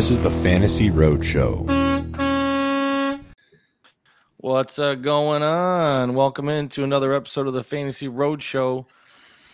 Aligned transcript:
This 0.00 0.10
is 0.10 0.18
the 0.20 0.30
Fantasy 0.30 0.88
Road 0.88 1.22
Show. 1.22 1.66
What's 4.38 4.78
uh, 4.78 4.94
going 4.94 5.42
on? 5.42 6.14
Welcome 6.14 6.48
into 6.48 6.84
another 6.84 7.12
episode 7.12 7.46
of 7.46 7.52
the 7.52 7.62
Fantasy 7.62 8.08
Road 8.08 8.42
Show. 8.42 8.86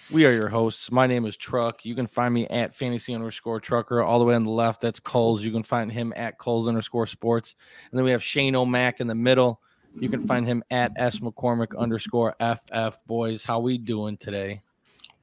We 0.09 0.25
are 0.25 0.31
your 0.31 0.47
hosts. 0.47 0.93
My 0.93 1.09
name 1.09 1.27
is 1.27 1.37
Truck. 1.37 1.85
You 1.85 1.97
can 1.97 2.07
find 2.07 2.33
me 2.33 2.47
at 2.47 2.77
fantasy 2.77 3.13
underscore 3.13 3.59
trucker. 3.59 4.05
All 4.05 4.21
the 4.21 4.25
way 4.25 4.37
on 4.37 4.45
the 4.45 4.51
left, 4.51 4.81
that's 4.81 5.01
Kulz. 5.01 5.41
You 5.41 5.51
can 5.51 5.65
find 5.65 5.91
him 5.91 6.13
at 6.15 6.39
Kulz 6.39 6.69
underscore 6.69 7.09
sports. 7.09 7.57
And 7.91 7.99
then 7.99 8.05
we 8.05 8.13
have 8.13 8.23
Shane-O-Mac 8.23 9.01
in 9.01 9.09
the 9.09 9.17
middle. 9.17 9.61
You 9.99 10.09
can 10.09 10.25
find 10.29 10.47
him 10.47 10.63
at 10.71 10.93
S 10.95 11.19
McCormick 11.19 11.77
underscore 11.77 12.37
FF. 12.39 12.99
Boys, 13.09 13.43
how 13.43 13.59
we 13.59 13.79
doing 13.79 14.17
today? 14.17 14.63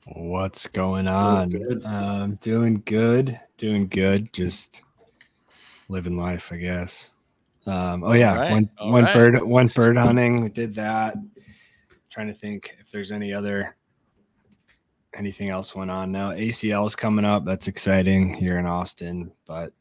What's 0.05 0.67
going 0.67 1.08
on? 1.08 1.48
good. 1.48 1.81
Um, 1.86 2.36
doing 2.42 2.84
good, 2.86 3.40
doing 3.55 3.88
good. 3.88 4.34
Just 4.34 4.84
living 5.90 6.18
life, 6.18 6.52
I 6.52 6.58
guess. 6.58 7.12
Um, 7.66 8.04
oh 8.04 8.14
yeah, 8.14 8.36
right, 8.36 8.52
one 8.52 8.70
all 8.78 8.92
one 8.92 9.04
right. 9.05 9.14
bird, 9.14 9.42
one 9.44 9.68
bird 9.68 9.98
hunting. 9.98 10.44
We 10.44 10.50
did 10.50 10.76
that. 10.76 11.16
trying 12.09 12.28
to 12.28 12.34
think 12.34 12.76
if 12.80 12.92
there's 12.92 13.12
any 13.12 13.34
other 13.34 13.76
anything 15.16 15.50
else 15.50 15.76
went 15.76 15.92
on 15.92 16.12
now. 16.12 16.32
ACL 16.32 16.86
is 16.86 16.96
coming 16.96 17.26
up. 17.26 17.46
That's 17.46 17.68
exciting 17.68 18.34
here 18.34 18.58
in 18.58 18.66
Austin, 18.66 19.32
but 19.46 19.72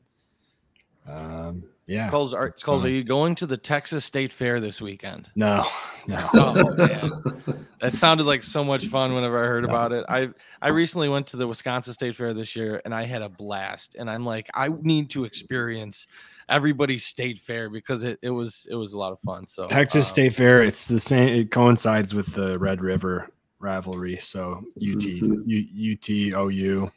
um, 1.09 1.65
yeah. 1.93 2.11
Kulz, 2.11 2.33
are, 2.33 2.51
Kulz, 2.51 2.85
are 2.85 2.89
you 2.89 3.05
going 3.05 3.35
to 3.37 3.47
the 3.47 3.57
Texas 3.57 4.05
State 4.05 4.33
Fair 4.33 4.61
this 4.61 4.81
weekend? 4.81 5.31
No, 5.37 5.67
no. 6.07 6.29
Oh, 6.35 6.75
man. 6.77 7.67
That 7.81 7.95
sounded 7.95 8.25
like 8.25 8.43
so 8.43 8.65
much 8.65 8.87
fun 8.87 9.15
whenever 9.15 9.43
I 9.43 9.47
heard 9.47 9.65
about 9.65 9.93
it. 9.93 10.05
I 10.09 10.31
I 10.63 10.69
recently 10.69 11.09
went 11.09 11.27
to 11.29 11.37
the 11.37 11.47
Wisconsin 11.47 11.93
State 11.93 12.17
Fair 12.17 12.33
this 12.33 12.57
year 12.57 12.81
and 12.85 12.95
I 12.95 13.05
had 13.05 13.23
a 13.23 13.29
blast. 13.29 13.97
And 13.99 14.09
I'm 14.09 14.25
like, 14.25 14.49
I 14.55 14.69
need 14.83 15.11
to 15.11 15.25
experience 15.25 16.07
everybody's 16.49 17.05
state 17.05 17.39
fair 17.39 17.69
because 17.69 18.05
it, 18.05 18.19
it 18.23 18.31
was 18.31 18.67
it 18.71 18.75
was 18.75 18.93
a 18.93 18.99
lot 18.99 19.13
of 19.13 19.21
fun. 19.21 19.47
So 19.47 19.67
Texas 19.67 20.07
um, 20.07 20.11
State 20.11 20.35
Fair. 20.35 20.63
It's 20.63 20.87
the 20.87 21.01
same. 21.01 21.29
It 21.29 21.51
coincides 21.51 22.15
with 22.15 22.33
the 22.35 22.59
Red 22.59 22.81
River 22.81 23.29
rivalry. 23.59 24.17
So 24.17 24.63
UT, 24.77 25.05
U, 25.05 25.93
UT, 25.93 26.09
OU. 26.09 26.91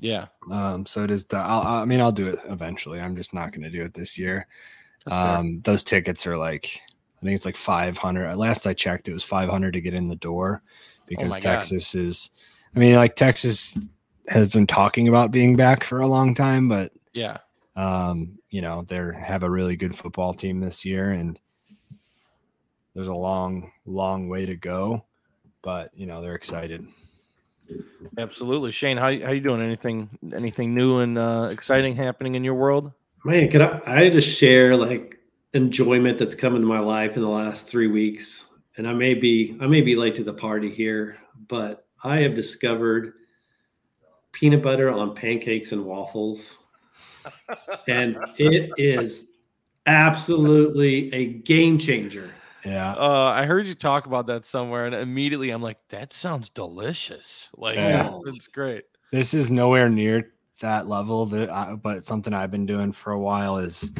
Yeah, 0.00 0.26
Um, 0.50 0.86
so 0.86 1.04
it 1.04 1.10
is. 1.10 1.26
I'll, 1.32 1.66
I 1.66 1.84
mean, 1.84 2.00
I'll 2.00 2.10
do 2.10 2.28
it 2.28 2.38
eventually. 2.48 3.00
I'm 3.00 3.14
just 3.14 3.34
not 3.34 3.52
going 3.52 3.62
to 3.62 3.70
do 3.70 3.82
it 3.82 3.92
this 3.94 4.18
year. 4.18 4.46
that's 5.04 5.16
fair. 5.16 5.36
Um, 5.36 5.60
those 5.60 5.84
tickets 5.84 6.26
are 6.26 6.38
like, 6.38 6.80
I 7.18 7.24
think 7.24 7.34
it's 7.34 7.44
like 7.44 7.56
500. 7.56 8.34
Last 8.36 8.66
I 8.66 8.72
checked, 8.72 9.08
it 9.08 9.12
was 9.12 9.22
500 9.22 9.72
to 9.72 9.80
get 9.80 9.94
in 9.94 10.08
the 10.08 10.16
door 10.16 10.62
because 11.06 11.26
Oh 11.26 11.30
my 11.30 11.40
God. 11.40 11.54
Texas 11.56 11.94
is. 11.94 12.30
I 12.74 12.78
mean, 12.78 12.94
like 12.94 13.14
Texas 13.14 13.78
has 14.28 14.48
been 14.48 14.66
talking 14.66 15.08
about 15.08 15.32
being 15.32 15.56
back 15.56 15.84
for 15.84 16.00
a 16.00 16.06
long 16.06 16.34
time, 16.34 16.68
but 16.68 16.92
yeah. 17.12 17.38
um, 17.76 18.38
you 18.48 18.62
know, 18.62 18.84
they 18.86 19.00
have 19.20 19.42
a 19.42 19.50
really 19.50 19.76
good 19.76 19.96
football 19.96 20.32
team 20.32 20.60
this 20.60 20.84
year, 20.84 21.10
and 21.10 21.38
there's 22.94 23.08
a 23.08 23.12
long, 23.12 23.72
long 23.86 24.28
way 24.28 24.46
to 24.46 24.56
go. 24.56 25.04
But 25.62 25.90
you 25.94 26.06
know, 26.06 26.22
they're 26.22 26.36
excited. 26.36 26.86
Absolutely. 28.18 28.70
Shane, 28.70 28.96
how 28.96 29.06
how 29.06 29.32
you 29.32 29.40
doing? 29.40 29.60
Anything 29.60 30.10
anything 30.34 30.74
new 30.74 30.98
and 30.98 31.18
uh, 31.18 31.48
exciting 31.50 31.94
happening 31.94 32.34
in 32.34 32.44
your 32.44 32.54
world? 32.54 32.92
Man, 33.24 33.50
could 33.50 33.60
I, 33.60 33.80
I 33.86 34.10
just 34.10 34.36
share 34.36 34.76
like 34.76 35.18
enjoyment 35.52 36.18
that's 36.18 36.34
come 36.34 36.54
into 36.54 36.66
my 36.66 36.80
life 36.80 37.16
in 37.16 37.22
the 37.22 37.28
last 37.28 37.68
three 37.68 37.86
weeks? 37.86 38.46
And 38.76 38.88
I 38.88 38.92
may 38.92 39.14
be 39.14 39.56
I 39.60 39.66
may 39.66 39.80
be 39.80 39.96
late 39.96 40.14
to 40.16 40.24
the 40.24 40.32
party 40.32 40.70
here, 40.70 41.18
but 41.48 41.86
I 42.02 42.18
have 42.20 42.34
discovered 42.34 43.14
peanut 44.32 44.62
butter 44.62 44.90
on 44.90 45.14
pancakes 45.14 45.72
and 45.72 45.84
waffles. 45.84 46.58
and 47.88 48.16
it 48.38 48.70
is 48.76 49.30
absolutely 49.86 51.12
a 51.12 51.26
game 51.26 51.78
changer. 51.78 52.32
Yeah, 52.64 52.92
Uh, 52.92 53.32
I 53.34 53.46
heard 53.46 53.66
you 53.66 53.74
talk 53.74 54.06
about 54.06 54.26
that 54.26 54.44
somewhere, 54.44 54.86
and 54.86 54.94
immediately 54.94 55.50
I'm 55.50 55.62
like, 55.62 55.78
that 55.88 56.12
sounds 56.12 56.50
delicious. 56.50 57.48
Like, 57.56 57.76
Yeah. 57.76 58.12
it's 58.26 58.48
great. 58.48 58.84
this 59.12 59.32
is 59.34 59.50
nowhere 59.50 59.88
near 59.88 60.32
that 60.60 60.86
level. 60.88 61.26
That, 61.26 61.50
I, 61.50 61.74
but 61.74 62.04
something 62.04 62.32
I've 62.34 62.50
been 62.50 62.66
doing 62.66 62.92
for 62.92 63.12
a 63.12 63.18
while 63.18 63.58
is 63.58 63.90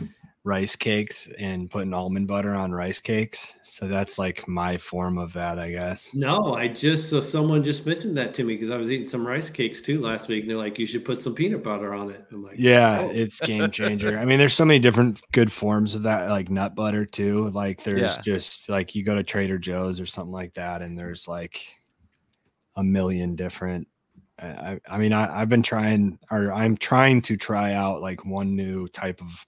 rice 0.43 0.75
cakes 0.75 1.29
and 1.39 1.69
putting 1.69 1.93
almond 1.93 2.27
butter 2.27 2.55
on 2.55 2.73
rice 2.73 2.99
cakes. 2.99 3.53
So 3.63 3.87
that's 3.87 4.19
like 4.19 4.49
my 4.49 4.79
form 4.79 5.19
of 5.19 5.35
that, 5.35 5.59
I 5.59 5.71
guess. 5.71 6.15
No, 6.15 6.55
I 6.55 6.67
just 6.69 7.11
so 7.11 7.21
someone 7.21 7.63
just 7.63 7.85
mentioned 7.85 8.17
that 8.17 8.33
to 8.35 8.45
me 8.45 8.55
because 8.55 8.71
I 8.71 8.77
was 8.79 8.91
eating 8.91 9.07
some 9.07 9.27
rice 9.27 9.51
cakes 9.51 9.83
too 9.83 10.01
last 10.01 10.29
week, 10.29 10.43
and 10.45 10.51
they're 10.51 10.57
like, 10.57 10.79
"You 10.79 10.87
should 10.87 11.05
put 11.05 11.21
some 11.21 11.35
peanut 11.35 11.63
butter 11.63 11.93
on 11.93 12.11
it." 12.11 12.25
I'm 12.33 12.43
like, 12.43 12.55
Yeah, 12.59 13.01
"Oh." 13.03 13.11
it's 13.13 13.39
game 13.41 13.71
changer. 13.71 14.19
I 14.19 14.25
mean, 14.27 14.39
there's 14.39 14.55
so 14.55 14.65
many 14.65 14.79
different 14.79 15.21
good 15.33 15.53
forms 15.53 15.95
of 15.95 16.05
that, 16.05 16.31
like 16.31 16.49
nut 16.49 16.75
butter 16.75 17.05
too. 17.05 17.51
Like 17.51 17.83
there's 17.85 18.01
Yeah. 18.01 18.21
just 18.23 18.69
like 18.71 18.95
you 18.95 19.03
go 19.05 19.15
to 19.15 19.23
Trader 19.23 19.59
Joe's 19.59 20.01
or 20.01 20.07
something 20.07 20.33
like 20.33 20.55
that, 20.55 20.81
and 20.81 20.99
there's 20.99 21.29
like 21.29 21.61
a 22.77 22.83
million 22.83 23.37
different. 23.37 23.87
I, 24.39 24.81
I- 24.89 24.97
mean, 24.97 25.13
I, 25.13 25.43
I've 25.43 25.51
been 25.51 25.63
trying, 25.63 26.19
or 26.31 26.51
I'm 26.51 26.79
trying 26.79 27.21
to 27.23 27.37
try 27.37 27.75
out 27.75 28.01
like 28.01 28.25
one 28.25 28.57
new 28.57 28.89
type 28.89 29.21
of 29.21 29.45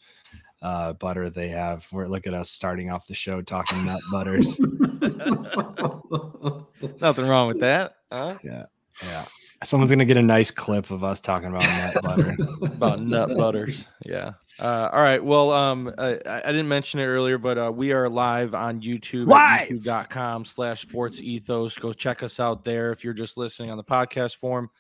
uh, 0.63 0.93
butter 0.95 1.29
they 1.29 1.49
have. 1.49 1.87
Where 1.91 2.09
look 2.09 2.27
at 2.27 2.35
us 2.35 2.51
starting 2.51 2.91
off 2.91 3.07
the 3.07 3.15
show 3.15 3.43
talking 3.43 3.85
nut 3.85 4.01
butters. 4.11 4.59
Nothing 7.01 7.29
wrong 7.29 7.49
with 7.49 7.61
that. 7.61 7.97
Huh? 8.11 8.35
Yeah, 8.43 8.65
yeah. 9.05 9.25
someone's 9.65 9.91
gonna 9.91 10.05
get 10.05 10.17
a 10.17 10.23
nice 10.23 10.51
clip 10.51 10.91
of 10.91 11.03
us 11.03 11.21
talking 11.21 11.49
about 11.49 11.63
nut 11.63 12.03
butter. 12.03 12.37
about 12.63 13.01
nut 13.01 13.37
butters. 13.37 13.87
Yeah. 14.07 14.33
Uh, 14.61 14.91
all 14.93 15.03
right. 15.03 15.23
Well, 15.23 15.51
um, 15.51 15.93
I, 15.99 16.19
I 16.27 16.47
didn't 16.47 16.69
mention 16.69 17.01
it 17.01 17.07
earlier, 17.07 17.39
but 17.39 17.59
uh, 17.59 17.73
we 17.75 17.93
are 17.93 18.09
live 18.09 18.55
on 18.55 18.81
YouTube 18.81 19.27
Live! 19.27 19.63
at 19.63 19.69
youtube.com 19.69 20.45
slash 20.45 20.83
sports 20.83 21.21
ethos. 21.21 21.77
Go 21.77 21.93
check 21.93 22.23
us 22.23 22.39
out 22.39 22.63
there 22.63 22.93
if 22.93 23.03
you're 23.03 23.15
just 23.15 23.37
listening 23.37 23.71
on 23.71 23.77
the 23.77 23.85
podcast 23.85 24.37
form. 24.37 24.71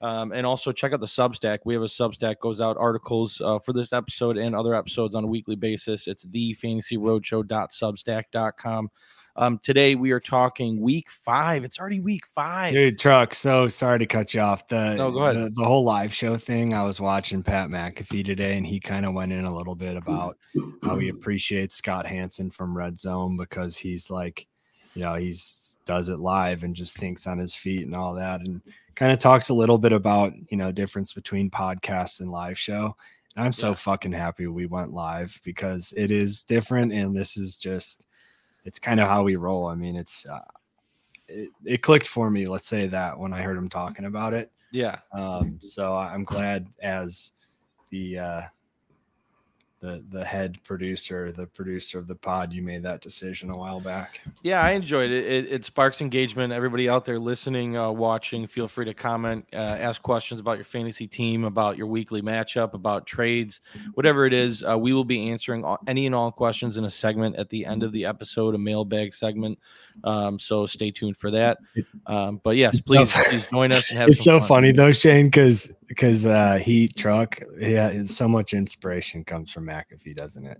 Um, 0.00 0.30
and 0.32 0.46
also 0.46 0.70
check 0.70 0.92
out 0.92 1.00
the 1.00 1.06
Substack. 1.06 1.58
We 1.64 1.74
have 1.74 1.82
a 1.82 1.86
Substack 1.86 2.38
goes 2.40 2.60
out 2.60 2.76
articles 2.78 3.40
uh, 3.40 3.58
for 3.58 3.72
this 3.72 3.92
episode 3.92 4.38
and 4.38 4.54
other 4.54 4.72
episodes 4.74 5.16
on 5.16 5.24
a 5.24 5.26
weekly 5.26 5.56
basis. 5.56 6.06
It's 6.06 6.22
the 6.22 6.54
fantasyroadshow.substack.com. 6.54 8.90
Um, 9.38 9.60
today 9.62 9.94
we 9.94 10.10
are 10.10 10.18
talking 10.18 10.80
week 10.80 11.08
five. 11.08 11.62
It's 11.62 11.78
already 11.78 12.00
week 12.00 12.26
five. 12.26 12.74
Dude, 12.74 12.98
truck. 12.98 13.36
So 13.36 13.68
sorry 13.68 14.00
to 14.00 14.06
cut 14.06 14.34
you 14.34 14.40
off. 14.40 14.66
The 14.66 14.94
No, 14.94 15.12
go 15.12 15.26
ahead. 15.26 15.36
The, 15.36 15.50
the 15.50 15.64
whole 15.64 15.84
live 15.84 16.12
show 16.12 16.36
thing. 16.36 16.74
I 16.74 16.82
was 16.82 17.00
watching 17.00 17.44
Pat 17.44 17.68
McAfee 17.68 18.24
today, 18.24 18.56
and 18.56 18.66
he 18.66 18.80
kind 18.80 19.06
of 19.06 19.14
went 19.14 19.32
in 19.32 19.44
a 19.44 19.54
little 19.54 19.76
bit 19.76 19.96
about 19.96 20.36
how 20.82 20.98
he 20.98 21.08
appreciates 21.08 21.76
Scott 21.76 22.04
Hanson 22.04 22.50
from 22.50 22.76
Red 22.76 22.98
Zone 22.98 23.36
because 23.36 23.76
he's 23.76 24.10
like, 24.10 24.48
you 24.94 25.04
know, 25.04 25.14
he's 25.14 25.78
does 25.84 26.08
it 26.08 26.18
live 26.18 26.64
and 26.64 26.74
just 26.74 26.96
thinks 26.96 27.28
on 27.28 27.38
his 27.38 27.54
feet 27.54 27.86
and 27.86 27.94
all 27.94 28.14
that, 28.14 28.40
and 28.40 28.60
kind 28.98 29.12
of 29.12 29.20
talks 29.20 29.48
a 29.48 29.54
little 29.54 29.78
bit 29.78 29.92
about 29.92 30.32
you 30.50 30.56
know 30.56 30.72
difference 30.72 31.12
between 31.12 31.48
podcast 31.50 32.20
and 32.20 32.30
live 32.32 32.58
show. 32.58 32.96
And 33.36 33.44
I'm 33.44 33.52
so 33.52 33.68
Yeah. 33.68 33.74
fucking 33.74 34.12
happy 34.12 34.48
we 34.48 34.66
went 34.66 34.92
live 34.92 35.40
because 35.44 35.94
it 35.96 36.10
is 36.10 36.42
different, 36.42 36.92
and 36.92 37.16
this 37.16 37.36
is 37.36 37.58
just 37.58 38.06
it's 38.64 38.80
kind 38.80 38.98
of 38.98 39.06
how 39.08 39.22
we 39.22 39.36
roll. 39.36 39.68
I 39.68 39.76
mean, 39.76 39.96
it's 39.96 40.26
uh, 40.26 40.40
it, 41.28 41.50
it 41.64 41.78
clicked 41.82 42.08
for 42.08 42.28
me. 42.28 42.46
Let's 42.46 42.66
say 42.66 42.88
that 42.88 43.16
when 43.16 43.32
I 43.32 43.42
heard 43.42 43.56
him 43.56 43.68
talking 43.68 44.06
about 44.06 44.34
it. 44.34 44.50
Yeah. 44.72 44.98
Um, 45.12 45.58
so 45.60 45.94
I'm 45.96 46.24
glad 46.24 46.66
as 46.82 47.32
the 47.90 48.18
uh, 48.18 48.42
the 49.80 50.02
the 50.10 50.24
head 50.24 50.58
producer, 50.64 51.30
the 51.30 51.46
producer 51.46 51.98
of 51.98 52.06
the 52.06 52.14
pod, 52.14 52.52
you 52.52 52.62
made 52.62 52.82
that 52.82 53.00
decision 53.00 53.50
a 53.50 53.56
while 53.56 53.80
back. 53.80 54.20
Yeah, 54.42 54.60
I 54.60 54.70
enjoyed 54.70 55.10
it. 55.10 55.26
It, 55.26 55.52
it 55.52 55.64
sparks 55.64 56.00
engagement. 56.00 56.52
Everybody 56.52 56.88
out 56.88 57.04
there 57.04 57.18
listening, 57.18 57.76
uh, 57.76 57.90
watching, 57.90 58.46
feel 58.46 58.66
free 58.66 58.84
to 58.86 58.94
comment, 58.94 59.46
uh, 59.52 59.56
ask 59.56 60.02
questions 60.02 60.40
about 60.40 60.58
your 60.58 60.64
fantasy 60.64 61.06
team, 61.06 61.44
about 61.44 61.76
your 61.76 61.86
weekly 61.86 62.22
matchup, 62.22 62.74
about 62.74 63.06
trades, 63.06 63.60
whatever 63.94 64.26
it 64.26 64.32
is. 64.32 64.64
Uh, 64.68 64.76
we 64.76 64.92
will 64.92 65.04
be 65.04 65.30
answering 65.30 65.64
all, 65.64 65.78
any 65.86 66.06
and 66.06 66.14
all 66.14 66.32
questions 66.32 66.76
in 66.76 66.84
a 66.84 66.90
segment 66.90 67.36
at 67.36 67.48
the 67.48 67.64
end 67.64 67.82
of 67.82 67.92
the 67.92 68.04
episode, 68.04 68.54
a 68.54 68.58
mailbag 68.58 69.14
segment. 69.14 69.58
Um, 70.04 70.38
so 70.38 70.66
stay 70.66 70.90
tuned 70.90 71.16
for 71.16 71.30
that. 71.30 71.58
Um, 72.06 72.40
but 72.42 72.56
yes, 72.56 72.80
please, 72.80 73.12
please 73.12 73.46
join 73.48 73.72
us 73.72 73.90
and 73.90 73.98
have. 73.98 74.08
It's 74.08 74.24
so 74.24 74.38
fun. 74.40 74.48
funny 74.48 74.72
though, 74.72 74.92
Shane, 74.92 75.26
because 75.26 75.70
because 75.86 76.26
uh, 76.26 76.56
Heat 76.56 76.96
Truck, 76.96 77.40
yeah, 77.58 78.04
so 78.04 78.28
much 78.28 78.54
inspiration 78.54 79.24
comes 79.24 79.50
from 79.50 79.67
McAfee, 79.68 80.16
doesn't 80.16 80.46
it? 80.46 80.58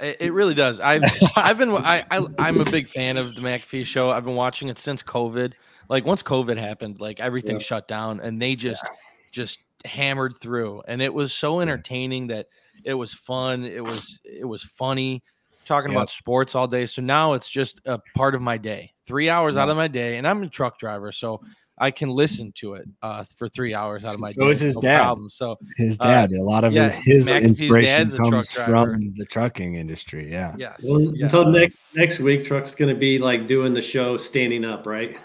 It, 0.00 0.16
it 0.20 0.32
really 0.32 0.54
does. 0.54 0.80
I've 0.80 1.02
I've 1.36 1.58
been 1.58 1.70
I, 1.70 2.04
I 2.10 2.26
I'm 2.38 2.60
a 2.60 2.64
big 2.64 2.88
fan 2.88 3.16
of 3.16 3.34
the 3.34 3.40
McAfee 3.42 3.86
show. 3.86 4.10
I've 4.10 4.24
been 4.24 4.34
watching 4.36 4.68
it 4.68 4.78
since 4.78 5.02
COVID. 5.02 5.54
Like 5.88 6.04
once 6.04 6.22
COVID 6.22 6.56
happened, 6.58 7.00
like 7.00 7.20
everything 7.20 7.56
Yeah. 7.56 7.62
shut 7.62 7.88
down, 7.88 8.20
and 8.20 8.40
they 8.40 8.56
just 8.56 8.84
just 9.32 9.60
hammered 9.84 10.36
through, 10.36 10.82
and 10.88 11.00
it 11.00 11.12
was 11.14 11.32
so 11.32 11.60
entertaining 11.60 12.28
that 12.28 12.46
it 12.84 12.94
was 12.94 13.12
fun. 13.14 13.64
It 13.64 13.84
was 13.84 14.20
it 14.24 14.44
was 14.46 14.62
funny 14.62 15.22
talking 15.64 15.90
Yep. 15.90 15.96
about 15.96 16.10
sports 16.10 16.54
all 16.54 16.68
day. 16.68 16.86
So 16.86 17.02
now 17.02 17.32
it's 17.34 17.48
just 17.48 17.80
a 17.86 18.00
part 18.14 18.34
of 18.34 18.40
my 18.42 18.56
day. 18.58 18.92
Three 19.06 19.28
hours 19.28 19.56
out 19.56 19.68
of 19.68 19.76
my 19.76 19.88
day, 19.88 20.16
and 20.18 20.26
I'm 20.26 20.42
a 20.42 20.48
truck 20.48 20.78
driver, 20.78 21.12
so 21.12 21.40
I 21.78 21.90
can 21.90 22.08
listen 22.08 22.52
to 22.56 22.74
it 22.74 22.88
uh, 23.02 23.22
for 23.24 23.48
three 23.48 23.74
hours 23.74 24.04
out 24.04 24.14
of 24.14 24.20
my 24.20 24.30
So 24.30 24.44
day. 24.46 24.50
is 24.50 24.60
his 24.60 24.76
no 24.76 24.80
dad. 24.82 25.02
Problem. 25.04 25.28
So 25.28 25.58
His 25.76 25.98
Uh, 26.00 26.04
dad, 26.04 26.32
a 26.32 26.42
lot 26.42 26.64
of 26.64 26.72
yeah, 26.72 26.88
his 26.88 27.28
McAfee's 27.28 27.44
inspiration 27.44 27.98
dad's 28.08 28.14
a 28.14 28.16
truck 28.18 28.30
comes 28.30 28.50
from 28.52 29.14
the 29.16 29.24
trucking 29.26 29.74
industry. 29.74 30.30
Yeah. 30.30 30.54
yes, 30.58 30.84
Well, 30.88 31.00
yeah. 31.14 31.24
until 31.24 31.44
next 31.50 31.78
next 31.94 32.18
week, 32.20 32.44
Truck's 32.44 32.74
going 32.74 32.92
to 32.94 32.98
be 32.98 33.18
like 33.18 33.46
doing 33.46 33.72
the 33.74 33.82
show 33.82 34.16
standing 34.16 34.64
up, 34.64 34.86
right? 34.86 35.18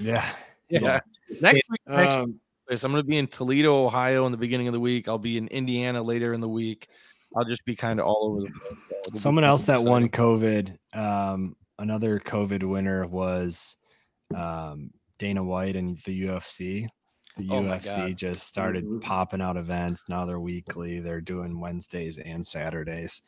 Yeah. 0.00 0.26
yeah. 0.70 1.00
Next 1.40 1.62
week, 1.70 1.80
next 1.86 2.14
Um, 2.16 2.40
place. 2.66 2.84
I'm 2.84 2.90
going 2.92 3.02
to 3.02 3.08
be 3.08 3.18
in 3.18 3.26
Toledo, 3.26 3.84
Ohio, 3.86 4.24
in 4.26 4.32
the 4.32 4.38
beginning 4.38 4.66
of 4.68 4.72
the 4.72 4.80
week. 4.80 5.08
I'll 5.08 5.18
be 5.18 5.36
in 5.36 5.48
Indiana 5.48 6.02
later 6.02 6.32
in 6.32 6.40
the 6.40 6.48
week. 6.48 6.88
I'll 7.36 7.44
just 7.44 7.64
be 7.66 7.76
kind 7.76 8.00
of 8.00 8.06
all 8.06 8.30
over 8.30 8.40
the 8.40 8.50
place. 8.50 8.78
it'll 9.08 9.18
someone 9.20 9.44
else 9.44 9.64
that 9.64 9.80
exciting. 9.80 9.90
won 9.90 10.08
COVID, 10.08 10.76
um, 10.94 11.54
another 11.78 12.18
COVID 12.18 12.62
winner 12.64 13.06
was 13.06 13.76
um, 14.34 14.90
Dana 15.18 15.42
White 15.42 15.76
and 15.76 15.98
the 16.04 16.26
UFC. 16.26 16.88
The 17.36 17.48
Oh 17.50 17.62
UFC 17.62 18.14
just 18.16 18.46
started 18.46 18.84
Mhm. 18.84 19.00
popping 19.00 19.40
out 19.40 19.56
events. 19.56 20.04
Now 20.08 20.24
they're 20.24 20.40
weekly. 20.40 20.98
They're 21.00 21.20
doing 21.20 21.60
Wednesdays 21.60 22.18
and 22.18 22.44
Saturdays. 22.46 23.22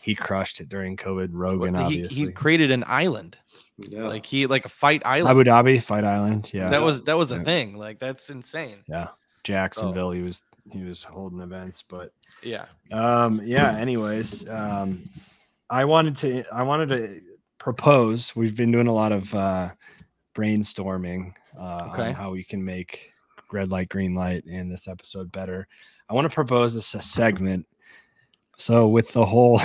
He 0.00 0.14
crushed 0.14 0.60
it 0.60 0.68
during 0.68 0.96
COVID. 0.96 1.30
Rogan, 1.32 1.74
He, 1.74 1.80
obviously. 1.82 2.16
he 2.26 2.32
created 2.32 2.70
an 2.70 2.84
island, 2.86 3.38
Yeah. 3.78 4.06
like 4.06 4.24
he 4.24 4.46
like 4.46 4.64
a 4.64 4.68
fight 4.68 5.02
island. 5.04 5.30
Abu 5.30 5.42
Dhabi, 5.50 5.82
Fight 5.82 6.04
Island. 6.04 6.50
Yeah. 6.54 6.68
that 6.70 6.82
was 6.82 7.02
that 7.04 7.16
was 7.18 7.32
a 7.32 7.36
Yeah. 7.36 7.42
thing. 7.42 7.76
Like 7.76 7.98
that's 7.98 8.30
insane. 8.30 8.76
yeah. 8.88 9.08
Jacksonville. 9.42 10.10
He 10.12 10.22
was 10.22 10.44
he 10.70 10.82
was 10.84 11.02
holding 11.02 11.40
events, 11.40 11.82
but 11.82 12.12
Yeah. 12.42 12.66
um 12.92 13.40
yeah 13.44 13.76
anyways 13.76 14.48
um 14.48 15.08
i 15.70 15.84
wanted 15.84 16.16
to 16.18 16.44
i 16.54 16.62
wanted 16.62 16.88
to 16.90 17.20
propose 17.58 18.36
we've 18.36 18.54
been 18.56 18.70
doing 18.70 18.86
a 18.86 18.92
lot 18.92 19.10
of 19.12 19.34
uh 19.34 19.70
brainstorming 20.36 21.32
uh 21.58 21.88
Okay. 21.92 22.08
on 22.08 22.14
how 22.14 22.30
we 22.30 22.44
can 22.44 22.62
make 22.64 23.12
red 23.52 23.70
light 23.70 23.88
green 23.88 24.14
light 24.14 24.44
in 24.44 24.68
this 24.68 24.86
episode 24.86 25.32
better 25.32 25.66
i 26.08 26.14
want 26.14 26.28
to 26.28 26.34
propose 26.34 26.74
this 26.74 26.94
a 26.94 27.02
segment 27.02 27.66
so 28.58 28.86
with 28.88 29.12
the 29.12 29.24
whole 29.24 29.60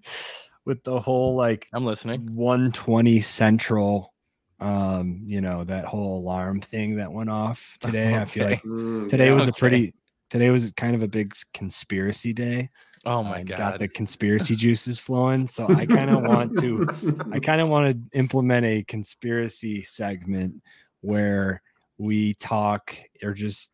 with 0.64 0.82
the 0.84 1.00
whole 1.00 1.34
like 1.34 1.68
I'm 1.72 1.84
listening. 1.84 2.26
120 2.34 3.20
central 3.20 4.12
um 4.60 5.22
you 5.24 5.40
know 5.40 5.64
that 5.64 5.84
whole 5.86 6.18
alarm 6.18 6.60
thing 6.60 6.96
that 6.96 7.10
went 7.12 7.30
off 7.30 7.76
today 7.80 8.16
i 8.16 8.24
feel 8.24 8.44
like 8.44 8.62
Mm, 8.62 9.08
today 9.08 9.26
yeah. 9.28 9.32
was 9.32 9.48
a 9.48 9.52
pretty 9.52 9.94
today 10.30 10.50
was 10.50 10.70
kind 10.72 10.94
of 10.94 11.02
a 11.02 11.08
big 11.08 11.34
conspiracy 11.54 12.32
day 12.32 12.68
Oh 13.04 13.22
my 13.22 13.38
and 13.38 13.48
god. 13.48 13.58
got 13.58 13.78
the 13.78 13.88
conspiracy 13.88 14.54
juices 14.64 14.98
flowing. 14.98 15.46
So 15.48 15.66
I 15.68 15.86
kind 15.86 16.10
of 16.10 16.22
want 16.22 16.58
to, 16.60 16.86
I 17.32 17.40
kind 17.40 17.60
of 17.60 17.68
want 17.68 17.92
to 18.12 18.18
implement 18.18 18.64
a 18.66 18.84
conspiracy 18.84 19.82
segment 19.82 20.62
where 21.00 21.62
we 21.98 22.34
talk 22.34 22.94
or 23.22 23.32
just 23.34 23.70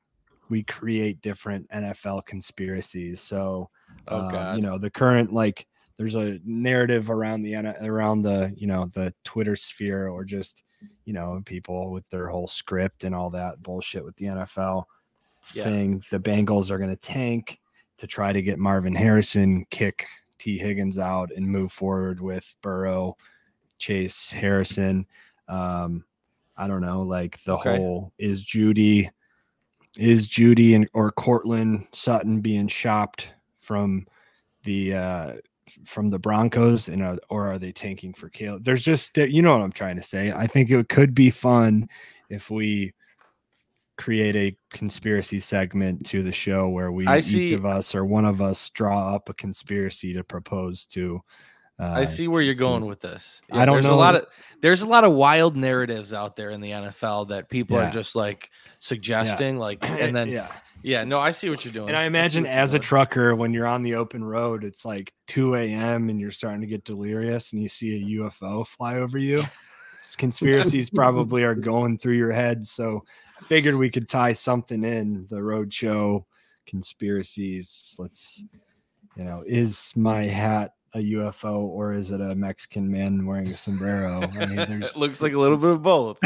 we 0.48 0.62
create 0.62 1.20
different 1.20 1.68
NFL 1.70 2.24
conspiracies. 2.24 3.20
So, 3.20 3.68
oh 4.08 4.16
uh, 4.16 4.30
god. 4.30 4.56
you 4.56 4.62
know, 4.62 4.78
the 4.78 4.90
current 4.90 5.32
like 5.32 5.66
there's 5.98 6.14
a 6.14 6.38
narrative 6.44 7.10
around 7.10 7.42
the 7.42 7.54
N- 7.54 7.76
around 7.82 8.22
the 8.22 8.52
you 8.56 8.66
know 8.66 8.90
the 8.94 9.12
Twitter 9.24 9.56
sphere 9.56 10.08
or 10.08 10.24
just 10.24 10.62
you 11.04 11.12
know 11.12 11.42
people 11.44 11.90
with 11.90 12.08
their 12.08 12.28
whole 12.28 12.46
script 12.46 13.04
and 13.04 13.14
all 13.14 13.30
that 13.30 13.62
bullshit 13.62 14.04
with 14.04 14.16
the 14.16 14.26
NFL 14.26 14.84
Yeah. 15.54 15.62
saying 15.64 16.02
the 16.10 16.20
Bengals 16.20 16.70
are 16.70 16.78
going 16.78 16.90
to 16.90 16.96
tank 16.96 17.58
to 17.98 18.06
try 18.06 18.32
to 18.32 18.42
get 18.42 18.58
Marvin 18.58 18.94
Harrison, 18.94 19.64
kick 19.70 20.06
Tee 20.38 20.58
Higgins 20.58 20.98
out, 20.98 21.30
and 21.34 21.46
move 21.46 21.72
forward 21.72 22.20
with 22.20 22.54
Burrow, 22.62 23.16
Chase 23.78 24.30
Harrison. 24.30 25.06
Um, 25.48 26.04
I 26.56 26.66
don't 26.66 26.80
know, 26.80 27.02
like 27.02 27.42
the 27.44 27.56
Okay. 27.56 27.70
whole 27.70 28.12
is 28.18 28.44
Jeudy, 28.44 29.10
is 29.96 30.26
Jeudy 30.28 30.74
and 30.74 30.88
or 30.94 31.10
Courtland 31.12 31.86
Sutton 31.92 32.40
being 32.40 32.68
shopped 32.68 33.28
from 33.60 34.06
the 34.64 34.94
uh 34.94 35.32
from 35.84 36.08
the 36.08 36.18
Broncos 36.18 36.88
and 36.88 37.02
are, 37.02 37.18
or 37.28 37.46
are 37.48 37.58
they 37.58 37.72
tanking 37.72 38.14
for 38.14 38.28
Caleb? 38.28 38.64
There's 38.64 38.84
just 38.84 39.16
you 39.16 39.42
know 39.42 39.52
what 39.52 39.62
I'm 39.62 39.72
trying 39.72 39.96
to 39.96 40.02
say. 40.02 40.32
I 40.32 40.46
think 40.46 40.70
it 40.70 40.88
could 40.88 41.14
be 41.14 41.30
fun 41.30 41.88
if 42.30 42.50
we 42.50 42.92
create 43.98 44.36
a 44.36 44.56
conspiracy 44.70 45.40
segment 45.40 46.06
to 46.06 46.22
the 46.22 46.32
show 46.32 46.68
where 46.68 46.92
we 46.92 47.06
I 47.06 47.18
each 47.18 47.52
of 47.52 47.66
us 47.66 47.94
or 47.94 48.04
one 48.04 48.24
of 48.24 48.40
us 48.40 48.70
draw 48.70 49.14
up 49.14 49.28
a 49.28 49.34
conspiracy 49.34 50.14
to 50.14 50.24
propose 50.24 50.86
to. 50.86 51.20
Uh, 51.80 51.92
I 51.96 52.04
see 52.04 52.26
where 52.28 52.40
to- 52.40 52.46
you're 52.46 52.54
to- 52.54 52.58
going 52.60 52.86
with 52.86 53.00
this. 53.00 53.42
I 53.52 53.64
don't 53.66 53.74
there's 53.74 53.84
know. 53.84 53.94
a 53.94 53.96
lot 53.96 54.14
of 54.16 54.26
there's 54.62 54.82
a 54.82 54.86
lot 54.86 55.04
of 55.04 55.12
wild 55.12 55.56
narratives 55.56 56.12
out 56.12 56.34
there 56.36 56.50
in 56.50 56.60
the 56.60 56.70
NFL 56.70 57.28
that 57.28 57.48
people 57.48 57.76
Yeah. 57.76 57.90
are 57.90 57.92
just 57.92 58.16
like 58.16 58.50
suggesting, 58.78 59.58
like, 59.58 59.78
and 59.88 60.14
then 60.14 60.28
yeah. 60.28 60.50
yeah. 60.82 61.04
no, 61.04 61.20
I 61.20 61.30
see 61.30 61.50
what 61.50 61.64
you're 61.64 61.74
doing. 61.74 61.88
And 61.88 61.96
I 61.96 62.04
imagine 62.04 62.44
you're 62.44 62.52
as 62.52 62.74
a 62.74 62.78
trucker, 62.80 63.36
when 63.36 63.52
you're 63.52 63.66
on 63.68 63.82
the 63.82 63.94
open 63.96 64.24
road, 64.24 64.64
it's 64.64 64.84
like 64.84 65.12
2 65.28 65.54
a.m. 65.54 66.08
and 66.08 66.20
you're 66.20 66.32
starting 66.32 66.60
to 66.60 66.66
get 66.66 66.84
delirious 66.84 67.52
and 67.52 67.62
you 67.62 67.68
see 67.68 67.96
a 67.96 68.18
UFO 68.20 68.66
fly 68.66 68.96
over 68.98 69.18
you. 69.18 69.44
Conspiracies 70.16 70.90
probably 70.94 71.44
are 71.44 71.54
going 71.54 71.98
through 71.98 72.14
your 72.14 72.32
head. 72.32 72.66
So 72.66 73.04
I 73.04 73.04
figured 73.42 73.76
we 73.76 73.90
could 73.90 74.08
tie 74.08 74.32
something 74.32 74.84
in 74.84 75.26
the 75.28 75.42
road 75.42 75.72
show 75.72 76.26
conspiracies. 76.66 77.96
Let's, 77.98 78.44
you 79.16 79.24
know, 79.24 79.42
is 79.46 79.92
my 79.96 80.24
hat 80.24 80.74
a 80.94 80.98
UFO 80.98 81.60
or 81.62 81.92
is 81.92 82.10
it 82.10 82.20
a 82.20 82.34
Mexican 82.34 82.90
man 82.90 83.26
wearing 83.26 83.48
a 83.48 83.56
sombrero? 83.56 84.22
I 84.22 84.46
mean, 84.46 84.58
it 84.58 84.68
there's 84.68 84.96
looks 84.96 85.20
like 85.20 85.32
a 85.34 85.38
little 85.40 85.56
bit 85.58 85.70
of 85.70 85.82
both. 85.82 86.18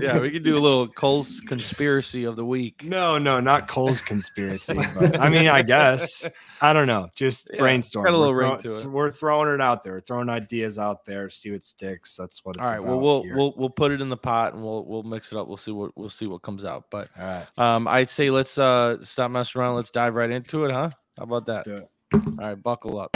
yeah, 0.00 0.18
we 0.18 0.30
could 0.30 0.42
do 0.42 0.56
a 0.56 0.58
little 0.60 0.86
Cole's 1.02 1.40
conspiracy 1.40 2.24
of 2.24 2.36
the 2.36 2.44
week. 2.44 2.82
no, 2.84 3.18
no, 3.18 3.40
not 3.40 3.68
Cole's 3.68 4.00
conspiracy. 4.00 4.74
But 4.98 5.18
I 5.20 5.28
mean, 5.28 5.48
I 5.48 5.62
guess 5.62 6.28
I 6.60 6.72
don't 6.72 6.86
know. 6.86 7.08
Just 7.14 7.50
Yeah, 7.52 7.58
brainstorm. 7.60 8.04
got 8.04 8.14
a 8.14 8.18
little 8.18 8.34
We're 8.34 8.48
ring 8.50 8.58
throw- 8.58 8.80
to 8.80 8.80
it. 8.80 8.86
We're 8.90 9.12
throwing 9.12 9.54
it 9.54 9.60
out 9.60 9.82
there. 9.82 9.94
We're 9.94 10.00
throwing 10.00 10.28
ideas 10.28 10.78
out 10.78 11.04
there. 11.04 11.30
See 11.30 11.50
what 11.52 11.62
sticks. 11.64 12.16
That's 12.16 12.44
what 12.44 12.56
it's 12.56 12.64
All 12.64 12.70
right, 12.72 12.82
well 12.82 13.00
we'll 13.00 13.22
here. 13.22 13.36
we'll 13.36 13.54
we'll 13.56 13.70
put 13.70 13.92
it 13.92 14.00
in 14.00 14.08
the 14.08 14.16
pot 14.16 14.54
and 14.54 14.62
we'll 14.62 14.84
we'll 14.84 15.02
mix 15.02 15.32
it 15.32 15.38
up. 15.38 15.48
We'll 15.48 15.56
see 15.56 15.70
what 15.72 15.92
we'll 15.96 16.10
see 16.10 16.26
what 16.26 16.42
comes 16.42 16.64
out. 16.64 16.84
But 16.90 17.08
All 17.18 17.24
right, 17.24 17.46
um, 17.58 17.86
I'd 17.88 18.10
say 18.10 18.30
let's 18.30 18.58
uh 18.58 19.02
stop 19.04 19.30
messing 19.30 19.60
around. 19.60 19.76
Let's 19.76 19.90
dive 19.90 20.14
right 20.14 20.30
into 20.30 20.64
it, 20.64 20.72
huh? 20.72 20.90
How 21.18 21.24
about 21.24 21.46
let's 21.48 21.66
that? 21.66 21.88
All 22.12 22.20
right, 22.38 22.62
buckle 22.62 23.00
up. 23.00 23.10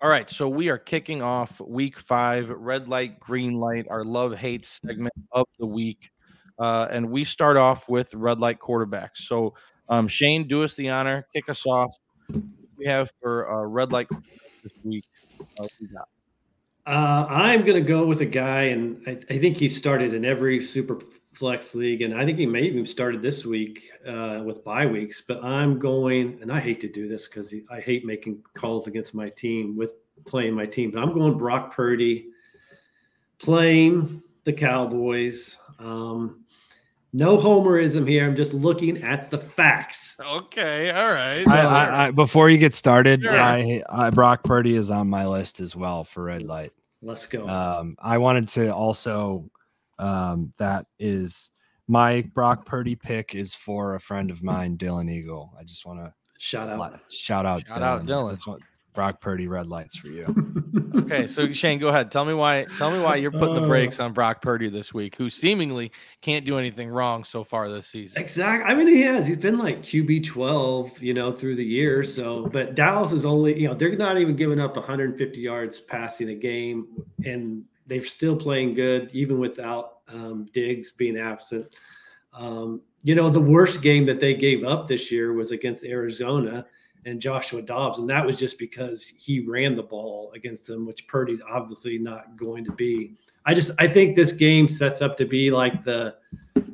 All 0.00 0.08
right, 0.08 0.30
so 0.30 0.48
we 0.48 0.68
are 0.68 0.78
kicking 0.78 1.22
off 1.22 1.60
week 1.60 1.98
five, 1.98 2.48
red 2.48 2.88
light, 2.88 3.20
green 3.20 3.54
light, 3.54 3.86
our 3.88 4.04
love 4.04 4.36
hate 4.36 4.64
segment 4.64 5.14
of 5.32 5.46
the 5.58 5.66
week. 5.66 6.10
Uh, 6.58 6.88
and 6.90 7.10
we 7.10 7.24
start 7.24 7.56
off 7.56 7.88
with 7.88 8.12
red 8.14 8.38
light 8.40 8.58
quarterbacks. 8.58 9.18
So, 9.18 9.54
um, 9.88 10.08
Shane, 10.08 10.48
do 10.48 10.64
us 10.64 10.74
the 10.74 10.88
honor, 10.88 11.26
kick 11.32 11.48
us 11.48 11.66
off. 11.66 11.96
We 12.76 12.86
have 12.86 13.10
for 13.20 13.50
uh, 13.50 13.64
red 13.66 13.92
light 13.92 14.08
this 14.62 14.72
week. 14.82 15.04
Uh, 15.58 15.66
we? 15.80 15.88
Uh, 16.86 17.26
I'm 17.28 17.62
going 17.62 17.74
to 17.74 17.86
go 17.86 18.06
with 18.06 18.22
a 18.22 18.26
guy, 18.26 18.64
and 18.64 19.02
I, 19.06 19.18
I 19.30 19.38
think 19.38 19.56
he 19.56 19.68
started 19.68 20.14
in 20.14 20.24
every 20.24 20.60
super 20.60 21.00
flex 21.38 21.76
league, 21.76 22.02
and 22.02 22.12
I 22.12 22.24
think 22.24 22.36
he 22.36 22.46
may 22.46 22.62
even 22.62 22.84
started 22.84 23.22
this 23.22 23.46
week 23.46 23.92
uh, 24.06 24.42
with 24.44 24.64
bye 24.64 24.86
weeks. 24.86 25.22
But 25.26 25.44
I'm 25.44 25.78
going, 25.78 26.38
and 26.42 26.50
I 26.50 26.58
hate 26.58 26.80
to 26.80 26.88
do 26.88 27.06
this 27.06 27.28
because 27.28 27.54
I 27.70 27.80
hate 27.80 28.04
making 28.04 28.42
calls 28.54 28.88
against 28.88 29.14
my 29.14 29.28
team 29.28 29.76
with 29.76 29.94
playing 30.26 30.54
my 30.54 30.66
team, 30.66 30.90
but 30.90 31.00
I'm 31.00 31.12
going 31.12 31.38
Brock 31.38 31.72
Purdy 31.72 32.26
playing 33.38 34.20
the 34.42 34.52
Cowboys. 34.52 35.58
Um, 35.78 36.44
no 37.12 37.38
homerism 37.38 38.06
here. 38.06 38.26
I'm 38.26 38.36
just 38.36 38.52
looking 38.52 39.02
at 39.02 39.30
the 39.30 39.38
facts. 39.38 40.16
Okay, 40.20 40.90
all 40.90 41.08
right. 41.08 41.46
I, 41.46 41.60
I, 41.60 42.06
I, 42.06 42.10
before 42.10 42.50
you 42.50 42.58
get 42.58 42.74
started, 42.74 43.22
Sure. 43.22 43.40
I, 43.40 43.82
I 43.88 44.10
Brock 44.10 44.42
Purdy 44.42 44.74
is 44.74 44.90
on 44.90 45.08
my 45.08 45.26
list 45.26 45.60
as 45.60 45.76
well 45.76 46.02
for 46.02 46.24
red 46.24 46.42
light. 46.42 46.72
Let's 47.00 47.26
go. 47.26 47.48
Um, 47.48 47.96
I 48.00 48.18
wanted 48.18 48.48
to 48.50 48.74
also 48.74 49.48
um, 49.98 50.52
that 50.58 50.86
is 50.98 51.50
my 51.86 52.22
Brock 52.34 52.66
Purdy 52.66 52.94
pick 52.96 53.34
is 53.34 53.54
for 53.54 53.94
a 53.94 54.00
friend 54.00 54.30
of 54.30 54.42
mine, 54.42 54.76
Dylan 54.76 55.10
Eagle. 55.10 55.52
I 55.58 55.64
just 55.64 55.86
want 55.86 56.00
to 56.00 56.12
Shout 56.38 56.68
out. 56.68 57.00
shout 57.10 57.46
out, 57.46 57.66
Shout 57.66 57.82
out, 57.82 58.04
Dylan. 58.04 58.30
This 58.30 58.46
one, 58.46 58.60
Brock 58.94 59.20
Purdy 59.20 59.46
red 59.48 59.66
lights 59.68 59.96
for 59.96 60.08
you. 60.08 60.26
Okay, 60.94 61.26
so 61.26 61.50
Shane, 61.52 61.78
go 61.78 61.88
ahead. 61.88 62.10
Tell 62.10 62.24
me 62.24 62.34
why. 62.34 62.66
Tell 62.76 62.90
me 62.90 63.00
why 63.00 63.16
you're 63.16 63.30
putting 63.30 63.54
the 63.54 63.62
Uh, 63.62 63.68
brakes 63.68 63.98
on 64.00 64.12
Brock 64.12 64.42
Purdy 64.42 64.68
this 64.68 64.92
week, 64.92 65.14
who 65.16 65.30
seemingly 65.30 65.90
can't 66.20 66.44
do 66.44 66.58
anything 66.58 66.88
wrong 66.88 67.24
so 67.24 67.42
far 67.44 67.68
this 67.70 67.86
season. 67.86 68.20
Exactly. 68.20 68.70
I 68.70 68.74
mean, 68.74 68.88
he 68.88 69.00
has. 69.02 69.26
He's 69.26 69.36
been 69.36 69.58
like 69.58 69.80
QB 69.80 70.24
12, 70.26 71.00
you 71.02 71.14
know, 71.14 71.32
through 71.32 71.56
the 71.56 71.64
year. 71.64 72.04
So, 72.04 72.46
but 72.52 72.74
Dallas 72.74 73.12
is 73.12 73.24
only, 73.24 73.58
you 73.60 73.68
know, 73.68 73.74
they're 73.74 73.96
not 73.96 74.18
even 74.18 74.36
giving 74.36 74.60
up 74.60 74.76
150 74.76 75.40
yards 75.40 75.80
passing 75.80 76.28
a 76.30 76.34
game, 76.34 76.86
and 77.24 77.64
they're 77.88 78.04
still 78.04 78.36
playing 78.36 78.74
good, 78.74 79.10
even 79.12 79.38
without 79.38 80.00
um, 80.08 80.46
Diggs 80.52 80.92
being 80.92 81.18
absent. 81.18 81.76
Um, 82.32 82.82
you 83.02 83.14
know, 83.14 83.30
the 83.30 83.40
worst 83.40 83.82
game 83.82 84.06
that 84.06 84.20
they 84.20 84.34
gave 84.34 84.64
up 84.64 84.86
this 84.86 85.10
year 85.10 85.32
was 85.32 85.50
against 85.50 85.84
Arizona. 85.84 86.66
and 87.06 87.20
Joshua 87.20 87.62
Dobbs, 87.62 87.98
and 87.98 88.10
that 88.10 88.26
was 88.26 88.36
just 88.36 88.58
because 88.58 89.06
he 89.06 89.40
ran 89.40 89.76
the 89.76 89.82
ball 89.82 90.30
against 90.34 90.66
them, 90.66 90.84
which 90.84 91.06
Purdy's 91.06 91.40
obviously 91.48 91.96
not 91.96 92.36
going 92.36 92.64
to 92.64 92.72
be. 92.72 93.14
I 93.46 93.54
just 93.54 93.70
I 93.78 93.88
think 93.88 94.14
this 94.14 94.32
game 94.32 94.68
sets 94.68 95.00
up 95.00 95.16
to 95.18 95.24
be 95.24 95.50
like 95.50 95.84
the 95.84 96.16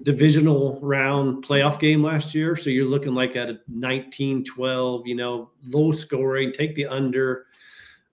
divisional 0.03 0.79
round 0.83 1.45
playoff 1.45 1.79
game 1.79 2.03
last 2.03 2.35
year. 2.35 2.57
So 2.57 2.71
you're 2.71 2.89
looking 2.89 3.15
like 3.15 3.37
at 3.37 3.51
a 3.51 3.61
19-12, 3.73 5.07
you 5.07 5.15
know, 5.15 5.51
low 5.67 5.93
scoring, 5.93 6.53
take 6.53 6.75
the 6.75 6.87
under 6.87 7.47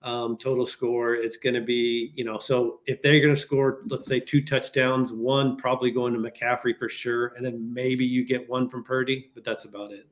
um, 0.02 0.36
total 0.36 0.66
score. 0.66 1.14
It's 1.14 1.36
going 1.36 1.54
to 1.54 1.60
be, 1.60 2.12
you 2.14 2.24
know, 2.24 2.38
so 2.38 2.80
if 2.86 3.02
they're 3.02 3.20
going 3.20 3.34
to 3.34 3.40
score, 3.40 3.80
let's 3.86 4.08
say 4.08 4.20
two 4.20 4.42
touchdowns, 4.42 5.12
one 5.12 5.56
probably 5.56 5.90
going 5.90 6.12
to 6.14 6.18
McCaffrey 6.18 6.76
for 6.76 6.88
sure, 6.88 7.34
and 7.36 7.44
then 7.44 7.72
maybe 7.72 8.04
you 8.04 8.24
get 8.24 8.48
one 8.48 8.68
from 8.68 8.84
Purdy, 8.84 9.30
but 9.34 9.44
that's 9.44 9.64
about 9.64 9.92
it. 9.92 10.06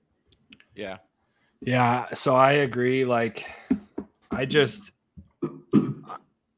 Yeah. 0.74 0.98
Yeah, 1.62 2.08
so 2.14 2.34
I 2.34 2.52
agree. 2.52 3.04
Like, 3.04 3.44
I 4.30 4.46
just, 4.46 4.92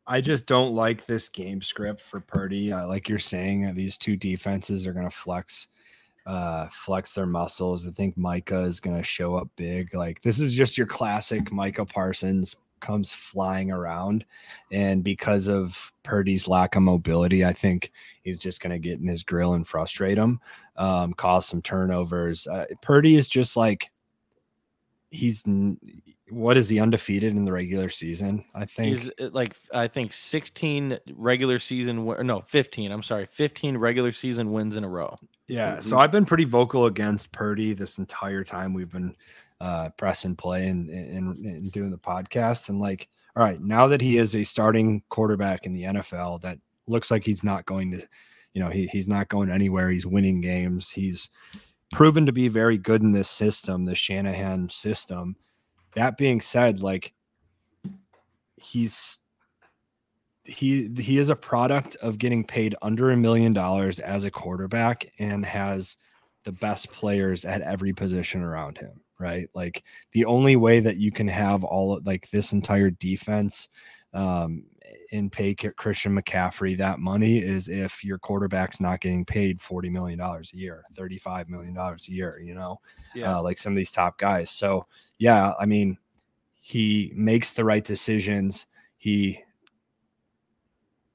I 0.07 0.21
just 0.21 0.47
don't 0.47 0.75
like 0.75 1.07
this 1.07 1.29
game 1.29 1.61
script 1.61 2.01
for 2.01 2.21
Purdy. 2.21 2.73
Uh, 2.73 2.87
like 2.87 3.09
you're 3.09 3.19
saying, 3.19 3.67
uh, 3.67 3.73
these 3.75 3.99
two 3.99 4.17
defenses 4.17 4.87
are 4.87 4.93
going 4.93 5.09
to 5.09 5.11
flex, 5.11 5.69
uh, 6.27 6.69
flex 6.71 7.15
their 7.15 7.27
muscles. 7.27 7.89
I 7.89 7.91
think 7.91 8.17
Micah 8.17 8.63
is 8.63 8.79
going 8.79 8.97
to 8.97 9.03
show 9.03 9.35
up 9.35 9.49
big. 9.57 9.93
Like 9.93 10.21
this 10.21 10.39
is 10.39 10.55
just 10.55 10.79
your 10.79 10.87
classic 10.87 11.51
Micah 11.51 11.85
Parsons 11.85 12.57
comes 12.83 13.13
flying 13.13 13.71
around, 13.71 14.27
and 14.71 15.03
because 15.03 15.49
of 15.49 15.91
Purdy's 16.03 16.47
lack 16.47 16.77
of 16.77 16.83
mobility, 16.83 17.45
I 17.45 17.55
think 17.55 17.91
he's 18.23 18.37
just 18.37 18.61
going 18.61 18.73
to 18.73 18.79
get 18.79 19.01
in 19.01 19.07
his 19.07 19.23
grill 19.23 19.55
and 19.55 19.67
frustrate 19.67 20.19
him, 20.19 20.39
um, 20.77 21.15
cause 21.15 21.47
some 21.47 21.63
turnovers. 21.63 22.47
Uh, 22.47 22.67
Purdy 22.83 23.17
is 23.17 23.29
just 23.29 23.57
like 23.57 23.91
he's 25.11 25.45
what 26.33 26.57
is 26.57 26.69
he 26.69 26.81
undefeated 26.81 27.37
in 27.37 27.45
the 27.45 27.53
regular 27.53 27.91
season? 27.91 28.45
I 28.55 28.65
think 28.65 28.99
he's 28.99 29.11
uh, 29.21 29.29
like 29.33 29.55
I 29.73 29.87
think 29.87 30.13
16 30.13 30.99
regular 31.15 31.59
season 31.59 32.05
no 32.27 32.41
15. 32.41 32.91
I'm 32.91 33.03
sorry, 33.03 33.27
15 33.27 33.77
regular 33.77 34.13
season 34.13 34.51
wins 34.51 34.77
in 34.77 34.85
a 34.85 34.89
row. 34.89 35.15
Yeah, 35.47 35.73
mm-hmm. 35.73 35.81
so 35.81 35.99
I've 35.99 36.11
been 36.11 36.25
pretty 36.25 36.45
vocal 36.45 36.87
against 36.87 37.33
Purdy 37.33 37.75
this 37.75 37.99
entire 37.99 38.45
time 38.45 38.73
we've 38.73 38.91
been 38.91 39.15
uh, 39.63 39.91
press 39.91 40.25
and 40.25 40.37
play 40.37 40.67
and, 40.67 40.91
and, 40.91 41.47
and 41.47 41.71
doing 41.71 41.93
the 41.93 41.97
podcast. 41.97 42.69
And 42.69 42.81
like, 42.81 43.09
all 43.37 43.45
right, 43.45 43.63
now 43.63 43.87
that 43.87 44.01
he 44.01 44.19
is 44.19 44.35
a 44.35 44.43
starting 44.43 45.05
quarterback 45.09 45.67
in 45.67 45.73
the 45.73 45.85
NFL, 45.85 46.43
that 46.43 46.59
looks 46.89 47.13
like 47.13 47.23
he's 47.23 47.45
not 47.45 47.65
going 47.65 47.93
to, 47.93 48.05
you 48.55 48.61
know, 48.61 48.69
he, 48.69 48.89
he's 48.89 49.07
not 49.07 49.29
going 49.29 49.51
anywhere. 49.51 49.89
He's 49.89 50.05
winning 50.05 50.41
games. 50.41 50.91
He's 50.91 51.31
proven 51.93 52.27
to 52.27 52.33
be 52.33 52.49
very 52.49 52.77
good 52.77 53.03
in 53.03 53.13
this 53.13 53.31
system, 53.31 53.85
the 53.85 53.95
Shanahan 53.95 54.69
system. 54.69 55.37
That 55.95 56.17
being 56.17 56.41
said, 56.41 56.83
like 56.83 57.13
he's 58.57 59.21
he 60.45 60.91
he 60.99 61.19
is 61.19 61.29
a 61.29 61.37
product 61.37 61.95
of 62.03 62.19
getting 62.19 62.43
paid 62.43 62.75
under 62.83 63.13
a 63.13 63.17
million 63.17 63.53
dollars 63.53 64.01
as 64.01 64.25
a 64.25 64.31
quarterback 64.31 65.07
and 65.21 65.47
has 65.47 65.97
the 66.43 66.53
best 66.53 66.91
players 66.91 67.45
at 67.45 67.61
every 67.61 67.93
position 67.93 68.43
around 68.43 68.77
him 68.77 69.02
right 69.23 69.49
like 69.55 69.85
the 70.13 70.25
only 70.25 70.57
way 70.57 70.81
that 70.81 70.97
you 70.97 71.13
can 71.13 71.29
have 71.29 71.65
all 71.65 72.01
like 72.05 72.29
this 72.31 72.53
entire 72.53 72.91
defense 72.91 73.69
um 74.13 74.65
and 75.13 75.31
pay 75.31 75.55
Christian 75.55 76.19
McCaffrey 76.19 76.77
that 76.79 76.99
money 76.99 77.39
is 77.39 77.69
if 77.69 78.05
your 78.05 78.19
quarterback's 78.19 78.81
not 78.81 79.01
getting 79.01 79.25
paid 79.25 79.59
$40 79.59 79.91
million 79.91 80.21
a 80.21 80.41
year, 80.53 80.85
$35 80.95 81.49
million 81.49 81.77
a 81.77 81.97
year, 82.07 82.41
you 82.43 82.55
know, 82.55 82.81
yeah. 83.15 83.37
Uh, 83.37 83.43
like 83.43 83.59
some 83.59 83.73
of 83.73 83.77
these 83.77 83.91
top 83.91 84.19
guys. 84.19 84.51
So, 84.51 84.87
yeah, 85.19 85.53
I 85.59 85.67
mean, 85.67 85.99
he 86.61 87.13
makes 87.15 87.53
the 87.53 87.65
right 87.65 87.85
decisions. 87.85 88.67
He 88.97 89.43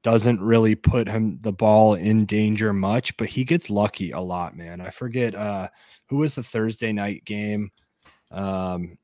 doesn't 0.04 0.42
really 0.42 0.76
put 0.76 1.08
him 1.08 1.40
the 1.42 1.54
ball 1.54 1.96
in 1.96 2.26
danger 2.26 2.74
much, 2.74 3.18
but 3.18 3.28
he 3.28 3.44
gets 3.44 3.70
lucky 3.70 4.12
a 4.12 4.20
lot, 4.20 4.56
man. 4.56 4.80
I 4.80 4.90
forget 4.90 5.36
uh 5.36 5.70
who 6.08 6.18
was 6.18 6.36
the 6.36 6.44
Thursday 6.44 6.94
night 6.94 7.26
game. 7.26 7.72
Um 8.31 8.98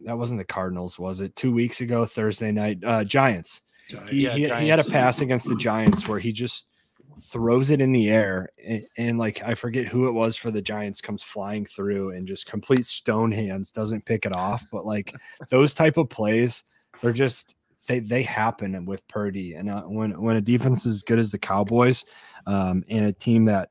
that 0.00 0.18
wasn't 0.18 0.38
the 0.38 0.44
Cardinals, 0.44 0.98
was 0.98 1.20
it? 1.20 1.36
Two 1.36 1.52
weeks 1.52 1.80
ago, 1.80 2.04
Thursday 2.04 2.52
night, 2.52 2.78
uh 2.84 3.04
Giants. 3.04 3.62
He, 4.08 4.22
yeah, 4.22 4.30
he, 4.30 4.48
he, 4.48 4.68
had 4.68 4.80
a 4.80 4.84
pass 4.84 5.20
against 5.20 5.46
the 5.46 5.56
Giants 5.56 6.08
where 6.08 6.18
he 6.18 6.32
just 6.32 6.66
throws 7.24 7.70
it 7.70 7.80
in 7.80 7.92
the 7.92 8.10
air 8.10 8.48
and, 8.64 8.86
and, 8.96 9.18
like 9.18 9.42
I 9.42 9.54
forget 9.54 9.86
who 9.86 10.08
it 10.08 10.12
was 10.12 10.36
for 10.36 10.50
the 10.50 10.62
Giants 10.62 11.00
comes 11.00 11.22
flying 11.22 11.66
through 11.66 12.10
and 12.10 12.26
just 12.26 12.46
complete 12.46 12.86
stone 12.86 13.30
hands 13.30 13.70
doesn't 13.70 14.04
pick 14.04 14.26
it 14.26 14.34
off 14.34 14.64
but 14.72 14.86
like 14.86 15.14
those 15.50 15.74
type 15.74 15.96
of 15.96 16.08
plays 16.08 16.64
they're 17.00 17.12
just 17.12 17.54
they 17.86 17.98
they 17.98 18.22
happen 18.22 18.84
with 18.84 19.06
Purdy 19.08 19.54
and 19.54 19.70
uh, 19.70 19.82
when 19.82 20.20
when 20.20 20.36
a 20.36 20.40
defense 20.40 20.86
is 20.86 21.02
good 21.02 21.18
as 21.18 21.30
the 21.30 21.38
Cowboys 21.38 22.04
um, 22.46 22.84
and 22.88 23.06
a 23.06 23.12
team 23.12 23.44
that 23.46 23.70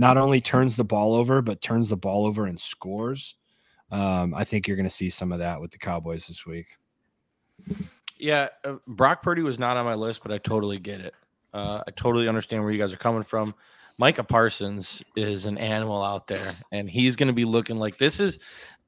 not 0.00 0.16
only 0.16 0.40
turns 0.40 0.76
the 0.76 0.84
ball 0.84 1.14
over 1.14 1.42
but 1.42 1.60
turns 1.60 1.88
the 1.88 1.96
ball 1.96 2.26
over 2.26 2.46
and 2.46 2.58
scores 2.58 3.36
um, 3.90 4.34
I 4.34 4.44
think 4.44 4.68
you're 4.68 4.76
going 4.76 4.88
to 4.88 4.94
see 4.94 5.10
some 5.10 5.32
of 5.32 5.40
that 5.40 5.60
with 5.60 5.72
the 5.72 5.78
Cowboys 5.78 6.26
this 6.26 6.46
week. 6.46 6.78
Yeah, 8.18 8.48
uh, 8.64 8.76
Brock 8.86 9.22
Purdy 9.22 9.42
was 9.42 9.58
not 9.58 9.76
on 9.76 9.84
my 9.84 9.94
list, 9.94 10.22
but 10.22 10.32
I 10.32 10.38
totally 10.38 10.78
get 10.78 11.00
it. 11.00 11.14
Uh, 11.52 11.82
I 11.86 11.90
totally 11.90 12.28
understand 12.28 12.62
where 12.62 12.72
you 12.72 12.78
guys 12.78 12.92
are 12.92 12.98
coming 12.98 13.24
from. 13.24 13.54
Micah 13.98 14.24
Parsons 14.24 15.02
is 15.16 15.46
an 15.46 15.58
animal 15.58 16.02
out 16.02 16.26
there, 16.26 16.52
and 16.70 16.88
he's 16.88 17.16
going 17.16 17.26
to 17.26 17.32
be 17.34 17.44
looking 17.44 17.76
like 17.76 17.98
this 17.98 18.20
is 18.20 18.38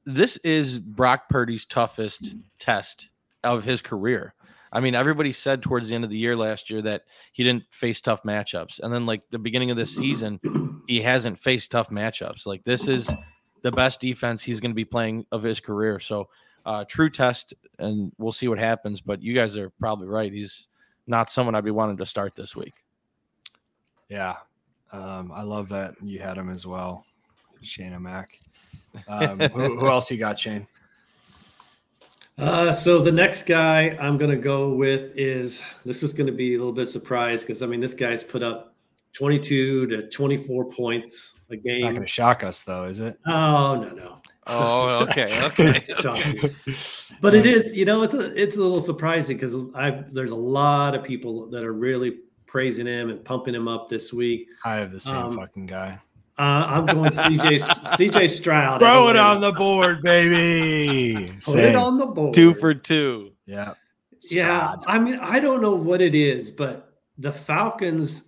this 0.05 0.37
is 0.37 0.79
Brock 0.79 1.29
Purdy's 1.29 1.65
toughest 1.65 2.33
test 2.59 3.09
of 3.43 3.63
his 3.63 3.81
career. 3.81 4.33
I 4.73 4.79
mean, 4.79 4.95
everybody 4.95 5.31
said 5.31 5.61
towards 5.61 5.87
the 5.87 5.95
end 5.95 6.03
of 6.03 6.09
the 6.09 6.17
year 6.17 6.35
last 6.35 6.71
year 6.71 6.81
that 6.81 7.03
he 7.31 7.43
didn't 7.43 7.63
face 7.69 8.01
tough 8.01 8.23
matchups, 8.23 8.79
and 8.79 8.91
then 8.91 9.05
like 9.05 9.21
the 9.29 9.37
beginning 9.37 9.69
of 9.69 9.77
this 9.77 9.95
season, 9.95 10.39
he 10.87 10.99
hasn't 10.99 11.37
faced 11.37 11.69
tough 11.69 11.91
matchups. 11.91 12.47
Like 12.47 12.63
this 12.63 12.87
is 12.87 13.07
the 13.61 13.71
best 13.71 14.01
defense 14.01 14.41
he's 14.41 14.59
going 14.59 14.71
to 14.71 14.75
be 14.75 14.83
playing 14.83 15.27
of 15.31 15.43
his 15.43 15.59
career. 15.59 15.99
So, 15.99 16.27
uh, 16.65 16.85
true 16.85 17.11
test, 17.11 17.53
and 17.77 18.11
we'll 18.17 18.31
see 18.31 18.47
what 18.47 18.57
happens. 18.57 18.99
But 18.99 19.21
you 19.21 19.35
guys 19.35 19.55
are 19.55 19.69
probably 19.79 20.07
right. 20.07 20.33
He's 20.33 20.67
not 21.05 21.31
someone 21.31 21.53
I'd 21.53 21.63
be 21.63 21.71
wanting 21.71 21.97
to 21.97 22.05
start 22.07 22.35
this 22.35 22.55
week. 22.55 22.73
Yeah, 24.09 24.37
um, 24.91 25.31
I 25.31 25.43
love 25.43 25.69
that 25.69 25.93
you 26.01 26.17
had 26.17 26.35
him 26.35 26.49
as 26.49 26.65
well, 26.65 27.05
Shane 27.61 28.01
Mack. 28.01 28.29
Um, 29.07 29.39
who, 29.39 29.79
who, 29.79 29.87
else 29.87 30.11
you 30.11 30.17
got, 30.17 30.37
Shane? 30.37 30.67
Uh, 32.43 32.73
so 32.73 32.99
the 32.99 33.11
next 33.11 33.45
guy 33.45 33.97
I'm 34.01 34.17
going 34.17 34.29
to 34.29 34.35
go 34.37 34.73
with 34.73 35.11
is 35.15 35.61
this 35.85 36.03
is 36.03 36.11
going 36.11 36.27
to 36.27 36.33
be 36.33 36.55
a 36.55 36.57
little 36.57 36.73
bit 36.73 36.89
surprised 36.89 37.47
because 37.47 37.61
I 37.61 37.67
mean 37.67 37.79
this 37.79 37.93
guy's 37.93 38.21
put 38.21 38.43
up 38.43 38.75
22 39.13 39.87
to 39.87 40.09
24 40.09 40.65
points 40.65 41.39
a 41.49 41.55
game. 41.55 41.71
It's 41.75 41.79
not 41.79 41.93
going 41.93 42.01
to 42.01 42.07
shock 42.07 42.43
us 42.43 42.63
though, 42.63 42.83
is 42.83 42.99
it? 42.99 43.17
Oh 43.25 43.75
no 43.75 43.89
no. 43.91 44.21
Oh 44.47 45.03
okay 45.03 45.31
okay. 45.45 46.53
but 47.21 47.33
it 47.33 47.45
is 47.45 47.73
you 47.73 47.85
know 47.85 48.03
it's 48.03 48.13
a 48.13 48.41
it's 48.41 48.57
a 48.57 48.61
little 48.61 48.81
surprising 48.81 49.37
because 49.37 49.55
I 49.73 50.03
there's 50.11 50.31
a 50.31 50.35
lot 50.35 50.95
of 50.95 51.03
people 51.03 51.49
that 51.49 51.63
are 51.63 51.73
really 51.73 52.19
praising 52.45 52.87
him 52.87 53.09
and 53.09 53.23
pumping 53.23 53.55
him 53.55 53.69
up 53.69 53.87
this 53.87 54.11
week. 54.11 54.47
I 54.65 54.75
have 54.75 54.91
the 54.91 54.99
same 54.99 55.15
um, 55.15 55.37
fucking 55.37 55.67
guy. 55.67 55.97
Uh, 56.37 56.65
I'm 56.67 56.85
going 56.87 57.11
CJ 57.11 57.59
CJ 57.95 58.29
Stroud. 58.29 58.79
Throw 58.79 59.09
it 59.09 59.17
on 59.17 59.39
the 59.39 59.51
board, 59.51 60.01
baby. 60.01 61.31
Put 61.45 61.59
it 61.59 61.75
on 61.75 61.97
the 61.97 62.07
board. 62.07 62.33
Two 62.33 62.53
for 62.53 62.73
two. 62.73 63.31
Yeah. 63.45 63.73
Yeah. 64.31 64.75
I 64.87 64.97
mean, 64.99 65.19
I 65.21 65.39
don't 65.39 65.61
know 65.61 65.75
what 65.75 66.01
it 66.01 66.15
is, 66.15 66.49
but 66.49 66.93
the 67.17 67.31
Falcons 67.31 68.23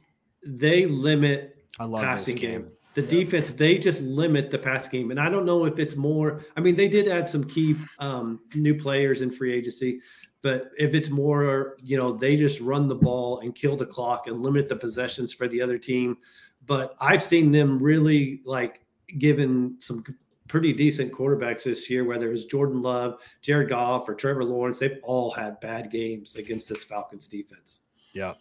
they 0.46 0.86
limit 0.86 1.58
I 1.80 1.86
love 1.86 2.04
passing 2.04 2.36
game. 2.36 2.62
game. 2.62 2.72
The 2.94 3.02
yeah. 3.02 3.10
defense 3.10 3.50
they 3.50 3.78
just 3.78 4.02
limit 4.02 4.52
the 4.52 4.60
pass 4.60 4.88
game, 4.88 5.12
and 5.12 5.20
I 5.20 5.30
don't 5.30 5.46
know 5.46 5.66
if 5.66 5.80
it's 5.80 5.96
more. 5.96 6.46
I 6.56 6.62
mean, 6.62 6.76
they 6.76 6.88
did 6.88 7.08
add 7.08 7.28
some 7.28 7.44
key 7.44 7.76
um, 8.00 8.40
new 8.54 8.76
players 8.76 9.22
in 9.22 9.32
free 9.32 9.52
agency, 9.52 10.00
but 10.42 10.70
if 10.78 10.94
it's 10.94 11.10
more, 11.10 11.76
you 11.84 11.98
know, 11.98 12.14
they 12.14 12.38
just 12.38 12.62
run 12.62 12.88
the 12.88 12.96
ball 12.96 13.40
and 13.40 13.56
kill 13.56 13.76
the 13.76 13.86
clock 13.86 14.28
and 14.28 14.44
limit 14.44 14.70
the 14.70 14.76
possessions 14.76 15.34
for 15.34 15.48
the 15.48 15.60
other 15.62 15.80
team. 15.80 16.18
But 16.66 16.96
I've 17.00 17.24
seen 17.24 17.52
them 17.52 17.80
really 17.80 18.42
like 18.46 18.86
given 19.18 19.78
some 19.80 20.04
pretty 20.48 20.74
decent 20.74 21.12
quarterbacks 21.12 21.64
this 21.64 21.90
year, 21.90 22.04
whether 22.06 22.32
it's 22.32 22.46
Jordan 22.46 22.82
Love, 22.82 23.20
Jared 23.42 23.70
Goff, 23.70 24.08
or 24.08 24.16
Trevor 24.16 24.44
Lawrence. 24.44 24.80
They've 24.80 25.00
all 25.04 25.32
had 25.32 25.60
bad 25.60 25.92
games 25.92 26.36
against 26.36 26.70
this 26.70 26.84
Falcons 26.84 27.28
defense. 27.28 27.82
Yeah. 28.14 28.34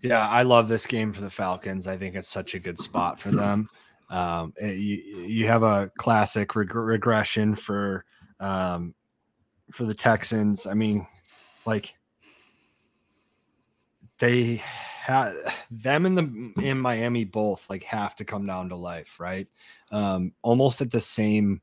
Yeah, 0.00 0.28
I 0.28 0.42
love 0.42 0.68
this 0.68 0.84
game 0.84 1.12
for 1.12 1.20
the 1.20 1.30
Falcons. 1.30 1.86
I 1.86 1.96
think 1.96 2.16
it's 2.16 2.28
such 2.28 2.54
a 2.54 2.58
good 2.58 2.78
spot 2.78 3.20
for 3.20 3.30
them. 3.30 3.68
Um, 4.10 4.52
it, 4.60 4.76
you, 4.76 4.96
you 5.24 5.46
have 5.46 5.62
a 5.62 5.90
classic 5.96 6.54
reg- 6.54 6.74
regression 6.74 7.54
for 7.54 8.04
um, 8.40 8.94
for 9.70 9.86
the 9.86 9.94
Texans. 9.94 10.66
I 10.66 10.74
mean, 10.74 11.06
like 11.64 11.94
they 14.18 14.62
ha- 15.02 15.34
them 15.70 16.06
and 16.06 16.16
the 16.16 16.62
in 16.62 16.78
Miami 16.78 17.24
both 17.24 17.68
like 17.68 17.82
have 17.82 18.14
to 18.16 18.24
come 18.24 18.46
down 18.46 18.68
to 18.68 18.76
life, 18.76 19.18
right? 19.18 19.48
Um, 19.90 20.32
almost 20.42 20.80
at 20.80 20.92
the 20.92 21.00
same 21.00 21.60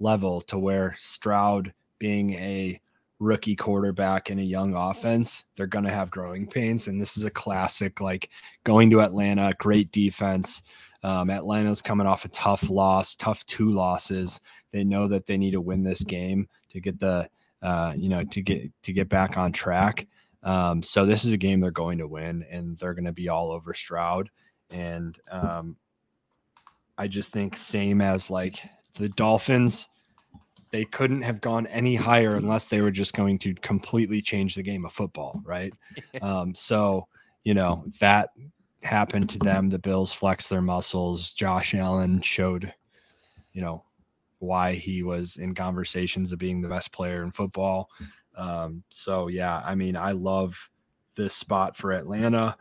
level 0.00 0.40
to 0.42 0.58
where 0.58 0.96
Stroud 0.98 1.72
being 1.98 2.34
a 2.34 2.80
rookie 3.20 3.54
quarterback 3.54 4.30
in 4.30 4.38
a 4.40 4.42
young 4.42 4.74
offense, 4.74 5.44
they're 5.54 5.66
going 5.66 5.84
to 5.84 5.92
have 5.92 6.10
growing 6.10 6.46
pains. 6.46 6.88
And 6.88 7.00
this 7.00 7.16
is 7.16 7.24
a 7.24 7.30
classic, 7.30 8.00
like 8.00 8.30
going 8.64 8.90
to 8.90 9.02
Atlanta, 9.02 9.54
great 9.58 9.92
defense. 9.92 10.62
Um, 11.04 11.30
Atlanta's 11.30 11.82
coming 11.82 12.06
off 12.06 12.24
a 12.24 12.28
tough 12.28 12.68
loss, 12.70 13.14
tough 13.14 13.46
two 13.46 13.70
losses. 13.70 14.40
They 14.72 14.84
know 14.84 15.06
that 15.08 15.26
they 15.26 15.36
need 15.36 15.52
to 15.52 15.60
win 15.60 15.84
this 15.84 16.02
game 16.02 16.48
to 16.70 16.80
get 16.80 16.98
the, 16.98 17.28
uh, 17.62 17.94
you 17.96 18.08
know, 18.08 18.24
to 18.24 18.42
get 18.42 18.70
to 18.82 18.92
get 18.92 19.08
back 19.08 19.36
on 19.36 19.52
track. 19.52 20.06
Um, 20.42 20.82
so 20.82 21.04
this 21.04 21.24
is 21.24 21.32
a 21.32 21.38
game 21.38 21.60
they're 21.60 21.70
going 21.70 21.98
to 21.98 22.08
win, 22.08 22.44
and 22.50 22.78
they're 22.78 22.94
going 22.94 23.04
to 23.04 23.12
be 23.12 23.28
all 23.28 23.50
over 23.50 23.74
Stroud. 23.74 24.30
And 24.70 25.18
um, 25.30 25.76
I 26.96 27.08
just 27.08 27.32
think 27.32 27.56
same 27.56 28.00
as 28.00 28.30
like 28.30 28.62
the 28.94 29.08
Dolphins, 29.10 29.88
they 30.70 30.84
couldn't 30.84 31.22
have 31.22 31.40
gone 31.40 31.66
any 31.66 31.96
higher 31.96 32.36
unless 32.36 32.66
they 32.66 32.80
were 32.80 32.90
just 32.90 33.14
going 33.14 33.38
to 33.38 33.54
completely 33.54 34.22
change 34.22 34.54
the 34.54 34.62
game 34.62 34.84
of 34.84 34.92
football, 34.92 35.40
right? 35.44 35.74
um, 36.22 36.54
so 36.54 37.06
you 37.44 37.54
know 37.54 37.84
that 38.00 38.30
happened 38.82 39.28
to 39.30 39.38
them. 39.38 39.68
The 39.68 39.78
Bills 39.78 40.12
flexed 40.12 40.50
their 40.50 40.62
muscles. 40.62 41.32
Josh 41.32 41.74
Allen 41.74 42.20
showed, 42.22 42.72
you 43.52 43.60
know, 43.60 43.84
why 44.38 44.74
he 44.74 45.02
was 45.02 45.36
in 45.36 45.54
conversations 45.54 46.32
of 46.32 46.38
being 46.38 46.60
the 46.60 46.68
best 46.68 46.92
player 46.92 47.22
in 47.22 47.30
football. 47.30 47.88
Um, 48.36 48.82
so 48.88 49.28
yeah, 49.28 49.62
I 49.64 49.74
mean, 49.74 49.96
I 49.96 50.12
love 50.12 50.70
this 51.14 51.34
spot 51.34 51.76
for 51.76 51.92
Atlanta. 51.92 52.56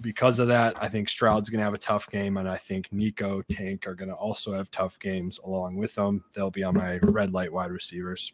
Because 0.00 0.38
of 0.38 0.48
that, 0.48 0.74
I 0.82 0.88
think 0.88 1.08
Stroud's 1.08 1.50
going 1.50 1.58
to 1.58 1.64
have 1.64 1.74
a 1.74 1.78
tough 1.78 2.08
game, 2.08 2.38
and 2.38 2.48
I 2.48 2.56
think 2.56 2.90
Nico 2.92 3.42
Tank 3.50 3.86
are 3.86 3.94
going 3.94 4.08
to 4.08 4.14
also 4.14 4.54
have 4.54 4.70
tough 4.70 4.98
games 4.98 5.38
along 5.44 5.76
with 5.76 5.94
them. 5.94 6.24
They'll 6.32 6.50
be 6.50 6.64
on 6.64 6.74
my 6.74 6.98
red 7.02 7.32
light 7.32 7.52
wide 7.52 7.70
receivers. 7.70 8.32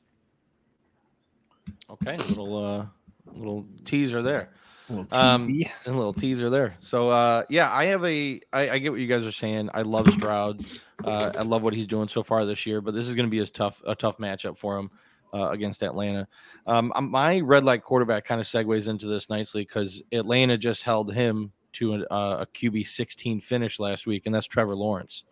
Okay, 1.91 2.17
little 2.17 2.57
uh, 2.57 2.87
little 3.35 3.67
teaser 3.85 4.23
there. 4.23 4.51
A 4.89 4.93
little 4.93 5.19
Um, 5.19 5.61
a 5.87 5.91
little 5.91 6.15
teaser 6.15 6.49
there. 6.49 6.77
So 6.81 7.11
uh 7.11 7.45
yeah, 7.49 7.71
I 7.71 7.87
have 7.87 8.05
a 8.05 8.41
I, 8.53 8.71
I 8.71 8.79
get 8.79 8.93
what 8.93 9.01
you 9.01 9.07
guys 9.07 9.25
are 9.25 9.33
saying. 9.33 9.69
I 9.75 9.83
love 9.83 10.09
Stroud. 10.09 10.65
Uh 11.05 11.33
I 11.37 11.43
love 11.43 11.63
what 11.63 11.75
he's 11.75 11.87
doing 11.87 12.09
so 12.09 12.23
far 12.23 12.47
this 12.47 12.65
year, 12.67 12.81
but 12.81 12.95
this 12.95 13.07
is 13.07 13.15
gonna 13.15 13.29
be 13.29 13.41
a 13.41 13.47
tough 13.47 13.83
a 13.87 13.95
tough 13.95 14.19
matchup 14.19 14.57
for 14.57 14.79
him 14.79 14.91
uh, 15.35 15.51
against 15.51 15.83
Atlanta. 15.83 16.27
Um 16.67 16.93
um, 16.95 17.11
my 17.11 17.41
red 17.41 17.65
light 17.65 17.83
quarterback 17.83 18.25
kind 18.25 18.41
of 18.41 18.47
segues 18.47 18.89
into 18.89 19.07
this 19.07 19.31
nicely 19.31 19.63
because 19.63 20.03
Atlanta 20.13 20.59
just 20.59 20.83
held 20.83 21.13
him 21.13 21.53
to 21.75 21.95
a, 22.11 22.39
a 22.41 22.47
QB 22.55 22.87
16 22.87 23.41
finish 23.41 23.79
last 23.79 24.07
week, 24.07 24.27
and 24.27 24.35
that's 24.35 24.47
Trevor 24.47 24.75
Lawrence. 24.75 25.25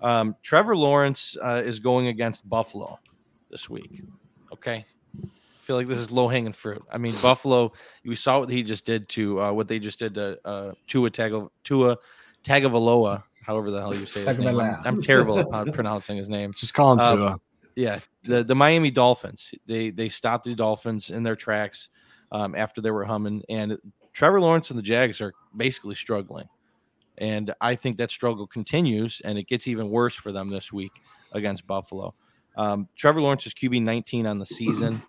Um, 0.00 0.36
Trevor 0.42 0.76
Lawrence 0.76 1.36
uh, 1.42 1.62
is 1.64 1.78
going 1.78 2.06
against 2.06 2.48
Buffalo 2.48 2.98
this 3.50 3.68
week. 3.68 4.02
Okay. 4.52 4.84
I 5.22 5.26
feel 5.60 5.76
like 5.76 5.88
this 5.88 5.98
is 5.98 6.10
low 6.10 6.28
hanging 6.28 6.52
fruit. 6.52 6.82
I 6.90 6.98
mean, 6.98 7.14
Buffalo, 7.20 7.72
we 8.04 8.14
saw 8.14 8.40
what 8.40 8.48
he 8.48 8.62
just 8.62 8.86
did 8.86 9.08
to 9.10 9.40
uh, 9.40 9.52
what 9.52 9.68
they 9.68 9.78
just 9.78 9.98
did 9.98 10.14
to 10.14 10.38
uh, 10.44 10.72
Tua 10.86 11.10
Tago, 11.10 11.50
Tua 11.64 11.96
Tagovailoa, 12.44 13.22
however 13.42 13.70
the 13.70 13.80
hell 13.80 13.94
you 13.94 14.06
say 14.06 14.24
his 14.24 14.38
name. 14.38 14.58
I'm, 14.58 14.80
I'm 14.84 15.02
terrible 15.02 15.38
at 15.40 15.46
uh, 15.52 15.70
pronouncing 15.72 16.16
his 16.16 16.28
name. 16.28 16.54
Just 16.54 16.72
call 16.72 16.92
him 16.94 17.00
uh, 17.00 17.14
Tua. 17.14 17.40
Yeah, 17.78 18.00
the 18.24 18.42
the 18.42 18.56
Miami 18.56 18.90
Dolphins. 18.90 19.54
They 19.66 19.90
they 19.90 20.08
stopped 20.08 20.46
the 20.46 20.56
Dolphins 20.56 21.10
in 21.10 21.22
their 21.22 21.36
tracks 21.36 21.90
um, 22.32 22.56
after 22.56 22.80
they 22.80 22.90
were 22.90 23.04
humming, 23.04 23.44
and 23.48 23.78
Trevor 24.12 24.40
Lawrence 24.40 24.70
and 24.70 24.78
the 24.78 24.82
Jags 24.82 25.20
are 25.20 25.32
basically 25.56 25.94
struggling. 25.94 26.48
And 27.18 27.54
I 27.60 27.76
think 27.76 27.96
that 27.98 28.10
struggle 28.10 28.48
continues, 28.48 29.22
and 29.24 29.38
it 29.38 29.46
gets 29.46 29.68
even 29.68 29.90
worse 29.90 30.16
for 30.16 30.32
them 30.32 30.48
this 30.48 30.72
week 30.72 30.90
against 31.30 31.68
Buffalo. 31.68 32.16
Um, 32.56 32.88
Trevor 32.96 33.20
Lawrence 33.20 33.46
is 33.46 33.54
QB 33.54 33.80
19 33.80 34.26
on 34.26 34.40
the 34.40 34.46
season, 34.46 35.00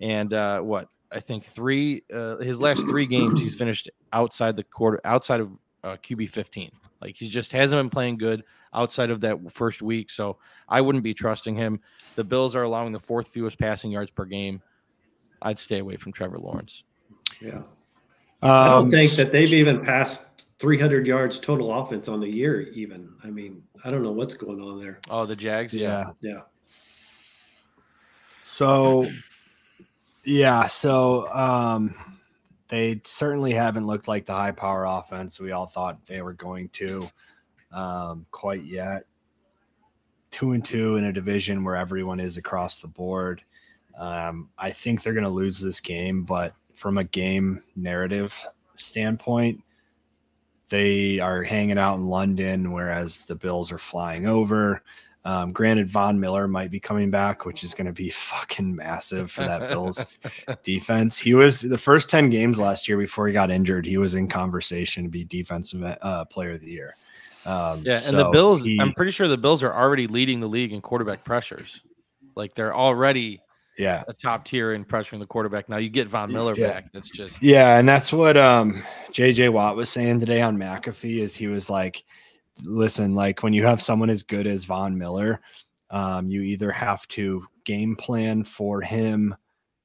and 0.00 0.34
uh, 0.34 0.62
what 0.62 0.88
I 1.12 1.20
think 1.20 1.44
three 1.44 2.02
uh, 2.12 2.38
his 2.38 2.60
last 2.60 2.80
three 2.80 3.06
games 3.06 3.40
he's 3.40 3.54
finished 3.54 3.88
outside 4.12 4.56
the 4.56 4.64
quarter 4.64 5.00
outside 5.04 5.38
of 5.38 5.52
uh, 5.84 5.96
QB 6.02 6.30
15. 6.30 6.70
Like 7.00 7.16
he 7.16 7.28
just 7.28 7.52
hasn't 7.52 7.78
been 7.78 7.90
playing 7.90 8.18
good 8.18 8.44
outside 8.74 9.10
of 9.10 9.20
that 9.22 9.38
first 9.52 9.82
week, 9.82 10.10
so 10.10 10.36
I 10.68 10.80
wouldn't 10.80 11.02
be 11.04 11.14
trusting 11.14 11.54
him. 11.54 11.80
The 12.14 12.24
Bills 12.24 12.54
are 12.54 12.62
allowing 12.62 12.92
the 12.92 13.00
fourth 13.00 13.28
fewest 13.28 13.58
passing 13.58 13.90
yards 13.90 14.10
per 14.10 14.24
game. 14.24 14.62
I'd 15.42 15.58
stay 15.58 15.78
away 15.78 15.96
from 15.96 16.12
Trevor 16.12 16.38
Lawrence. 16.38 16.84
Yeah. 17.40 17.62
I 18.42 18.68
don't 18.68 18.84
Um, 18.84 18.90
think 18.90 19.12
that 19.12 19.32
they've 19.32 19.52
even 19.52 19.84
passed 19.84 20.22
300 20.58 21.06
yards 21.06 21.38
total 21.38 21.72
offense 21.72 22.08
on 22.08 22.20
the 22.20 22.28
year, 22.28 22.62
even. 22.74 23.10
I 23.24 23.28
mean, 23.30 23.62
I 23.84 23.90
don't 23.90 24.02
know 24.02 24.12
what's 24.12 24.34
going 24.34 24.60
on 24.60 24.80
there. 24.80 24.98
Oh, 25.08 25.24
the 25.26 25.34
Jags, 25.36 25.72
yeah. 25.74 26.10
yeah. 26.20 26.32
Yeah. 26.32 26.40
So, 28.42 29.10
yeah, 30.24 30.66
so 30.66 31.26
um, 31.32 31.94
they 32.70 33.00
certainly 33.04 33.52
haven't 33.52 33.86
looked 33.86 34.06
like 34.06 34.24
the 34.24 34.32
high 34.32 34.52
power 34.52 34.84
offense 34.84 35.40
we 35.40 35.50
all 35.50 35.66
thought 35.66 36.06
they 36.06 36.22
were 36.22 36.32
going 36.32 36.68
to 36.70 37.06
um, 37.72 38.24
quite 38.30 38.64
yet. 38.64 39.04
Two 40.30 40.52
and 40.52 40.64
two 40.64 40.94
in 40.94 41.04
a 41.04 41.12
division 41.12 41.64
where 41.64 41.74
everyone 41.74 42.20
is 42.20 42.36
across 42.36 42.78
the 42.78 42.86
board. 42.86 43.42
Um, 43.98 44.50
I 44.56 44.70
think 44.70 45.02
they're 45.02 45.12
going 45.12 45.24
to 45.24 45.30
lose 45.30 45.60
this 45.60 45.80
game, 45.80 46.22
but 46.22 46.54
from 46.74 46.96
a 46.96 47.04
game 47.04 47.62
narrative 47.74 48.34
standpoint, 48.76 49.60
they 50.68 51.18
are 51.18 51.42
hanging 51.42 51.78
out 51.78 51.96
in 51.96 52.06
London, 52.06 52.70
whereas 52.70 53.26
the 53.26 53.34
Bills 53.34 53.72
are 53.72 53.78
flying 53.78 54.28
over. 54.28 54.84
Um, 55.24 55.52
granted, 55.52 55.90
Von 55.90 56.18
Miller 56.18 56.48
might 56.48 56.70
be 56.70 56.80
coming 56.80 57.10
back, 57.10 57.44
which 57.44 57.62
is 57.62 57.74
going 57.74 57.86
to 57.86 57.92
be 57.92 58.08
fucking 58.10 58.74
massive 58.74 59.30
for 59.30 59.42
that 59.44 59.68
Bills 59.68 60.06
defense. 60.62 61.18
He 61.18 61.34
was 61.34 61.60
the 61.60 61.78
first 61.78 62.08
10 62.08 62.30
games 62.30 62.58
last 62.58 62.88
year 62.88 62.96
before 62.98 63.26
he 63.26 63.32
got 63.32 63.50
injured. 63.50 63.84
He 63.86 63.98
was 63.98 64.14
in 64.14 64.28
conversation 64.28 65.04
to 65.04 65.10
be 65.10 65.24
defensive 65.24 65.82
uh, 65.82 66.24
player 66.26 66.52
of 66.52 66.60
the 66.60 66.70
year. 66.70 66.96
Um, 67.44 67.82
Yeah, 67.84 68.00
and 68.06 68.18
the 68.18 68.30
Bills, 68.30 68.62
he- 68.62 68.78
I'm 68.80 68.92
pretty 68.92 69.12
sure 69.12 69.28
the 69.28 69.36
Bills 69.36 69.62
are 69.62 69.74
already 69.74 70.06
leading 70.06 70.40
the 70.40 70.48
league 70.48 70.72
in 70.72 70.80
quarterback 70.80 71.24
pressures. 71.24 71.80
Like 72.34 72.54
they're 72.54 72.74
already 72.74 73.42
yeah, 73.78 74.04
a 74.08 74.12
top 74.12 74.44
tier 74.44 74.74
in 74.74 74.84
pressuring 74.84 75.18
the 75.20 75.26
quarterback. 75.26 75.68
Now 75.68 75.78
you 75.78 75.88
get 75.88 76.08
Von 76.08 76.32
Miller 76.32 76.54
Yeah. 76.54 76.68
back. 76.68 76.92
That's 76.92 77.08
just 77.08 77.42
Yeah, 77.42 77.78
and 77.78 77.88
that's 77.88 78.12
what 78.12 78.36
um 78.36 78.82
JJ 79.10 79.52
Watt 79.52 79.76
was 79.76 79.88
saying 79.88 80.20
today 80.20 80.42
on 80.42 80.56
McAfee 80.58 81.18
is 81.18 81.34
he 81.34 81.46
was 81.48 81.68
like, 81.70 82.04
listen, 82.64 83.14
like 83.14 83.42
when 83.42 83.52
you 83.52 83.64
have 83.64 83.82
someone 83.82 84.10
as 84.10 84.22
good 84.22 84.46
as 84.46 84.64
Von 84.64 84.96
Miller, 84.96 85.40
um, 85.90 86.28
you 86.28 86.42
either 86.42 86.70
have 86.70 87.06
to 87.08 87.44
game 87.64 87.96
plan 87.96 88.44
for 88.44 88.80
him 88.80 89.34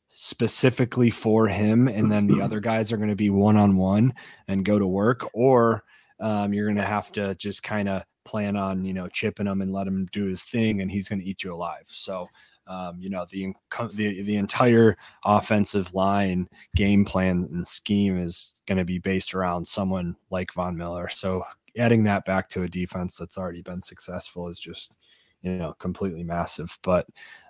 specifically 0.10 1.10
for 1.10 1.48
him, 1.48 1.88
and 1.88 2.12
then 2.12 2.26
the 2.26 2.42
other 2.42 2.60
guys 2.60 2.92
are 2.92 2.98
going 2.98 3.10
to 3.10 3.16
be 3.16 3.30
one 3.30 3.58
on 3.58 3.76
one 3.76 4.14
and 4.48 4.66
go 4.66 4.80
to 4.80 4.88
work, 4.88 5.28
or 5.34 5.84
um, 6.20 6.54
you're 6.54 6.68
going 6.68 6.78
to 6.78 6.84
have 6.84 7.12
to 7.12 7.36
just 7.36 7.64
kind 7.64 7.90
of 7.90 8.04
plan 8.24 8.56
on 8.56 8.84
you 8.84 8.94
know 8.94 9.08
chipping 9.08 9.46
him 9.46 9.62
and 9.62 9.74
let 9.74 9.88
him 9.88 10.08
do 10.12 10.26
his 10.26 10.44
thing, 10.44 10.82
and 10.82 10.92
he's 10.92 11.10
going 11.10 11.20
to 11.20 11.26
eat 11.26 11.44
you 11.44 11.54
alive. 11.54 11.86
So. 11.88 12.28
Um, 12.68 12.98
you 13.00 13.12
know 13.12 13.28
the, 13.30 13.54
the 13.94 14.24
the 14.24 14.38
entire 14.38 14.98
offensive 15.24 15.94
line 15.94 16.50
game 16.76 17.06
plan 17.06 17.48
and 17.52 17.68
scheme 17.68 18.18
is 18.18 18.60
going 18.66 18.80
to 18.80 18.84
be 18.84 18.98
based 18.98 19.36
around 19.36 19.68
someone 19.68 20.16
like 20.32 20.52
Von 20.52 20.76
Miller. 20.76 21.08
So 21.10 21.44
adding 21.78 22.04
that 22.04 22.26
back 22.26 22.50
to 22.50 22.64
a 22.64 22.70
defense 22.70 23.18
that's 23.18 23.38
already 23.38 23.62
been 23.62 23.82
successful 23.82 24.48
is 24.48 24.60
just 24.60 24.98
you 25.42 25.58
know 25.58 25.74
completely 25.74 26.24
massive. 26.24 26.78
But 26.82 27.08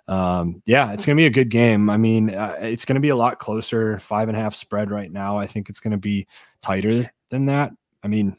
um, 0.08 0.62
yeah, 0.66 0.92
it's 0.92 1.04
to 1.16 1.20
be 1.20 1.26
a 1.26 1.30
good 1.30 1.50
game. 1.50 1.90
I 1.90 1.96
mean, 1.96 2.30
uh, 2.30 2.56
it's 2.60 2.84
to 2.96 3.00
be 3.00 3.08
a 3.08 3.16
lot 3.16 3.38
closer. 3.38 3.98
Five 3.98 4.28
and 4.28 4.36
a 4.36 4.40
half 4.40 4.54
spread 4.54 4.90
right 4.90 5.10
now. 5.10 5.38
I 5.38 5.46
think 5.46 5.68
it's 5.68 5.80
to 5.92 5.98
be 5.98 6.26
tighter 6.62 7.10
than 7.30 7.46
that. 7.46 7.72
I 8.02 8.08
mean. 8.08 8.36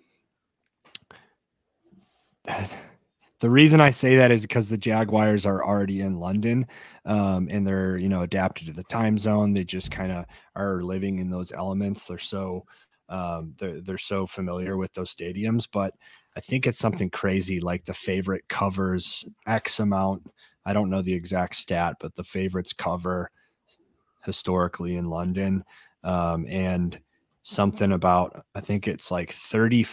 The 3.40 3.50
reason 3.52 3.80
I 3.80 3.92
say 3.92 4.16
that 4.16 4.32
is 4.32 4.42
because 4.42 4.68
the 4.68 4.80
Jaguars 4.80 5.46
are 5.46 5.64
already 5.64 6.02
in 6.02 6.20
London, 6.20 6.66
um, 7.06 7.48
and 7.52 7.68
they're 7.68 7.96
you 7.98 8.10
know 8.10 8.24
adapted 8.24 8.66
to 8.66 8.74
the 8.74 8.82
time 8.86 9.16
zone. 9.20 9.54
They 9.54 9.64
just 9.64 9.92
kind 9.92 10.12
of 10.12 10.26
are 10.56 10.82
living 10.82 11.20
in 11.20 11.30
those 11.30 11.52
elements. 11.52 12.08
They're 12.08 12.18
so 12.18 12.66
um, 13.10 13.54
they're 13.58 13.82
they're 13.82 13.98
so 13.98 14.26
familiar 14.26 14.78
with 14.78 14.94
those 14.94 15.14
stadiums. 15.14 15.68
But 15.72 15.94
I 16.36 16.40
think 16.40 16.68
it's 16.68 16.80
something 16.80 17.10
crazy 17.10 17.60
like 17.60 17.86
the 17.86 17.94
favorite 17.94 18.48
covers 18.48 19.26
X 19.48 19.80
amount. 19.80 20.30
I 20.66 20.74
don't 20.74 20.90
know 20.90 21.02
the 21.02 21.14
exact 21.14 21.56
stat, 21.56 21.96
but 22.00 22.16
the 22.16 22.24
favorites 22.24 22.74
cover 22.74 23.32
historically 24.26 24.98
in 24.98 25.10
London, 25.10 25.64
um, 26.04 26.46
and 26.50 27.00
something 27.44 27.94
about 27.94 28.46
I 28.56 28.62
think 28.62 28.88
it's 28.88 29.12
like 29.12 29.32
thirty. 29.32 29.86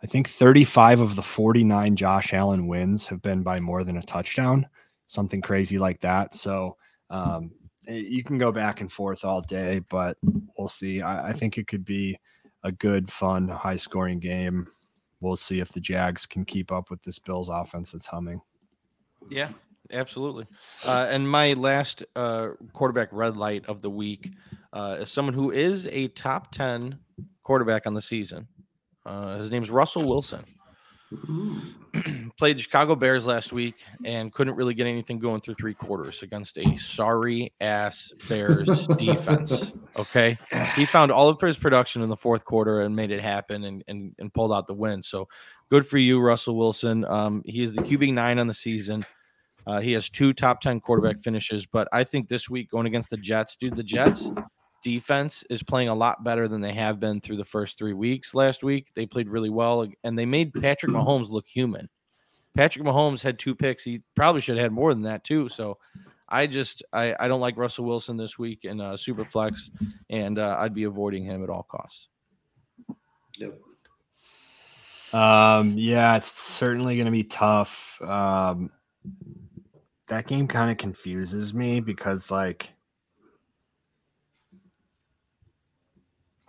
I 0.00 0.06
think 0.06 0.28
35 0.28 1.00
of 1.00 1.16
the 1.16 1.22
49 1.22 1.96
Josh 1.96 2.32
Allen 2.32 2.68
wins 2.68 3.08
have 3.08 3.20
been 3.20 3.42
by 3.42 3.58
more 3.58 3.82
than 3.82 3.96
a 3.96 4.02
touchdown, 4.02 4.68
something 5.08 5.40
crazy 5.40 5.76
like 5.76 5.98
that. 6.02 6.36
So, 6.36 6.76
um, 7.10 7.50
you 7.88 8.22
can 8.22 8.38
go 8.38 8.52
back 8.52 8.80
and 8.80 8.90
forth 8.90 9.24
all 9.24 9.40
day, 9.40 9.80
but 9.88 10.16
we'll 10.56 10.68
see. 10.68 11.00
I, 11.00 11.30
I 11.30 11.32
think 11.32 11.58
it 11.58 11.66
could 11.66 11.84
be 11.84 12.18
a 12.64 12.72
good, 12.72 13.10
fun, 13.10 13.48
high 13.48 13.76
scoring 13.76 14.18
game. 14.18 14.68
We'll 15.20 15.36
see 15.36 15.60
if 15.60 15.70
the 15.70 15.80
Jags 15.80 16.26
can 16.26 16.44
keep 16.44 16.70
up 16.70 16.90
with 16.90 17.02
this 17.02 17.18
Bills 17.18 17.48
offense 17.48 17.92
that's 17.92 18.06
humming. 18.06 18.40
Yeah, 19.30 19.50
absolutely. 19.90 20.46
Uh, 20.86 21.08
and 21.10 21.28
my 21.28 21.54
last 21.54 22.04
uh, 22.14 22.50
quarterback 22.72 23.08
red 23.10 23.36
light 23.36 23.66
of 23.66 23.82
the 23.82 23.90
week 23.90 24.32
uh, 24.72 24.98
is 25.00 25.10
someone 25.10 25.34
who 25.34 25.50
is 25.50 25.86
a 25.88 26.08
top 26.08 26.52
10 26.52 26.98
quarterback 27.42 27.86
on 27.86 27.94
the 27.94 28.02
season. 28.02 28.46
Uh, 29.04 29.38
his 29.38 29.50
is 29.50 29.70
Russell 29.70 30.06
Wilson. 30.06 30.44
Played 32.38 32.58
the 32.58 32.62
Chicago 32.62 32.94
Bears 32.94 33.26
last 33.26 33.52
week 33.52 33.76
and 34.04 34.32
couldn't 34.32 34.54
really 34.54 34.74
get 34.74 34.86
anything 34.86 35.18
going 35.18 35.40
through 35.40 35.54
three 35.54 35.74
quarters 35.74 36.22
against 36.22 36.58
a 36.58 36.76
sorry 36.76 37.52
ass 37.60 38.12
Bears 38.28 38.86
defense. 38.98 39.72
Okay. 39.96 40.36
He 40.74 40.84
found 40.84 41.10
all 41.10 41.28
of 41.28 41.40
his 41.40 41.56
production 41.56 42.02
in 42.02 42.08
the 42.08 42.16
fourth 42.16 42.44
quarter 42.44 42.82
and 42.82 42.94
made 42.94 43.10
it 43.10 43.22
happen 43.22 43.64
and, 43.64 43.82
and, 43.88 44.14
and 44.18 44.32
pulled 44.32 44.52
out 44.52 44.66
the 44.66 44.74
win. 44.74 45.02
So 45.02 45.28
good 45.70 45.86
for 45.86 45.98
you, 45.98 46.20
Russell 46.20 46.56
Wilson. 46.56 47.04
Um, 47.06 47.42
he 47.46 47.62
is 47.62 47.72
the 47.72 47.82
QB 47.82 48.12
nine 48.12 48.38
on 48.38 48.46
the 48.46 48.54
season. 48.54 49.04
Uh, 49.66 49.80
he 49.80 49.92
has 49.92 50.08
two 50.08 50.32
top 50.32 50.60
10 50.60 50.80
quarterback 50.80 51.18
finishes, 51.18 51.66
but 51.66 51.88
I 51.92 52.04
think 52.04 52.28
this 52.28 52.48
week 52.48 52.70
going 52.70 52.86
against 52.86 53.10
the 53.10 53.18
Jets, 53.18 53.56
dude, 53.56 53.76
the 53.76 53.82
Jets 53.82 54.30
defense 54.82 55.44
is 55.50 55.62
playing 55.62 55.88
a 55.88 55.94
lot 55.94 56.24
better 56.24 56.48
than 56.48 56.60
they 56.60 56.72
have 56.72 57.00
been 57.00 57.20
through 57.20 57.36
the 57.36 57.44
first 57.44 57.78
three 57.78 57.92
weeks 57.92 58.34
last 58.34 58.62
week. 58.62 58.90
They 58.94 59.06
played 59.06 59.28
really 59.28 59.50
well 59.50 59.86
and 60.04 60.18
they 60.18 60.26
made 60.26 60.54
Patrick 60.54 60.92
Mahomes 60.92 61.30
look 61.30 61.46
human. 61.46 61.88
Patrick 62.54 62.84
Mahomes 62.84 63.22
had 63.22 63.38
two 63.38 63.54
picks. 63.54 63.84
He 63.84 64.02
probably 64.14 64.40
should 64.40 64.56
have 64.56 64.64
had 64.64 64.72
more 64.72 64.92
than 64.92 65.04
that 65.04 65.24
too. 65.24 65.48
So 65.48 65.78
I 66.28 66.46
just 66.46 66.82
I, 66.92 67.14
I 67.18 67.28
don't 67.28 67.40
like 67.40 67.56
Russell 67.56 67.84
Wilson 67.84 68.16
this 68.16 68.38
week 68.38 68.64
in 68.64 68.80
uh, 68.80 68.96
super 68.96 69.24
flex, 69.24 69.70
and 70.10 70.38
uh, 70.38 70.56
I'd 70.58 70.74
be 70.74 70.84
avoiding 70.84 71.24
him 71.24 71.42
at 71.42 71.50
all 71.50 71.62
costs. 71.62 72.08
Yep. 73.38 73.58
Um, 75.12 75.74
yeah, 75.76 76.16
it's 76.16 76.32
certainly 76.32 76.96
going 76.96 77.06
to 77.06 77.12
be 77.12 77.24
tough. 77.24 78.00
Um, 78.02 78.70
that 80.08 80.26
game 80.26 80.46
kind 80.46 80.70
of 80.70 80.76
confuses 80.76 81.54
me 81.54 81.80
because 81.80 82.30
like 82.30 82.70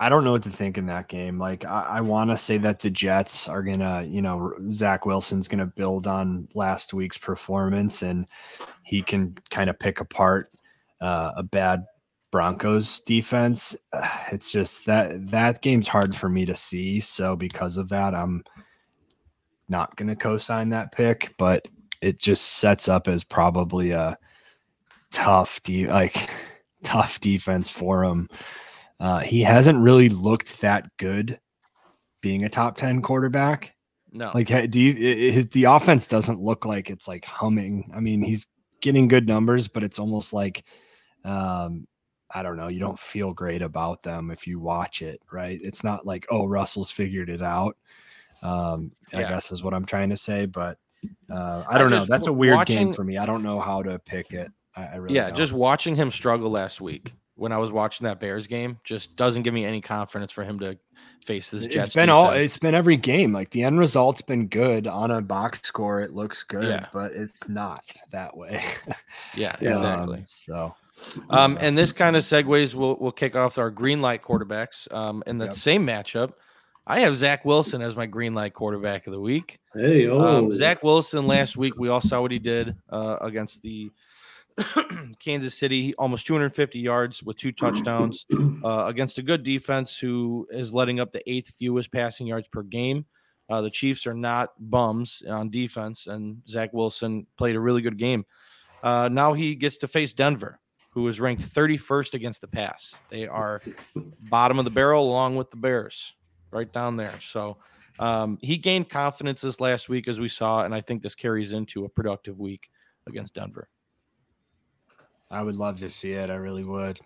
I 0.02 0.08
don't 0.08 0.24
know 0.24 0.32
what 0.32 0.42
to 0.44 0.50
think 0.50 0.78
in 0.78 0.86
that 0.86 1.08
game. 1.08 1.38
Like, 1.38 1.66
I, 1.66 1.82
I 1.82 2.00
want 2.00 2.30
to 2.30 2.36
say 2.36 2.56
that 2.56 2.80
the 2.80 2.88
Jets 2.88 3.46
are 3.48 3.62
gonna, 3.62 4.02
you 4.08 4.22
know, 4.22 4.54
Zach 4.72 5.04
Wilson's 5.04 5.46
gonna 5.46 5.66
build 5.66 6.06
on 6.06 6.48
last 6.54 6.94
week's 6.94 7.18
performance, 7.18 8.00
and 8.02 8.26
he 8.82 9.02
can 9.02 9.36
kind 9.50 9.68
of 9.68 9.78
pick 9.78 10.00
apart 10.00 10.50
uh, 11.02 11.32
a 11.36 11.42
bad 11.42 11.84
Broncos 12.30 13.00
defense. 13.00 13.76
It's 14.32 14.52
just 14.52 14.86
that 14.86 15.28
that 15.30 15.60
game's 15.60 15.88
hard 15.88 16.14
for 16.14 16.28
me 16.28 16.46
to 16.46 16.54
see. 16.54 17.00
So 17.00 17.36
because 17.36 17.76
of 17.76 17.88
that, 17.90 18.14
I'm 18.14 18.44
not 19.68 19.96
gonna 19.96 20.16
co-sign 20.16 20.70
that 20.70 20.92
pick. 20.92 21.34
But 21.36 21.68
it 22.00 22.18
just 22.18 22.44
sets 22.44 22.88
up 22.88 23.06
as 23.06 23.22
probably 23.22 23.90
a 23.90 24.16
tough, 25.10 25.62
de- 25.62 25.88
like 25.88 26.30
tough 26.84 27.20
defense 27.20 27.68
for 27.68 28.04
him. 28.04 28.28
Uh, 29.00 29.20
he 29.20 29.40
hasn't 29.40 29.78
really 29.78 30.10
looked 30.10 30.60
that 30.60 30.86
good 30.98 31.40
being 32.20 32.44
a 32.44 32.50
top 32.50 32.76
10 32.76 33.00
quarterback. 33.00 33.74
No. 34.12 34.30
Like, 34.34 34.70
do 34.70 34.80
you, 34.80 34.92
his, 35.32 35.46
the 35.48 35.64
offense 35.64 36.06
doesn't 36.06 36.40
look 36.40 36.66
like 36.66 36.90
it's 36.90 37.08
like 37.08 37.24
humming. 37.24 37.90
I 37.94 38.00
mean, 38.00 38.22
he's 38.22 38.46
getting 38.82 39.08
good 39.08 39.26
numbers, 39.26 39.68
but 39.68 39.82
it's 39.82 39.98
almost 39.98 40.32
like, 40.34 40.64
um, 41.24 41.86
I 42.32 42.42
don't 42.42 42.56
know, 42.56 42.68
you 42.68 42.78
don't 42.78 42.98
feel 42.98 43.32
great 43.32 43.62
about 43.62 44.02
them 44.02 44.30
if 44.30 44.46
you 44.46 44.60
watch 44.60 45.00
it, 45.00 45.20
right? 45.32 45.58
It's 45.62 45.82
not 45.82 46.04
like, 46.04 46.26
oh, 46.30 46.46
Russell's 46.46 46.90
figured 46.90 47.30
it 47.30 47.42
out. 47.42 47.76
Um, 48.42 48.92
I 49.12 49.22
guess 49.22 49.50
is 49.50 49.62
what 49.62 49.74
I'm 49.74 49.84
trying 49.84 50.10
to 50.10 50.16
say, 50.16 50.46
but 50.46 50.78
uh, 51.30 51.64
I 51.68 51.78
don't 51.78 51.90
know. 51.90 51.98
just 51.98 52.10
That's 52.10 52.26
a 52.26 52.32
weird 52.32 52.66
game 52.66 52.92
for 52.92 53.04
me. 53.04 53.18
I 53.18 53.26
don't 53.26 53.42
know 53.42 53.60
how 53.60 53.82
to 53.82 53.98
pick 53.98 54.32
it. 54.32 54.50
I, 54.76 54.86
I 54.86 54.96
really 54.96 55.14
yeah, 55.14 55.26
don't. 55.26 55.36
just 55.36 55.52
watching 55.52 55.96
him 55.96 56.10
struggle 56.10 56.50
last 56.50 56.80
week 56.80 57.14
when 57.40 57.52
I 57.52 57.58
was 57.58 57.72
watching 57.72 58.04
that 58.04 58.20
Bears 58.20 58.46
game 58.46 58.78
just 58.84 59.16
doesn't 59.16 59.42
give 59.44 59.54
me 59.54 59.64
any 59.64 59.80
confidence 59.80 60.30
for 60.30 60.44
him 60.44 60.58
to 60.60 60.78
face 61.24 61.50
this 61.50 61.66
Jets. 61.66 61.88
it's 61.88 61.94
been 61.94 62.10
all 62.10 62.30
it's 62.32 62.58
been 62.58 62.74
every 62.74 62.96
game 62.98 63.32
like 63.32 63.50
the 63.50 63.62
end 63.62 63.78
result's 63.78 64.20
been 64.22 64.46
good 64.46 64.86
on 64.86 65.10
a 65.10 65.20
box 65.22 65.60
score 65.62 66.00
it 66.00 66.12
looks 66.12 66.42
good 66.42 66.64
Yeah. 66.68 66.86
but 66.92 67.12
it's 67.12 67.48
not 67.48 67.82
that 68.10 68.36
way 68.36 68.62
yeah, 69.36 69.56
Yeah. 69.60 69.72
exactly. 69.72 70.18
Um, 70.18 70.24
so 70.26 70.74
Um, 71.30 71.56
and 71.60 71.76
this 71.78 71.92
kind 71.92 72.14
of 72.16 72.22
segues. 72.24 72.74
We'll 72.74 72.96
we'll 73.00 73.12
kick 73.12 73.34
off 73.36 73.56
our 73.56 73.70
green 73.70 74.02
light 74.02 74.22
quarterbacks. 74.22 74.92
Um, 74.92 75.22
in 75.26 75.38
the 75.38 75.46
Yep. 75.46 75.54
same 75.54 75.86
matchup, 75.86 76.32
I 76.86 77.00
have 77.00 77.16
Zach 77.16 77.44
Wilson 77.46 77.80
as 77.80 77.96
my 77.96 78.04
green 78.06 78.34
light 78.34 78.52
quarterback 78.52 79.06
of 79.06 79.12
the 79.14 79.20
week. 79.20 79.60
Hey, 79.74 80.06
oh, 80.08 80.20
Um, 80.20 80.52
Zach 80.52 80.82
Wilson 80.82 81.26
last 81.26 81.56
week, 81.56 81.74
we 81.78 81.88
all 81.88 82.00
saw 82.02 82.20
what 82.20 82.32
he 82.32 82.38
did 82.38 82.74
uh, 82.90 83.16
against 83.22 83.62
the 83.62 83.90
Kansas 85.18 85.58
City, 85.58 85.94
almost 85.96 86.26
250 86.26 86.78
yards 86.78 87.22
with 87.22 87.36
two 87.36 87.52
touchdowns 87.52 88.26
uh, 88.64 88.84
against 88.86 89.18
a 89.18 89.22
good 89.22 89.42
defense 89.42 89.98
who 89.98 90.46
is 90.50 90.74
letting 90.74 91.00
up 91.00 91.12
the 91.12 91.28
eighth 91.30 91.54
fewest 91.54 91.92
passing 91.92 92.26
yards 92.26 92.48
per 92.48 92.62
game. 92.62 93.04
Uh, 93.48 93.60
the 93.60 93.70
Chiefs 93.70 94.06
are 94.06 94.14
not 94.14 94.50
bums 94.58 95.22
on 95.28 95.50
defense, 95.50 96.06
and 96.06 96.40
Zach 96.48 96.72
Wilson 96.72 97.26
played 97.36 97.56
a 97.56 97.60
really 97.60 97.82
good 97.82 97.98
game. 97.98 98.24
Uh, 98.82 99.08
now 99.10 99.32
he 99.32 99.54
gets 99.54 99.78
to 99.78 99.88
face 99.88 100.12
Denver, 100.12 100.60
who 100.90 101.06
is 101.08 101.20
ranked 101.20 101.42
31st 101.42 102.14
against 102.14 102.40
the 102.40 102.48
pass. 102.48 102.94
They 103.10 103.26
are 103.26 103.60
bottom 103.94 104.58
of 104.58 104.64
the 104.64 104.70
barrel 104.70 105.08
along 105.08 105.36
with 105.36 105.50
the 105.50 105.56
Bears, 105.56 106.14
right 106.52 106.72
down 106.72 106.96
there. 106.96 107.14
So 107.20 107.58
um, 107.98 108.38
he 108.40 108.56
gained 108.56 108.88
confidence 108.88 109.40
this 109.40 109.60
last 109.60 109.88
week, 109.88 110.06
as 110.06 110.20
we 110.20 110.28
saw, 110.28 110.64
and 110.64 110.74
I 110.74 110.80
think 110.80 111.02
this 111.02 111.14
carries 111.14 111.52
into 111.52 111.84
a 111.84 111.88
productive 111.88 112.38
week 112.38 112.70
against 113.06 113.34
Denver. 113.34 113.68
I 115.30 115.42
would 115.42 115.56
love 115.56 115.80
to 115.80 115.88
see 115.88 116.12
it 116.12 116.30
i 116.30 116.34
really 116.34 116.64
would. 116.64 117.00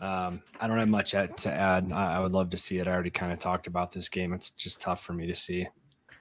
Um 0.00 0.42
i 0.60 0.66
don't 0.66 0.78
have 0.78 0.88
much 0.88 1.12
to 1.12 1.52
add. 1.52 1.90
I, 1.92 2.16
I 2.16 2.20
would 2.20 2.32
love 2.32 2.50
to 2.50 2.58
see 2.58 2.78
it. 2.78 2.88
I 2.88 2.92
already 2.92 3.10
kind 3.10 3.32
of 3.32 3.38
talked 3.38 3.66
about 3.66 3.92
this 3.92 4.08
game. 4.08 4.32
It's 4.32 4.50
just 4.50 4.80
tough 4.80 5.04
for 5.04 5.12
me 5.12 5.26
to 5.26 5.34
see. 5.34 5.66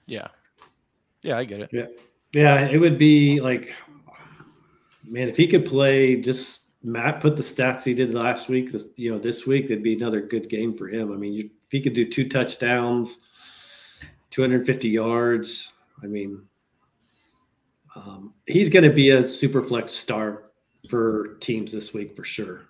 Yeah, 0.05 0.27
yeah, 1.23 1.37
I 1.37 1.43
get 1.45 1.61
it. 1.61 1.69
yeah, 1.71 1.85
yeah, 2.33 2.67
it 2.67 2.77
would 2.77 2.97
be 2.97 3.39
like, 3.39 3.73
man, 5.03 5.29
if 5.29 5.37
he 5.37 5.47
could 5.47 5.65
play 5.65 6.15
just 6.17 6.61
Matt 6.83 7.21
put 7.21 7.37
the 7.37 7.43
stats 7.43 7.83
he 7.83 7.93
did 7.93 8.13
last 8.13 8.49
week, 8.49 8.71
this 8.71 8.87
you 8.97 9.11
know 9.11 9.17
this 9.17 9.47
week, 9.47 9.65
it'd 9.65 9.83
be 9.83 9.95
another 9.95 10.21
good 10.21 10.49
game 10.49 10.75
for 10.75 10.89
him. 10.89 11.13
I 11.13 11.15
mean, 11.15 11.33
you, 11.33 11.45
if 11.45 11.71
he 11.71 11.79
could 11.81 11.93
do 11.93 12.05
two 12.05 12.27
touchdowns, 12.27 13.19
250 14.31 14.89
yards, 14.89 15.71
I 16.03 16.07
mean, 16.07 16.43
um, 17.95 18.33
he's 18.47 18.69
going 18.69 18.83
to 18.83 18.93
be 18.93 19.11
a 19.11 19.23
super 19.23 19.61
flex 19.61 19.91
star 19.91 20.43
for 20.89 21.35
teams 21.39 21.71
this 21.71 21.93
week 21.93 22.15
for 22.15 22.23
sure. 22.23 22.61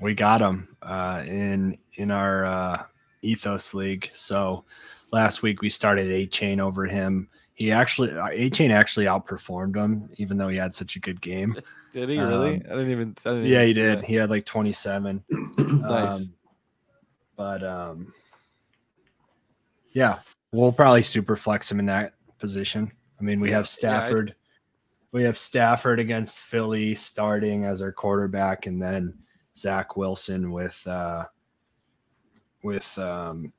we 0.00 0.14
got 0.14 0.40
him 0.40 0.76
uh, 0.82 1.22
in 1.26 1.76
in 1.94 2.10
our 2.10 2.44
uh, 2.44 2.82
ethos 3.22 3.74
league. 3.74 4.10
So 4.12 4.64
last 5.12 5.42
week 5.42 5.60
we 5.62 5.68
started 5.68 6.08
Achane 6.08 6.60
over 6.60 6.84
him. 6.86 7.28
He 7.54 7.70
actually 7.70 8.08
Achane 8.10 8.70
actually 8.72 9.06
outperformed 9.06 9.76
him, 9.76 10.08
even 10.16 10.36
though 10.36 10.48
he 10.48 10.56
had 10.56 10.74
such 10.74 10.96
a 10.96 11.00
good 11.00 11.20
game. 11.20 11.54
Did 11.92 12.08
he 12.08 12.18
really? 12.18 12.54
I 12.56 12.58
didn't 12.58 12.90
even. 12.90 13.16
I 13.24 13.28
didn't 13.30 13.44
yeah, 13.46 13.62
he 13.64 13.72
did. 13.72 14.02
He 14.02 14.14
had 14.16 14.28
like 14.28 14.44
twenty 14.44 14.72
seven. 14.72 15.22
Nice. 15.58 16.20
Um, 16.20 16.34
but 17.36 17.62
um, 17.62 18.12
yeah, 19.92 20.18
we'll 20.52 20.72
probably 20.72 21.02
super 21.02 21.36
flex 21.36 21.70
him 21.70 21.78
in 21.78 21.86
that 21.86 22.14
position. 22.38 22.90
I 23.20 23.22
mean, 23.22 23.38
we 23.40 23.50
have 23.50 23.64
Yeah, 23.80 23.96
I- 23.98 24.00
Stafford. 24.00 24.34
We 25.14 25.22
have 25.22 25.38
Stafford 25.38 26.00
against 26.00 26.40
Philly 26.40 26.96
starting 26.96 27.64
as 27.64 27.80
our 27.80 27.92
quarterback, 27.92 28.66
and 28.66 28.82
then 28.82 29.14
Zach 29.56 29.96
Wilson 29.96 30.50
with 30.50 30.84
uh, 30.88 31.22
with 32.64 32.98
um, 32.98 33.52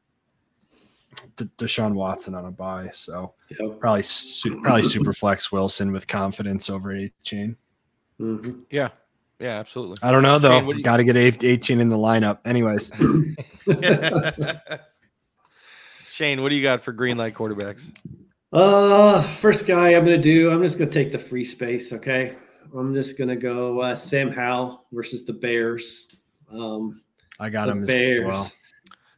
D- 1.37 1.49
Deshaun 1.57 1.93
Watson 1.93 2.35
on 2.35 2.43
a 2.47 2.51
bye. 2.51 2.89
So 2.91 3.35
Yep. 3.57 3.79
probably 3.79 4.01
su- 4.03 4.59
probably 4.61 4.83
super 4.83 5.13
flex 5.13 5.49
Wilson 5.49 5.93
with 5.93 6.07
confidence 6.07 6.69
over 6.69 6.93
A 6.93 7.09
chain. 7.23 7.55
Mhm. 8.19 8.65
Yeah, 8.69 8.89
yeah, 9.39 9.57
absolutely. 9.57 9.95
I 10.03 10.11
don't 10.11 10.23
know 10.23 10.39
though. 10.39 10.59
Shane, 10.59 10.67
you- 10.67 10.83
Got 10.83 10.97
to 10.97 11.05
get 11.05 11.15
Achane 11.15 11.79
in 11.79 11.87
the 11.87 11.95
lineup. 11.95 12.39
Anyways. 12.43 12.91
Shane, 16.09 16.41
what 16.41 16.49
do 16.49 16.55
you 16.55 16.63
got 16.63 16.81
for 16.81 16.91
green 16.91 17.15
light 17.15 17.33
quarterbacks? 17.33 17.81
Uh, 18.55 19.21
first 19.21 19.67
guy 19.67 19.89
I'm 19.95 20.05
gonna 20.05 20.17
do. 20.17 20.49
I'm 20.49 20.61
just 20.63 20.77
gonna 20.77 20.89
take 20.89 21.11
the 21.11 21.17
free 21.19 21.43
space. 21.43 21.91
Okay, 21.91 22.35
I'm 22.75 22.93
just 22.93 23.17
gonna 23.17 23.35
go 23.35 23.81
uh, 23.81 23.95
Sam 23.95 24.31
Howell 24.31 24.85
versus 24.93 25.25
the 25.25 25.33
Bears. 25.33 26.07
Um, 26.49 27.01
I 27.39 27.49
got 27.49 27.65
the 27.65 27.73
him 27.73 27.81
as 27.81 27.87
Bears. 27.89 28.25
well. 28.25 28.51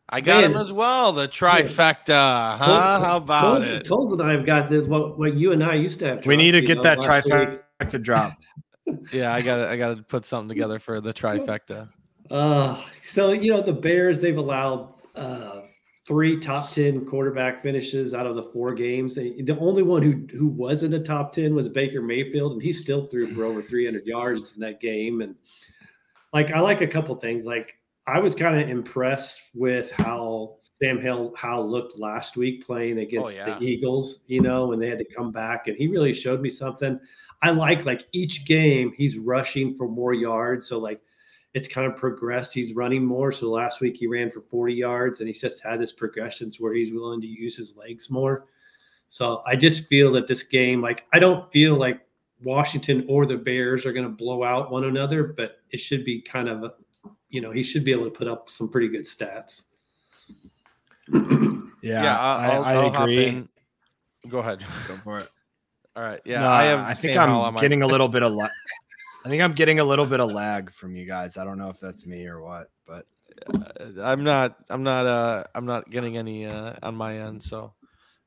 I 0.10 0.22
got 0.22 0.44
him 0.44 0.56
as 0.56 0.72
well. 0.72 1.12
The 1.12 1.28
trifecta, 1.28 2.58
huh? 2.58 2.66
Tol- 2.66 3.06
How 3.06 3.18
about 3.18 3.60
Toles- 3.60 3.64
it? 3.70 3.86
Toles 3.86 4.12
and 4.14 4.22
I 4.24 4.32
have 4.32 4.46
got 4.46 4.70
the, 4.72 4.82
what, 4.86 5.20
what 5.20 5.36
you 5.36 5.52
and 5.52 5.62
I 5.64 5.76
used 5.76 6.00
to 6.00 6.08
have. 6.08 6.26
We 6.26 6.38
need 6.38 6.52
to 6.52 6.62
get 6.62 6.78
though, 6.78 6.84
that 6.84 7.00
trifecta 7.00 7.50
week. 7.52 7.60
trifecta 7.80 8.02
drop. 8.02 8.38
yeah, 9.14 9.34
I 9.34 9.42
got 9.42 9.68
I 9.68 9.76
got 9.78 9.98
to 9.98 10.02
put 10.04 10.26
something 10.26 10.50
together 10.50 10.80
for 10.80 11.00
the 11.02 11.14
trifecta. 11.14 11.90
Uh, 12.32 12.82
so 13.04 13.32
you 13.34 13.52
know 13.52 13.62
the 13.62 13.74
Bears 13.74 14.20
they've 14.20 14.38
allowed 14.38 14.94
uh, 15.16 15.57
three 16.08 16.40
top 16.40 16.72
ten 16.72 17.06
quarterback 17.06 17.62
finishes 17.62 18.14
out 18.14 18.26
of 18.26 18.36
the 18.36 18.44
four 18.44 18.74
games. 18.74 19.16
The 19.16 19.58
only 19.60 19.84
one 19.84 20.02
who 20.02 20.26
who 20.38 20.48
wasn't 20.48 20.94
a 20.94 21.00
top 21.00 21.34
ten 21.34 21.54
was 21.54 21.68
Baker 21.70 22.02
Mayfield, 22.02 22.54
and 22.54 22.62
he 22.62 22.72
still 22.72 23.08
threw 23.08 23.34
for 23.34 23.44
over 23.44 23.62
300 23.62 24.06
yards 24.06 24.54
in 24.54 24.62
that 24.62 24.80
game. 24.80 25.22
And 25.22 25.36
like 26.34 26.52
I 26.52 26.60
like 26.62 26.82
a 26.82 26.88
couple 26.88 27.14
things. 27.16 27.46
Like 27.46 27.76
I 28.08 28.20
was 28.20 28.34
kind 28.34 28.60
of 28.60 28.70
impressed 28.70 29.42
with 29.54 29.92
how 29.92 30.56
Sam 30.82 31.00
Hill 31.02 31.34
how 31.36 31.62
looked 31.62 32.00
last 32.00 32.38
week 32.38 32.66
playing 32.66 33.00
oh, 33.00 33.02
against 33.02 33.34
Oh, 33.34 33.36
yeah. 33.36 33.60
the 33.60 33.66
Eagles. 33.66 34.20
You 34.28 34.42
know 34.42 34.68
when 34.68 34.80
they 34.80 34.88
had 34.88 35.00
to 35.00 35.14
come 35.14 35.32
back, 35.32 35.68
and 35.68 35.76
he 35.76 35.88
really 35.88 36.14
showed 36.14 36.40
me 36.42 36.50
something. 36.50 37.00
I 37.42 37.52
like 37.52 37.86
like 37.86 38.08
each 38.14 38.46
game 38.46 38.94
he's 38.96 39.18
rushing 39.18 39.76
for 39.76 39.90
more 39.90 40.14
yards. 40.14 40.68
So 40.68 40.80
like 40.80 41.02
it's 41.58 41.68
kind 41.68 41.92
of 41.92 41.98
progressed. 41.98 42.54
He's 42.54 42.74
running 42.76 43.04
more. 43.04 43.32
So 43.32 43.50
last 43.50 43.82
week 43.82 43.98
he 43.98 44.06
ran 44.06 44.30
for 44.30 44.42
40 44.42 44.76
yards 44.76 45.20
and 45.20 45.28
he's 45.28 45.42
just 45.42 45.64
had 45.64 45.82
this 45.82 45.92
progressions 45.92 46.60
where 46.60 46.74
he's 46.76 46.94
willing 46.94 47.20
to 47.22 47.26
use 47.28 47.58
his 47.58 47.76
legs 47.76 48.12
more. 48.12 48.46
So 49.08 49.42
I 49.48 49.56
just 49.56 49.88
feel 49.88 50.12
that 50.12 50.28
this 50.28 50.44
game, 50.44 50.82
like, 50.84 51.06
I 51.14 51.18
don't 51.20 51.52
feel 51.52 51.76
like 51.76 52.02
Washington 52.44 53.06
or 53.10 53.26
the 53.26 53.38
Bears 53.38 53.88
are 53.88 53.92
going 53.94 54.06
to 54.06 54.12
blow 54.12 54.44
out 54.44 54.70
one 54.70 54.84
another, 54.84 55.24
but 55.24 55.62
it 55.72 55.78
should 55.78 56.06
be 56.06 56.22
kind 56.22 56.48
of, 56.48 56.64
a, 56.64 56.74
you 57.30 57.42
know, 57.42 57.52
he 57.52 57.64
should 57.64 57.84
be 57.84 57.92
able 57.92 58.04
to 58.06 58.12
put 58.12 58.28
up 58.28 58.50
some 58.52 58.70
pretty 58.70 58.88
good 58.90 59.06
stats. 59.06 59.64
Yeah, 61.84 62.18
I, 62.20 62.48
I'll, 62.48 62.64
I, 62.64 62.74
I'll 62.74 62.80
I 62.80 62.90
hop 62.90 63.02
agree. 63.04 63.48
Go 64.28 64.40
ahead. 64.40 64.60
Go 64.88 64.98
for 65.04 65.20
it. 65.20 65.30
All 65.96 66.04
right. 66.04 66.20
Yeah, 66.26 66.42
No, 66.42 66.50
I 66.50 66.64
have. 66.64 66.80
I 66.80 66.94
think 66.96 67.16
I'm 67.18 67.32
on 67.32 67.54
my- 67.54 67.62
getting 67.62 67.82
a 67.84 67.88
little 67.88 68.10
bit 68.10 68.24
of. 68.24 68.34
La- 68.34 68.50
I 69.28 69.30
think 69.30 69.42
I'm 69.44 69.52
getting 69.52 69.80
a 69.82 69.84
little 69.84 70.06
bit 70.06 70.22
of 70.22 70.32
lag 70.42 70.72
from 70.72 70.96
you 70.96 71.06
guys. 71.06 71.36
I 71.36 71.44
don't 71.44 71.58
know 71.58 71.70
if 71.70 71.82
that's 71.82 72.06
me 72.06 72.28
or 72.28 72.42
what, 72.42 72.70
but 72.86 73.06
Uh, 73.54 74.02
I'm 74.02 74.24
not. 74.24 74.56
I'm 74.70 74.84
not. 74.84 75.06
Uh, 75.06 75.44
I'm 75.54 75.66
not 75.66 75.90
getting 75.92 76.16
any 76.16 76.46
uh, 76.46 76.76
on 76.82 76.96
my 76.96 77.20
end. 77.20 77.44
So, 77.44 77.74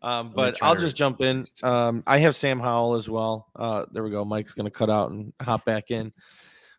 um, 0.02 0.30
but 0.34 0.58
I'll 0.62 0.76
just 0.76 0.96
jump 0.96 1.22
in. 1.22 1.46
Um, 1.62 2.02
I 2.06 2.18
have 2.18 2.36
Sam 2.36 2.60
Howell 2.60 2.96
as 2.96 3.08
well. 3.08 3.48
Uh, 3.56 3.86
there 3.92 4.04
we 4.04 4.10
go. 4.10 4.26
Mike's 4.26 4.52
gonna 4.52 4.70
cut 4.70 4.90
out 4.90 5.10
and 5.10 5.32
hop 5.40 5.64
back 5.64 5.90
in. 5.90 6.12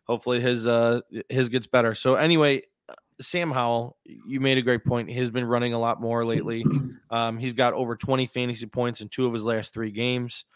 Hopefully 0.06 0.40
his 0.40 0.68
uh 0.68 1.00
his 1.28 1.48
gets 1.48 1.66
better. 1.66 1.94
So 1.96 2.14
anyway, 2.14 2.62
uh, 2.88 2.94
Sam 3.20 3.50
Howell, 3.50 3.96
you 4.04 4.38
made 4.38 4.56
a 4.56 4.62
great 4.62 4.84
point. 4.84 5.10
He's 5.10 5.32
been 5.32 5.46
running 5.46 5.74
a 5.74 5.80
lot 5.80 6.00
more 6.00 6.24
lately. 6.24 6.64
Um, 7.10 7.36
he's 7.36 7.52
got 7.52 7.74
over 7.74 7.94
20 7.94 8.24
fantasy 8.24 8.64
points 8.64 9.02
in 9.02 9.08
two 9.10 9.26
of 9.26 9.34
his 9.34 9.44
last 9.44 9.74
three 9.74 9.90
games. 9.90 10.46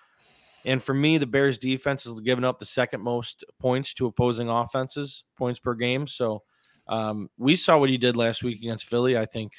And 0.66 0.82
for 0.82 0.92
me, 0.92 1.16
the 1.16 1.26
Bears 1.26 1.56
defense 1.58 2.04
has 2.04 2.20
given 2.20 2.44
up 2.44 2.58
the 2.58 2.66
second 2.66 3.00
most 3.00 3.44
points 3.60 3.94
to 3.94 4.06
opposing 4.06 4.48
offenses, 4.48 5.24
points 5.38 5.60
per 5.60 5.74
game. 5.74 6.06
So 6.08 6.42
um, 6.88 7.30
we 7.38 7.56
saw 7.56 7.78
what 7.78 7.88
he 7.88 7.96
did 7.96 8.16
last 8.16 8.42
week 8.42 8.58
against 8.58 8.84
Philly. 8.84 9.16
I 9.16 9.26
think 9.26 9.52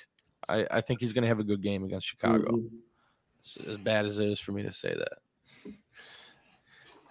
I, 0.50 0.68
I 0.70 0.82
think 0.82 1.00
he's 1.00 1.14
going 1.14 1.24
to 1.24 1.28
have 1.30 1.40
a 1.40 1.46
good 1.46 1.64
game 1.64 1.84
against 1.84 2.08
Chicago. 2.08 2.52
Mhm. 2.52 2.70
As 3.68 3.78
bad 3.78 4.06
as 4.06 4.20
it 4.20 4.28
is 4.28 4.40
for 4.40 4.52
me 4.52 4.64
to 4.64 4.72
say 4.74 4.94
that. 4.94 5.18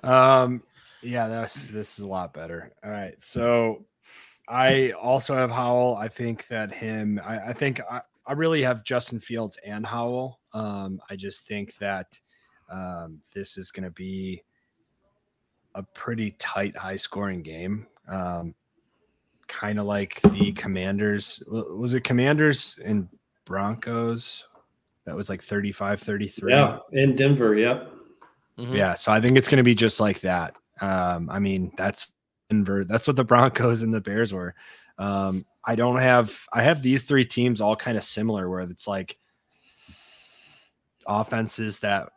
Um, 0.09 0.63
yeah, 1.03 1.29
that's 1.29 1.69
this 1.69 1.99
is 1.99 2.05
a 2.05 2.07
lot 2.07 2.35
better. 2.35 2.73
All 2.85 2.91
right, 2.91 3.15
so 3.23 3.85
I 4.49 4.91
also 4.93 5.35
have 5.35 5.51
Howell. 5.51 5.97
I 5.97 6.09
think 6.09 6.47
that 6.49 6.73
him. 6.73 7.21
I, 7.25 7.39
I 7.49 7.53
think 7.53 7.81
I, 7.91 8.03
I 8.27 8.33
really 8.35 8.63
have 8.63 8.85
Justin 8.85 9.21
Fields 9.21 9.59
and 9.65 9.87
Howell. 9.87 10.41
Um, 10.53 11.01
I 11.09 11.17
just 11.17 11.47
think 11.47 11.77
that 11.79 12.21
um, 12.69 13.21
this 13.35 13.57
is 13.57 13.71
going 13.71 13.85
to 13.85 13.91
be 13.91 14.43
a 15.75 15.83
pretty 15.83 16.33
tight, 16.39 16.77
high-scoring 16.77 17.43
game. 17.43 17.87
Um, 18.09 18.55
kind 19.47 19.79
of 19.79 19.87
like 19.87 20.21
the 20.23 20.53
Commanders. 20.53 21.43
Was 21.47 21.95
it 21.95 22.03
Commanders 22.05 22.79
and 22.85 23.09
Broncos? 23.45 24.47
That 25.05 25.15
was 25.15 25.29
like 25.29 25.43
35 25.43 26.01
33. 26.01 26.51
Yeah. 26.53 26.79
In 26.93 27.15
Denver. 27.15 27.55
Yep. 27.55 27.91
Mhm. 28.59 28.75
Yeah, 28.75 28.95
so 28.95 29.13
I 29.13 29.21
think 29.21 29.37
it's 29.37 29.49
going 29.49 29.59
to 29.59 29.63
be 29.63 29.75
just 29.75 30.01
like 30.01 30.21
that. 30.21 30.55
Um, 30.81 31.29
I 31.31 31.39
mean, 31.39 31.73
that's 31.77 32.11
Denver. 32.49 32.85
That's 32.85 33.07
what 33.07 33.17
the 33.17 33.25
Broncos 33.33 33.83
and 33.83 33.93
the 33.93 34.01
Bears 34.01 34.33
were. 34.33 34.55
Um, 34.99 35.45
I 35.65 35.75
don't 35.75 35.99
have. 35.99 36.35
I 36.53 36.63
have 36.63 36.83
these 36.83 37.05
three 37.05 37.25
teams 37.25 37.61
all 37.61 37.77
kind 37.77 37.97
of 37.99 38.05
similar, 38.05 38.49
where 38.49 38.61
it's 38.61 38.89
like 38.89 39.19
offenses 41.07 41.79
that 41.81 42.09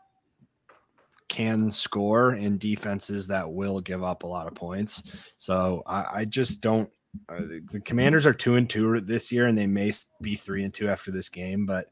can 1.29 1.71
score 1.71 2.31
and 2.31 2.59
defenses 2.59 3.27
that 3.27 3.49
will 3.49 3.79
give 3.79 4.03
up 4.03 4.23
a 4.23 4.27
lot 4.27 4.47
of 4.47 4.55
points. 4.55 5.03
So 5.37 5.83
I, 5.85 6.05
I 6.13 6.25
just 6.25 6.61
don't. 6.61 6.89
Uh, 7.29 7.41
the- 7.71 7.81
Commanders 7.85 8.25
are 8.27 8.33
two 8.33 8.55
and 8.55 8.69
two 8.69 8.99
this 8.99 9.31
year, 9.31 9.47
and 9.47 9.57
they 9.57 9.67
may 9.67 9.91
be 10.21 10.35
three 10.35 10.63
and 10.63 10.73
two 10.73 10.89
after 10.89 11.11
this 11.11 11.29
game, 11.29 11.65
but 11.65 11.91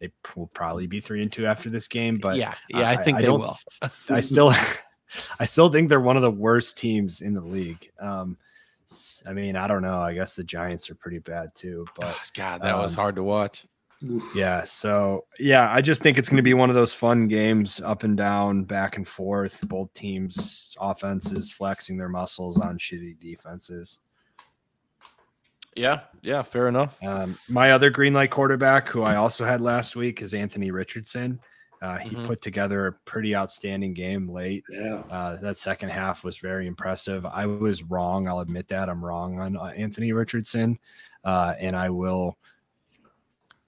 they 0.00 0.10
will 0.36 0.46
probably 0.48 0.86
be 0.86 1.00
three 1.00 1.22
and 1.22 1.30
two 1.30 1.46
after 1.46 1.68
this 1.70 1.88
game. 1.88 2.18
But 2.18 2.36
yeah, 2.36 2.54
yeah, 2.68 2.88
I, 2.88 2.96
think 2.96 3.18
they 3.18 3.24
don't 3.24 3.40
will. 3.40 3.58
I 4.08 4.20
still, 4.20 4.54
I 5.40 5.44
still 5.44 5.68
think 5.68 5.88
they're 5.88 6.00
one 6.00 6.16
of 6.16 6.22
the 6.22 6.30
worst 6.30 6.78
teams 6.78 7.20
in 7.20 7.34
the 7.34 7.40
league. 7.40 7.90
Um, 8.00 8.36
I 9.26 9.32
mean, 9.32 9.56
I 9.56 9.66
don't 9.66 9.82
know. 9.82 10.00
I 10.00 10.14
guess 10.14 10.34
the 10.34 10.44
Giants 10.44 10.88
are 10.90 10.94
pretty 10.94 11.18
bad 11.18 11.54
too, 11.54 11.84
but 11.94 12.16
God, 12.34 12.62
that 12.62 12.76
was 12.76 12.92
um, 12.92 12.96
hard 12.96 13.16
to 13.16 13.22
watch. 13.22 13.66
Yeah. 14.34 14.64
So 14.64 15.24
yeah, 15.38 15.70
I 15.72 15.80
just 15.80 16.02
think 16.02 16.18
it's 16.18 16.28
going 16.28 16.36
to 16.38 16.42
be 16.42 16.54
one 16.54 16.68
of 16.70 16.76
those 16.76 16.94
fun 16.94 17.28
games, 17.28 17.80
up 17.80 18.02
and 18.04 18.16
down, 18.16 18.64
back 18.64 18.96
and 18.96 19.06
forth. 19.06 19.66
Both 19.68 19.92
teams' 19.94 20.76
offenses 20.80 21.52
flexing 21.52 21.96
their 21.96 22.08
muscles 22.08 22.58
on 22.58 22.78
shitty 22.78 23.18
defenses. 23.20 23.98
Yeah, 25.76 26.00
yeah, 26.22 26.42
fair 26.42 26.66
enough. 26.66 26.98
Um, 27.04 27.38
my 27.48 27.70
other 27.72 27.90
green 27.90 28.12
light 28.12 28.30
quarterback, 28.30 28.88
who 28.88 29.02
I 29.02 29.14
also 29.16 29.44
had 29.44 29.60
last 29.60 29.94
week, 29.94 30.22
is 30.22 30.34
Anthony 30.34 30.70
Richardson. 30.72 31.38
Uh, 31.80 31.96
he 31.98 32.16
Mhm. 32.16 32.24
put 32.26 32.40
together 32.42 32.88
a 32.88 32.92
pretty 32.92 33.36
outstanding 33.36 33.94
game 33.94 34.28
late. 34.28 34.64
Yeah. 34.68 35.02
Uh, 35.08 35.36
that 35.36 35.56
second 35.56 35.90
half 35.90 36.24
was 36.24 36.38
very 36.38 36.66
impressive. 36.66 37.24
I 37.26 37.46
was 37.46 37.84
wrong. 37.84 38.26
I'll 38.26 38.40
admit 38.40 38.66
that 38.68 38.88
I'm 38.88 39.04
wrong 39.04 39.38
on 39.38 39.56
uh, 39.56 39.66
Anthony 39.66 40.10
Richardson, 40.12 40.76
uh, 41.22 41.54
and 41.60 41.76
I 41.76 41.90
will 41.90 42.36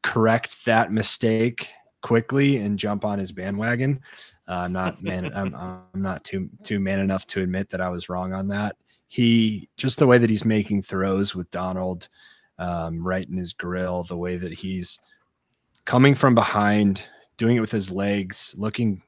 correct 0.02 0.64
that 0.64 0.92
mistake 0.92 1.68
quickly 2.02 2.58
and 2.58 2.78
jump 2.78 3.04
on 3.04 3.18
his 3.18 3.32
bandwagon. 3.32 4.00
Uh, 4.48 4.54
I'm 4.54 4.72
not 4.72 5.02
man. 5.02 5.30
I'm, 5.34 5.54
I'm 5.94 6.02
not 6.02 6.24
too 6.24 6.48
too 6.64 6.80
man 6.80 7.00
enough 7.00 7.26
to 7.28 7.42
admit 7.42 7.68
that 7.70 7.80
I 7.80 7.88
was 7.88 8.08
wrong 8.08 8.32
on 8.32 8.48
that. 8.48 8.76
He 9.08 9.68
just 9.76 9.98
the 9.98 10.06
way 10.06 10.18
that 10.18 10.30
he's 10.30 10.44
making 10.44 10.82
throws 10.82 11.34
with 11.34 11.50
Donald 11.50 12.08
um, 12.58 13.06
right 13.06 13.28
in 13.28 13.36
his 13.36 13.52
grill, 13.52 14.04
the 14.04 14.16
way 14.16 14.36
that 14.36 14.52
he's 14.52 15.00
coming 15.84 16.14
from 16.14 16.34
behind, 16.34 17.02
doing 17.36 17.56
it 17.56 17.60
with 17.60 17.72
his 17.72 17.90
legs, 17.90 18.54
looking 18.56 19.02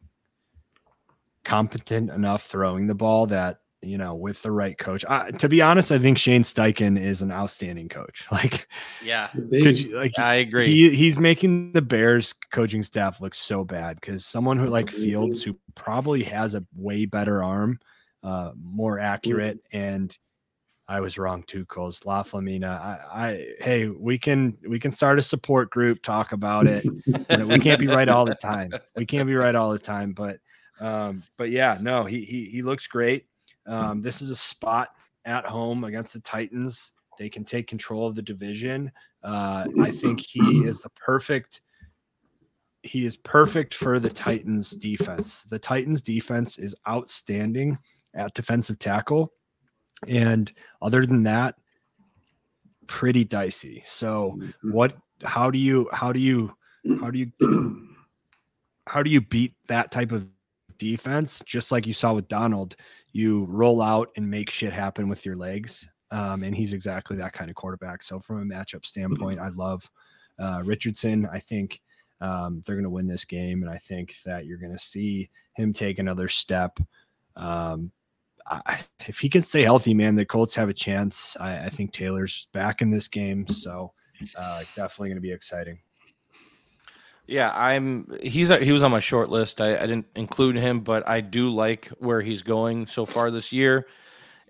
competent 1.44 2.10
enough 2.10 2.44
throwing 2.44 2.86
the 2.86 2.94
ball 2.94 3.26
that 3.26 3.61
you 3.82 3.98
know 3.98 4.14
with 4.14 4.42
the 4.42 4.50
right 4.50 4.76
coach. 4.78 5.04
I, 5.08 5.30
to 5.32 5.48
be 5.48 5.60
honest, 5.60 5.92
I 5.92 5.98
think 5.98 6.18
Shane 6.18 6.42
Steichen 6.42 6.98
is 6.98 7.22
an 7.22 7.32
outstanding 7.32 7.88
coach. 7.88 8.26
Like, 8.32 8.66
Yeah, 9.04 9.28
could 9.28 9.78
you, 9.78 9.96
like 9.96 10.18
I 10.18 10.36
agree. 10.36 10.66
he 10.66 10.94
he's 10.94 11.18
making 11.18 11.72
the 11.72 11.82
Bears 11.82 12.34
coaching 12.50 12.82
staff 12.82 13.20
look 13.20 13.34
so 13.34 13.62
bad 13.62 14.00
because 14.00 14.24
someone 14.24 14.58
who 14.58 14.66
like 14.66 14.90
Fields, 14.90 15.42
who 15.42 15.58
probably 15.74 16.22
has 16.22 16.54
a 16.54 16.64
way 16.74 17.04
better 17.04 17.42
arm, 17.44 17.78
uh, 18.22 18.52
more 18.56 18.98
accurate, 18.98 19.58
and 19.72 20.16
I 20.88 21.00
was 21.00 21.18
wrong 21.18 21.42
too, 21.44 21.64
Kulz. 21.66 22.04
La 22.04 22.22
Flamina. 22.22 22.68
I, 22.68 23.28
I 23.28 23.46
hey, 23.60 23.88
we 23.88 24.18
can 24.18 24.56
we 24.68 24.78
can 24.78 24.90
start 24.90 25.18
a 25.18 25.22
support 25.22 25.70
group, 25.70 26.02
talk 26.02 26.32
about 26.32 26.66
it. 26.66 26.84
And 27.28 27.48
we 27.48 27.58
can't 27.58 27.80
be 27.80 27.86
right 27.86 28.08
all 28.08 28.24
the 28.24 28.34
time. 28.34 28.72
We 28.96 29.06
can't 29.06 29.26
be 29.26 29.34
right 29.34 29.54
all 29.54 29.72
the 29.72 29.78
time, 29.78 30.12
but 30.12 30.38
um, 30.80 31.22
but 31.38 31.50
yeah, 31.50 31.78
no, 31.80 32.04
he 32.04 32.24
he 32.24 32.46
he 32.46 32.62
looks 32.62 32.86
great. 32.86 33.26
Um, 33.66 34.02
this 34.02 34.20
is 34.22 34.30
a 34.30 34.36
spot 34.36 34.90
at 35.24 35.44
home 35.44 35.84
against 35.84 36.12
the 36.12 36.20
Titans. 36.20 36.92
They 37.18 37.28
can 37.28 37.44
take 37.44 37.66
control 37.66 38.06
of 38.06 38.14
the 38.14 38.22
division. 38.22 38.90
Uh, 39.22 39.66
I 39.80 39.90
think 39.90 40.20
he 40.20 40.64
is 40.64 40.80
the 40.80 40.90
perfect. 40.90 41.60
He 42.82 43.04
is 43.04 43.16
perfect 43.16 43.74
for 43.74 44.00
the 44.00 44.10
Titans 44.10 44.70
defense. 44.70 45.44
The 45.44 45.58
Titans 45.58 46.02
defense 46.02 46.58
is 46.58 46.74
outstanding 46.88 47.78
at 48.14 48.34
defensive 48.34 48.78
tackle. 48.78 49.32
And 50.08 50.52
other 50.80 51.06
than 51.06 51.22
that, 51.24 51.54
pretty 52.86 53.24
dicey. 53.24 53.82
So 53.84 54.38
what 54.62 54.96
how 55.22 55.50
do 55.50 55.58
you 55.58 55.88
how 55.92 56.12
do 56.12 56.20
you 56.20 56.52
how 57.00 57.10
do 57.10 57.18
you 57.18 57.32
how 58.86 59.02
do 59.02 59.10
you 59.10 59.20
beat 59.20 59.54
that 59.68 59.92
type 59.92 60.12
of 60.12 60.26
defense 60.78 61.42
just 61.46 61.70
like 61.70 61.86
you 61.86 61.94
saw 61.94 62.12
with 62.12 62.26
Donald 62.28 62.74
you 63.12 63.44
roll 63.44 63.82
out 63.82 64.10
and 64.16 64.28
make 64.28 64.50
shit 64.50 64.72
happen 64.72 65.08
with 65.08 65.24
your 65.24 65.36
legs 65.36 65.88
um, 66.10 66.42
and 66.42 66.54
he's 66.54 66.72
exactly 66.72 67.16
that 67.16 67.32
kind 67.32 67.50
of 67.50 67.56
quarterback 67.56 68.02
so 68.02 68.20
from 68.20 68.40
a 68.40 68.54
matchup 68.54 68.84
standpoint 68.84 69.40
I 69.40 69.48
love 69.48 69.90
uh, 70.38 70.62
Richardson 70.64 71.28
I 71.32 71.38
think 71.38 71.80
um, 72.20 72.62
they're 72.64 72.76
going 72.76 72.84
to 72.84 72.90
win 72.90 73.06
this 73.06 73.24
game 73.24 73.62
and 73.62 73.70
I 73.70 73.78
think 73.78 74.16
that 74.24 74.46
you're 74.46 74.58
going 74.58 74.72
to 74.72 74.78
see 74.78 75.30
him 75.54 75.72
take 75.72 75.98
another 75.98 76.28
step 76.28 76.78
um, 77.36 77.92
I, 78.46 78.80
if 79.06 79.18
he 79.18 79.28
can 79.28 79.42
stay 79.42 79.62
healthy, 79.62 79.94
man, 79.94 80.16
the 80.16 80.26
Colts 80.26 80.54
have 80.56 80.68
a 80.68 80.74
chance. 80.74 81.36
I, 81.38 81.58
I 81.58 81.68
think 81.70 81.92
Taylor's 81.92 82.48
back 82.52 82.82
in 82.82 82.90
this 82.90 83.08
game, 83.08 83.46
so 83.46 83.92
uh, 84.36 84.62
definitely 84.74 85.08
going 85.08 85.16
to 85.16 85.22
be 85.22 85.32
exciting. 85.32 85.78
Yeah, 87.26 87.50
I'm. 87.54 88.08
He's 88.22 88.48
he 88.48 88.72
was 88.72 88.82
on 88.82 88.90
my 88.90 89.00
short 89.00 89.30
list. 89.30 89.60
I, 89.60 89.76
I 89.76 89.86
didn't 89.86 90.06
include 90.16 90.56
him, 90.56 90.80
but 90.80 91.08
I 91.08 91.20
do 91.20 91.50
like 91.50 91.86
where 91.98 92.20
he's 92.20 92.42
going 92.42 92.86
so 92.86 93.04
far 93.04 93.30
this 93.30 93.52
year, 93.52 93.86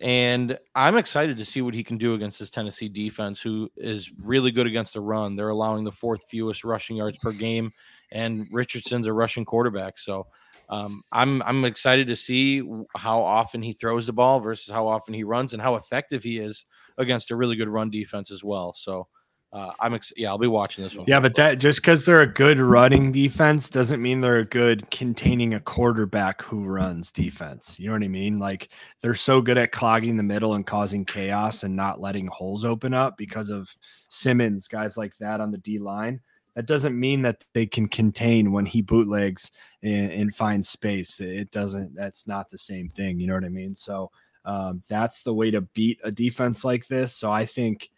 and 0.01 0.59
I'm 0.75 0.97
excited 0.97 1.37
to 1.37 1.45
see 1.45 1.61
what 1.61 1.75
he 1.75 1.85
can 1.85 1.99
do 1.99 2.15
against 2.15 2.39
this 2.39 2.51
Tennessee 2.51 2.89
defense, 2.89 3.41
who 3.41 3.71
is 3.77 4.11
really 4.19 4.51
good 4.51 4.67
against 4.67 4.95
the 4.95 5.01
run. 5.01 5.37
They're 5.37 5.51
allowing 5.51 5.85
the 5.85 5.93
fourth 5.93 6.25
fewest 6.29 6.65
rushing 6.65 6.97
yards 6.97 7.19
per 7.19 7.33
game, 7.33 7.73
and 8.11 8.49
Richardson's 8.51 9.07
a 9.07 9.13
rushing 9.13 9.45
quarterback, 9.45 9.99
so 9.99 10.27
um, 10.71 11.03
I'm 11.13 11.43
I'm 11.43 11.67
excited 11.67 12.07
to 12.09 12.17
see 12.17 12.63
how 12.97 13.23
often 13.23 13.61
he 13.63 13.75
throws 13.75 14.07
the 14.07 14.15
ball 14.15 14.41
versus 14.41 14.73
how 14.73 14.89
often 14.89 15.13
he 15.13 15.25
runs 15.25 15.53
and 15.53 15.61
how 15.61 15.75
effective 15.75 16.23
he 16.23 16.39
is 16.39 16.65
against 16.97 17.31
a 17.31 17.37
really 17.37 17.57
good 17.57 17.69
run 17.69 17.91
defense 17.91 18.31
as 18.31 18.43
well. 18.43 18.73
So 18.75 19.09
uh, 19.53 19.71
I'm 19.81 19.93
ex- 19.95 20.13
yeah, 20.17 20.29
I'll 20.29 20.39
be 20.39 20.47
watching 20.47 20.83
this 20.83 20.95
one. 20.95 21.05
Yeah, 21.07 21.21
but 21.21 21.35
that 21.35 21.57
just 21.57 21.83
because 21.83 22.05
they're 22.05 22.23
a 22.23 22.27
good 22.27 22.59
running 22.59 23.13
defense 23.13 23.69
doesn't 23.69 24.01
mean 24.01 24.21
they're 24.21 24.39
a 24.39 24.45
good 24.45 24.91
containing 24.91 25.55
a 25.55 25.61
quarterback 25.61 26.41
who 26.41 26.65
runs 26.65 27.13
defense. 27.13 27.79
You 27.79 27.89
know 27.89 27.93
what 27.93 28.03
I 28.03 28.09
mean? 28.09 28.39
Like 28.39 28.71
they're 29.03 29.15
so 29.15 29.43
good 29.43 29.59
at 29.59 29.73
clogging 29.73 30.17
the 30.17 30.23
middle 30.23 30.55
and 30.55 30.67
causing 30.67 31.05
chaos 31.05 31.65
and 31.65 31.77
not 31.77 32.01
letting 32.01 32.29
holes 32.29 32.65
open 32.65 32.95
up 32.95 33.17
because 33.19 33.51
of 33.51 33.75
Simmons, 34.09 34.69
guys 34.69 34.97
like 34.97 35.17
that 35.19 35.41
on 35.41 35.51
the 35.51 35.59
D 35.59 35.79
line 35.79 36.21
that 36.55 36.67
doesn't 36.67 36.99
mean 36.99 37.23
that 37.23 37.43
they 37.55 37.67
can 37.67 37.89
contain 37.89 38.53
when 38.53 38.67
he 38.67 38.83
bootlegs 38.83 39.51
and, 39.83 40.13
and 40.13 40.35
finds 40.35 40.69
space. 40.69 41.21
It 41.21 41.51
doesn't. 41.51 41.95
That's 41.95 42.27
not 42.27 42.51
the 42.51 42.59
same 42.59 42.89
thing. 42.89 43.19
You 43.19 43.27
know 43.27 43.35
what 43.35 43.45
I 43.45 43.49
mean? 43.49 43.75
So 43.75 44.11
um, 44.45 44.83
that's 44.89 45.23
the 45.23 45.33
way 45.33 45.51
to 45.51 45.63
beat 45.63 45.99
a 46.05 46.11
defense 46.11 46.65
like 46.65 46.87
this. 46.87 47.17
So 47.17 47.31
I 47.31 47.47
think 47.47 47.91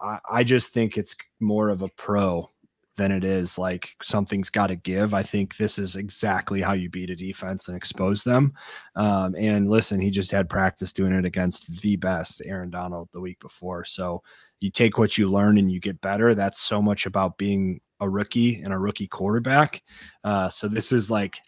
I, 0.00 0.18
I 0.30 0.44
just 0.44 0.72
think 0.72 0.96
it's 0.96 1.16
more 1.40 1.68
of 1.70 1.82
a 1.82 1.88
pro 1.88 2.50
than 2.96 3.12
it 3.12 3.24
is 3.24 3.56
like 3.56 3.96
something's 4.02 4.50
got 4.50 4.66
to 4.66 4.76
give. 4.76 5.14
I 5.14 5.22
think 5.22 5.56
this 5.56 5.78
is 5.78 5.96
exactly 5.96 6.60
how 6.60 6.74
you 6.74 6.90
beat 6.90 7.08
a 7.08 7.16
defense 7.16 7.68
and 7.68 7.76
expose 7.76 8.22
them. 8.22 8.52
Um, 8.94 9.34
and 9.36 9.70
listen, 9.70 10.00
he 10.00 10.10
just 10.10 10.30
had 10.30 10.50
practice 10.50 10.92
doing 10.92 11.12
it 11.12 11.24
against 11.24 11.80
the 11.80 11.96
best 11.96 12.42
Aaron 12.44 12.68
Donald 12.68 13.08
the 13.12 13.20
week 13.20 13.40
before. 13.40 13.84
So 13.84 14.22
you 14.58 14.70
take 14.70 14.98
what 14.98 15.16
you 15.16 15.30
learn 15.30 15.56
and 15.56 15.72
you 15.72 15.80
get 15.80 16.00
better. 16.02 16.34
That's 16.34 16.60
so 16.60 16.82
much 16.82 17.06
about 17.06 17.38
being 17.38 17.80
a 18.00 18.08
rookie 18.08 18.60
and 18.62 18.72
a 18.74 18.78
rookie 18.78 19.08
quarterback. 19.08 19.82
Uh, 20.22 20.50
so 20.50 20.68
this 20.68 20.92
is 20.92 21.10
like, 21.10 21.38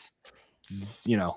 you 1.04 1.18
know, 1.18 1.36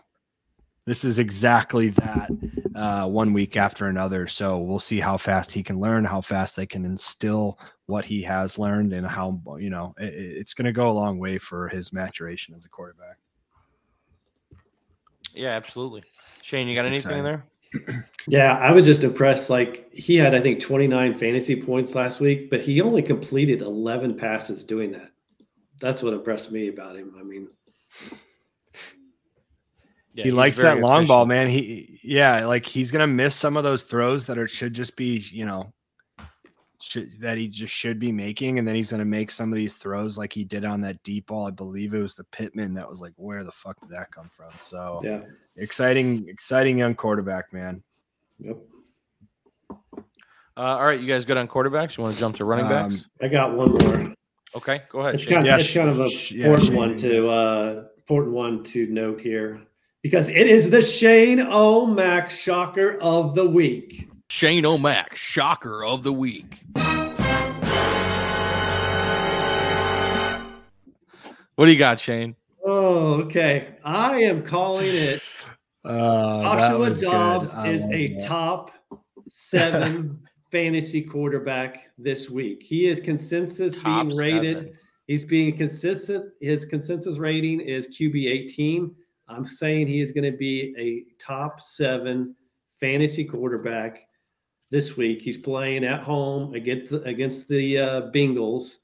this 0.85 1.03
is 1.03 1.19
exactly 1.19 1.89
that 1.89 2.29
uh, 2.75 3.07
one 3.07 3.33
week 3.33 3.57
after 3.57 3.87
another. 3.87 4.27
So 4.27 4.59
we'll 4.59 4.79
see 4.79 4.99
how 4.99 5.17
fast 5.17 5.51
he 5.51 5.63
can 5.63 5.79
learn, 5.79 6.05
how 6.05 6.21
fast 6.21 6.55
they 6.55 6.65
can 6.65 6.85
instill 6.85 7.59
what 7.87 8.05
he 8.05 8.21
has 8.23 8.59
learned, 8.59 8.93
and 8.93 9.05
how 9.05 9.41
you 9.59 9.69
know 9.69 9.93
it, 9.97 10.13
it's 10.13 10.53
going 10.53 10.65
to 10.65 10.71
go 10.71 10.89
a 10.89 10.93
long 10.93 11.17
way 11.17 11.37
for 11.37 11.67
his 11.67 11.91
maturation 11.91 12.53
as 12.55 12.65
a 12.65 12.69
quarterback. 12.69 13.17
Yeah, 15.33 15.49
absolutely. 15.49 16.03
Shane, 16.41 16.67
you 16.67 16.75
got 16.75 16.83
That's 16.83 17.05
anything 17.05 17.19
exciting. 17.19 17.23
there? 17.23 18.05
Yeah, 18.27 18.57
I 18.57 18.71
was 18.71 18.85
just 18.85 19.03
impressed. 19.03 19.51
Like 19.51 19.93
he 19.93 20.15
had, 20.15 20.33
I 20.33 20.39
think, 20.39 20.59
29 20.59 21.15
fantasy 21.19 21.61
points 21.61 21.93
last 21.93 22.19
week, 22.19 22.49
but 22.49 22.61
he 22.61 22.81
only 22.81 23.03
completed 23.03 23.61
11 23.61 24.17
passes 24.17 24.63
doing 24.63 24.91
that. 24.93 25.11
That's 25.79 26.01
what 26.01 26.13
impressed 26.13 26.51
me 26.51 26.69
about 26.69 26.95
him. 26.95 27.13
I 27.19 27.23
mean, 27.23 27.49
yeah, 30.15 30.23
he 30.23 30.31
likes 30.31 30.57
that 30.57 30.79
long 30.79 31.01
efficient. 31.01 31.07
ball, 31.09 31.25
man. 31.25 31.49
He, 31.49 31.99
yeah, 32.01 32.45
like 32.45 32.65
he's 32.65 32.89
gonna 32.89 33.05
miss 33.05 33.35
some 33.35 33.57
of 33.57 33.65
those 33.65 33.83
throws 33.83 34.25
that 34.27 34.37
are 34.37 34.47
should 34.47 34.73
just 34.73 34.95
be, 34.95 35.17
you 35.29 35.45
know, 35.45 35.73
should, 36.81 37.19
that 37.19 37.37
he 37.37 37.49
just 37.49 37.73
should 37.73 37.99
be 37.99 38.13
making, 38.13 38.57
and 38.57 38.65
then 38.65 38.75
he's 38.75 38.91
gonna 38.91 39.03
make 39.03 39.29
some 39.29 39.51
of 39.51 39.57
these 39.57 39.75
throws 39.75 40.17
like 40.17 40.31
he 40.31 40.45
did 40.45 40.63
on 40.63 40.79
that 40.81 41.03
deep 41.03 41.27
ball. 41.27 41.47
I 41.47 41.51
believe 41.51 41.93
it 41.93 42.01
was 42.01 42.15
the 42.15 42.23
Pittman 42.25 42.73
that 42.75 42.89
was 42.89 43.01
like, 43.01 43.11
where 43.17 43.43
the 43.43 43.51
fuck 43.51 43.77
did 43.81 43.89
that 43.89 44.09
come 44.11 44.29
from? 44.33 44.51
So 44.61 45.01
yeah, 45.03 45.21
exciting, 45.57 46.29
exciting 46.29 46.77
young 46.77 46.95
quarterback, 46.95 47.51
man. 47.51 47.83
Yep. 48.39 48.57
Uh, 50.57 50.77
all 50.77 50.85
right, 50.85 51.01
you 51.01 51.07
guys 51.07 51.25
good 51.25 51.35
on 51.35 51.49
quarterbacks? 51.49 51.97
You 51.97 52.03
want 52.03 52.13
to 52.13 52.19
jump 52.21 52.37
to 52.37 52.45
running 52.45 52.69
backs? 52.69 52.93
Um, 52.93 53.01
I 53.21 53.27
got 53.27 53.53
one 53.53 53.73
more. 53.73 54.13
Okay, 54.55 54.83
go 54.89 54.99
ahead. 54.99 55.15
It's 55.15 55.25
kind, 55.25 55.45
yeah, 55.45 55.57
it's 55.57 55.73
kind 55.73 55.89
of 55.89 55.99
a 55.99 56.05
important 56.05 56.69
yeah, 56.69 56.77
one 56.77 56.95
to 56.97 57.27
uh, 57.27 57.83
important 57.97 58.33
one 58.33 58.63
to 58.63 58.87
note 58.87 59.19
here 59.19 59.67
because 60.05 60.29
it 60.29 60.45
is 60.45 60.69
the 60.69 60.83
Shane-O-Mac 60.83 62.29
shocker 62.29 62.99
of 63.01 63.33
the 63.33 63.49
week. 63.49 64.07
Shane-O-Mac 64.29 65.15
shocker 65.15 65.83
of 65.83 66.03
the 66.03 66.13
week. 66.13 66.59
What 71.55 71.65
do 71.65 71.71
you 71.71 71.79
got, 71.79 71.99
Shane? 71.99 72.35
Oh, 72.63 73.15
okay. 73.23 73.77
I 73.83 74.19
am 74.19 74.43
calling 74.43 74.93
it. 74.93 75.23
Uh, 75.83 76.41
Joshua 76.41 76.95
Dobbs 76.95 77.53
is 77.67 77.85
a 77.91 78.15
that. 78.15 78.25
top 78.25 78.71
seven 79.27 80.19
fantasy 80.51 81.03
quarterback 81.03 81.91
this 81.99 82.27
week. 82.27 82.63
He 82.63 82.87
is 82.87 82.99
consensus 82.99 83.77
Top 83.77 84.07
being 84.07 84.17
rated. 84.17 84.57
Seven. 84.57 84.73
He's 85.05 85.23
being 85.23 85.55
consistent. 85.55 86.25
His 86.41 86.65
consensus 86.65 87.19
rating 87.19 87.59
is 87.59 87.87
QB 87.87 88.25
18. 88.25 88.95
I'm 89.27 89.45
saying 89.45 89.87
he 89.87 90.01
is 90.01 90.11
going 90.11 90.31
to 90.31 90.37
be 90.37 90.75
a 90.77 91.05
top 91.21 91.59
seven 91.59 92.35
fantasy 92.79 93.25
quarterback 93.25 94.07
this 94.69 94.97
week. 94.97 95.21
He's 95.21 95.37
playing 95.37 95.83
at 95.85 96.03
home 96.03 96.53
against 96.53 96.91
the, 96.91 97.01
against 97.03 97.47
the 97.47 97.77
uh, 97.77 98.01
Bengals. 98.11 98.77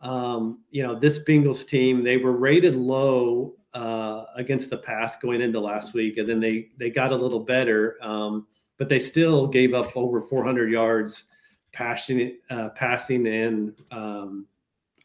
Um, 0.00 0.60
you 0.70 0.82
know, 0.82 0.94
this 0.94 1.24
Bengals 1.24 1.66
team, 1.66 2.04
they 2.04 2.18
were 2.18 2.32
rated 2.32 2.76
low 2.76 3.54
uh, 3.72 4.24
against 4.36 4.70
the 4.70 4.76
pass 4.76 5.16
going 5.16 5.40
into 5.40 5.58
last 5.58 5.94
week, 5.94 6.18
and 6.18 6.28
then 6.28 6.40
they 6.40 6.68
they 6.78 6.90
got 6.90 7.12
a 7.12 7.16
little 7.16 7.40
better. 7.40 7.96
Um, 8.02 8.46
but 8.76 8.88
they 8.88 8.98
still 8.98 9.46
gave 9.46 9.72
up 9.72 9.96
over 9.96 10.20
400 10.20 10.70
yards 10.70 11.24
passing, 11.72 12.38
uh, 12.50 12.70
passing 12.70 13.26
and 13.26 13.74
um, 13.90 14.46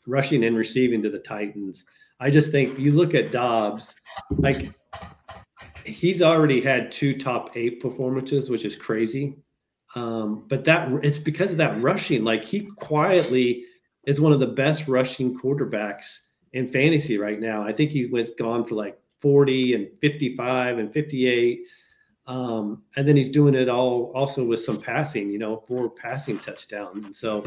rushing 0.06 0.44
and 0.44 0.58
receiving 0.58 1.02
to 1.02 1.10
the 1.10 1.20
Titans. 1.20 1.86
I 2.20 2.30
just 2.30 2.52
think 2.52 2.78
you 2.78 2.92
look 2.92 3.14
at 3.16 3.32
Dobbs, 3.32 3.96
like 4.38 4.70
he's 5.86 6.22
already 6.22 6.62
had 6.62 6.92
two 6.92 7.18
top 7.18 7.56
eight 7.56 7.80
performances, 7.80 8.50
which 8.50 8.66
is 8.66 8.76
crazy. 8.76 9.38
Um, 9.96 10.46
but 10.48 10.66
that 10.66 10.92
it's 11.04 11.18
because 11.18 11.52
of 11.52 11.58
that 11.58 11.82
rushing. 11.82 12.24
Like 12.24 12.44
he 12.44 12.62
quietly 12.78 13.66
is 14.06 14.22
one 14.22 14.34
of 14.34 14.40
the 14.40 14.48
best 14.48 14.88
rushing 14.88 15.38
quarterbacks 15.40 16.20
in 16.54 16.68
fantasy 16.68 17.18
right 17.18 17.40
now. 17.40 17.64
I 17.64 17.72
think 17.72 17.92
he's 17.92 18.12
went 18.12 18.36
gone 18.38 18.66
for 18.66 18.76
like 18.76 19.00
40 19.20 19.76
and 19.76 19.88
55 20.02 20.80
and 20.80 20.94
58. 20.94 21.66
Um, 22.28 22.84
and 22.96 23.08
then 23.08 23.16
he's 23.16 23.32
doing 23.32 23.56
it 23.56 23.70
all 23.70 24.12
also 24.14 24.46
with 24.46 24.60
some 24.60 24.80
passing, 24.80 25.32
you 25.32 25.40
know, 25.40 25.64
four 25.68 25.90
passing 25.90 26.38
touchdowns. 26.38 27.06
And 27.06 27.16
so 27.16 27.44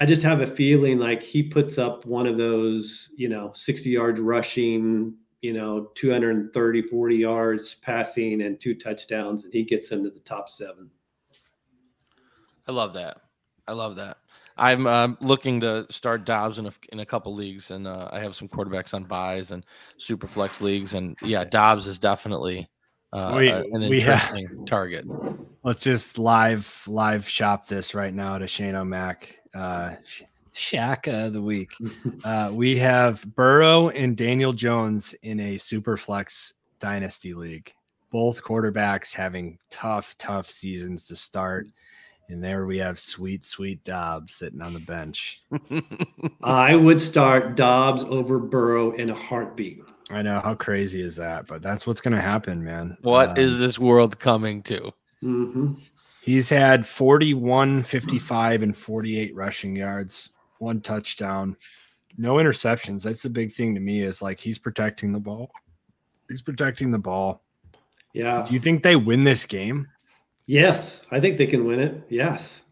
I 0.00 0.06
just 0.06 0.22
have 0.22 0.40
a 0.40 0.46
feeling 0.46 0.98
like 0.98 1.22
he 1.22 1.42
puts 1.42 1.76
up 1.76 2.06
one 2.06 2.26
of 2.26 2.38
those, 2.38 3.10
you 3.16 3.28
know, 3.28 3.52
60 3.54 3.90
yards 3.90 4.18
rushing, 4.18 5.14
you 5.42 5.52
know, 5.52 5.90
230, 5.94 6.82
40 6.82 7.16
yards 7.16 7.74
passing 7.76 8.40
and 8.42 8.58
two 8.58 8.74
touchdowns, 8.74 9.44
and 9.44 9.52
he 9.52 9.62
gets 9.62 9.92
into 9.92 10.10
the 10.10 10.20
top 10.20 10.48
seven. 10.48 10.90
I 12.66 12.72
love 12.72 12.94
that. 12.94 13.18
I 13.68 13.72
love 13.72 13.96
that. 13.96 14.16
I'm 14.56 14.86
uh, 14.86 15.08
looking 15.20 15.60
to 15.60 15.86
start 15.90 16.24
Dobbs 16.24 16.58
in 16.58 16.66
a, 16.66 16.72
in 16.92 17.00
a 17.00 17.06
couple 17.06 17.34
leagues, 17.34 17.70
and 17.70 17.86
uh, 17.86 18.08
I 18.10 18.20
have 18.20 18.34
some 18.34 18.48
quarterbacks 18.48 18.94
on 18.94 19.04
buys 19.04 19.52
and 19.52 19.64
super 19.98 20.26
flex 20.26 20.60
leagues, 20.60 20.94
and 20.94 21.16
yeah, 21.22 21.44
Dobbs 21.44 21.86
is 21.86 21.98
definitely 21.98 22.68
uh, 23.12 23.34
we, 23.36 23.50
an 23.50 23.82
interesting 23.82 24.46
have, 24.46 24.66
target. 24.66 25.04
Let's 25.62 25.80
just 25.80 26.18
live 26.18 26.84
live 26.86 27.28
shop 27.28 27.66
this 27.66 27.94
right 27.94 28.14
now 28.14 28.38
to 28.38 28.46
Shane-O-Mac. 28.46 29.39
Uh, 29.54 29.94
Shaka 30.52 31.26
of 31.26 31.32
the 31.32 31.42
week. 31.42 31.72
Uh, 32.22 32.50
we 32.52 32.76
have 32.76 33.24
Burrow 33.34 33.88
and 33.88 34.14
Daniel 34.14 34.52
Jones 34.52 35.14
in 35.22 35.40
a 35.40 35.56
super 35.56 35.96
flex 35.96 36.52
dynasty 36.78 37.32
league. 37.32 37.72
Both 38.10 38.42
quarterbacks 38.42 39.14
having 39.14 39.58
tough, 39.70 40.14
tough 40.18 40.50
seasons 40.50 41.06
to 41.06 41.16
start. 41.16 41.66
And 42.28 42.44
there 42.44 42.66
we 42.66 42.76
have 42.78 42.98
sweet, 42.98 43.42
sweet 43.42 43.82
Dobbs 43.84 44.34
sitting 44.34 44.60
on 44.60 44.74
the 44.74 44.80
bench. 44.80 45.42
I 46.42 46.76
would 46.76 47.00
start 47.00 47.56
Dobbs 47.56 48.04
over 48.04 48.38
Burrow 48.38 48.92
in 48.92 49.10
a 49.10 49.14
heartbeat. 49.14 49.82
I 50.10 50.20
know 50.20 50.40
how 50.40 50.54
crazy 50.54 51.00
is 51.00 51.16
that, 51.16 51.46
but 51.46 51.62
that's 51.62 51.86
what's 51.86 52.02
going 52.02 52.14
to 52.14 52.20
happen, 52.20 52.62
man. 52.62 52.98
What 53.00 53.30
um, 53.30 53.36
is 53.38 53.58
this 53.58 53.78
world 53.78 54.18
coming 54.18 54.62
to? 54.64 54.92
Mm-hmm. 55.22 55.74
He's 56.20 56.48
had 56.48 56.86
41, 56.86 57.82
55, 57.82 58.62
and 58.62 58.76
48 58.76 59.34
rushing 59.34 59.74
yards, 59.74 60.30
one 60.58 60.80
touchdown, 60.80 61.56
no 62.18 62.34
interceptions. 62.34 63.02
That's 63.02 63.22
the 63.22 63.30
big 63.30 63.52
thing 63.52 63.74
to 63.74 63.80
me 63.80 64.02
is 64.02 64.20
like 64.20 64.38
he's 64.38 64.58
protecting 64.58 65.12
the 65.12 65.20
ball. 65.20 65.50
He's 66.28 66.42
protecting 66.42 66.90
the 66.90 66.98
ball. 66.98 67.42
Yeah. 68.12 68.44
Do 68.46 68.52
you 68.52 68.60
think 68.60 68.82
they 68.82 68.96
win 68.96 69.24
this 69.24 69.46
game? 69.46 69.88
Yes, 70.46 71.02
I 71.10 71.20
think 71.20 71.38
they 71.38 71.46
can 71.46 71.64
win 71.64 71.80
it. 71.80 72.02
Yes. 72.08 72.62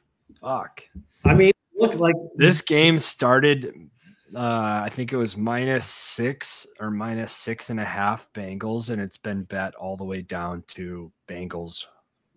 Fuck. 0.41 0.83
I 1.25 1.35
mean, 1.35 1.53
look 1.77 1.95
like 1.95 2.15
This 2.35 2.61
game 2.61 2.99
started, 2.99 3.73
uh, 4.35 4.83
I 4.85 4.91
think 4.93 5.13
it 5.13 5.17
was 5.17 5.37
minus 5.37 5.87
six 5.87 6.67
or 6.81 6.91
minus 6.91 7.33
six 7.33 7.71
and 7.71 7.81
a 7.81 7.85
half 7.85 8.31
Bengals, 8.35 8.91
and 8.91 9.01
it's 9.01 9.17
been 9.17 9.45
bet 9.45 9.75
all 9.77 9.97
the 9.97 10.05
way 10.05 10.23
down 10.23 10.65
to 10.69 11.11
Bengals 11.29 11.87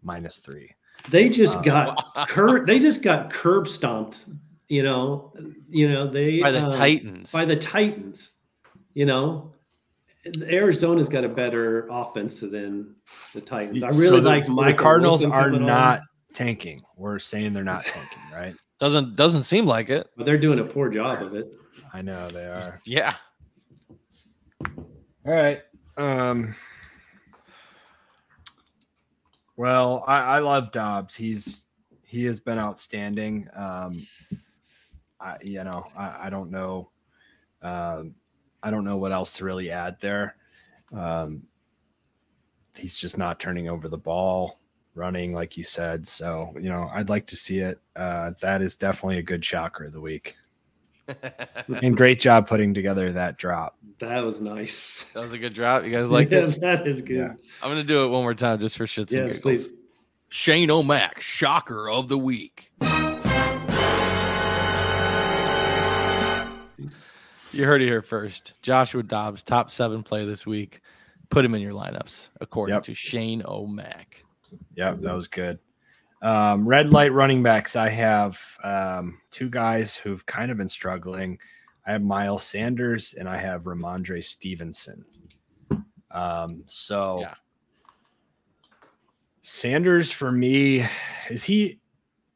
minus 0.04 0.40
three. 0.40 0.74
They 1.10 1.30
just 1.30 1.58
Uh, 1.60 1.62
got 1.62 2.16
cur- 2.28 2.66
they 2.66 2.80
just 2.80 3.02
got 3.02 3.30
curb 3.30 3.68
stomped. 3.68 4.26
You 4.68 4.84
know, 4.84 5.34
you 5.70 5.90
know 5.90 6.08
they 6.08 6.40
By 6.42 6.52
the 6.52 6.64
um, 6.66 6.72
Titans. 6.72 7.32
by 7.32 7.46
the 7.46 7.56
Titans. 7.58 8.34
You 8.94 9.06
know, 9.06 9.54
Arizona's 10.44 11.10
got 11.10 11.24
a 11.24 11.30
better 11.30 11.88
offense 11.90 12.40
than 12.42 12.96
the 13.34 13.42
Titans. 13.42 13.84
I 13.84 13.90
really 13.90 14.20
the- 14.22 14.28
like 14.28 14.46
so 14.46 14.54
Michael 14.54 14.72
The 14.78 14.84
Cardinals 14.84 15.22
Wilson 15.22 15.32
are 15.32 15.44
coming 15.46 15.62
on, 15.62 15.68
not 15.68 16.02
tanking. 16.34 16.82
We're 16.96 17.20
saying 17.20 17.54
they're 17.54 17.64
not 17.64 17.86
tanking, 17.86 18.20
right? 18.34 18.56
doesn't 18.80 19.16
doesn't 19.16 19.44
seem 19.44 19.66
like 19.66 19.90
it. 19.90 20.08
but 20.18 20.26
they're 20.26 20.38
doing 20.40 20.60
a 20.60 20.64
poor 20.64 20.90
job 20.90 21.22
of 21.22 21.36
it. 21.36 21.48
I 21.94 22.02
know 22.02 22.30
they 22.30 22.46
are. 22.46 22.80
Yeah. 22.86 23.14
All 24.66 25.34
right. 25.34 25.62
Um. 25.98 26.56
Well, 29.62 30.04
I, 30.08 30.22
I 30.22 30.40
love 30.40 30.72
Dobbs. 30.72 31.16
He's 31.16 31.68
he 32.02 32.26
has 32.26 32.40
been 32.40 32.58
outstanding. 32.58 33.48
Um, 33.54 34.08
I 35.20 35.38
you 35.44 35.64
know 35.64 35.86
I, 35.96 36.22
I 36.24 36.30
don't 36.32 36.50
know, 36.50 36.90
um, 37.62 38.16
I 38.64 38.72
don't 38.72 38.86
know 38.86 38.98
what 38.98 39.12
else 39.12 39.38
to 39.38 39.46
really 39.46 39.70
add 39.70 40.00
there. 40.00 40.36
Um, 40.92 41.44
he's 42.76 42.98
just 42.98 43.20
not 43.20 43.40
turning 43.40 43.70
over 43.70 43.88
the 43.88 44.00
ball, 44.00 44.58
running 44.96 45.32
like 45.32 45.56
you 45.56 45.64
said. 45.64 46.08
So 46.08 46.56
you 46.60 46.70
know 46.70 46.90
I'd 46.92 47.10
like 47.10 47.28
to 47.28 47.36
see 47.36 47.60
it. 47.60 47.80
Uh, 47.96 48.32
that 48.42 48.64
is 48.64 48.76
definitely 48.76 49.20
a 49.20 49.22
good 49.22 49.46
shocker 49.46 49.84
of 49.84 49.94
the 49.94 50.02
week. 50.02 50.38
And 51.82 51.96
great 51.96 52.20
job 52.20 52.48
putting 52.48 52.74
together 52.74 53.12
that 53.14 53.38
drop. 53.38 53.78
That 54.00 54.24
was 54.26 54.42
nice. 54.42 55.06
That 55.14 55.22
was 55.22 55.32
a 55.34 55.38
good 55.38 55.54
drop. 55.54 55.84
You 55.86 55.92
guys 55.92 56.10
like 56.12 56.32
yeah, 56.32 56.40
it? 56.48 56.60
that 56.62 56.88
is 56.88 57.02
good. 57.02 57.18
Yeah. 57.18 57.34
I'm 57.64 57.70
gonna 57.70 57.84
do 57.84 58.04
it 58.06 58.10
one 58.10 58.24
more 58.24 58.34
time 58.34 58.60
just 58.60 58.78
for 58.78 58.86
shits 58.86 59.12
and 59.12 59.28
Yes, 59.30 59.38
giggles. 59.38 59.42
please. 59.68 59.70
Shane-O-Mac, 60.30 61.20
shocker 61.22 61.90
of 61.90 62.08
the 62.08 62.18
week. 62.18 62.72
You 67.54 67.66
heard 67.66 67.82
it 67.82 67.88
here 67.88 68.02
first. 68.02 68.54
Joshua 68.62 69.04
Dobbs, 69.04 69.44
top 69.44 69.72
seven 69.72 70.04
play 70.04 70.26
this 70.26 70.46
week. 70.46 70.82
Put 71.30 71.44
him 71.44 71.54
in 71.54 71.62
your 71.62 71.74
lineups, 71.74 72.30
according 72.40 72.76
Yep. 72.76 72.84
to 72.84 72.94
Shane-O-Mac. 72.94 74.24
Yep, 74.76 75.02
that 75.02 75.14
was 75.14 75.28
good. 75.28 75.60
Um, 76.22 76.68
red 76.68 76.92
light 76.92 77.12
running 77.14 77.42
backs. 77.42 77.76
I 77.76 77.90
have 77.90 78.40
um, 78.64 79.20
two 79.32 79.50
guys 79.50 79.96
who've 79.96 80.24
kind 80.26 80.52
of 80.52 80.58
been 80.58 80.70
struggling. 80.70 81.40
I 81.86 81.94
have 81.94 82.04
Miles 82.04 82.44
Sanders 82.44 83.16
and 83.18 83.28
I 83.28 83.38
have 83.38 83.64
Rhamondre 83.64 84.24
Stevenson. 84.24 85.04
Um, 86.12 86.64
so 86.68 87.22
Yeah. 87.22 87.34
Sanders 89.42 90.12
for 90.12 90.32
me, 90.32 90.86
is 91.30 91.44
he 91.44 91.80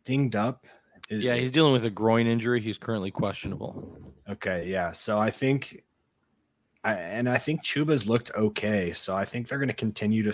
dinged 0.04 0.36
up? 0.36 0.66
Is- 1.10 1.22
Yeah, 1.22 1.36
he's 1.36 1.52
dealing 1.52 1.74
with 1.74 1.86
a 1.86 1.90
groin 1.92 2.26
injury. 2.26 2.60
He's 2.62 2.80
currently 2.80 3.12
questionable. 3.12 4.00
Okay, 4.28 4.68
yeah. 4.68 4.92
So 4.92 5.20
I 5.20 5.30
think, 5.30 5.84
I, 6.84 6.94
and 6.96 7.30
I 7.30 7.38
think 7.38 7.62
Chuba's 7.64 8.10
looked 8.10 8.32
okay. 8.34 8.92
So 8.94 9.16
I 9.16 9.24
think 9.26 9.48
they're 9.48 9.60
going 9.60 9.68
to 9.70 9.76
continue 9.76 10.24
to 10.24 10.34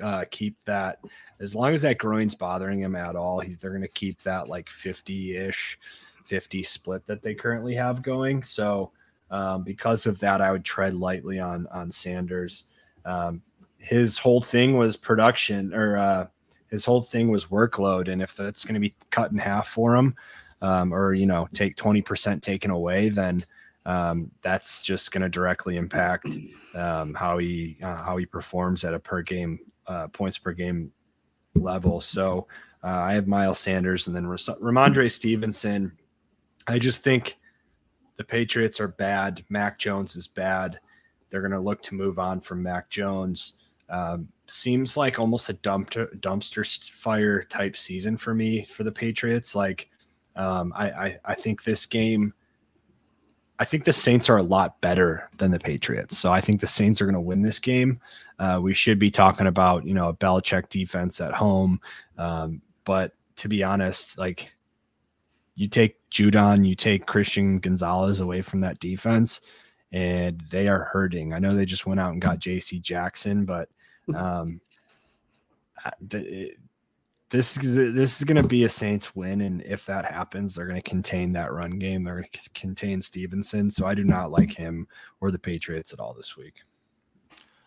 uh, 0.00 0.24
keep 0.30 0.56
that 0.64 0.98
as 1.40 1.54
long 1.54 1.72
as 1.72 1.82
that 1.82 1.98
groin's 1.98 2.34
bothering 2.34 2.80
him 2.80 2.96
at 2.96 3.16
all. 3.16 3.40
He's 3.40 3.58
they're 3.58 3.70
going 3.70 3.82
to 3.82 3.88
keep 3.88 4.22
that 4.22 4.48
like 4.48 4.68
fifty 4.68 5.36
ish, 5.36 5.78
fifty 6.24 6.62
split 6.62 7.06
that 7.06 7.22
they 7.22 7.34
currently 7.34 7.74
have 7.74 8.02
going. 8.02 8.42
So 8.42 8.92
um, 9.30 9.62
because 9.62 10.06
of 10.06 10.18
that, 10.20 10.40
I 10.40 10.52
would 10.52 10.64
tread 10.64 10.94
lightly 10.94 11.38
on 11.38 11.66
on 11.68 11.90
Sanders. 11.90 12.66
Um, 13.04 13.42
his 13.78 14.18
whole 14.18 14.42
thing 14.42 14.76
was 14.76 14.96
production, 14.96 15.72
or 15.72 15.96
uh, 15.96 16.26
his 16.70 16.84
whole 16.84 17.02
thing 17.02 17.30
was 17.30 17.46
workload, 17.46 18.08
and 18.08 18.20
if 18.20 18.36
that's 18.36 18.64
going 18.64 18.74
to 18.74 18.80
be 18.80 18.94
cut 19.10 19.32
in 19.32 19.38
half 19.38 19.68
for 19.68 19.96
him 19.96 20.14
um, 20.62 20.92
or 20.92 21.14
you 21.14 21.26
know 21.26 21.48
take 21.52 21.76
20% 21.76 22.42
taken 22.42 22.70
away 22.70 23.08
then 23.08 23.40
um, 23.86 24.30
that's 24.42 24.82
just 24.82 25.10
going 25.10 25.22
to 25.22 25.28
directly 25.28 25.76
impact 25.76 26.28
um, 26.74 27.14
how 27.14 27.38
he 27.38 27.76
uh, 27.82 28.02
how 28.02 28.16
he 28.16 28.26
performs 28.26 28.84
at 28.84 28.94
a 28.94 28.98
per 28.98 29.22
game 29.22 29.58
uh, 29.90 30.06
points 30.08 30.38
per 30.38 30.52
game 30.52 30.92
level. 31.54 32.00
So 32.00 32.46
uh, 32.82 32.86
i 32.86 33.12
have 33.12 33.26
miles 33.26 33.58
sanders 33.58 34.06
and 34.06 34.16
then 34.16 34.24
rhamondre 34.24 35.10
stevenson. 35.10 35.92
I 36.66 36.78
just 36.78 37.02
think 37.02 37.38
the 38.16 38.24
patriots 38.24 38.80
are 38.80 38.88
bad. 38.88 39.44
Mac 39.48 39.78
jones 39.78 40.14
is 40.14 40.28
bad. 40.28 40.78
They're 41.28 41.40
going 41.40 41.52
to 41.52 41.60
look 41.60 41.82
to 41.82 41.94
move 41.94 42.18
on 42.18 42.40
from 42.40 42.62
mac 42.62 42.88
jones. 42.88 43.54
Um, 43.88 44.28
seems 44.46 44.96
like 44.96 45.18
almost 45.18 45.50
a 45.50 45.54
dumpster 45.54 46.08
dumpster 46.20 46.90
fire 46.92 47.42
type 47.42 47.76
season 47.76 48.16
for 48.16 48.32
me 48.32 48.62
for 48.62 48.84
the 48.84 48.92
patriots. 48.92 49.56
Like 49.56 49.90
um, 50.36 50.72
I, 50.76 50.90
I 50.90 51.18
I 51.24 51.34
think 51.34 51.64
this 51.64 51.84
game. 51.84 52.32
I 53.60 53.66
think 53.66 53.84
the 53.84 53.92
Saints 53.92 54.30
are 54.30 54.38
a 54.38 54.42
lot 54.42 54.80
better 54.80 55.28
than 55.36 55.50
the 55.50 55.58
Patriots, 55.58 56.16
so 56.16 56.32
I 56.32 56.40
think 56.40 56.62
the 56.62 56.66
Saints 56.66 57.00
are 57.02 57.04
going 57.04 57.14
to 57.14 57.20
win 57.20 57.42
this 57.42 57.58
game. 57.58 58.00
Uh, 58.38 58.58
we 58.60 58.72
should 58.72 58.98
be 58.98 59.10
talking 59.10 59.46
about 59.46 59.84
you 59.84 59.92
know 59.92 60.08
a 60.08 60.14
Belichick 60.14 60.70
defense 60.70 61.20
at 61.20 61.34
home, 61.34 61.78
um, 62.16 62.62
but 62.84 63.12
to 63.36 63.48
be 63.48 63.62
honest, 63.62 64.16
like 64.16 64.50
you 65.56 65.68
take 65.68 65.96
Judon, 66.10 66.66
you 66.66 66.74
take 66.74 67.06
Christian 67.06 67.58
Gonzalez 67.58 68.20
away 68.20 68.40
from 68.40 68.62
that 68.62 68.80
defense, 68.80 69.42
and 69.92 70.40
they 70.50 70.66
are 70.66 70.84
hurting. 70.84 71.34
I 71.34 71.38
know 71.38 71.54
they 71.54 71.66
just 71.66 71.84
went 71.84 72.00
out 72.00 72.14
and 72.14 72.22
got 72.22 72.38
J.C. 72.38 72.78
Jackson, 72.78 73.44
but 73.44 73.68
um, 74.14 74.62
the, 76.00 76.54
this 77.30 77.56
is 77.58 77.94
this 77.94 78.18
is 78.18 78.24
going 78.24 78.42
to 78.42 78.48
be 78.48 78.64
a 78.64 78.68
Saints 78.68 79.14
win, 79.14 79.40
and 79.42 79.62
if 79.62 79.86
that 79.86 80.04
happens, 80.04 80.54
they're 80.54 80.66
going 80.66 80.80
to 80.80 80.88
contain 80.88 81.32
that 81.32 81.52
run 81.52 81.78
game. 81.78 82.02
They're 82.02 82.14
going 82.14 82.24
to 82.24 82.50
contain 82.54 83.00
Stevenson, 83.00 83.70
so 83.70 83.86
I 83.86 83.94
do 83.94 84.04
not 84.04 84.32
like 84.32 84.52
him 84.52 84.88
or 85.20 85.30
the 85.30 85.38
Patriots 85.38 85.92
at 85.92 86.00
all 86.00 86.12
this 86.12 86.36
week. 86.36 86.62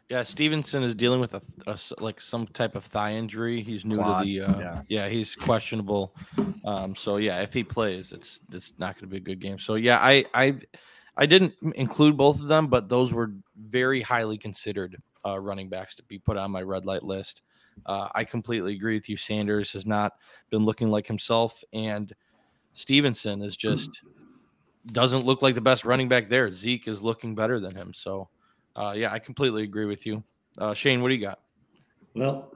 Yeah, 0.10 0.24
Stevenson 0.24 0.84
is 0.84 0.94
dealing 0.94 1.22
with 1.22 1.34
a, 1.34 1.42
a 1.66 1.80
like 2.04 2.20
some 2.20 2.46
type 2.48 2.76
of 2.76 2.84
thigh 2.84 3.14
injury. 3.14 3.64
He's 3.64 3.86
new 3.86 3.96
to 3.96 4.22
the 4.24 4.42
uh, 4.42 4.60
yeah. 4.60 4.82
yeah. 4.90 5.08
he's 5.08 5.34
questionable. 5.34 6.14
Um, 6.66 6.94
so 6.96 7.18
yeah, 7.18 7.42
if 7.42 7.54
he 7.54 7.64
plays, 7.64 8.12
it's 8.12 8.42
it's 8.52 8.74
not 8.78 8.96
going 8.96 9.04
to 9.04 9.08
be 9.08 9.18
a 9.18 9.22
good 9.22 9.40
game. 9.40 9.58
So 9.60 9.76
yeah, 9.76 9.98
I 10.00 10.26
I 10.34 10.60
I 11.16 11.26
didn't 11.26 11.54
include 11.76 12.18
both 12.18 12.42
of 12.42 12.48
them, 12.48 12.68
but 12.68 12.90
those 12.90 13.14
were 13.14 13.32
very 13.56 14.02
highly 14.02 14.38
considered 14.38 15.02
uh, 15.26 15.40
running 15.40 15.70
backs 15.70 15.96
to 15.96 16.04
be 16.04 16.20
put 16.20 16.38
on 16.38 16.52
my 16.52 16.62
red 16.62 16.86
light 16.86 17.04
list. 17.04 17.42
Uh, 17.86 18.10
I 18.16 18.24
completely 18.24 18.74
agree 18.74 18.96
with 18.96 19.10
you. 19.10 19.18
Sanders 19.18 19.72
has 19.74 19.86
not 19.86 20.14
been 20.50 20.66
looking 20.66 20.90
like 20.90 21.08
himself, 21.08 21.64
and 21.74 22.14
Stevenson 22.74 23.42
is 23.42 23.56
just 23.56 24.02
doesn't 24.88 25.26
look 25.26 25.42
like 25.42 25.56
the 25.56 25.62
best 25.62 25.86
running 25.86 26.08
back 26.08 26.28
there. 26.28 26.52
Zeke 26.52 26.88
is 26.88 27.02
looking 27.02 27.36
better 27.36 27.60
than 27.60 27.76
him. 27.76 27.94
So, 27.94 28.30
uh, 28.76 28.94
yeah, 28.96 29.12
I 29.12 29.20
completely 29.20 29.64
agree 29.64 29.86
with 29.86 30.06
you. 30.06 30.24
Uh, 30.58 30.74
Shane, 30.74 31.02
what 31.02 31.10
do 31.10 31.16
you 31.16 31.22
got? 31.22 31.40
Well, 32.16 32.54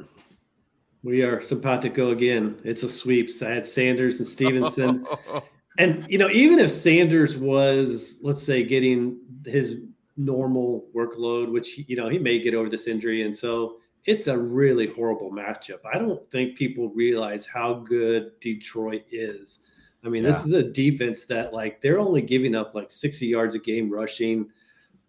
we 1.03 1.23
are 1.23 1.41
simpatico 1.41 2.11
again. 2.11 2.59
It's 2.63 2.83
a 2.83 2.89
sweep. 2.89 3.29
I 3.41 3.45
had 3.45 3.65
Sanders 3.65 4.19
and 4.19 4.27
Stevenson. 4.27 5.05
and 5.77 6.05
you 6.09 6.17
know, 6.17 6.29
even 6.29 6.59
if 6.59 6.69
Sanders 6.69 7.37
was, 7.37 8.17
let's 8.21 8.43
say, 8.43 8.63
getting 8.63 9.19
his 9.45 9.77
normal 10.15 10.85
workload, 10.95 11.51
which 11.51 11.77
you 11.77 11.95
know 11.95 12.09
he 12.09 12.19
may 12.19 12.39
get 12.39 12.53
over 12.53 12.69
this 12.69 12.87
injury, 12.87 13.23
and 13.23 13.35
so 13.35 13.77
it's 14.05 14.27
a 14.27 14.37
really 14.37 14.87
horrible 14.87 15.31
matchup. 15.31 15.79
I 15.91 15.97
don't 15.97 16.29
think 16.31 16.57
people 16.57 16.89
realize 16.89 17.45
how 17.45 17.75
good 17.75 18.39
Detroit 18.39 19.03
is. 19.11 19.59
I 20.05 20.09
mean, 20.09 20.23
this 20.23 20.45
is 20.45 20.53
a 20.53 20.63
defense 20.63 21.25
that 21.25 21.53
like 21.53 21.81
they're 21.81 21.99
only 21.99 22.21
giving 22.21 22.55
up 22.55 22.73
like 22.73 22.91
60 22.91 23.25
yards 23.25 23.55
a 23.55 23.59
game 23.59 23.89
rushing. 23.89 24.49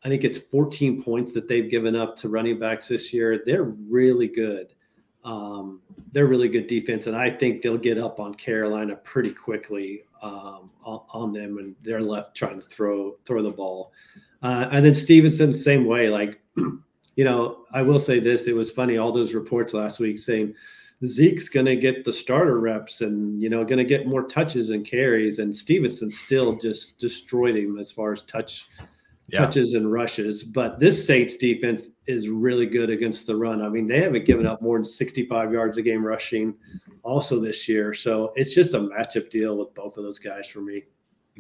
I 0.04 0.08
think 0.08 0.24
it's 0.24 0.38
14 0.38 1.02
points 1.02 1.32
that 1.32 1.48
they've 1.48 1.70
given 1.70 1.94
up 1.94 2.16
to 2.16 2.28
running 2.28 2.58
backs 2.58 2.88
this 2.88 3.12
year. 3.12 3.42
They're 3.44 3.64
really 3.64 4.28
good. 4.28 4.74
Um, 5.24 5.80
they're 6.12 6.26
really 6.26 6.48
good 6.48 6.68
defense, 6.68 7.06
and 7.06 7.16
I 7.16 7.28
think 7.30 7.62
they'll 7.62 7.76
get 7.76 7.98
up 7.98 8.18
on 8.18 8.34
Carolina 8.34 8.96
pretty 8.96 9.32
quickly 9.32 10.04
um, 10.22 10.70
on, 10.84 11.00
on 11.10 11.32
them, 11.32 11.58
and 11.58 11.76
they're 11.82 12.00
left 12.00 12.36
trying 12.36 12.60
to 12.60 12.66
throw 12.66 13.16
throw 13.24 13.42
the 13.42 13.50
ball. 13.50 13.92
Uh, 14.42 14.68
and 14.72 14.84
then 14.84 14.94
Stevenson, 14.94 15.52
same 15.52 15.84
way. 15.84 16.08
Like, 16.08 16.40
you 17.18 17.24
know, 17.24 17.64
I 17.72 17.82
will 17.82 17.98
say 17.98 18.20
this: 18.20 18.46
it 18.46 18.54
was 18.54 18.70
funny 18.70 18.96
all 18.96 19.10
those 19.10 19.34
reports 19.34 19.74
last 19.74 19.98
week 19.98 20.20
saying 20.20 20.54
Zeke's 21.04 21.48
going 21.48 21.66
to 21.66 21.74
get 21.74 22.04
the 22.04 22.12
starter 22.12 22.60
reps 22.60 23.00
and 23.00 23.42
you 23.42 23.50
know 23.50 23.64
going 23.64 23.78
to 23.78 23.84
get 23.84 24.06
more 24.06 24.22
touches 24.22 24.70
and 24.70 24.86
carries, 24.86 25.40
and 25.40 25.52
Stevenson 25.52 26.12
still 26.12 26.54
just 26.54 27.00
destroyed 27.00 27.56
him 27.56 27.76
as 27.76 27.90
far 27.90 28.12
as 28.12 28.22
touch 28.22 28.68
Yeah. 29.30 29.40
touches 29.40 29.74
and 29.74 29.90
rushes. 29.90 30.44
But 30.44 30.78
this 30.78 31.04
Saints 31.04 31.34
defense 31.36 31.90
is 32.06 32.28
really 32.28 32.66
good 32.66 32.88
against 32.88 33.26
the 33.26 33.34
run. 33.34 33.62
I 33.62 33.68
mean, 33.68 33.88
they 33.88 34.00
haven't 34.00 34.24
given 34.24 34.46
up 34.46 34.62
more 34.62 34.76
than 34.78 34.84
65 34.84 35.52
yards 35.52 35.76
a 35.76 35.82
game 35.82 36.06
rushing 36.06 36.54
also 37.02 37.40
this 37.40 37.68
year. 37.68 37.92
So 37.94 38.32
it's 38.36 38.54
just 38.54 38.74
a 38.74 38.78
matchup 38.78 39.28
deal 39.28 39.58
with 39.58 39.74
both 39.74 39.96
of 39.98 40.04
those 40.04 40.20
guys 40.20 40.46
for 40.46 40.60
me. 40.60 40.84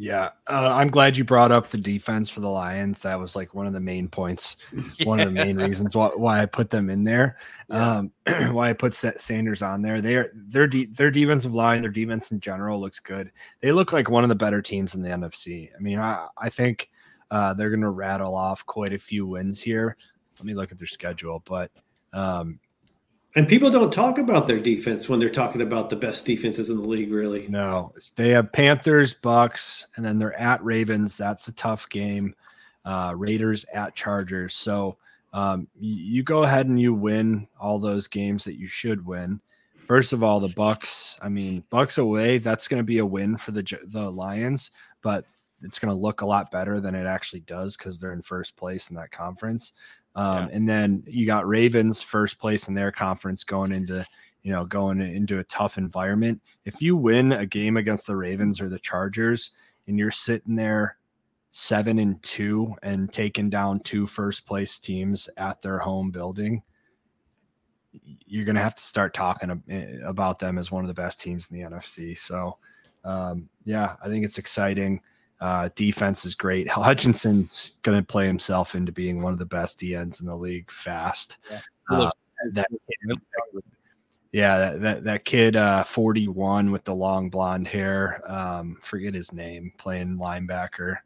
Yeah, 0.00 0.30
uh, 0.46 0.70
I'm 0.72 0.90
glad 0.90 1.16
you 1.16 1.24
brought 1.24 1.50
up 1.50 1.70
the 1.70 1.76
defense 1.76 2.30
for 2.30 2.38
the 2.38 2.48
Lions. 2.48 3.02
That 3.02 3.18
was 3.18 3.34
like 3.34 3.52
one 3.52 3.66
of 3.66 3.72
the 3.72 3.80
main 3.80 4.06
points, 4.06 4.56
one 5.02 5.18
of 5.18 5.26
the 5.26 5.32
main 5.32 5.56
reasons 5.56 5.96
why, 5.96 6.10
why 6.14 6.40
I 6.40 6.46
put 6.46 6.70
them 6.70 6.88
in 6.88 7.02
there. 7.02 7.36
Um, 7.68 8.12
why 8.52 8.70
I 8.70 8.74
put 8.74 8.94
Sanders 8.94 9.60
on 9.60 9.82
there. 9.82 10.00
They 10.00 10.14
are 10.14 10.30
their 10.34 10.68
de- 10.68 10.86
their 10.86 11.10
defensive 11.10 11.52
line, 11.52 11.82
their 11.82 11.90
defense 11.90 12.30
in 12.30 12.38
general 12.38 12.80
looks 12.80 13.00
good. 13.00 13.32
They 13.60 13.72
look 13.72 13.92
like 13.92 14.08
one 14.08 14.22
of 14.22 14.28
the 14.28 14.36
better 14.36 14.62
teams 14.62 14.94
in 14.94 15.02
the 15.02 15.08
NFC. 15.08 15.68
I 15.76 15.80
mean, 15.80 15.98
I, 15.98 16.28
I 16.38 16.48
think 16.48 16.90
uh, 17.32 17.54
they're 17.54 17.70
going 17.70 17.80
to 17.80 17.90
rattle 17.90 18.36
off 18.36 18.64
quite 18.66 18.92
a 18.92 18.98
few 18.98 19.26
wins 19.26 19.60
here. 19.60 19.96
Let 20.38 20.46
me 20.46 20.54
look 20.54 20.70
at 20.70 20.78
their 20.78 20.86
schedule, 20.86 21.42
but 21.44 21.72
um, 22.12 22.60
And 23.38 23.46
people 23.46 23.70
don't 23.70 23.92
talk 23.92 24.18
about 24.18 24.48
their 24.48 24.58
defense 24.58 25.08
when 25.08 25.20
they're 25.20 25.30
talking 25.30 25.62
about 25.62 25.90
the 25.90 25.94
best 25.94 26.24
defenses 26.24 26.70
in 26.70 26.76
the 26.76 26.82
league, 26.82 27.12
really. 27.12 27.46
No, 27.46 27.94
they 28.16 28.30
have 28.30 28.50
Panthers, 28.50 29.14
Bucks, 29.14 29.86
and 29.94 30.04
then 30.04 30.18
they're 30.18 30.36
at 30.36 30.60
Ravens. 30.64 31.16
That's 31.16 31.46
a 31.46 31.52
tough 31.52 31.88
game. 31.88 32.34
Uh, 32.84 33.14
Raiders 33.16 33.64
at 33.72 33.94
Chargers. 33.94 34.54
So 34.54 34.96
um, 35.32 35.68
you, 35.78 36.24
go 36.24 36.42
ahead 36.42 36.66
and 36.66 36.80
you 36.80 36.92
win 36.92 37.46
all 37.60 37.78
those 37.78 38.08
games 38.08 38.42
that 38.42 38.58
you 38.58 38.66
should 38.66 39.06
win. 39.06 39.40
First 39.86 40.12
of 40.12 40.24
all, 40.24 40.40
the 40.40 40.48
Bucks. 40.48 41.16
I 41.22 41.28
mean, 41.28 41.62
Bucks 41.70 41.98
away. 41.98 42.38
That's 42.38 42.66
going 42.66 42.80
to 42.80 42.84
be 42.84 42.98
a 42.98 43.06
win 43.06 43.36
for 43.36 43.52
the 43.52 43.62
the 43.84 44.10
Lions, 44.10 44.72
but 45.00 45.24
it's 45.62 45.78
going 45.78 45.94
to 45.94 46.00
look 46.00 46.22
a 46.22 46.26
lot 46.26 46.50
better 46.50 46.80
than 46.80 46.96
it 46.96 47.06
actually 47.06 47.40
does 47.42 47.76
because 47.76 48.00
they're 48.00 48.12
in 48.12 48.22
first 48.22 48.56
place 48.56 48.90
in 48.90 48.96
that 48.96 49.12
conference. 49.12 49.74
Um, 50.14 50.48
And 50.52 50.68
then 50.68 51.04
you 51.06 51.26
got 51.26 51.46
Ravens 51.46 52.02
first 52.02 52.38
place 52.38 52.68
in 52.68 52.74
their 52.74 52.90
conference 52.90 53.44
going 53.44 53.72
into 53.72 54.04
you 54.42 54.52
know, 54.52 54.64
going 54.64 55.00
into 55.00 55.40
a 55.40 55.44
tough 55.44 55.78
environment. 55.78 56.40
If 56.64 56.80
you 56.80 56.96
win 56.96 57.32
a 57.32 57.46
game 57.46 57.76
against 57.76 58.06
the 58.06 58.16
Ravens 58.16 58.60
or 58.60 58.68
the 58.68 58.78
Chargers 58.78 59.50
and 59.86 59.98
you're 59.98 60.10
sitting 60.10 60.54
there 60.54 60.96
seven 61.50 61.98
and 61.98 62.22
two 62.22 62.74
and 62.82 63.12
taking 63.12 63.50
down 63.50 63.80
two 63.80 64.06
first 64.06 64.46
place 64.46 64.78
teams 64.78 65.28
at 65.36 65.60
their 65.60 65.78
home 65.78 66.10
building, 66.10 66.62
you're 68.26 68.44
going 68.44 68.56
to 68.56 68.62
have 68.62 68.76
to 68.76 68.82
start 68.82 69.12
talking 69.12 69.62
eh, 69.68 69.96
about 70.04 70.38
them 70.38 70.56
as 70.56 70.70
one 70.70 70.84
of 70.84 70.88
the 70.88 70.94
best 70.94 71.20
teams 71.20 71.48
in 71.50 71.58
the 71.58 71.68
NFC. 71.68 72.16
So, 72.16 72.58
um, 73.04 73.48
yeah, 73.64 73.96
I 74.02 74.08
think 74.08 74.24
it's 74.24 74.38
exciting. 74.38 75.00
Uh, 75.40 75.68
defense 75.74 76.24
is 76.24 76.34
great. 76.34 76.68
Hutchinson's 76.68 77.78
going 77.82 77.98
to 77.98 78.04
play 78.04 78.26
himself 78.26 78.74
into 78.74 78.92
being 78.92 79.22
one 79.22 79.32
of 79.32 79.38
the 79.38 79.46
best 79.46 79.78
DNs 79.78 80.20
in 80.20 80.26
the 80.26 80.36
league 80.36 80.70
fast. 80.70 81.38
Yeah. 81.50 81.60
Uh, 81.90 82.10
that 82.52 82.66
yeah, 84.32 84.58
that 84.58 84.80
that, 84.82 85.04
that 85.04 85.24
kid, 85.24 85.56
uh, 85.56 85.84
forty 85.84 86.28
one 86.28 86.70
with 86.70 86.84
the 86.84 86.94
long 86.94 87.30
blonde 87.30 87.66
hair. 87.66 88.22
Um, 88.26 88.76
forget 88.82 89.14
his 89.14 89.32
name. 89.32 89.72
Playing 89.78 90.18
linebacker. 90.18 90.96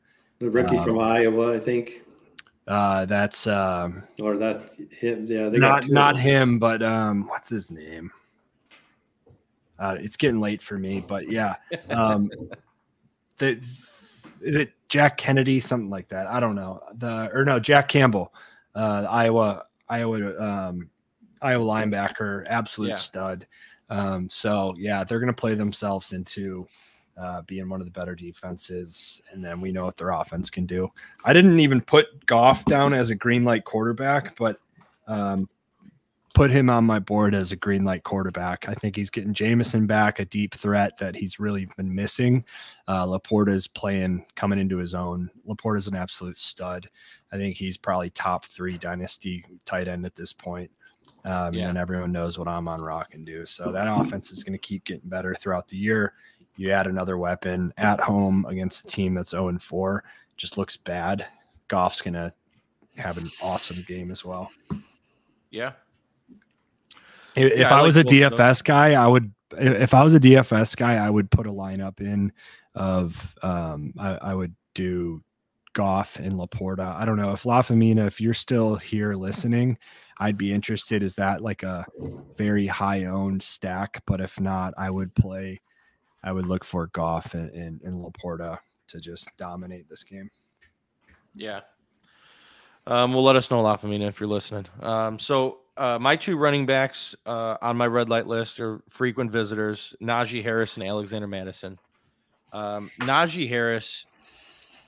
The 0.40 0.50
rookie 0.50 0.76
Um, 0.76 0.84
from 0.84 0.98
Iowa, 0.98 1.54
I 1.54 1.60
think, 1.60 2.02
Uh, 2.66 3.04
that's 3.04 3.46
um, 3.46 4.02
or 4.22 4.36
that 4.38 4.62
him. 4.90 5.26
Yeah, 5.26 5.48
they 5.48 5.58
not 5.58 5.82
got 5.82 5.90
not 5.90 6.16
him, 6.16 6.58
but 6.58 6.82
um, 6.82 7.28
what's 7.28 7.48
his 7.48 7.70
name? 7.70 8.10
Uh, 9.78 9.96
it's 10.00 10.16
getting 10.16 10.40
late 10.40 10.62
for 10.62 10.78
me, 10.78 11.04
but 11.06 11.30
yeah, 11.30 11.54
um, 11.90 12.30
the 13.38 13.64
is 14.42 14.56
it 14.56 14.72
Jack 14.88 15.16
Kennedy, 15.16 15.60
something 15.60 15.90
like 15.90 16.08
that? 16.08 16.26
I 16.26 16.40
don't 16.40 16.54
know. 16.54 16.80
The 16.94 17.30
or 17.32 17.44
no, 17.44 17.58
Jack 17.58 17.88
Campbell, 17.88 18.32
uh, 18.74 19.06
Iowa, 19.08 19.64
Iowa, 19.88 20.36
um, 20.40 20.90
Iowa 21.40 21.64
linebacker, 21.64 22.44
absolute 22.48 22.88
Yeah. 22.90 22.94
stud. 22.94 23.46
Um, 23.90 24.28
so 24.30 24.74
yeah, 24.78 25.04
they're 25.04 25.20
gonna 25.20 25.32
play 25.32 25.54
themselves 25.54 26.12
into 26.12 26.66
uh, 27.16 27.42
being 27.42 27.68
one 27.68 27.80
of 27.80 27.86
the 27.86 27.90
better 27.92 28.14
defenses, 28.14 29.20
and 29.32 29.44
then 29.44 29.60
we 29.60 29.70
know 29.70 29.84
what 29.84 29.96
their 29.96 30.10
offense 30.10 30.48
can 30.50 30.64
do. 30.66 30.90
I 31.24 31.32
didn't 31.32 31.60
even 31.60 31.80
put 31.80 32.24
Goff 32.26 32.64
down 32.64 32.94
as 32.94 33.10
a 33.10 33.14
green 33.14 33.44
light 33.44 33.64
quarterback, 33.64 34.34
but 34.36 34.58
um, 35.06 35.48
put 36.34 36.50
him 36.50 36.70
on 36.70 36.84
my 36.84 36.98
board 36.98 37.34
as 37.34 37.52
a 37.52 37.56
green 37.56 37.84
light 37.84 38.04
quarterback. 38.04 38.68
I 38.68 38.74
think 38.74 38.96
he's 38.96 39.10
getting 39.10 39.34
Jameson 39.34 39.86
back, 39.86 40.18
a 40.18 40.24
deep 40.24 40.54
threat 40.54 40.96
that 40.98 41.14
he's 41.14 41.38
really 41.38 41.68
been 41.76 41.94
missing. 41.94 42.44
Uh, 42.88 43.06
Laporta's 43.06 43.68
playing, 43.68 44.24
coming 44.34 44.58
into 44.58 44.78
his 44.78 44.94
own. 44.94 45.30
Laporta's 45.44 45.88
an 45.88 45.94
absolute 45.94 46.38
stud. 46.38 46.88
I 47.32 47.36
think 47.36 47.56
he's 47.56 47.76
probably 47.76 48.10
top 48.10 48.46
three 48.46 48.78
dynasty 48.78 49.44
tight 49.64 49.88
end 49.88 50.06
at 50.06 50.14
this 50.14 50.32
point. 50.32 50.70
Um, 51.24 51.54
Yeah. 51.54 51.68
And 51.68 51.78
everyone 51.78 52.12
knows 52.12 52.38
what 52.38 52.48
I'm 52.48 52.68
on 52.68 52.80
Rock 52.80 53.14
and 53.14 53.24
do. 53.24 53.46
So 53.46 53.70
that 53.72 53.86
offense 53.86 54.32
is 54.32 54.42
going 54.42 54.54
to 54.54 54.58
keep 54.58 54.84
getting 54.84 55.08
better 55.08 55.34
throughout 55.34 55.68
the 55.68 55.76
year. 55.76 56.14
You 56.56 56.70
add 56.70 56.86
another 56.86 57.16
weapon 57.16 57.72
at 57.78 58.00
home 58.00 58.44
against 58.46 58.84
a 58.84 58.88
team 58.88 59.14
that's 59.14 59.30
0 59.30 59.48
and 59.48 59.62
4, 59.62 60.04
just 60.36 60.58
looks 60.58 60.76
bad. 60.76 61.26
Goff's 61.68 62.02
going 62.02 62.14
to 62.14 62.32
have 62.96 63.16
an 63.18 63.30
awesome 63.42 63.82
game 63.86 64.10
as 64.10 64.24
well. 64.24 64.50
Yeah. 65.50 65.72
If, 67.36 67.52
Yeah, 67.56 67.66
if 67.66 67.72
I 67.72 67.78
I, 67.78 67.80
like 67.80 67.86
was 67.86 67.96
a 67.96 68.04
both 68.04 68.12
of. 68.12 68.32
DFS 68.34 68.64
guy, 68.64 68.94
I 69.02 69.06
would. 69.06 69.32
If 69.58 69.80
if 69.80 69.94
I 69.94 70.02
was 70.02 70.14
a 70.14 70.20
DFS 70.20 70.76
guy, 70.76 70.94
I 70.94 71.10
would 71.10 71.30
put 71.30 71.46
a 71.46 71.52
lineup 71.52 72.00
in 72.00 72.32
of. 72.74 73.34
Um, 73.42 73.92
I, 73.98 74.14
I 74.16 74.34
would 74.34 74.54
do 74.74 75.22
Goff 75.74 76.18
and 76.18 76.34
Laporta. 76.34 76.94
I 76.96 77.04
don't 77.04 77.16
know 77.16 77.32
if 77.32 77.44
Lafamina. 77.44 78.06
If 78.06 78.20
you're 78.20 78.34
still 78.34 78.76
here 78.76 79.14
listening, 79.14 79.78
I'd 80.18 80.38
be 80.38 80.52
interested. 80.52 81.02
Is 81.02 81.14
that 81.16 81.42
like 81.42 81.62
a 81.62 81.84
very 82.36 82.66
high 82.66 83.04
owned 83.06 83.42
stack? 83.42 84.02
But 84.06 84.20
if 84.20 84.40
not, 84.40 84.74
I 84.76 84.90
would 84.90 85.14
play. 85.14 85.60
I 86.24 86.32
would 86.32 86.46
look 86.46 86.64
for 86.64 86.86
Goff 86.88 87.34
and, 87.34 87.50
and, 87.50 87.80
and 87.82 88.04
Laporta 88.04 88.58
to 88.88 89.00
just 89.00 89.28
dominate 89.38 89.88
this 89.88 90.04
game. 90.04 90.30
Yeah. 91.34 91.60
Um, 92.86 93.12
well, 93.12 93.24
let 93.24 93.36
us 93.36 93.50
know, 93.50 93.62
Lafamina, 93.62 94.06
if 94.08 94.20
you're 94.20 94.28
listening. 94.28 94.66
Um, 94.80 95.18
so 95.18 95.61
uh, 95.76 95.98
my 96.00 96.16
two 96.16 96.36
running 96.36 96.66
backs 96.66 97.14
uh, 97.26 97.56
on 97.62 97.76
my 97.76 97.86
red 97.86 98.08
light 98.08 98.26
list 98.26 98.60
are 98.60 98.82
frequent 98.88 99.30
visitors: 99.30 99.94
Najee 100.02 100.42
Harris 100.42 100.76
and 100.76 100.86
Alexander 100.86 101.26
Mattison. 101.26 101.74
Um, 102.52 102.90
Najee 103.00 103.48
Harris 103.48 104.06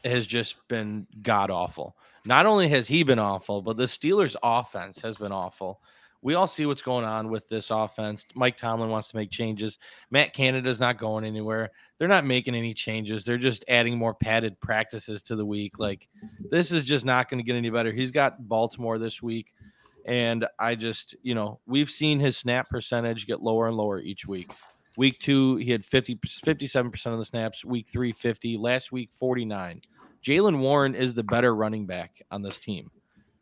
has 0.05 0.27
just 0.27 0.57
been 0.69 1.07
god 1.23 1.51
awful. 1.51 1.97
Not 2.27 2.47
only 2.47 2.69
has 2.69 2.89
he 2.89 3.03
been 3.03 3.19
awful, 3.19 3.63
but 3.63 3.77
the 3.77 3.85
Steelers' 3.85 4.37
offense 4.43 5.01
has 5.03 5.17
been 5.17 5.33
awful. 5.33 5.81
We 6.23 6.35
all 6.35 6.47
see 6.47 6.65
what's 6.65 6.81
going 6.81 7.05
on 7.05 7.31
with 7.31 7.49
this 7.49 7.71
offense. 7.71 8.25
Mike 8.35 8.57
Tomlin 8.57 8.89
wants 8.89 9.09
to 9.09 9.17
make 9.17 9.31
changes. 9.31 9.79
Matt 10.11 10.33
Canada's 10.33 10.81
not 10.81 10.97
going 10.97 11.23
anywhere. 11.23 11.71
They're 11.99 12.09
not 12.09 12.25
making 12.25 12.55
any 12.55 12.73
changes. 12.73 13.27
They're 13.27 13.37
just 13.37 13.63
adding 13.69 13.99
more 13.99 14.15
padded 14.15 14.59
practices 14.59 15.23
to 15.25 15.37
the 15.37 15.45
week. 15.45 15.79
Like 15.79 16.09
this 16.51 16.73
is 16.73 16.87
just 16.87 17.05
not 17.05 17.29
going 17.29 17.41
to 17.41 17.45
get 17.45 17.57
any 17.57 17.69
better. 17.69 17.93
He's 17.93 18.11
got 18.11 18.49
Baltimore 18.49 18.99
this 18.99 19.23
week. 19.23 19.53
And 20.05 20.47
I 20.59 20.75
just, 20.75 21.15
you 21.23 21.35
know, 21.35 21.61
we've 21.67 21.91
seen 21.91 22.21
his 22.21 22.37
snap 22.37 22.69
percentage 22.69 23.27
get 23.27 23.43
lower 23.43 23.69
and 23.69 23.77
lower 23.77 24.01
each 24.01 24.27
week. 24.27 24.53
Week 24.97 25.19
two, 25.19 25.57
he 25.57 25.71
had 25.71 25.85
50, 25.85 26.17
57% 26.17 27.07
of 27.07 27.19
the 27.19 27.25
snaps. 27.25 27.65
Week 27.65 27.89
three, 27.89 28.13
50. 28.13 28.57
Last 28.59 28.93
week, 28.93 29.13
49. 29.13 29.81
Jaylen 30.25 30.59
Warren 30.59 30.95
is 30.95 31.15
the 31.15 31.25
better 31.25 31.55
running 31.55 31.87
back 31.87 32.23
on 32.31 32.43
this 32.43 32.59
team. 32.59 32.91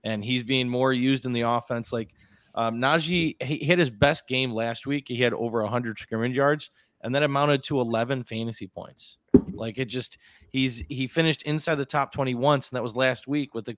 And 0.04 0.24
he's 0.24 0.42
being 0.42 0.68
more 0.68 0.92
used 0.92 1.26
in 1.26 1.32
the 1.32 1.42
offense. 1.42 1.92
Like 1.92 2.14
um, 2.54 2.76
Najee, 2.76 3.40
he 3.42 3.56
hit 3.58 3.78
his 3.78 3.90
best 3.90 4.26
game 4.26 4.52
last 4.52 4.86
week. 4.86 5.04
He 5.08 5.20
had 5.20 5.32
over 5.34 5.62
100 5.62 5.98
scrimmage 5.98 6.36
yards, 6.36 6.70
and 7.02 7.14
that 7.14 7.22
amounted 7.22 7.62
to 7.64 7.80
11 7.80 8.24
fantasy 8.24 8.66
points. 8.66 9.18
Like 9.52 9.78
it 9.78 9.86
just, 9.86 10.18
he's 10.50 10.82
he 10.88 11.06
finished 11.06 11.42
inside 11.42 11.76
the 11.76 11.86
top 11.86 12.12
20 12.12 12.34
once, 12.34 12.70
and 12.70 12.76
that 12.76 12.82
was 12.82 12.96
last 12.96 13.28
week 13.28 13.54
with 13.54 13.66
the 13.66 13.76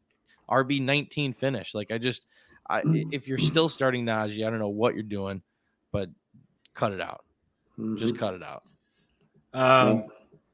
RB 0.50 0.80
19 0.80 1.34
finish. 1.34 1.74
Like 1.74 1.90
I 1.90 1.98
just, 1.98 2.26
I, 2.68 2.82
if 3.12 3.28
you're 3.28 3.38
still 3.38 3.68
starting 3.68 4.04
Najee, 4.06 4.46
I 4.46 4.50
don't 4.50 4.58
know 4.58 4.68
what 4.68 4.94
you're 4.94 5.02
doing, 5.02 5.42
but 5.92 6.08
cut 6.74 6.92
it 6.92 7.00
out. 7.00 7.24
Just 7.96 8.14
Mhm. 8.14 8.18
cut 8.18 8.34
it 8.34 8.42
out. 8.42 8.62
Um, 9.52 10.04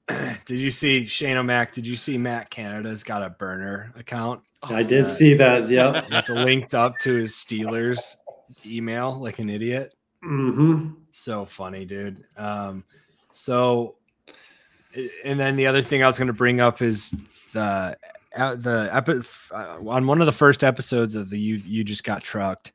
did 0.44 0.58
you 0.58 0.70
see 0.70 1.06
Shane-O-Mac? 1.06 1.72
Did 1.72 1.86
you 1.86 1.96
see 1.96 2.18
Matt 2.18 2.50
Canada's 2.50 3.04
got 3.04 3.22
a 3.22 3.30
burner 3.30 3.92
account? 3.96 4.42
I 4.62 4.82
did 4.82 5.04
uh, 5.04 5.08
see 5.08 5.34
that. 5.34 5.68
Yeah. 5.68 6.04
It's 6.10 6.28
linked 6.28 6.74
up 6.74 6.98
to 7.00 7.14
his 7.14 7.32
Steelers 7.32 8.16
email 8.66 9.18
like 9.20 9.38
an 9.38 9.48
idiot. 9.48 9.94
hmm 10.22 10.90
So 11.10 11.44
funny, 11.44 11.84
dude. 11.84 12.24
Um, 12.36 12.84
so, 13.30 13.96
and 15.24 15.38
then 15.38 15.56
the 15.56 15.66
other 15.68 15.82
thing 15.82 16.02
I 16.02 16.06
was 16.06 16.18
going 16.18 16.26
to 16.26 16.32
bring 16.34 16.60
up 16.60 16.82
is 16.82 17.14
the 17.52 17.96
the 18.36 18.88
epi- 18.92 19.20
uh, 19.54 19.78
on 19.88 20.06
one 20.06 20.20
of 20.20 20.26
the 20.26 20.32
first 20.32 20.62
episodes 20.64 21.14
of 21.16 21.30
the 21.30 21.38
you 21.38 21.56
you 21.56 21.84
just 21.84 22.04
got 22.04 22.22
trucked. 22.22 22.72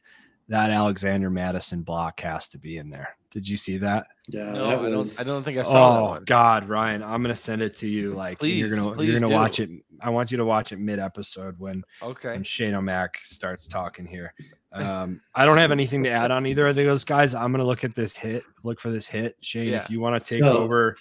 That 0.48 0.70
Alexander 0.70 1.32
Mattison 1.32 1.82
block 1.82 2.20
has 2.20 2.48
to 2.50 2.60
be 2.60 2.78
in 2.78 2.92
there. 2.92 3.10
Did 3.32 3.48
you 3.50 3.58
see 3.58 3.80
that? 3.80 4.06
Yeah, 4.28 4.52
No, 4.52 4.68
that 4.70 4.80
I 4.80 4.90
don't. 4.92 5.16
I 5.20 5.24
don't 5.24 5.44
think 5.44 5.58
I 5.58 5.64
saw 5.64 5.94
that 5.96 6.00
Oh 6.00 6.10
one. 6.12 6.24
God, 6.26 6.70
Ryan, 6.70 7.02
I'm 7.02 7.24
gonna 7.24 7.36
send 7.36 7.64
it 7.64 7.76
to 7.78 7.88
you. 7.88 8.12
Like 8.12 8.44
you're 8.44 8.70
gonna 8.70 9.02
you're 9.04 9.16
gonna 9.20 9.26
do. 9.32 9.34
watch 9.34 9.60
it. 9.60 9.72
I 10.02 10.12
want 10.12 10.30
you 10.30 10.38
to 10.38 10.46
watch 10.46 10.72
it 10.72 10.78
mid 10.78 11.00
episode 11.00 11.56
when 11.58 11.84
Okay. 12.04 12.30
when 12.34 12.44
Shane-O-Mac 12.44 13.18
starts 13.24 13.68
talking 13.68 14.06
here. 14.06 14.34
Um, 14.72 15.20
I 15.34 15.46
don't 15.46 15.58
have 15.58 15.72
anything 15.72 16.04
to 16.04 16.10
add 16.12 16.30
on 16.30 16.46
either 16.46 16.68
of 16.68 16.76
those 16.76 17.04
guys. 17.04 17.34
I'm 17.34 17.52
gonna 17.52 17.66
look 17.66 17.84
at 17.84 17.96
this 17.96 18.16
hit. 18.16 18.44
Look 18.64 18.80
for 18.80 18.92
this 18.92 19.08
hit, 19.08 19.38
Shane. 19.42 19.70
Yeah. 19.72 19.82
If 19.82 19.90
you 19.90 20.00
want 20.00 20.24
to 20.24 20.34
take 20.36 20.44
So- 20.44 20.58
over. 20.60 20.96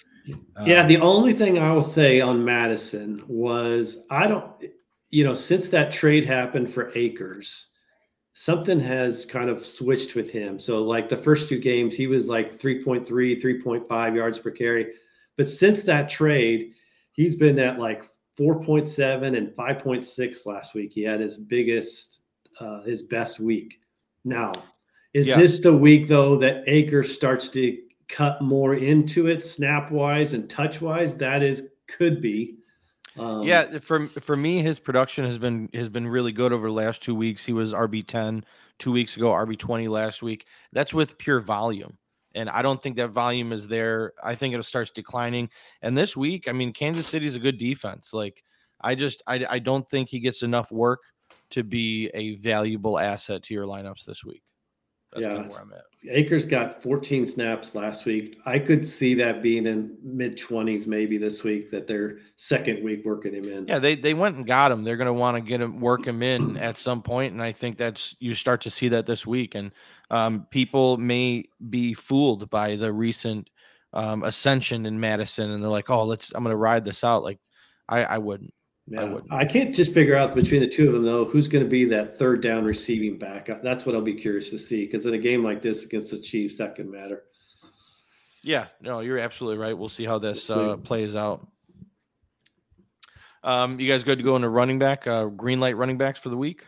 Uh, 0.55 0.63
yeah, 0.65 0.85
the 0.85 0.97
only 0.97 1.33
thing 1.33 1.59
I 1.59 1.71
will 1.71 1.81
say 1.81 2.21
on 2.21 2.43
Mattison 2.43 3.23
was 3.27 4.05
I 4.09 4.27
don't, 4.27 4.51
you 5.09 5.23
know, 5.23 5.33
since 5.35 5.67
that 5.69 5.91
trade 5.91 6.25
happened 6.25 6.73
for 6.73 6.91
Akers, 6.95 7.67
something 8.33 8.79
has 8.79 9.25
kind 9.25 9.49
of 9.49 9.65
switched 9.65 10.15
with 10.15 10.31
him. 10.31 10.59
So, 10.59 10.83
like 10.83 11.09
the 11.09 11.17
first 11.17 11.49
two 11.49 11.59
games, 11.59 11.95
he 11.95 12.07
was 12.07 12.27
like 12.27 12.57
3.3, 12.57 13.05
3.5 13.05 14.15
yards 14.15 14.39
per 14.39 14.51
carry. 14.51 14.93
But 15.37 15.49
since 15.49 15.83
that 15.83 16.09
trade, 16.09 16.73
he's 17.13 17.35
been 17.35 17.59
at 17.59 17.79
like 17.79 18.03
4.7 18.39 19.37
and 19.37 19.49
5.6 19.49 20.45
last 20.45 20.73
week. 20.73 20.91
He 20.91 21.03
had 21.03 21.19
his 21.19 21.37
biggest, 21.37 22.21
uh, 22.59 22.81
his 22.83 23.03
best 23.03 23.39
week. 23.39 23.79
Now, 24.23 24.53
is 25.13 25.27
Yeah. 25.27 25.37
this 25.37 25.59
the 25.61 25.71
week 25.75 26.07
though 26.07 26.35
that 26.37 26.63
Acres 26.67 27.13
starts 27.13 27.47
to 27.49 27.77
cut 28.07 28.41
more 28.41 28.75
into 28.75 29.27
it 29.27 29.43
snap 29.43 29.91
wise 29.91 30.33
and 30.33 30.49
touch 30.49 30.81
wise? 30.81 31.17
That 31.17 31.43
is 31.43 31.63
could 31.87 32.21
be. 32.21 32.57
Um, 33.17 33.43
yeah, 33.43 33.79
for 33.79 34.07
for 34.07 34.35
me, 34.35 34.61
his 34.61 34.79
production 34.79 35.25
has 35.25 35.37
been 35.37 35.69
has 35.73 35.89
been 35.89 36.07
really 36.07 36.31
good 36.31 36.51
over 36.51 36.67
the 36.67 36.73
last 36.73 37.01
two 37.01 37.15
weeks. 37.15 37.45
He 37.45 37.53
was 37.53 37.73
RB 37.73 38.05
10 38.05 38.43
two 38.77 38.91
weeks 38.91 39.15
ago, 39.15 39.29
RB 39.29 39.57
20 39.57 39.87
last 39.87 40.21
week. 40.21 40.45
That's 40.73 40.93
with 40.93 41.17
pure 41.17 41.39
volume. 41.39 41.97
And 42.33 42.49
I 42.49 42.61
don't 42.61 42.83
think 42.83 42.97
that 42.97 43.11
volume 43.11 43.53
is 43.53 43.67
there. 43.67 44.11
I 44.21 44.35
think 44.35 44.53
it 44.53 44.65
starts 44.65 44.91
declining. 44.91 45.49
And 45.81 45.97
this 45.97 46.17
week, 46.17 46.49
I 46.49 46.51
mean, 46.51 46.73
Kansas 46.73 47.07
City 47.07 47.25
is 47.25 47.35
a 47.35 47.39
good 47.39 47.57
defense. 47.57 48.13
Like, 48.13 48.43
I 48.81 48.95
just 48.95 49.23
I, 49.25 49.45
I 49.49 49.59
don't 49.59 49.87
think 49.87 50.09
he 50.09 50.19
gets 50.19 50.43
enough 50.43 50.69
work 50.69 51.01
to 51.51 51.63
be 51.63 52.09
a 52.13 52.35
valuable 52.35 52.99
asset 52.99 53.43
to 53.43 53.53
your 53.53 53.65
lineups 53.65 54.03
this 54.03 54.25
week. 54.25 54.43
That's 55.13 55.25
Yeah, 55.25 55.35
kind 55.35 55.45
of 55.45 55.51
where 55.51 55.61
I'm 55.61 55.71
at. 55.71 55.85
Akers 56.09 56.45
got 56.45 56.81
14 56.81 57.25
snaps 57.25 57.75
last 57.75 58.05
week. 58.05 58.39
I 58.45 58.59
could 58.59 58.85
see 58.85 59.13
that 59.15 59.41
being 59.41 59.67
in 59.67 59.97
mid 60.01 60.37
20s 60.37 60.87
maybe 60.87 61.17
this 61.17 61.43
week 61.43 61.71
that 61.71 61.87
their 61.87 62.19
second 62.35 62.83
week 62.83 63.05
working 63.05 63.33
him 63.33 63.45
in. 63.45 63.67
Yeah, 63.67 63.79
they 63.79 63.95
they 63.95 64.13
went 64.13 64.35
and 64.35 64.45
got 64.45 64.71
him. 64.71 64.83
They're 64.83 64.97
going 64.97 65.07
to 65.07 65.13
want 65.13 65.35
to 65.35 65.41
get 65.41 65.61
him, 65.61 65.79
work 65.79 66.05
him 66.05 66.23
in 66.23 66.57
at 66.57 66.77
some 66.77 67.01
point, 67.01 67.33
and 67.33 67.41
I 67.41 67.51
think 67.51 67.77
that's 67.77 68.15
you 68.19 68.33
start 68.33 68.61
to 68.61 68.69
see 68.69 68.87
that 68.89 69.05
this 69.05 69.25
week. 69.25 69.55
And 69.55 69.71
um, 70.09 70.47
people 70.49 70.97
may 70.97 71.45
be 71.69 71.93
fooled 71.93 72.49
by 72.49 72.75
the 72.75 72.91
recent 72.91 73.49
um, 73.93 74.23
ascension 74.23 74.85
in 74.85 74.99
Mattison, 74.99 75.51
and 75.51 75.63
they're 75.63 75.69
like, 75.69 75.89
"Oh, 75.89 76.03
let's 76.03 76.31
I'm 76.33 76.43
going 76.43 76.51
to 76.51 76.57
ride 76.57 76.85
this 76.85 77.03
out." 77.03 77.23
Like, 77.23 77.39
I 77.89 78.03
I 78.03 78.17
wouldn't. 78.17 78.53
Yeah. 78.87 79.03
wouldn't. 79.03 79.31
I, 79.31 79.45
can't 79.45 79.73
just 79.73 79.93
figure 79.93 80.15
out 80.15 80.35
between 80.35 80.61
the 80.61 80.67
two 80.67 80.87
of 80.87 80.93
them 80.93 81.03
though 81.03 81.25
who's 81.25 81.47
going 81.47 81.63
to 81.63 81.69
be 81.69 81.85
that 81.85 82.19
third 82.19 82.41
down 82.41 82.63
receiving 82.63 83.17
back. 83.17 83.49
That's 83.63 83.85
what 83.85 83.95
I'll 83.95 84.01
be 84.01 84.13
curious 84.13 84.51
to 84.51 84.59
see 84.59 84.85
because 84.85 85.05
in 85.07 85.13
a 85.13 85.17
game 85.17 85.43
like 85.43 85.61
this 85.61 85.83
against 85.83 86.11
the 86.11 86.19
Chiefs, 86.19 86.57
that 86.57 86.75
can 86.75 86.91
matter. 86.91 87.23
Yeah, 88.43 88.67
no, 88.81 88.99
you're 88.99 89.17
absolutely 89.17 89.57
right. 89.57 89.75
We'll 89.75 89.89
see 89.89 90.05
how 90.05 90.19
this 90.19 90.47
This 90.47 90.51
uh, 90.51 90.77
plays 90.77 91.15
out. 91.15 91.47
Um, 93.43 93.79
you 93.79 93.89
guys 93.89 94.03
good 94.03 94.19
to 94.19 94.23
go 94.23 94.35
into 94.35 94.49
running 94.49 94.77
back, 94.77 95.07
uh, 95.07 95.25
green 95.25 95.59
light 95.59 95.77
running 95.77 95.97
backs 95.97 96.19
for 96.19 96.29
the 96.29 96.37
week? 96.37 96.67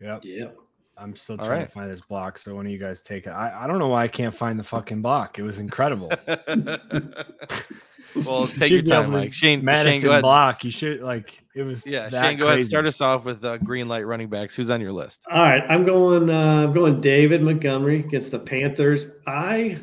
Yep. 0.00 0.20
Yeah. 0.24 0.48
I'm 0.96 1.14
still 1.14 1.36
trying 1.36 1.50
right. 1.50 1.68
to 1.68 1.72
find 1.72 1.90
this 1.90 2.00
block. 2.00 2.38
So 2.38 2.54
one 2.56 2.66
of 2.66 2.72
you 2.72 2.78
guys 2.78 3.02
take 3.02 3.26
it. 3.26 3.30
I, 3.30 3.64
I 3.64 3.66
don't 3.66 3.78
know 3.78 3.88
why 3.88 4.02
I 4.04 4.08
can't 4.08 4.34
find 4.34 4.58
the 4.58 4.64
fucking 4.64 5.02
block. 5.02 5.38
It 5.38 5.42
was 5.42 5.60
incredible. 5.60 6.10
well, 8.14 8.40
You 8.46 8.46
take 8.46 8.70
your 8.70 8.78
should 8.80 8.84
be 8.86 8.90
able 8.92 9.02
time, 9.02 9.12
to- 9.12 9.18
Mike. 9.18 9.32
Shane, 9.32 9.64
Mattison 9.64 9.92
Shane, 9.92 10.02
go 10.02 10.10
ahead. 10.10 10.22
block. 10.22 10.64
You 10.64 10.70
should 10.70 11.00
like 11.00 11.42
it 11.54 11.62
was. 11.62 11.86
Yeah, 11.86 12.08
that 12.08 12.22
Shane, 12.22 12.38
go 12.38 12.48
ahead. 12.48 12.66
Start 12.66 12.86
us 12.86 13.00
off 13.00 13.24
with 13.24 13.44
uh, 13.44 13.58
green 13.58 13.86
light 13.88 14.06
running 14.06 14.28
backs. 14.28 14.54
Who's 14.54 14.70
on 14.70 14.80
your 14.80 14.92
list? 14.92 15.20
All 15.30 15.42
right, 15.42 15.62
I'm 15.68 15.84
going. 15.84 16.30
Uh, 16.30 16.64
I'm 16.64 16.72
going 16.72 17.00
David 17.00 17.42
Montgomery 17.42 18.00
against 18.00 18.30
the 18.30 18.38
Panthers. 18.38 19.08
I, 19.26 19.78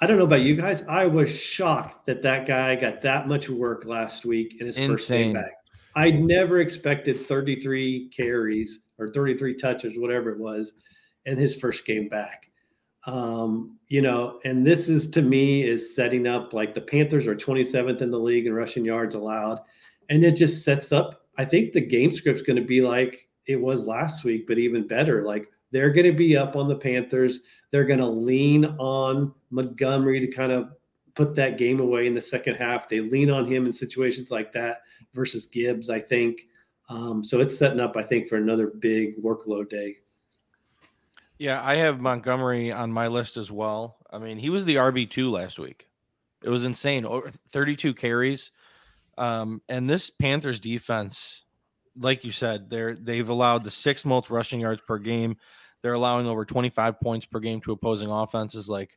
I 0.00 0.06
don't 0.06 0.18
know 0.18 0.24
about 0.24 0.40
you 0.42 0.56
guys. 0.56 0.86
I 0.88 1.06
was 1.06 1.30
shocked 1.34 2.06
that 2.06 2.22
that 2.22 2.46
guy 2.46 2.74
got 2.76 3.00
that 3.02 3.28
much 3.28 3.48
work 3.48 3.84
last 3.84 4.24
week 4.24 4.60
in 4.60 4.66
his 4.66 4.76
first 4.78 5.08
game 5.08 5.32
back. 5.32 5.52
I 5.96 6.10
never 6.10 6.58
expected 6.60 7.24
33 7.26 8.08
carries 8.08 8.80
or 8.98 9.08
33 9.08 9.54
touches, 9.54 9.96
whatever 9.96 10.30
it 10.30 10.38
was, 10.38 10.72
in 11.26 11.36
his 11.36 11.54
first 11.54 11.86
game 11.86 12.08
back. 12.08 12.50
Um, 13.06 13.78
you 13.88 14.00
know, 14.00 14.40
and 14.44 14.66
this 14.66 14.88
is 14.88 15.08
to 15.10 15.22
me 15.22 15.62
is 15.62 15.94
setting 15.94 16.26
up 16.26 16.52
like 16.52 16.74
the 16.74 16.80
Panthers 16.80 17.26
are 17.26 17.36
27th 17.36 18.00
in 18.00 18.10
the 18.10 18.18
league 18.18 18.46
in 18.46 18.54
rushing 18.54 18.84
yards 18.84 19.14
allowed, 19.14 19.60
and 20.08 20.24
it 20.24 20.32
just 20.32 20.64
sets 20.64 20.92
up. 20.92 21.26
I 21.36 21.44
think 21.44 21.72
the 21.72 21.80
game 21.80 22.12
script's 22.12 22.42
going 22.42 22.56
to 22.56 22.62
be 22.62 22.80
like 22.80 23.28
it 23.46 23.60
was 23.60 23.86
last 23.86 24.24
week, 24.24 24.46
but 24.46 24.58
even 24.58 24.86
better. 24.86 25.22
Like 25.22 25.48
they're 25.70 25.90
going 25.90 26.06
to 26.06 26.16
be 26.16 26.36
up 26.36 26.56
on 26.56 26.68
the 26.68 26.76
Panthers. 26.76 27.40
They're 27.70 27.84
going 27.84 27.98
to 27.98 28.06
lean 28.06 28.64
on 28.64 29.34
Montgomery 29.50 30.20
to 30.20 30.28
kind 30.28 30.52
of 30.52 30.70
put 31.14 31.34
that 31.34 31.58
game 31.58 31.80
away 31.80 32.06
in 32.06 32.14
the 32.14 32.20
second 32.20 32.56
half. 32.56 32.88
They 32.88 33.00
lean 33.00 33.30
on 33.30 33.46
him 33.46 33.66
in 33.66 33.72
situations 33.72 34.30
like 34.30 34.52
that 34.52 34.82
versus 35.12 35.46
Gibbs, 35.46 35.90
I 35.90 36.00
think. 36.00 36.42
Um, 36.88 37.24
so 37.24 37.40
it's 37.40 37.56
setting 37.56 37.80
up, 37.80 37.96
I 37.96 38.02
think, 38.02 38.28
for 38.28 38.36
another 38.36 38.68
big 38.68 39.22
workload 39.22 39.70
day. 39.70 39.96
Yeah, 41.44 41.60
I 41.62 41.74
have 41.74 42.00
Montgomery 42.00 42.72
on 42.72 42.90
my 42.90 43.08
list 43.08 43.36
as 43.36 43.52
well. 43.52 43.98
I 44.10 44.16
mean, 44.16 44.38
he 44.38 44.48
was 44.48 44.64
the 44.64 44.76
RB 44.76 45.10
two 45.10 45.30
last 45.30 45.58
week. 45.58 45.88
It 46.42 46.48
was 46.48 46.64
insane. 46.64 47.04
Over 47.04 47.28
32 47.50 47.92
carries. 47.92 48.50
Um, 49.18 49.60
and 49.68 49.88
this 49.88 50.08
Panthers 50.08 50.58
defense, 50.58 51.44
like 52.00 52.24
you 52.24 52.32
said, 52.32 52.70
they're 52.70 52.94
they've 52.94 53.28
allowed 53.28 53.62
the 53.62 53.70
sixth 53.70 54.06
most 54.06 54.30
rushing 54.30 54.58
yards 54.58 54.80
per 54.88 54.96
game. 54.96 55.36
They're 55.82 55.92
allowing 55.92 56.26
over 56.26 56.46
25 56.46 56.98
points 56.98 57.26
per 57.26 57.40
game 57.40 57.60
to 57.60 57.72
opposing 57.72 58.10
offenses. 58.10 58.66
Like 58.66 58.96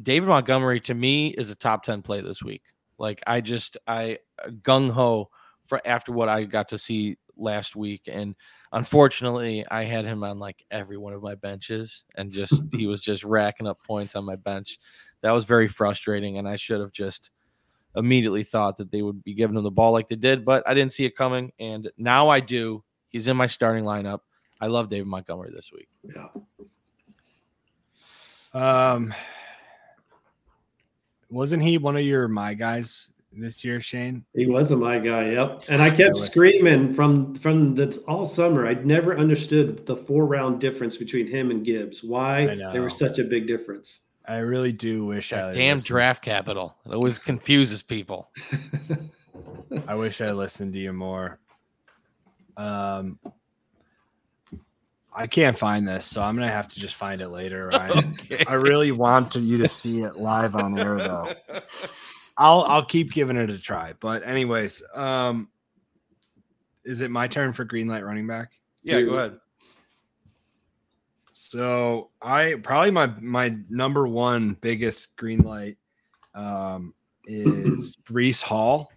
David 0.00 0.28
Montgomery 0.28 0.78
to 0.82 0.94
me 0.94 1.30
is 1.30 1.50
a 1.50 1.56
top 1.56 1.82
10 1.82 2.02
play 2.02 2.20
this 2.20 2.44
week. 2.44 2.62
Like 2.96 3.24
I 3.26 3.40
just 3.40 3.76
I 3.88 4.18
gung 4.62 4.88
ho 4.88 5.30
for 5.66 5.80
after 5.84 6.12
what 6.12 6.28
I 6.28 6.44
got 6.44 6.68
to 6.68 6.78
see 6.78 7.18
last 7.36 7.74
week. 7.74 8.02
And 8.06 8.36
unfortunately, 8.72 9.64
I 9.70 9.84
had 9.84 10.04
him 10.04 10.22
on 10.24 10.38
like 10.38 10.64
every 10.70 10.96
one 10.96 11.12
of 11.12 11.22
my 11.22 11.34
benches 11.34 12.04
and 12.14 12.32
just 12.32 12.62
he 12.72 12.86
was 12.86 13.02
just 13.02 13.24
racking 13.24 13.66
up 13.66 13.82
points 13.82 14.16
on 14.16 14.24
my 14.24 14.36
bench. 14.36 14.78
That 15.22 15.32
was 15.32 15.44
very 15.44 15.68
frustrating. 15.68 16.38
And 16.38 16.48
I 16.48 16.56
should 16.56 16.80
have 16.80 16.92
just 16.92 17.30
immediately 17.96 18.44
thought 18.44 18.78
that 18.78 18.90
they 18.90 19.02
would 19.02 19.22
be 19.24 19.34
giving 19.34 19.56
him 19.56 19.64
the 19.64 19.70
ball 19.70 19.92
like 19.92 20.08
they 20.08 20.16
did, 20.16 20.44
but 20.44 20.66
I 20.66 20.74
didn't 20.74 20.92
see 20.92 21.04
it 21.04 21.16
coming. 21.16 21.52
And 21.58 21.90
now 21.98 22.28
I 22.28 22.40
do. 22.40 22.84
He's 23.08 23.26
in 23.26 23.36
my 23.36 23.46
starting 23.46 23.84
lineup. 23.84 24.20
I 24.60 24.66
love 24.66 24.88
David 24.88 25.08
Montgomery 25.08 25.50
this 25.52 25.70
week. 25.72 25.88
Yeah. 26.04 26.28
Um, 28.52 29.14
wasn't 31.30 31.62
he 31.62 31.78
one 31.78 31.96
of 31.96 32.02
your 32.02 32.28
my 32.28 32.54
guys 32.54 33.12
this 33.32 33.64
year, 33.64 33.80
Shane? 33.80 34.24
He 34.34 34.46
wasn't 34.46 34.80
my 34.80 34.98
guy. 34.98 35.30
Yep. 35.30 35.64
And 35.68 35.82
I 35.82 35.90
kept 35.90 36.16
screaming 36.16 36.94
from 36.94 37.34
from 37.36 37.74
the 37.74 38.02
all 38.08 38.26
summer. 38.26 38.66
I'd 38.66 38.86
never 38.86 39.16
understood 39.16 39.86
the 39.86 39.96
four 39.96 40.26
round 40.26 40.60
difference 40.60 40.96
between 40.96 41.26
him 41.26 41.50
and 41.50 41.64
Gibbs. 41.64 42.02
Why 42.02 42.46
there 42.72 42.82
was 42.82 42.96
such 42.96 43.18
a 43.18 43.24
big 43.24 43.46
difference. 43.46 44.02
I 44.26 44.38
really 44.38 44.72
do 44.72 45.06
wish 45.06 45.32
I 45.32 45.52
damn 45.52 45.76
listened- 45.76 45.84
draft 45.86 46.22
capital. 46.22 46.76
It 46.86 46.94
always 46.94 47.18
confuses 47.18 47.82
people. 47.82 48.30
I 49.88 49.94
wish 49.94 50.20
I 50.20 50.32
listened 50.32 50.72
to 50.74 50.78
you 50.78 50.92
more. 50.92 51.38
Um, 52.56 53.18
I 55.12 55.26
can't 55.26 55.58
find 55.58 55.86
this, 55.88 56.04
so 56.04 56.22
I'm 56.22 56.36
gonna 56.36 56.48
have 56.48 56.68
to 56.68 56.78
just 56.80 56.94
find 56.94 57.20
it 57.20 57.28
later. 57.28 57.68
Ryan. 57.72 58.14
Okay. 58.20 58.44
I 58.46 58.54
really 58.54 58.92
want 58.92 59.32
to, 59.32 59.40
you 59.40 59.58
to 59.58 59.68
see 59.68 60.02
it 60.02 60.16
live 60.16 60.54
on 60.54 60.78
air, 60.78 60.96
though. 60.96 61.32
I'll 62.40 62.62
I'll 62.62 62.84
keep 62.84 63.12
giving 63.12 63.36
it 63.36 63.50
a 63.50 63.58
try. 63.58 63.92
But 64.00 64.26
anyways, 64.26 64.82
um, 64.94 65.48
is 66.84 67.02
it 67.02 67.10
my 67.10 67.28
turn 67.28 67.52
for 67.52 67.64
green 67.64 67.86
light 67.86 68.02
running 68.02 68.26
back? 68.26 68.52
yeah, 68.82 69.02
go 69.02 69.10
ahead. 69.10 69.38
So 71.32 72.08
I 72.22 72.54
probably 72.62 72.92
my 72.92 73.08
my 73.20 73.54
number 73.68 74.08
one 74.08 74.56
biggest 74.62 75.16
green 75.16 75.40
light 75.40 75.76
um, 76.34 76.94
is 77.26 77.96
Breece 78.04 78.42
Hall. 78.42 78.90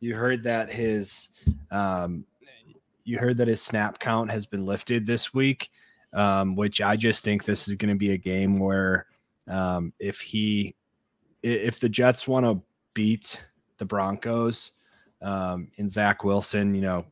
You 0.00 0.14
heard 0.14 0.42
that 0.44 0.72
his 0.72 1.28
um, 1.70 2.24
you 3.04 3.18
heard 3.18 3.36
that 3.36 3.48
his 3.48 3.60
snap 3.60 3.98
count 3.98 4.30
has 4.30 4.46
been 4.46 4.64
lifted 4.64 5.06
this 5.06 5.34
week, 5.34 5.68
um, 6.14 6.56
which 6.56 6.80
I 6.80 6.96
just 6.96 7.24
think 7.24 7.44
this 7.44 7.68
is 7.68 7.74
going 7.74 7.90
to 7.90 7.98
be 7.98 8.12
a 8.12 8.16
game 8.16 8.56
where 8.56 9.04
um, 9.48 9.92
if 9.98 10.20
he 10.22 10.74
if 11.42 11.78
the 11.78 11.88
Jets 11.88 12.26
want 12.26 12.46
to 12.46 12.62
beat 12.94 13.40
the 13.78 13.84
Broncos 13.84 14.72
um, 15.22 15.70
and 15.78 15.90
Zach 15.90 16.24
Wilson, 16.24 16.74
you 16.74 16.82
know, 16.82 17.04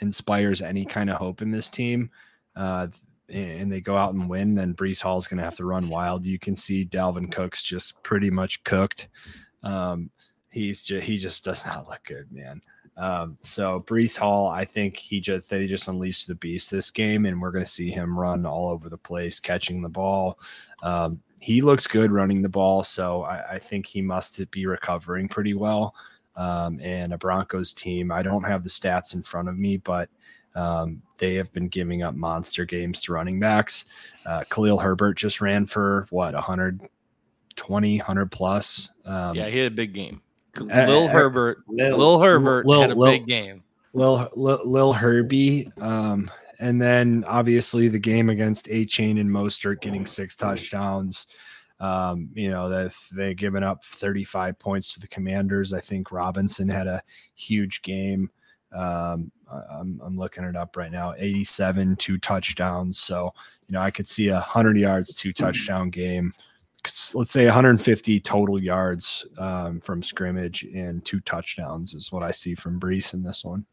inspires 0.00 0.62
any 0.62 0.84
kind 0.84 1.10
of 1.10 1.16
hope 1.16 1.42
in 1.42 1.50
this 1.50 1.70
team. 1.70 2.10
Uh, 2.54 2.88
and 3.28 3.72
they 3.72 3.80
go 3.80 3.96
out 3.96 4.14
and 4.14 4.28
win, 4.28 4.54
then 4.54 4.74
Breece 4.74 5.02
Hall 5.02 5.18
is 5.18 5.26
going 5.26 5.38
to 5.38 5.44
have 5.44 5.56
to 5.56 5.64
run 5.64 5.88
wild. 5.88 6.24
You 6.24 6.38
can 6.38 6.54
see 6.54 6.86
Dalvin 6.86 7.30
Cook's 7.30 7.62
just 7.62 8.00
pretty 8.02 8.30
much 8.30 8.62
cooked. 8.62 9.08
Um, 9.64 10.10
he's 10.50 10.84
just 10.84 11.04
he 11.04 11.16
just 11.16 11.44
does 11.44 11.66
not 11.66 11.88
look 11.88 12.04
good, 12.04 12.30
man. 12.30 12.60
Um, 12.96 13.36
so 13.42 13.84
Breece 13.86 14.16
Hall, 14.16 14.48
I 14.48 14.64
think 14.64 14.96
he 14.96 15.20
just 15.20 15.50
they 15.50 15.66
just 15.66 15.88
unleashed 15.88 16.28
the 16.28 16.36
beast 16.36 16.70
this 16.70 16.90
game, 16.90 17.26
and 17.26 17.40
we're 17.40 17.50
going 17.50 17.64
to 17.64 17.70
see 17.70 17.90
him 17.90 18.18
run 18.18 18.46
all 18.46 18.70
over 18.70 18.88
the 18.88 18.96
place, 18.96 19.40
catching 19.40 19.82
the 19.82 19.88
ball. 19.88 20.38
Um, 20.82 21.20
he 21.46 21.62
looks 21.62 21.86
good 21.86 22.10
running 22.10 22.42
the 22.42 22.48
ball, 22.48 22.82
so 22.82 23.22
I, 23.22 23.52
I 23.52 23.58
think 23.60 23.86
he 23.86 24.02
must 24.02 24.50
be 24.50 24.66
recovering 24.66 25.28
pretty 25.28 25.54
well. 25.54 25.94
Um, 26.34 26.80
and 26.82 27.12
a 27.12 27.18
Broncos 27.18 27.72
team, 27.72 28.10
I 28.10 28.20
don't 28.24 28.42
have 28.42 28.64
the 28.64 28.68
stats 28.68 29.14
in 29.14 29.22
front 29.22 29.48
of 29.48 29.56
me, 29.56 29.76
but 29.76 30.08
um, 30.56 31.00
they 31.18 31.34
have 31.36 31.52
been 31.52 31.68
giving 31.68 32.02
up 32.02 32.16
monster 32.16 32.64
games 32.64 33.00
to 33.02 33.12
running 33.12 33.38
backs. 33.38 33.84
Uh, 34.26 34.42
Khalil 34.50 34.76
Herbert 34.76 35.18
just 35.18 35.40
ran 35.40 35.66
for 35.66 36.08
what 36.10 36.34
120, 36.34 37.98
100 37.98 38.32
plus. 38.32 38.90
Um, 39.04 39.36
yeah, 39.36 39.46
he 39.46 39.58
had 39.58 39.70
a 39.70 39.74
big 39.74 39.92
game. 39.92 40.20
uh, 40.58 40.64
Lil 40.64 41.04
uh, 41.04 41.08
Herbert, 41.08 41.58
Lil- 41.68 41.96
Lil 41.96 42.20
Herbert 42.22 42.66
Lil- 42.66 42.80
had 42.80 42.90
a 42.90 42.94
Lil- 42.96 43.12
big 43.12 43.26
game. 43.28 43.62
Lil, 43.92 44.28
Lil, 44.34 44.60
Lil 44.64 44.92
Herbie. 44.92 45.68
Um, 45.80 46.28
and 46.58 46.80
then 46.80 47.24
obviously 47.26 47.88
the 47.88 47.98
game 47.98 48.28
against 48.30 48.68
A 48.70 48.84
Chain 48.84 49.18
and 49.18 49.30
Mostert 49.30 49.80
getting 49.80 50.06
six 50.06 50.36
touchdowns. 50.36 51.26
Um, 51.78 52.30
you 52.32 52.50
know, 52.50 52.70
that 52.70 52.94
they 53.12 53.34
given 53.34 53.62
up 53.62 53.84
35 53.84 54.58
points 54.58 54.94
to 54.94 55.00
the 55.00 55.08
commanders. 55.08 55.74
I 55.74 55.80
think 55.80 56.10
Robinson 56.10 56.70
had 56.70 56.86
a 56.86 57.02
huge 57.34 57.82
game. 57.82 58.30
Um, 58.72 59.30
I'm, 59.70 60.00
I'm 60.02 60.16
looking 60.16 60.44
it 60.44 60.56
up 60.56 60.76
right 60.76 60.90
now 60.90 61.14
87, 61.18 61.96
two 61.96 62.18
touchdowns. 62.18 62.98
So, 62.98 63.32
you 63.68 63.74
know, 63.74 63.80
I 63.80 63.90
could 63.90 64.08
see 64.08 64.28
a 64.28 64.34
100 64.34 64.78
yards, 64.78 65.14
two 65.14 65.32
touchdown 65.32 65.90
game. 65.90 66.32
Let's 67.14 67.30
say 67.30 67.44
150 67.44 68.20
total 68.20 68.62
yards 68.62 69.26
um, 69.38 69.80
from 69.80 70.02
scrimmage 70.02 70.64
and 70.64 71.04
two 71.04 71.20
touchdowns 71.20 71.94
is 71.94 72.12
what 72.12 72.22
I 72.22 72.30
see 72.30 72.54
from 72.54 72.80
Breece 72.80 73.12
in 73.12 73.22
this 73.22 73.44
one. 73.44 73.66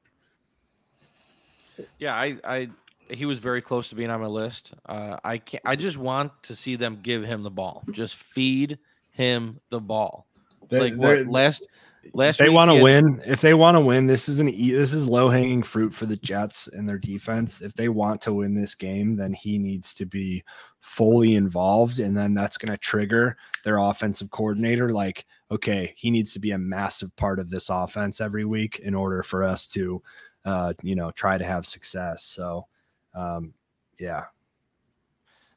Yeah, 1.99 2.13
I, 2.15 2.38
I, 2.43 2.69
he 3.09 3.26
was 3.26 3.39
very 3.39 3.61
close 3.61 3.89
to 3.89 3.95
being 3.95 4.09
on 4.09 4.21
my 4.21 4.28
list. 4.28 4.74
Uh, 4.86 5.17
I 5.24 5.38
can't. 5.38 5.63
I 5.65 5.76
just 5.76 5.97
want 5.97 6.32
to 6.43 6.55
see 6.55 6.76
them 6.76 6.99
give 7.01 7.24
him 7.24 7.43
the 7.43 7.51
ball. 7.51 7.84
Just 7.91 8.15
feed 8.15 8.80
him 9.11 9.59
the 9.69 9.80
ball. 9.80 10.28
They- 10.69 10.80
like 10.80 10.95
what 10.95 11.28
last 11.28 11.67
last 12.13 12.39
they 12.39 12.49
want 12.49 12.69
to 12.69 12.82
win. 12.84 13.21
If 13.26 13.41
they 13.41 13.53
want 13.53 13.76
to 13.76 13.82
win, 13.82 14.07
this 14.07 14.28
is 14.28 14.39
an 14.39 14.49
e- 14.49 14.71
this 14.71 14.93
is 14.93 15.07
low 15.07 15.30
hanging 15.30 15.63
fruit 15.63 15.93
for 15.93 16.05
the 16.05 16.17
Jets 16.17 16.67
and 16.67 16.88
their 16.88 16.97
defense. 16.97 17.61
If 17.61 17.74
they 17.74 17.89
want 17.89 18.21
to 18.21 18.34
win 18.34 18.53
this 18.53 18.76
game, 18.76 19.15
then 19.15 19.34
he 19.34 19.57
needs 19.59 19.93
to 19.95 20.05
be 20.05 20.43
fully 20.80 21.36
involved, 21.36 21.99
and 21.99 22.15
then 22.15 22.34
that's 22.34 22.57
going 22.57 22.76
to 22.76 22.78
trigger 22.78 23.38
their 23.63 23.78
offensive 23.78 24.30
coordinator. 24.32 24.89
Like, 24.91 25.26
okay, 25.51 25.93
he 25.97 26.11
needs 26.11 26.34
to 26.34 26.39
be 26.39 26.51
a 26.51 26.57
massive 26.57 27.15
part 27.15 27.39
of 27.39 27.49
this 27.49 27.69
offense 27.69 28.19
every 28.19 28.43
week 28.45 28.80
in 28.80 28.93
order 28.93 29.24
for 29.24 29.43
us 29.43 29.67
to, 29.69 30.01
uh, 30.45 30.73
you 30.81 30.95
know, 30.95 31.11
try 31.11 31.37
to 31.37 31.45
have 31.45 31.65
success. 31.65 32.23
So, 32.23 32.67
um, 33.13 33.53
yeah, 33.99 34.25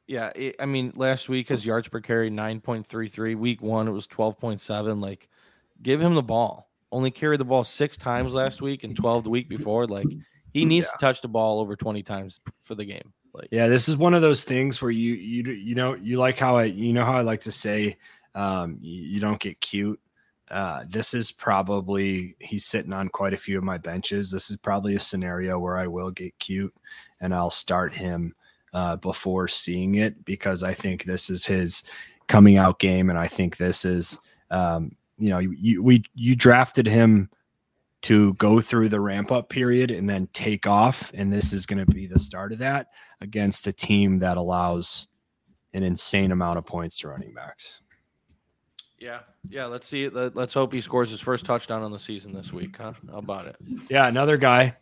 Yeah, 0.07 0.31
it, 0.35 0.55
I 0.59 0.65
mean, 0.65 0.93
last 0.95 1.27
week 1.27 1.49
his 1.49 1.65
yards 1.65 1.87
per 1.89 1.99
carry 1.99 2.29
nine 2.29 2.61
point 2.61 2.87
three 2.87 3.09
three. 3.09 3.35
Week 3.35 3.61
one 3.61 3.87
it 3.87 3.91
was 3.91 4.07
twelve 4.07 4.39
point 4.39 4.61
seven. 4.61 5.01
Like, 5.01 5.29
give 5.81 6.01
him 6.01 6.15
the 6.15 6.23
ball. 6.23 6.69
Only 6.91 7.11
carried 7.11 7.41
the 7.41 7.45
ball 7.45 7.65
six 7.65 7.97
times 7.97 8.33
last 8.33 8.61
week 8.61 8.85
and 8.85 8.95
twelve 8.95 9.25
the 9.25 9.29
week 9.29 9.49
before. 9.49 9.85
Like, 9.85 10.07
he 10.53 10.63
needs 10.63 10.89
to 10.89 10.97
touch 10.97 11.21
the 11.21 11.27
ball 11.27 11.59
over 11.59 11.75
twenty 11.75 12.03
times 12.03 12.39
for 12.61 12.75
the 12.75 12.85
game. 12.85 13.13
Like, 13.33 13.49
Yeah, 13.51 13.67
this 13.67 13.89
is 13.89 13.97
one 13.97 14.13
of 14.13 14.21
those 14.21 14.45
things 14.45 14.81
where 14.81 14.91
you 14.91 15.13
you 15.15 15.43
you 15.51 15.75
know 15.75 15.95
you 15.95 16.17
like 16.17 16.39
how 16.39 16.55
I 16.55 16.65
you 16.65 16.93
know 16.93 17.03
how 17.03 17.17
I 17.17 17.21
like 17.21 17.41
to 17.41 17.51
say 17.51 17.97
um 18.33 18.77
you, 18.81 19.03
you 19.03 19.19
don't 19.19 19.39
get 19.39 19.59
cute. 19.59 19.99
Uh 20.49 20.85
this 20.87 21.13
is 21.13 21.31
probably 21.31 22.35
he's 22.39 22.65
sitting 22.65 22.93
on 22.93 23.09
quite 23.09 23.33
a 23.33 23.37
few 23.37 23.57
of 23.57 23.63
my 23.63 23.77
benches. 23.77 24.31
This 24.31 24.49
is 24.49 24.57
probably 24.57 24.95
a 24.95 24.99
scenario 24.99 25.59
where 25.59 25.77
I 25.77 25.87
will 25.87 26.11
get 26.11 26.37
cute 26.39 26.73
and 27.19 27.33
I'll 27.33 27.49
start 27.49 27.93
him 27.95 28.33
uh 28.73 28.95
before 28.97 29.47
seeing 29.47 29.95
it 29.95 30.23
because 30.25 30.63
I 30.63 30.73
think 30.73 31.03
this 31.03 31.29
is 31.29 31.45
his 31.45 31.83
coming 32.27 32.57
out 32.57 32.79
game 32.79 33.09
and 33.09 33.19
I 33.19 33.27
think 33.27 33.57
this 33.57 33.85
is 33.85 34.17
um 34.51 34.95
you 35.17 35.29
know 35.29 35.39
you, 35.39 35.51
you 35.57 35.83
we 35.83 36.03
you 36.13 36.35
drafted 36.35 36.87
him 36.87 37.29
to 38.03 38.33
go 38.35 38.61
through 38.61 38.89
the 38.89 39.01
ramp 39.01 39.31
up 39.31 39.49
period 39.49 39.91
and 39.91 40.09
then 40.09 40.29
take 40.33 40.67
off 40.67 41.11
and 41.13 41.33
this 41.33 41.51
is 41.51 41.65
going 41.65 41.83
to 41.83 41.91
be 41.91 42.07
the 42.07 42.19
start 42.19 42.51
of 42.53 42.59
that 42.59 42.87
against 43.21 43.67
a 43.67 43.73
team 43.73 44.19
that 44.19 44.37
allows 44.37 45.07
an 45.73 45.83
insane 45.83 46.31
amount 46.31 46.57
of 46.57 46.65
points 46.65 46.97
to 46.99 47.07
running 47.07 47.33
backs. 47.33 47.81
Yeah, 48.99 49.19
yeah. 49.49 49.65
Let's 49.65 49.87
see. 49.87 50.09
Let, 50.09 50.35
let's 50.35 50.53
hope 50.53 50.73
he 50.73 50.81
scores 50.81 51.11
his 51.11 51.19
first 51.19 51.45
touchdown 51.45 51.83
on 51.83 51.91
the 51.91 51.99
season 51.99 52.33
this 52.33 52.51
week. 52.51 52.77
Huh? 52.77 52.93
How 53.11 53.17
about 53.17 53.47
it? 53.47 53.55
Yeah, 53.89 54.07
another 54.07 54.37
guy. 54.37 54.75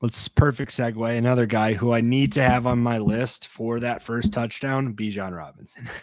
Let's 0.00 0.28
perfect 0.28 0.72
segue. 0.72 1.18
Another 1.18 1.44
guy 1.44 1.74
who 1.74 1.92
I 1.92 2.00
need 2.00 2.32
to 2.32 2.42
have 2.42 2.66
on 2.66 2.78
my 2.78 2.98
list 2.98 3.48
for 3.48 3.80
that 3.80 4.00
first 4.00 4.32
touchdown, 4.32 4.94
Bijan 4.94 5.36
Robinson. 5.36 5.88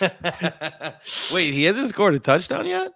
Wait, 1.32 1.54
he 1.54 1.64
hasn't 1.64 1.88
scored 1.88 2.14
a 2.14 2.18
touchdown 2.18 2.66
yet. 2.66 2.92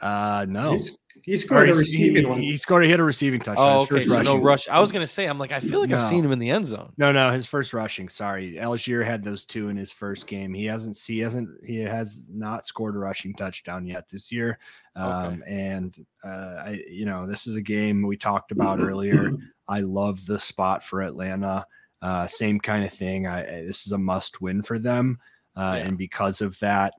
Uh 0.00 0.44
no. 0.48 0.72
He's, 0.72 0.98
he 1.24 1.34
Or 1.34 1.38
scored 1.38 1.62
a 1.68 1.72
he's- 1.72 1.78
receiving 1.78 2.22
he, 2.24 2.28
one. 2.28 2.38
he 2.40 2.56
scored. 2.56 2.84
He 2.84 2.90
hit 2.90 3.00
a 3.00 3.04
receiving 3.04 3.40
touchdown. 3.40 3.66
Oh, 3.66 3.80
okay. 3.82 3.94
first 3.96 4.08
So 4.08 4.22
no 4.22 4.36
rush. 4.36 4.68
I 4.68 4.78
was 4.80 4.92
gonna 4.92 5.06
say. 5.06 5.26
I'm 5.26 5.38
like, 5.38 5.52
I 5.52 5.58
feel 5.60 5.80
like 5.80 5.90
I've 5.92 6.02
seen 6.08 6.24
him 6.24 6.32
in 6.32 6.38
the 6.38 6.50
end 6.50 6.66
zone. 6.66 6.92
No, 6.98 7.12
no, 7.12 7.30
his 7.30 7.46
first 7.46 7.72
rushing. 7.72 8.08
Sorry, 8.08 8.56
Allgeier 8.60 9.04
had 9.04 9.24
those 9.24 9.44
two 9.46 9.68
in 9.70 9.76
his 9.76 9.90
first 9.90 10.26
game. 10.26 10.52
He 10.52 10.66
hasn't. 10.66 10.96
He 10.98 11.18
hasn't. 11.20 11.48
He 11.64 11.78
has 11.78 12.28
not 12.32 12.66
scored 12.66 12.94
a 12.96 12.98
rushing 12.98 13.34
touchdown 13.34 13.86
yet 13.86 14.08
this 14.08 14.30
year. 14.30 14.58
Um, 14.96 15.42
And 15.46 15.96
uh, 16.24 16.62
I, 16.66 16.84
you 16.88 17.04
know, 17.06 17.26
this 17.26 17.46
is 17.46 17.56
a 17.56 17.62
game 17.62 18.02
we 18.06 18.16
talked 18.16 18.52
about 18.52 18.80
earlier. 18.80 19.32
I 19.66 19.80
love 19.80 20.24
the 20.26 20.38
spot 20.38 20.82
for 20.84 21.00
Atlanta. 21.02 21.66
Uh, 22.02 22.26
same 22.26 22.60
kind 22.60 22.84
of 22.84 22.92
thing. 22.92 23.26
I 23.26 23.40
I- 23.40 23.64
this 23.64 23.86
is 23.86 23.92
a 23.92 23.98
must 23.98 24.42
win 24.42 24.62
for 24.62 24.78
them, 24.78 25.18
uh, 25.56 25.76
Yeah. 25.78 25.86
and 25.88 25.96
because 25.98 26.42
of 26.42 26.58
that, 26.58 26.92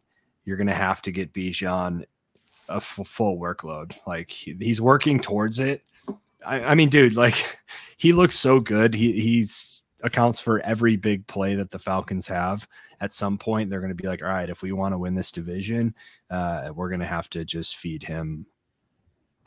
you're 0.45 0.57
going 0.57 0.65
to 0.67 0.73
have 0.73 1.01
to 1.03 1.11
get 1.11 1.31
Bijan 1.33 2.03
a 2.69 2.75
f- 2.75 2.99
full 3.05 3.39
workload. 3.39 3.93
Like 4.05 4.29
he, 4.29 4.55
he's 4.59 4.81
working 4.81 5.19
towards 5.19 5.59
it. 5.59 5.83
I, 6.45 6.61
I 6.61 6.75
mean, 6.75 6.89
dude, 6.89 7.15
like 7.15 7.59
he 7.97 8.13
looks 8.13 8.37
so 8.37 8.59
good. 8.59 8.93
He 8.93 9.13
he's 9.13 9.85
accounts 10.03 10.39
for 10.39 10.59
every 10.61 10.95
big 10.95 11.25
play 11.27 11.55
that 11.55 11.71
the 11.71 11.79
Falcons 11.79 12.27
have. 12.27 12.67
At 13.01 13.13
some 13.13 13.37
point, 13.37 13.69
they're 13.69 13.81
going 13.81 13.89
to 13.89 13.95
be 13.95 14.07
like, 14.07 14.21
all 14.21 14.29
right, 14.29 14.49
if 14.49 14.61
we 14.61 14.71
want 14.71 14.93
to 14.93 14.97
win 14.97 15.15
this 15.15 15.31
division, 15.31 15.93
uh, 16.29 16.71
we're 16.73 16.89
going 16.89 17.01
to 17.01 17.05
have 17.05 17.29
to 17.31 17.43
just 17.43 17.77
feed 17.77 18.03
him, 18.03 18.45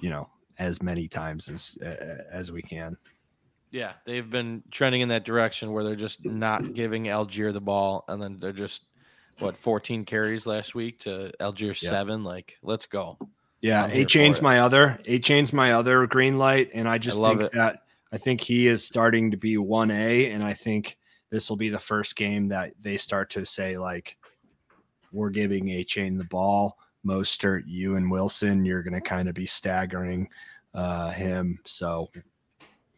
you 0.01 0.11
know, 0.11 0.29
as 0.59 0.83
many 0.83 1.09
times 1.09 1.49
as 1.49 1.79
uh, 1.83 2.23
as 2.31 2.53
we 2.53 2.63
can. 2.63 2.97
Yeah, 3.71 3.93
they've 4.07 4.29
been 4.29 4.63
trending 4.71 5.03
in 5.03 5.11
that 5.11 5.25
direction 5.25 5.73
where 5.73 5.85
they're 5.85 5.95
just 5.95 6.25
not 6.25 6.73
giving 6.73 7.05
Allgeier 7.05 7.53
the 7.53 7.61
ball, 7.61 8.05
and 8.09 8.21
then 8.21 8.39
they're 8.39 8.53
just 8.53 8.83
what 9.39 9.57
14 9.57 10.05
carries 10.05 10.47
last 10.47 10.75
week 10.75 11.01
to 11.01 11.33
Allgeier 11.41 11.81
Yeah. 11.81 11.91
seven. 11.91 12.25
Like, 12.25 12.59
let's 12.63 12.87
go. 12.87 13.19
Yeah, 13.61 13.85
I'm 13.85 13.91
A 13.91 14.05
chain's 14.05 14.41
my 14.41 14.61
other. 14.61 14.99
A 15.07 15.19
chain's 15.19 15.53
my 15.53 15.73
other 15.73 16.07
green 16.07 16.39
light, 16.39 16.71
and 16.75 16.89
I 16.89 16.99
just 16.99 17.19
love 17.19 17.39
think 17.41 17.53
it. 17.53 17.57
that 17.57 17.83
I 18.13 18.19
think 18.19 18.41
he 18.41 18.67
is 18.67 18.85
starting 18.85 19.31
to 19.33 19.37
be 19.37 19.59
one 19.59 19.91
A, 19.91 20.31
and 20.31 20.45
I 20.45 20.55
think 20.55 20.97
this 21.31 21.51
will 21.51 21.57
be 21.57 21.69
the 21.69 21.79
first 21.79 22.17
game 22.17 22.49
that 22.49 22.73
they 22.81 22.97
start 22.97 23.31
to 23.31 23.45
say 23.45 23.77
like, 23.77 24.17
we're 25.13 25.31
giving 25.31 25.69
A 25.71 25.85
chain 25.85 26.17
the 26.17 26.25
ball. 26.25 26.79
Mostert, 27.07 27.63
you 27.67 27.97
and 27.97 28.11
Wilson, 28.11 28.65
you're 28.65 28.83
going 28.83 28.95
to 28.95 29.01
kind 29.01 29.29
of 29.29 29.35
be 29.35 29.47
staggering 29.47 30.29
uh, 30.75 31.11
him. 31.11 31.59
So 31.65 32.11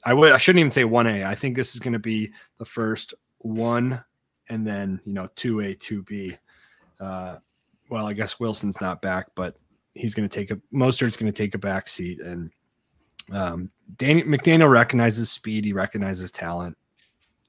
I 0.04 0.14
would 0.14 0.32
I 0.32 0.38
shouldn't 0.38 0.60
even 0.60 0.72
say 0.72 0.84
one 0.84 1.06
A. 1.06 1.24
I 1.24 1.34
think 1.34 1.54
this 1.56 1.74
is 1.74 1.80
going 1.80 1.92
to 1.92 1.98
be 1.98 2.32
the 2.58 2.64
first 2.64 3.14
one, 3.38 4.02
and 4.50 4.66
then 4.66 5.00
you 5.04 5.14
know 5.14 5.28
two 5.36 5.60
A, 5.60 5.74
two 5.74 6.02
B. 6.02 6.36
Uh, 7.00 7.36
well, 7.88 8.06
I 8.06 8.12
guess 8.12 8.38
Wilson's 8.38 8.80
not 8.80 9.00
back, 9.00 9.28
but 9.34 9.56
he's 9.94 10.14
going 10.14 10.28
to 10.28 10.34
take 10.34 10.50
a 10.50 10.56
Mostert's 10.74 11.16
going 11.16 11.32
to 11.32 11.36
take 11.36 11.54
a 11.54 11.58
back 11.58 11.88
seat, 11.88 12.20
and 12.20 12.50
um, 13.32 13.70
Danny 13.96 14.22
McDaniel 14.22 14.70
recognizes 14.70 15.30
speed. 15.30 15.64
He 15.64 15.72
recognizes 15.72 16.30
talent. 16.30 16.76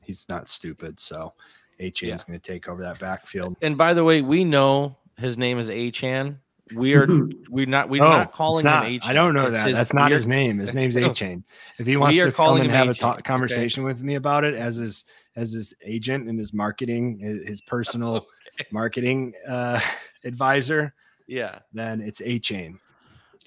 He's 0.01 0.27
not 0.29 0.47
stupid, 0.49 0.99
so 0.99 1.33
A 1.79 1.91
Chain's 1.91 2.21
Yeah. 2.21 2.27
going 2.27 2.39
to 2.39 2.51
take 2.51 2.67
over 2.69 2.81
that 2.83 2.99
backfield. 2.99 3.57
And 3.61 3.77
by 3.77 3.93
the 3.93 4.03
way, 4.03 4.21
we 4.21 4.43
know 4.43 4.95
his 5.17 5.37
name 5.37 5.59
is 5.59 5.69
Achane. 5.69 6.37
We 6.73 6.93
are 6.95 7.05
we're 7.49 7.65
not 7.65 7.89
we're 7.89 8.01
Oh, 8.03 8.09
not 8.09 8.31
calling 8.31 8.63
not. 8.63 8.85
him 8.87 8.99
Achane. 9.01 9.05
I 9.09 9.13
don't 9.13 9.33
know 9.33 9.43
It's 9.43 9.51
that. 9.51 9.67
his- 9.67 9.75
That's 9.75 9.93
not 9.93 10.11
his 10.11 10.27
name. 10.27 10.57
His 10.59 10.73
name's 10.73 10.95
No. 10.95 11.07
A 11.07 11.43
If 11.77 11.85
he 11.85 11.97
wants 11.97 12.17
to 12.17 12.23
come 12.25 12.33
calling 12.33 12.61
and 12.63 12.71
have 12.71 12.87
a 12.87 12.91
A-Chain, 12.91 13.01
talk, 13.01 13.13
okay? 13.15 13.21
conversation 13.23 13.83
with 13.83 14.01
me 14.01 14.15
about 14.15 14.43
it 14.45 14.55
as 14.55 14.77
his 14.77 15.03
as 15.35 15.51
his 15.51 15.73
agent 15.85 16.27
and 16.29 16.37
his 16.37 16.53
marketing, 16.53 17.19
his, 17.19 17.61
personal 17.67 18.15
Okay. 18.15 18.65
marketing 18.71 19.33
uh, 19.47 19.79
advisor, 20.23 20.93
Yeah. 21.27 21.59
then 21.73 22.01
it's 22.01 22.21
A 22.21 22.39
Chain. 22.39 22.79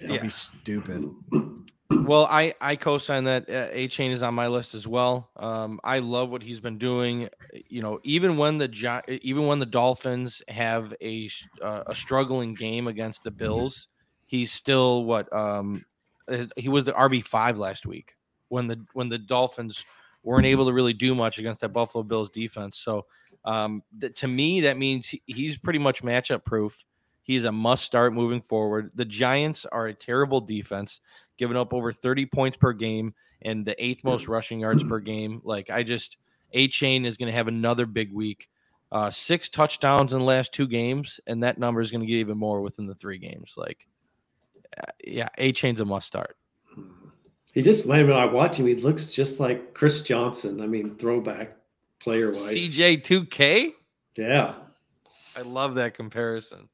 It'll 0.01 0.17
Yeah. 0.17 0.23
be 0.23 0.31
stupid. 0.31 1.05
Well, 1.91 2.27
I 2.31 2.55
I 2.61 2.77
co-sign 2.77 3.25
that. 3.25 3.49
Uh, 3.49 3.69
a 3.71 3.89
Chain 3.89 4.11
is 4.11 4.23
on 4.23 4.35
my 4.35 4.49
list 4.49 4.75
as 4.75 4.87
well. 4.87 5.31
Um, 5.37 5.81
I 5.85 6.01
love 6.01 6.29
what 6.31 6.43
he's 6.43 6.61
been 6.61 6.79
doing. 6.79 7.29
You 7.69 7.83
know, 7.83 8.01
even 8.03 8.37
when 8.37 8.59
the 8.59 8.69
even 9.23 9.47
when 9.47 9.59
the 9.59 9.67
Dolphins 9.67 10.43
have 10.49 10.93
a 11.01 11.31
uh, 11.63 11.83
a 11.87 11.95
struggling 11.95 12.57
game 12.57 12.89
against 12.89 13.23
the 13.25 13.31
Bills, 13.31 13.89
he's 14.27 14.53
still 14.53 15.05
what 15.05 15.33
um 15.33 15.85
he 16.57 16.69
was 16.69 16.85
the 16.85 16.93
RB 16.93 17.23
five 17.25 17.59
last 17.59 17.87
week 17.87 18.15
when 18.49 18.67
the 18.67 18.85
when 18.93 19.09
the 19.09 19.19
Dolphins 19.19 19.85
weren't 20.25 20.47
able 20.47 20.67
to 20.67 20.73
really 20.73 20.95
do 20.95 21.15
much 21.15 21.39
against 21.39 21.61
that 21.61 21.69
Buffalo 21.69 22.03
Bills 22.03 22.31
defense. 22.31 22.79
So, 22.79 23.07
um, 23.45 23.83
th- 24.01 24.19
to 24.21 24.27
me, 24.27 24.63
that 24.63 24.79
means 24.79 25.09
he, 25.09 25.23
he's 25.27 25.59
pretty 25.59 25.79
much 25.79 26.03
matchup 26.03 26.45
proof. 26.45 26.85
He's 27.23 27.45
a 27.45 27.53
must 27.53 27.85
start 27.85 28.13
moving 28.13 28.41
forward. 28.41 28.91
The 28.95 29.05
Giants 29.05 29.67
are 29.67 29.87
a 29.87 29.95
terrible 29.95 30.41
defense, 30.41 31.01
giving 31.39 31.57
up 31.57 31.73
over 31.73 31.93
30 31.93 32.27
points 32.27 32.57
per 32.57 32.73
game 32.73 33.15
and 33.43 33.65
the 33.65 33.83
eighth 33.83 34.03
most 34.03 34.27
rushing 34.27 34.61
yards 34.61 34.83
per 34.83 34.99
game. 34.99 35.41
Like, 35.45 35.71
I 35.71 35.83
just, 35.83 36.17
A 36.53 36.69
Chain 36.69 37.05
is 37.05 37.17
going 37.17 37.31
to 37.31 37.37
have 37.37 37.49
another 37.49 37.87
big 37.87 38.13
week. 38.13 38.49
Uh, 38.91 39.11
six 39.11 39.49
touchdowns 39.49 40.13
in 40.13 40.21
the 40.21 40.25
last 40.25 40.53
two 40.53 40.67
games, 40.67 41.19
and 41.27 41.43
that 41.43 41.59
number 41.59 41.81
is 41.81 41.91
going 41.91 42.01
to 42.01 42.07
get 42.07 42.17
even 42.17 42.39
more 42.39 42.61
within 42.61 42.87
the 42.87 42.95
three 42.95 43.19
games. 43.19 43.55
Like, 43.57 43.87
uh, 44.79 44.93
yeah, 45.05 45.29
A 45.37 45.53
Chain's 45.53 45.81
a 45.81 45.85
must 45.85 46.07
start. 46.07 46.37
He 47.55 47.63
just 47.63 47.87
when 47.87 48.11
I 48.11 48.25
watch 48.25 48.59
him, 48.59 48.67
he 48.67 48.75
looks 48.75 49.07
just 49.07 49.39
like 49.39 49.75
Chris 49.75 50.03
Johnson. 50.03 50.61
I 50.61 50.67
mean, 50.67 50.97
throwback 50.97 51.55
player 52.01 52.33
wise. 52.33 52.55
CJ2K? 52.55 53.73
Yeah. 54.17 54.55
I 55.37 55.43
love 55.43 55.77
that 55.77 55.95
comparison. 55.95 56.69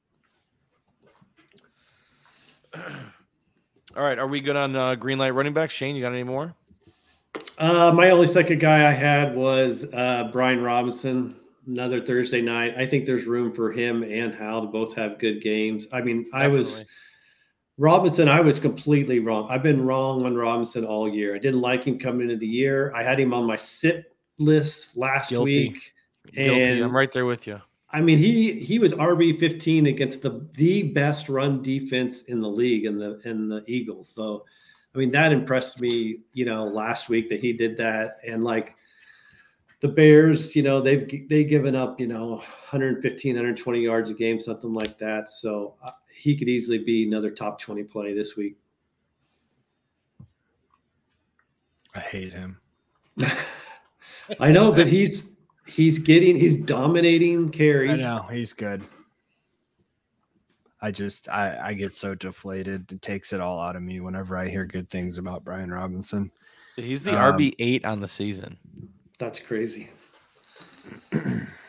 All 2.75 4.03
right, 4.03 4.19
are 4.19 4.27
we 4.27 4.41
good 4.41 4.57
on 4.57 4.75
uh, 4.75 4.95
green 4.95 5.19
light 5.19 5.35
running 5.35 5.53
back? 5.53 5.71
Shane, 5.71 5.97
you 5.97 6.03
got 6.03 6.13
any 6.13 6.23
more? 6.23 6.55
Uh, 7.59 7.93
my 7.93 8.11
only 8.11 8.27
second 8.27 8.61
guy 8.61 8.89
I 8.89 8.93
had 8.93 9.37
was 9.37 9.85
uh, 9.93 10.29
Brian 10.33 10.63
Robinson. 10.63 11.37
Another 11.67 12.01
Thursday 12.01 12.41
night. 12.41 12.75
I 12.79 12.87
think 12.87 13.05
there's 13.05 13.27
room 13.27 13.53
for 13.53 13.71
him 13.71 14.03
and 14.03 14.35
Hal 14.35 14.63
to 14.63 14.67
both 14.67 14.97
have 14.97 15.19
good 15.19 15.43
games. 15.43 15.87
I 15.93 16.01
mean, 16.01 16.27
I 16.33 16.49
was 16.49 16.69
Definitely. 16.69 16.93
Robinson. 17.81 18.29
I 18.29 18.43
was 18.43 18.59
completely 18.59 19.21
wrong. 19.21 19.49
I've 19.49 19.63
been 19.63 19.87
wrong 19.87 20.27
on 20.27 20.37
Robinson 20.37 20.85
all 20.85 21.09
year. 21.09 21.35
I 21.35 21.39
didn't 21.39 21.63
like 21.63 21.83
him 21.83 21.99
coming 21.99 22.29
into 22.29 22.37
the 22.37 22.47
year. 22.47 22.93
I 22.95 23.03
had 23.03 23.19
him 23.19 23.33
on 23.33 23.47
my 23.47 23.57
sit 23.57 24.15
list 24.39 24.99
last 24.99 25.31
Guilty. 25.31 25.71
week. 25.71 25.95
Guilty. 26.31 26.63
And 26.63 26.85
I'm 26.85 26.95
right 26.95 27.11
there 27.11 27.25
with 27.25 27.47
you. 27.47 27.59
I 27.91 28.03
mean, 28.03 28.19
he 28.19 28.53
he 28.53 28.79
was 28.79 28.93
RB 28.93 29.41
fifteen 29.41 29.87
against 29.87 30.21
the 30.21 30.47
the 30.59 30.83
best 30.93 31.31
run 31.31 31.63
defense 31.63 32.23
in 32.25 32.41
the 32.41 32.49
league 32.49 32.85
in 32.85 32.99
the 32.99 33.19
in 33.25 33.49
the 33.49 33.65
Eagles. 33.67 34.11
So, 34.11 34.45
I 34.95 34.99
mean, 34.99 35.11
that 35.13 35.33
impressed 35.33 35.81
me. 35.81 36.21
You 36.35 36.45
know, 36.45 36.67
last 36.67 37.09
week 37.09 37.31
that 37.31 37.41
he 37.41 37.55
did 37.55 37.79
that, 37.79 38.19
and 38.29 38.45
like 38.45 38.77
the 39.81 39.89
Bears, 39.89 40.55
you 40.55 40.63
know, 40.63 40.83
they've 40.83 41.27
they 41.31 41.45
given 41.45 41.75
up 41.75 41.99
you 41.99 42.07
know 42.07 42.33
115, 42.33 43.33
120 43.33 43.81
yards 43.81 44.11
a 44.11 44.15
game, 44.15 44.39
something 44.39 44.75
like 44.75 44.99
that. 44.99 45.31
So 45.31 45.77
uh, 45.83 45.93
he 46.21 46.37
could 46.37 46.49
easily 46.49 46.79
be 46.79 47.05
another 47.07 47.31
top 47.31 47.59
twenty 47.59 47.83
play 47.83 48.13
this 48.15 48.37
week. 48.37 48.57
I 51.95 52.01
hate 52.01 52.33
him. 52.33 52.61
I 54.39 54.53
know, 54.53 54.71
but 54.71 54.87
he's 54.87 55.29
he's 55.67 55.99
getting 55.99 56.37
he's 56.37 56.55
dominating 56.55 57.49
carries. 57.49 58.01
I 58.01 58.03
know 58.03 58.23
he's 58.31 58.53
good. 58.53 58.83
I 60.83 60.91
just 60.91 61.29
I 61.29 61.59
I 61.69 61.75
get 61.75 61.93
so 61.95 62.15
deflated. 62.15 62.93
It 62.93 63.03
takes 63.03 63.33
it 63.33 63.41
all 63.41 63.61
out 63.61 63.77
of 63.77 63.83
me 63.83 64.01
whenever 64.01 64.37
I 64.37 64.49
hear 64.49 64.65
good 64.67 64.89
things 64.91 65.19
about 65.19 65.43
Brian 65.45 65.71
Robinson. 65.73 66.31
He's 66.77 67.03
the 67.03 67.13
Um, 67.13 67.35
RB 67.35 67.55
eight 67.59 67.85
on 67.85 68.01
the 68.01 68.09
season. 68.09 68.59
That's 69.19 69.41
crazy. 69.41 69.89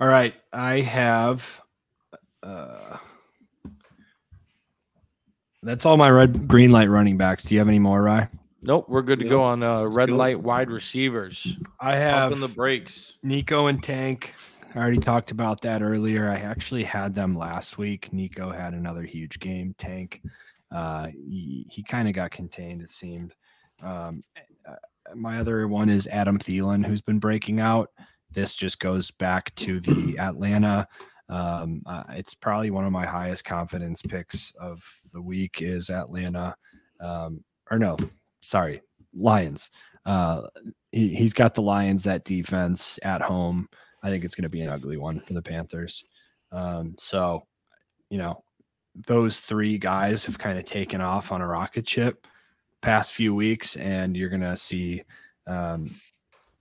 All 0.00 0.08
right, 0.08 0.34
I 0.52 0.80
have. 0.80 1.60
Uh, 2.42 2.98
that's 5.62 5.84
all 5.84 5.96
my 5.96 6.08
red 6.08 6.46
green 6.46 6.70
light 6.70 6.88
running 6.88 7.16
backs. 7.16 7.44
Do 7.44 7.54
you 7.54 7.58
have 7.58 7.68
any 7.68 7.80
more, 7.80 8.02
Rye? 8.02 8.28
Nope, 8.62 8.86
we're 8.88 9.02
good 9.02 9.18
to 9.20 9.28
go 9.28 9.42
on 9.42 9.62
uh, 9.62 9.86
red 9.86 10.08
go. 10.08 10.16
light 10.16 10.40
wide 10.40 10.70
receivers. 10.70 11.56
I 11.80 11.92
Pumping 11.92 12.00
have 12.00 12.40
the 12.40 12.48
brakes. 12.48 13.18
Nico 13.22 13.66
and 13.66 13.82
Tank. 13.82 14.34
I 14.74 14.78
already 14.78 14.98
talked 14.98 15.30
about 15.30 15.60
that 15.62 15.82
earlier. 15.82 16.28
I 16.28 16.36
actually 16.36 16.84
had 16.84 17.14
them 17.14 17.36
last 17.36 17.78
week. 17.78 18.12
Nico 18.12 18.50
had 18.50 18.74
another 18.74 19.02
huge 19.02 19.40
game. 19.40 19.74
Tank, 19.78 20.22
uh, 20.70 21.06
he, 21.06 21.66
he 21.70 21.82
kind 21.82 22.06
of 22.06 22.14
got 22.14 22.30
contained, 22.30 22.82
it 22.82 22.90
seemed. 22.90 23.34
Um, 23.82 24.22
uh, 24.68 24.74
my 25.14 25.38
other 25.38 25.66
one 25.66 25.88
is 25.88 26.06
Adam 26.08 26.38
Thielen, 26.38 26.84
who's 26.84 27.00
been 27.00 27.18
breaking 27.18 27.60
out. 27.60 27.90
This 28.38 28.54
just 28.54 28.78
goes 28.78 29.10
back 29.10 29.52
to 29.56 29.80
the 29.80 30.16
Atlanta. 30.20 30.86
Um, 31.28 31.82
uh, 31.86 32.04
it's 32.10 32.34
probably 32.34 32.70
one 32.70 32.84
of 32.84 32.92
my 32.92 33.04
highest 33.04 33.44
confidence 33.44 34.00
picks 34.00 34.52
of 34.60 34.80
the 35.12 35.20
week 35.20 35.60
is 35.60 35.90
Atlanta. 35.90 36.54
Um, 37.00 37.42
or 37.68 37.80
no, 37.80 37.96
sorry, 38.40 38.80
Lions. 39.12 39.72
Uh, 40.06 40.42
he, 40.92 41.16
he's 41.16 41.32
got 41.32 41.56
the 41.56 41.62
Lions 41.62 42.04
that 42.04 42.24
defense 42.24 43.00
at 43.02 43.20
home. 43.20 43.68
I 44.04 44.08
think 44.08 44.22
it's 44.22 44.36
going 44.36 44.44
to 44.44 44.48
be 44.48 44.60
an 44.60 44.70
ugly 44.70 44.98
one 44.98 45.18
for 45.18 45.32
the 45.32 45.42
Panthers. 45.42 46.04
Um, 46.52 46.94
so, 46.96 47.42
you 48.08 48.18
know, 48.18 48.44
those 49.08 49.40
three 49.40 49.78
guys 49.78 50.24
have 50.26 50.38
kind 50.38 50.60
of 50.60 50.64
taken 50.64 51.00
off 51.00 51.32
on 51.32 51.40
a 51.40 51.46
rocket 51.46 51.88
ship 51.88 52.24
past 52.82 53.14
few 53.14 53.34
weeks, 53.34 53.74
and 53.74 54.16
you're 54.16 54.28
going 54.30 54.42
to 54.42 54.56
see, 54.56 55.02
um, 55.48 55.96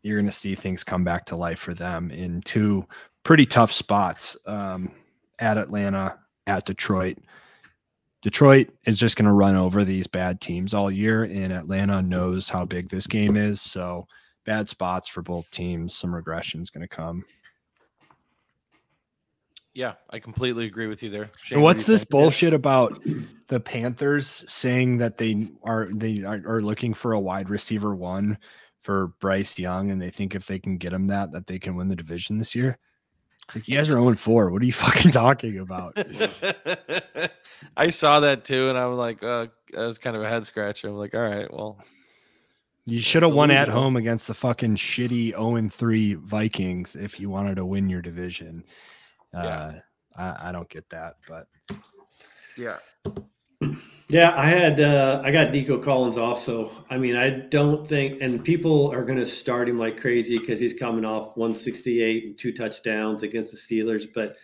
you're 0.04 0.18
going 0.18 0.26
to 0.26 0.32
see 0.32 0.56
things 0.56 0.84
come 0.84 1.04
back 1.04 1.26
to 1.26 1.36
life 1.36 1.60
for 1.60 1.74
them 1.74 2.12
in 2.12 2.42
two 2.42 2.86
pretty 3.24 3.46
tough 3.46 3.72
spots 3.72 4.38
um, 4.46 4.92
at 5.40 5.58
Atlanta, 5.58 6.18
at 6.46 6.66
Detroit. 6.66 7.18
Detroit 8.22 8.70
is 8.86 8.98
just 8.98 9.16
going 9.16 9.26
to 9.26 9.32
run 9.34 9.56
over 9.56 9.84
these 9.84 10.08
bad 10.08 10.42
teams 10.42 10.74
all 10.74 10.90
year, 10.90 11.24
and 11.24 11.54
Atlanta 11.54 12.02
knows 12.02 12.50
how 12.50 12.66
big 12.66 12.90
this 12.90 13.06
game 13.08 13.36
is. 13.38 13.62
So, 13.62 14.08
bad 14.46 14.68
spots 14.70 15.08
for 15.08 15.22
both 15.22 15.50
teams. 15.52 15.94
Some 15.94 16.16
regression 16.16 16.62
is 16.62 16.70
going 16.70 16.82
to 16.82 16.88
come. 16.88 17.26
Yeah, 19.74 19.94
I 20.10 20.18
completely 20.18 20.66
agree 20.66 20.88
with 20.88 21.04
you 21.04 21.12
there. 21.12 21.30
Shane, 21.44 21.58
And 21.58 21.64
what's 21.64 21.86
this 21.86 22.02
think? 22.02 22.10
bullshit 22.10 22.54
about 22.54 23.00
the 23.48 23.60
Panthers 23.60 24.44
saying 24.48 24.98
that 24.98 25.20
they 25.20 25.50
are 25.64 25.90
they 25.94 26.24
are, 26.24 26.42
are 26.48 26.62
looking 26.64 26.96
for 26.96 27.14
a 27.14 27.20
wide 27.20 27.52
receiver 27.52 27.94
one 27.94 28.40
for 28.88 29.08
Bryce 29.20 29.60
Young, 29.60 29.92
and 29.92 30.02
they 30.02 30.10
think 30.10 30.34
if 30.34 30.48
they 30.48 30.60
can 30.60 30.78
get 30.78 30.94
him 30.94 31.08
that, 31.08 31.34
that 31.34 31.46
they 31.46 31.60
can 31.60 31.76
win 31.76 31.90
the 31.90 31.96
division 31.96 32.38
this 32.38 32.56
year? 32.56 32.78
It's 33.44 33.56
like 33.56 33.68
you 33.68 33.76
guys 33.76 33.90
are 33.90 34.02
0 34.02 34.16
4. 34.16 34.50
What 34.50 34.62
are 34.62 34.66
you 34.66 34.72
fucking 34.88 35.12
talking 35.12 35.60
about? 35.60 35.98
I 37.78 37.90
saw 37.90 38.22
that 38.22 38.46
too, 38.46 38.70
and 38.70 38.78
I 38.78 38.86
was 38.86 38.98
like, 38.98 39.22
uh, 39.22 39.48
that 39.74 39.86
was 39.86 39.98
kind 39.98 40.16
of 40.16 40.22
a 40.22 40.30
head 40.30 40.46
scratcher. 40.46 40.88
I'm 40.88 40.96
like, 40.96 41.14
all 41.14 41.20
right, 41.20 41.54
well, 41.54 41.78
You 42.86 43.00
should 43.00 43.24
have 43.24 43.34
won 43.34 43.52
at 43.52 43.68
home 43.68 43.98
against 43.98 44.26
the 44.26 44.34
fucking 44.34 44.78
shitty 44.78 45.32
0 45.32 45.68
3 45.70 46.14
Vikings 46.14 46.96
if 46.96 47.20
you 47.20 47.30
wanted 47.30 47.56
to 47.56 47.66
win 47.66 47.90
your 47.90 48.02
division. 48.02 48.64
Yeah. 49.34 49.40
Uh, 49.40 49.74
I, 50.16 50.50
I 50.50 50.52
don't 50.54 50.70
get 50.70 50.90
that, 50.92 51.16
but 51.28 51.48
yeah, 52.56 52.78
Yeah, 54.10 54.34
I 54.38 54.46
had 54.48 54.80
uh 54.80 55.22
I 55.24 55.32
got 55.32 55.52
Nico 55.52 55.78
Collins 55.78 56.18
also. 56.18 56.72
I 56.90 56.98
mean, 56.98 57.16
I 57.16 57.30
don't 57.30 57.86
think 57.88 58.22
and 58.22 58.44
people 58.44 58.90
are 58.94 59.04
going 59.04 59.20
to 59.20 59.26
start 59.26 59.68
him 59.68 59.78
like 59.78 60.00
crazy 60.00 60.40
cuz 60.40 60.60
he's 60.60 60.74
coming 60.74 61.04
off 61.04 61.36
168 61.36 62.24
and 62.26 62.38
two 62.38 62.54
touchdowns 62.54 63.24
against 63.24 63.52
the 63.52 63.58
Steelers, 63.58 64.08
but 64.14 64.38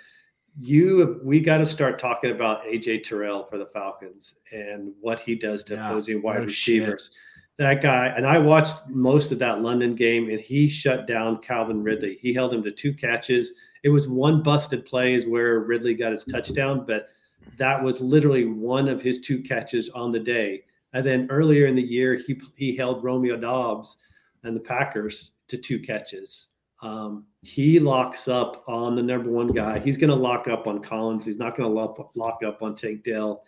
you 0.60 1.22
we 1.24 1.40
got 1.40 1.60
to 1.60 1.66
start 1.66 1.98
talking 1.98 2.32
about 2.32 2.64
AJ 2.66 3.04
Terrell 3.04 3.46
for 3.46 3.58
the 3.58 3.66
Falcons 3.68 4.36
and 4.52 4.92
what 5.00 5.20
he 5.22 5.36
does 5.36 5.64
to 5.66 5.76
Yeah, 5.76 5.90
opposing 5.90 6.22
wide 6.22 6.42
no 6.42 6.48
shit. 6.48 6.82
receivers. 6.82 7.16
That 7.58 7.82
guy, 7.84 8.08
and 8.08 8.26
I 8.26 8.40
watched 8.40 8.76
most 8.90 9.32
of 9.32 9.38
that 9.40 9.62
London 9.62 9.94
game, 9.94 10.30
and 10.32 10.40
he 10.40 10.68
shut 10.68 11.06
down 11.06 11.38
Calvin 11.38 11.84
Ridley. 11.84 12.16
He 12.20 12.34
held 12.34 12.52
him 12.52 12.64
to 12.64 12.72
two 12.72 12.94
catches. 12.96 13.52
It 13.84 13.90
was 13.90 14.08
one 14.08 14.42
busted 14.42 14.86
play 14.88 15.14
is 15.14 15.28
where 15.28 15.60
Ridley 15.60 15.94
got 15.94 16.12
his 16.14 16.24
touchdown, 16.24 16.84
but 16.88 17.10
that 17.58 17.82
was 17.84 18.02
literally 18.02 18.46
one 18.46 18.88
of 18.88 19.02
his 19.02 19.20
two 19.20 19.42
catches 19.42 19.90
on 19.90 20.12
the 20.12 20.20
day. 20.20 20.64
And 20.94 21.06
then 21.06 21.28
earlier 21.30 21.66
in 21.68 21.76
the 21.76 21.82
year, 21.82 22.16
he 22.16 22.40
he 22.56 22.76
held 22.76 23.04
Romeo 23.04 23.38
Doubs 23.38 23.98
and 24.44 24.56
the 24.56 24.60
Packers 24.60 25.32
to 25.48 25.58
two 25.58 25.80
catches. 25.80 26.48
Um, 26.82 27.26
he 27.44 27.80
locks 27.80 28.28
up 28.28 28.64
on 28.68 28.96
the 28.96 29.02
number 29.04 29.30
one 29.32 29.48
guy. 29.48 29.80
He's 29.80 29.98
going 29.98 30.10
to 30.10 30.16
lock 30.16 30.50
up 30.50 30.68
on 30.68 30.80
Collins. 30.82 31.26
He's 31.26 31.38
not 31.38 31.56
going 31.56 31.70
to 31.70 31.74
lock, 31.74 32.12
lock 32.16 32.42
up 32.46 32.62
on 32.62 32.76
Tank 32.76 33.04
Dell. 33.06 33.46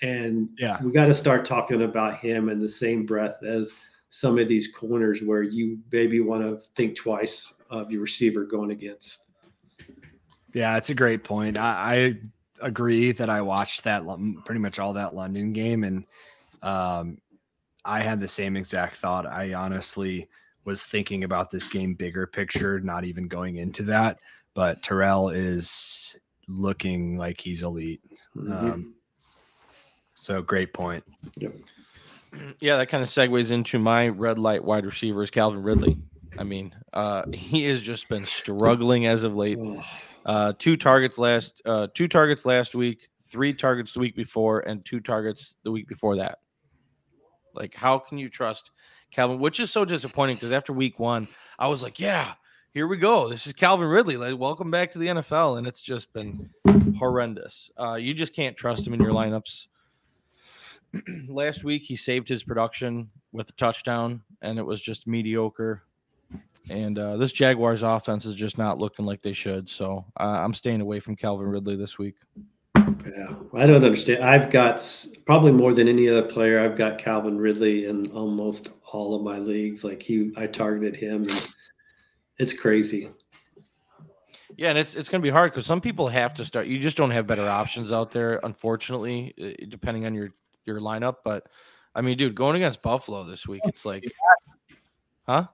And 0.00 0.48
Yeah. 0.58 0.82
we 0.82 0.90
got 0.90 1.04
to 1.06 1.14
start 1.14 1.44
talking 1.44 1.82
about 1.82 2.18
him 2.18 2.48
in 2.48 2.58
the 2.58 2.68
same 2.68 3.04
breath 3.04 3.42
as 3.42 3.74
some 4.08 4.38
of 4.38 4.48
these 4.48 4.68
corners 4.68 5.20
where 5.22 5.42
you 5.42 5.78
maybe 5.92 6.20
want 6.20 6.42
to 6.42 6.56
think 6.76 6.96
twice 6.96 7.52
of 7.68 7.90
your 7.92 8.00
receiver 8.00 8.44
going 8.44 8.70
against. 8.70 9.32
Yeah, 10.54 10.78
it's 10.78 10.88
a 10.88 10.94
great 10.94 11.24
point. 11.24 11.58
I, 11.58 11.94
I 11.94 12.20
agree 12.60 13.12
that 13.12 13.28
I 13.28 13.42
watched 13.42 13.84
that 13.84 14.04
pretty 14.44 14.60
much 14.60 14.78
all 14.78 14.94
that 14.94 15.14
London 15.14 15.52
game, 15.52 15.84
and 15.84 16.04
um, 16.62 17.18
I 17.84 18.00
had 18.00 18.20
the 18.20 18.28
same 18.28 18.56
exact 18.56 18.96
thought. 18.96 19.26
I 19.26 19.54
honestly 19.54 20.28
was 20.64 20.84
thinking 20.84 21.24
about 21.24 21.50
this 21.50 21.66
game 21.68 21.94
bigger 21.94 22.26
picture, 22.26 22.80
not 22.80 23.04
even 23.04 23.28
going 23.28 23.56
into 23.56 23.84
that. 23.84 24.18
But 24.54 24.82
Terrell 24.82 25.30
is 25.30 26.18
looking 26.48 27.16
like 27.16 27.40
he's 27.40 27.62
elite. 27.62 28.00
Mhm. 28.36 28.62
Um, 28.62 28.94
so 30.16 30.42
great 30.42 30.72
point. 30.72 31.04
Yeah, 32.60 32.76
that 32.76 32.90
kind 32.90 33.02
of 33.02 33.08
segues 33.08 33.50
into 33.50 33.78
my 33.78 34.08
red 34.08 34.38
light 34.38 34.62
wide 34.62 34.84
receivers, 34.84 35.30
Calvin 35.30 35.62
Ridley. 35.62 35.96
I 36.36 36.44
mean, 36.44 36.74
uh, 36.92 37.22
he 37.32 37.64
has 37.64 37.80
just 37.80 38.06
been 38.10 38.26
struggling 38.26 39.06
as 39.06 39.24
of 39.24 39.34
late. 39.34 39.58
Uh, 40.28 40.52
two 40.58 40.76
targets 40.76 41.16
last, 41.16 41.62
uh, 41.64 41.86
two 41.94 42.06
targets 42.06 42.44
last 42.44 42.74
week, 42.74 43.08
three 43.22 43.54
targets 43.54 43.94
the 43.94 43.98
week 43.98 44.14
before, 44.14 44.60
and 44.60 44.84
two 44.84 45.00
targets 45.00 45.54
the 45.62 45.70
week 45.70 45.88
before 45.88 46.16
that. 46.16 46.40
Like, 47.54 47.74
how 47.74 47.98
can 47.98 48.18
you 48.18 48.28
trust 48.28 48.70
Calvin? 49.10 49.38
Which 49.38 49.58
is 49.58 49.70
so 49.70 49.86
disappointing 49.86 50.36
because 50.36 50.52
after 50.52 50.74
week 50.74 50.98
one, 50.98 51.28
I 51.58 51.68
was 51.68 51.82
like, 51.82 51.98
yeah, 51.98 52.34
here 52.74 52.86
we 52.86 52.98
go. 52.98 53.30
This 53.30 53.46
is 53.46 53.54
Calvin 53.54 53.88
Ridley. 53.88 54.18
Like, 54.18 54.38
welcome 54.38 54.70
back 54.70 54.90
to 54.90 54.98
the 54.98 55.06
NFL, 55.06 55.56
and 55.56 55.66
it's 55.66 55.80
just 55.80 56.12
been 56.12 56.50
horrendous. 56.98 57.70
Uh, 57.78 57.96
you 57.98 58.12
just 58.12 58.34
can't 58.34 58.54
trust 58.54 58.86
him 58.86 58.92
in 58.92 59.00
your 59.00 59.12
lineups. 59.12 59.68
last 61.28 61.64
week, 61.64 61.84
he 61.84 61.96
saved 61.96 62.28
his 62.28 62.42
production 62.42 63.08
with 63.32 63.48
a 63.48 63.52
touchdown, 63.52 64.20
and 64.42 64.58
it 64.58 64.66
was 64.66 64.82
just 64.82 65.06
mediocre. 65.06 65.84
And 66.70 66.98
uh, 66.98 67.16
this 67.16 67.32
Jaguars 67.32 67.82
offense 67.82 68.26
is 68.26 68.34
just 68.34 68.58
not 68.58 68.78
looking 68.78 69.06
like 69.06 69.22
they 69.22 69.32
should. 69.32 69.68
So 69.68 70.04
uh, 70.18 70.40
I'm 70.42 70.54
staying 70.54 70.80
away 70.80 71.00
from 71.00 71.16
Calvin 71.16 71.48
Ridley 71.48 71.76
this 71.76 71.98
week. 71.98 72.16
yeah, 72.76 73.34
I 73.54 73.66
don't 73.66 73.84
understand. 73.84 74.22
I've 74.22 74.50
got 74.50 74.82
probably 75.26 75.52
more 75.52 75.72
than 75.72 75.88
any 75.88 76.08
other 76.08 76.22
player. 76.22 76.60
I've 76.60 76.76
got 76.76 76.98
Calvin 76.98 77.38
Ridley 77.38 77.86
in 77.86 78.06
almost 78.12 78.70
all 78.92 79.14
of 79.14 79.22
my 79.22 79.38
leagues. 79.38 79.84
Like 79.84 80.02
he, 80.02 80.32
I 80.36 80.46
targeted 80.46 80.96
him, 80.96 81.22
and 81.22 81.48
it's 82.38 82.52
crazy. 82.52 83.10
Yeah, 84.56 84.70
and 84.70 84.78
it's 84.78 84.94
it's 84.94 85.08
going 85.08 85.22
to 85.22 85.26
be 85.26 85.30
hard 85.30 85.52
because 85.52 85.66
some 85.66 85.80
people 85.80 86.08
have 86.08 86.34
to 86.34 86.44
start. 86.44 86.66
You 86.66 86.78
just 86.80 86.96
don't 86.96 87.12
have 87.12 87.26
better 87.26 87.48
options 87.48 87.92
out 87.92 88.10
there, 88.10 88.40
unfortunately, 88.42 89.34
uh, 89.40 89.66
depending 89.68 90.04
on 90.04 90.14
your 90.14 90.30
your 90.64 90.80
lineup. 90.80 91.16
But 91.24 91.46
I 91.94 92.00
mean, 92.00 92.18
dude, 92.18 92.34
going 92.34 92.56
against 92.56 92.82
Buffalo 92.82 93.24
this 93.24 93.46
week, 93.46 93.62
it's 93.66 93.84
like, 93.84 94.04
huh? 95.26 95.46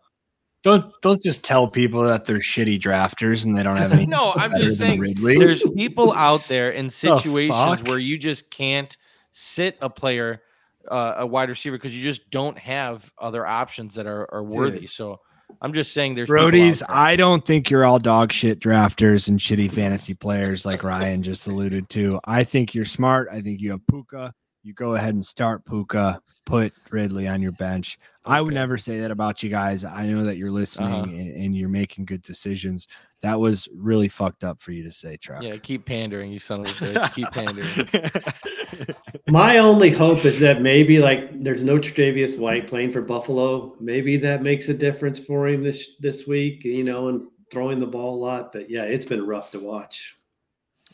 Don't 0.65 0.91
don't 1.03 1.23
just 1.23 1.45
tell 1.45 1.69
people 1.69 2.03
that 2.05 2.25
they're 2.25 2.39
shitty 2.39 2.81
drafters 2.81 3.45
and 3.45 3.55
they 3.55 3.63
don't 3.63 3.77
have 3.77 3.93
any. 3.93 4.07
No, 4.07 4.33
I'm 4.35 4.51
just 4.57 4.79
saying 4.79 4.99
Ridley. 4.99 5.39
there's 5.39 5.63
people 5.77 6.13
out 6.15 6.49
there 6.49 6.71
in 6.71 6.91
situations 6.91 7.57
fuck? 7.57 7.87
where 7.87 7.99
you 7.99 8.17
just 8.17 8.51
can't 8.51 8.97
sit 9.31 9.77
a 9.83 9.91
player, 9.91 10.43
uh, 10.91 11.17
a 11.19 11.27
wide 11.27 11.51
receiver, 11.51 11.77
because 11.77 11.95
you 11.95 12.03
just 12.03 12.31
don't 12.31 12.59
have 12.59 13.13
other 13.19 13.47
options 13.47 13.95
that 13.97 14.07
are, 14.07 14.27
are 14.33 14.43
worthy. 14.43 14.87
So 14.87 15.21
I'm 15.61 15.75
just 15.75 15.93
saying 15.93 16.15
there's 16.15 16.29
Brody's, 16.29 16.81
there. 16.81 16.91
I 16.91 17.17
don't 17.17 17.45
think 17.45 17.69
you're 17.69 17.85
all 17.85 17.99
dog 17.99 18.33
shit 18.33 18.59
drafters 18.59 19.29
and 19.29 19.39
shitty 19.39 19.71
fantasy 19.71 20.15
players 20.15 20.65
like 20.65 20.83
Ryan 20.83 21.23
just 21.23 21.47
alluded 21.47 21.91
to. 21.91 22.21
I 22.25 22.45
think 22.45 22.75
you're 22.75 22.85
smart. 22.85 23.29
I 23.31 23.43
think 23.43 23.61
you 23.61 23.73
have 23.73 23.87
Puka. 23.87 24.33
You 24.65 24.73
go 24.73 24.95
ahead 24.97 25.15
and 25.15 25.25
start 25.25 25.65
Puka, 25.67 26.21
put 26.47 26.73
Ridley 26.91 27.29
on 27.29 27.41
your 27.43 27.53
bench. 27.53 27.99
I 28.25 28.41
would 28.41 28.55
never 28.55 28.79
say 28.79 28.99
that 29.01 29.11
about 29.11 29.43
you 29.43 29.51
guys. 29.51 29.85
I 29.85 30.07
know 30.07 30.25
that 30.25 30.39
you're 30.39 30.51
listening 30.51 30.89
Uh-huh. 30.93 31.03
and, 31.05 31.37
and 31.37 31.55
you're 31.55 31.69
making 31.69 32.07
good 32.07 32.23
decisions. 32.23 32.89
That 33.21 33.39
was 33.39 33.69
really 33.75 34.09
fucked 34.09 34.43
up 34.43 34.61
for 34.61 34.73
you 34.73 34.83
to 34.85 34.91
say, 34.93 35.17
Chuck. 35.19 35.43
Yeah, 35.43 35.57
keep 35.59 35.85
pandering, 35.87 36.33
you 36.33 36.39
son 36.39 36.61
of 36.61 36.67
a 36.67 36.71
bitch. 36.95 37.15
keep 37.15 37.31
pandering. 37.31 38.97
My 39.29 39.59
only 39.59 39.91
hope 39.91 40.25
is 40.25 40.41
that 40.41 40.63
maybe 40.63 40.99
like 40.99 41.43
there's 41.43 41.63
no 41.63 41.77
Tre'Davious 41.79 42.39
White 42.39 42.67
playing 42.67 42.93
for 42.93 43.01
Buffalo. 43.03 43.77
Maybe 43.81 44.17
that 44.19 44.43
makes 44.43 44.69
a 44.69 44.75
difference 44.75 45.19
for 45.19 45.47
him 45.49 45.63
this 45.63 45.97
this 46.01 46.27
week. 46.27 46.65
You 46.65 46.85
know, 46.85 47.09
and 47.09 47.27
throwing 47.51 47.79
the 47.79 47.87
ball 47.87 48.15
a 48.15 48.21
lot. 48.25 48.53
But 48.53 48.69
yeah, 48.71 48.83
it's 48.85 49.05
been 49.07 49.27
rough 49.27 49.51
to 49.53 49.59
watch. 49.59 50.17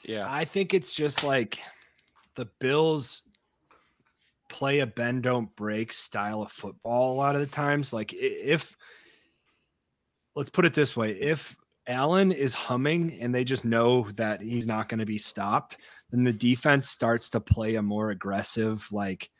Yeah. 0.04 0.26
I 0.28 0.44
think 0.44 0.72
it's 0.74 0.94
just 0.94 1.22
like 1.24 1.58
the 2.36 2.46
Bills 2.60 3.22
play 4.50 4.80
a 4.80 4.86
bend 4.86 5.22
don't 5.22 5.54
break 5.56 5.92
style 5.92 6.42
of 6.42 6.52
football 6.52 7.12
a 7.12 7.16
lot 7.16 7.34
of 7.34 7.40
the 7.40 7.46
times. 7.46 7.92
Like 7.92 8.12
if 8.12 8.76
let's 10.34 10.50
put 10.50 10.66
it 10.66 10.74
this 10.74 10.96
way, 10.96 11.12
if 11.12 11.56
Allen 11.86 12.32
is 12.32 12.52
humming 12.52 13.18
and 13.20 13.34
they 13.34 13.44
just 13.44 13.64
know 13.64 14.08
that 14.12 14.42
he's 14.42 14.66
not 14.66 14.88
going 14.88 15.00
to 15.00 15.06
be 15.06 15.18
stopped, 15.18 15.78
then 16.10 16.24
the 16.24 16.32
defense 16.32 16.88
starts 16.88 17.30
to 17.30 17.40
play 17.40 17.76
a 17.76 17.82
more 17.82 18.10
aggressive, 18.10 18.86
like 18.92 19.30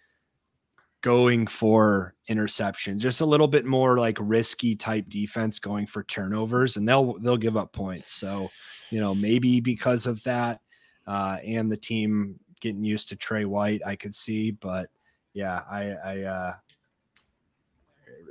going 1.03 1.47
for 1.47 2.15
interceptions, 2.29 2.99
just 2.99 3.21
a 3.21 3.27
little 3.27 3.49
bit 3.49 3.65
more 3.65 3.99
like 3.99 4.19
risky 4.21 4.75
type 4.77 5.09
defense 5.09 5.59
going 5.59 5.87
for 5.87 6.03
turnovers, 6.05 6.77
and 6.77 6.89
they'll 6.89 7.19
they'll 7.19 7.37
give 7.37 7.57
up 7.57 7.73
points. 7.73 8.13
So, 8.13 8.51
you 8.91 9.01
know, 9.01 9.15
maybe 9.15 9.61
because 9.61 10.07
of 10.07 10.23
that, 10.25 10.61
uh, 11.07 11.39
and 11.45 11.71
the 11.71 11.77
team 11.77 12.39
getting 12.61 12.85
used 12.85 13.09
to 13.09 13.17
Trey 13.17 13.45
White, 13.45 13.81
I 13.87 13.97
could 13.97 14.15
see, 14.15 14.51
but 14.51 14.91
yeah, 15.33 15.63
I, 15.71 15.93
I, 15.93 16.23
uh, 16.23 16.55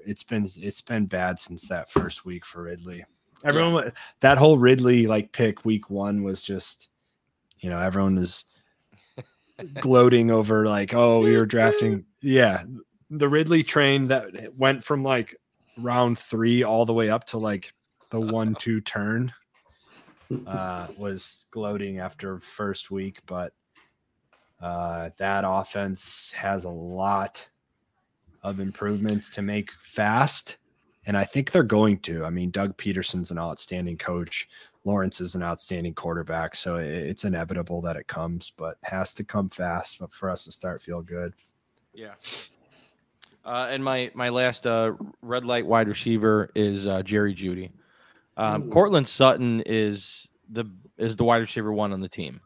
it's 0.06 0.24
been 0.24 0.46
it's 0.58 0.82
been 0.82 1.06
bad 1.06 1.40
since 1.40 1.68
that 1.68 1.90
first 1.90 2.26
week 2.26 2.46
for 2.46 2.64
Ridley. 2.64 3.06
Everyone, 3.44 3.74
wa- 3.74 3.92
that 4.22 4.38
whole 4.38 4.58
Ridley 4.58 5.08
like 5.08 5.32
pick 5.32 5.64
week 5.66 5.90
one 5.90 6.24
was 6.24 6.42
just, 6.42 6.90
you 7.60 7.70
know, 7.70 7.80
everyone 7.80 8.16
was 8.16 8.46
gloating 9.80 10.32
over 10.32 10.66
like, 10.66 10.94
oh, 10.94 11.22
we 11.22 11.38
were 11.38 11.46
drafting, 11.46 12.06
yeah, 12.22 12.64
the 13.10 13.30
Ridley 13.30 13.64
train 13.64 14.08
that 14.08 14.56
went 14.58 14.84
from 14.84 15.04
like 15.04 15.36
round 15.78 16.18
three 16.18 16.64
all 16.64 16.86
the 16.86 16.94
way 16.94 17.10
up 17.10 17.26
to 17.28 17.38
like 17.38 17.74
the 18.10 18.20
one 18.20 18.56
two 18.56 18.82
turn 18.82 19.34
uh, 20.48 20.88
was 20.98 21.46
gloating 21.52 22.00
after 22.00 22.40
first 22.40 22.92
week, 22.92 23.20
but 23.26 23.54
uh, 24.62 25.10
that 25.18 25.44
offense 25.48 26.32
has 26.36 26.64
a 26.64 26.70
lot 26.70 27.48
of 28.44 28.60
improvements 28.60 29.30
to 29.32 29.42
make 29.42 29.72
fast. 29.80 30.58
And 31.06 31.18
I 31.18 31.24
think 31.24 31.52
they're 31.52 31.64
going 31.64 32.00
to. 32.00 32.26
I 32.26 32.30
mean, 32.30 32.52
Doug 32.52 32.78
Pederson's 32.78 33.32
an 33.32 33.40
outstanding 33.40 33.98
coach. 33.98 34.48
Lawrence 34.84 35.22
is 35.22 35.36
an 35.36 35.44
outstanding 35.44 35.94
quarterback. 35.94 36.56
So 36.56 36.78
it's 36.78 37.26
inevitable 37.26 37.82
that 37.82 37.96
it 37.96 38.08
comes, 38.08 38.52
but 38.56 38.78
has 38.84 39.14
to 39.16 39.24
come 39.24 39.50
fast 39.50 40.00
but 40.00 40.14
for 40.14 40.30
us 40.30 40.46
to 40.46 40.52
start 40.52 40.82
feel 40.82 41.02
good. 41.02 41.34
Yeah. 41.94 42.14
Uh, 43.46 43.68
and 43.70 43.84
my 43.84 44.12
my 44.14 44.30
last 44.30 44.68
uh, 44.68 44.94
red 45.22 45.46
light 45.46 45.66
wide 45.66 45.88
receiver 45.88 46.50
is 46.56 46.86
uh, 46.86 47.02
Jerry 47.04 47.34
Jeudy. 47.34 47.72
Um, 48.38 48.64
Ooh. 48.64 48.72
Courtland 48.72 49.08
Sutton 49.08 49.64
is 49.66 50.28
the 50.50 50.66
is 50.98 51.18
the 51.18 51.24
wide 51.24 51.42
receiver 51.42 51.74
one 51.74 51.94
on 51.94 52.02
the 52.02 52.10
team, 52.10 52.42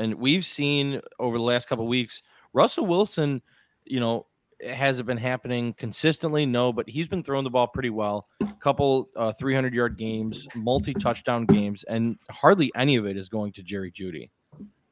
and 0.00 0.14
we've 0.14 0.44
seen 0.44 1.00
over 1.18 1.36
the 1.36 1.44
last 1.44 1.68
couple 1.68 1.86
weeks 1.86 2.22
Russell 2.52 2.86
Wilson. 2.86 3.42
You 3.84 4.00
know, 4.00 4.26
has 4.66 4.98
it 4.98 5.06
been 5.06 5.16
happening 5.16 5.74
consistently? 5.74 6.46
No, 6.46 6.72
but 6.72 6.88
he's 6.88 7.08
been 7.08 7.22
throwing 7.22 7.44
the 7.44 7.50
ball 7.50 7.66
pretty 7.66 7.90
well. 7.90 8.26
Couple 8.60 9.08
uh, 9.16 9.32
300 9.32 9.74
yard 9.74 9.96
games, 9.96 10.46
multi 10.54 10.94
touchdown 10.94 11.46
games, 11.46 11.84
and 11.84 12.18
hardly 12.30 12.72
any 12.74 12.96
of 12.96 13.06
it 13.06 13.16
is 13.16 13.28
going 13.28 13.52
to 13.52 13.62
Jerry 13.62 13.92
Jeudy. 13.92 14.30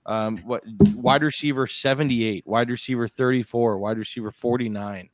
Um, 0.07 0.39
what 0.39 0.63
wide 0.95 1.23
receiver 1.23 1.67
78, 1.67 2.47
wide 2.47 2.71
receiver 2.71 3.07
34, 3.07 3.79
wide 3.79 3.99
receiver 3.99 4.31
49, 4.31 5.11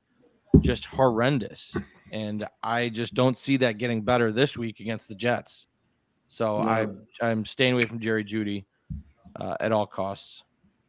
just 0.61 0.84
horrendous. 0.86 1.76
And 2.12 2.47
I 2.62 2.90
just 2.90 3.14
don't 3.14 3.36
see 3.36 3.57
that 3.57 3.78
getting 3.78 4.03
better 4.03 4.30
this 4.30 4.57
week 4.57 4.78
against 4.78 5.09
the 5.09 5.16
Jets. 5.16 5.66
So 6.28 6.59
I 6.59 6.86
No. 6.86 6.97
I'm 7.20 7.45
staying 7.45 7.74
away 7.74 7.86
from 7.86 7.99
Jerry 7.99 8.24
Jeudy 8.24 8.66
uh, 9.37 9.57
at 9.61 9.72
all 9.72 9.87
costs. 9.87 10.45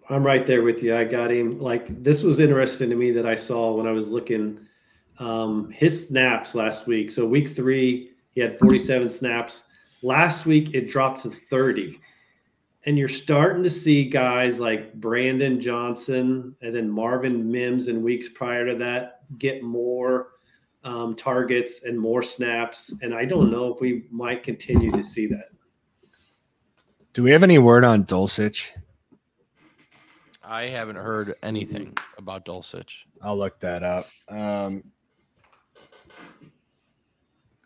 I'm 0.10 0.24
right 0.24 0.46
there 0.46 0.62
with 0.62 0.84
you. 0.84 0.96
I 0.96 1.04
got 1.04 1.32
him. 1.32 1.60
Like 1.60 2.04
this 2.04 2.24
was 2.24 2.39
interesting 2.39 2.89
to 2.89 2.96
me 2.96 3.12
that 3.12 3.26
I 3.26 3.36
saw 3.36 3.74
when 3.74 3.88
I 3.88 3.91
was 3.91 4.10
looking 4.10 4.60
um, 5.18 5.72
his 5.72 6.08
snaps 6.08 6.54
last 6.54 6.88
week. 6.88 7.10
So 7.12 7.26
week 7.26 7.50
three, 7.50 8.12
he 8.34 8.41
had 8.41 8.60
47 8.60 9.10
snaps. 9.10 9.64
Last 10.04 10.46
week 10.46 10.76
it 10.76 10.89
dropped 10.89 11.22
to 11.22 11.32
30. 11.32 12.00
And 12.86 13.00
you're 13.00 13.08
starting 13.08 13.64
to 13.64 13.70
see 13.70 14.08
guys 14.08 14.60
like 14.60 14.93
Brandon 14.93 15.60
Johnson 15.60 16.56
and 16.62 16.76
then 16.76 16.88
Marvin 16.88 17.52
Mims 17.52 17.88
in 17.88 18.04
weeks 18.04 18.30
prior 18.30 18.68
to 18.68 18.76
that 18.76 19.22
get 19.39 19.64
more 19.64 20.34
um, 20.84 21.16
targets 21.16 21.82
and 21.84 22.00
more 22.00 22.22
snaps. 22.22 22.93
And 23.02 23.16
I 23.16 23.26
don't 23.26 23.52
know 23.52 23.74
if 23.74 23.82
we 23.82 24.06
might 24.12 24.43
continue 24.43 24.91
to 24.91 25.02
see 25.02 25.26
that. 25.28 25.50
Do 27.16 27.24
we 27.24 27.32
have 27.32 27.43
any 27.43 27.57
word 27.59 27.86
on 27.86 28.03
Dulcich? 28.03 28.72
I 30.43 30.63
haven't 30.63 30.97
heard 30.97 31.36
anything 31.41 31.97
about 32.18 32.43
Dulcich. 32.43 32.91
I'll 33.22 33.38
look 33.38 33.57
that 33.61 33.84
up. 33.84 34.09
Um, 34.28 34.84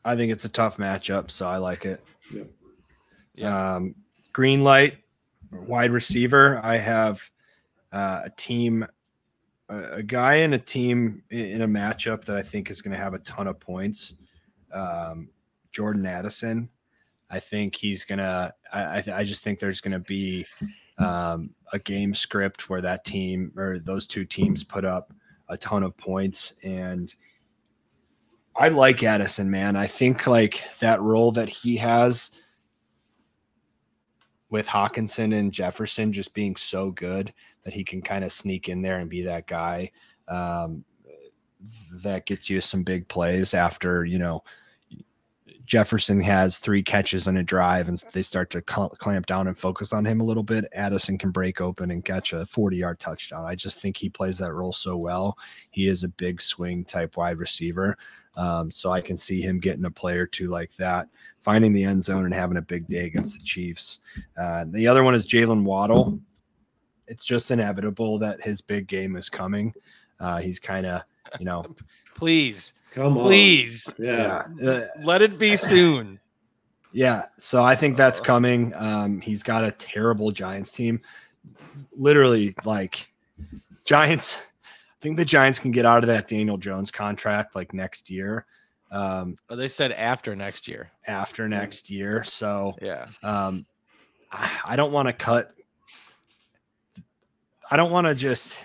I 0.06 0.16
think 0.16 0.32
it's 0.32 0.46
a 0.46 0.50
tough 0.50 0.78
matchup, 0.78 1.32
so 1.32 1.48
I 1.48 1.58
like 1.58 1.86
it. 1.86 2.04
Yep. 2.32 2.48
Yeah. 3.34 3.76
Um, 3.76 3.96
green 4.34 4.64
light, 4.64 4.98
wide 5.52 5.90
receiver, 5.90 6.62
I 6.64 6.78
have 6.78 7.28
uh, 7.92 8.22
a 8.26 8.30
team, 8.30 8.86
a, 9.68 9.84
a 9.94 10.04
guy 10.04 10.36
in 10.36 10.54
a 10.54 10.60
team 10.60 11.24
in, 11.32 11.46
in 11.46 11.62
a 11.64 11.68
matchup 11.68 12.24
that 12.26 12.38
I 12.38 12.44
think 12.44 12.70
is 12.70 12.84
going 12.84 12.96
to 12.96 13.04
have 13.04 13.16
a 13.16 13.20
ton 13.20 13.48
of 13.48 13.60
points. 13.60 14.14
Um, 14.72 15.32
Jordan 15.72 16.06
Addison. 16.06 16.70
I 17.32 17.40
think 17.40 17.76
he's 17.76 18.04
gonna. 18.04 18.54
I 18.59 18.59
I, 18.74 19.04
I 19.14 19.24
just 19.24 19.44
think 19.44 19.60
there's 19.60 19.82
gonna 19.82 20.00
be 20.00 20.46
um, 20.98 21.52
a 21.74 21.80
game 21.80 22.14
script 22.14 22.70
where 22.70 22.82
that 22.82 23.06
team 23.06 23.52
or 23.56 23.80
those 23.80 24.08
two 24.08 24.26
teams 24.26 24.64
put 24.64 24.86
up 24.86 25.14
a 25.50 25.58
ton 25.58 25.84
of 25.84 25.96
points 25.98 26.54
and. 26.64 27.14
I 28.56 28.68
like 28.68 29.04
Addison, 29.04 29.50
man. 29.50 29.78
I 29.78 29.88
think 29.88 30.28
like 30.28 30.62
that 30.80 31.00
role 31.00 31.32
that 31.32 31.48
he 31.48 31.78
has 31.78 32.32
with 34.50 34.68
Hockenson 34.68 35.38
and 35.38 35.52
Jefferson 35.52 36.12
just 36.12 36.34
being 36.34 36.56
so 36.56 36.92
good 36.92 37.34
that 37.64 37.74
he 37.74 37.84
can 37.84 38.02
kind 38.02 38.24
of 38.24 38.32
sneak 38.32 38.68
in 38.70 38.82
there 38.82 38.98
and 38.98 39.10
be 39.10 39.22
that 39.24 39.48
guy 39.48 39.92
um, 40.28 40.84
that 41.94 42.26
gets 42.26 42.50
you 42.50 42.62
some 42.62 42.84
big 42.84 43.08
plays 43.08 43.54
after 43.54 44.06
you 44.06 44.18
know 44.18 44.44
Jefferson 45.70 46.20
has 46.22 46.58
three 46.58 46.82
catches 46.82 47.28
on 47.28 47.38
a 47.38 47.44
drive 47.44 47.90
and 47.90 48.04
they 48.12 48.24
start 48.24 48.50
to 48.50 48.64
cl- 48.68 48.90
clamp 48.90 49.28
down 49.28 49.48
and 49.48 49.56
focus 49.56 49.94
on 49.94 50.04
him 50.04 50.20
a 50.20 50.24
little 50.24 50.42
bit. 50.42 50.66
Addison 50.74 51.16
can 51.16 51.30
break 51.30 51.62
open 51.62 51.92
and 51.92 52.04
catch 52.04 52.34
a 52.34 52.44
40 52.48 52.76
yard 52.76 53.00
touchdown. 53.00 53.46
I 53.46 53.54
just 53.54 53.80
think 53.80 53.96
he 53.96 54.10
plays 54.10 54.40
that 54.40 54.54
role 54.54 54.74
so 54.74 54.98
well. 54.98 55.38
He 55.70 55.88
is 55.88 56.04
a 56.04 56.08
big 56.08 56.42
swing 56.42 56.84
type 56.86 57.18
wide 57.18 57.38
receiver. 57.38 58.00
Um, 58.36 58.72
so 58.72 58.90
I 58.90 59.00
can 59.00 59.16
see 59.16 59.42
him 59.42 59.60
getting 59.60 59.86
a 59.86 59.92
play 59.92 60.18
or 60.18 60.26
two 60.26 60.48
like 60.48 60.76
that, 60.78 61.08
finding 61.40 61.72
the 61.72 61.84
end 61.84 62.02
zone 62.02 62.26
and 62.26 62.34
having 62.34 62.58
a 62.58 62.64
big 62.64 62.88
day 62.88 63.06
against 63.06 63.38
the 63.38 63.46
Chiefs. 63.46 64.00
Uh, 64.42 64.66
the 64.70 64.88
other 64.88 65.04
one 65.04 65.14
is 65.14 65.28
Jaylen 65.28 65.64
Waddle. 65.64 66.20
It's 67.08 67.26
just 67.26 67.52
inevitable 67.52 68.18
that 68.18 68.42
his 68.42 68.60
big 68.60 68.88
game 68.88 69.16
is 69.16 69.30
coming. 69.30 69.72
Uh, 70.20 70.40
he's 70.40 70.58
kind 70.58 70.88
of, 70.88 71.04
you 71.38 71.46
know, 71.46 71.66
Please, 72.16 72.74
Come 72.92 73.18
on. 73.18 73.26
please, 73.26 73.88
Yeah. 74.00 74.46
uh, 74.66 74.82
let 75.04 75.22
it 75.22 75.38
be 75.38 75.56
soon. 75.56 76.20
Yeah, 76.92 77.26
so 77.38 77.62
I 77.64 77.76
think 77.76 77.96
that's 77.96 78.20
coming. 78.20 78.74
Um, 78.76 79.22
he's 79.22 79.44
got 79.44 79.64
a 79.64 79.72
terrible 79.72 80.32
Giants 80.32 80.72
team. 80.72 81.00
Literally, 81.96 82.56
like 82.66 83.12
Giants. 83.86 84.38
I 84.64 85.02
think 85.02 85.16
the 85.18 85.24
Giants 85.24 85.60
can 85.60 85.72
get 85.72 85.86
out 85.86 86.04
of 86.04 86.08
that 86.08 86.28
Daniel 86.28 86.58
Jones 86.58 86.90
contract 86.92 87.56
like 87.56 87.74
next 87.74 88.10
year, 88.10 88.46
um, 88.92 89.36
Oh, 89.50 89.56
they 89.56 89.70
said 89.70 89.92
after 89.94 90.36
next 90.36 90.68
year. 90.68 90.92
after 91.08 91.48
next 91.48 91.90
year. 91.92 92.24
So 92.26 92.76
Yeah. 92.82 93.06
um, 93.24 93.66
I, 94.32 94.50
I 94.66 94.76
don't 94.76 94.92
want 94.92 95.08
to 95.08 95.14
cut. 95.14 95.54
I 97.72 97.78
don't 97.78 97.92
want 97.92 98.08
to 98.08 98.16
just. 98.16 98.58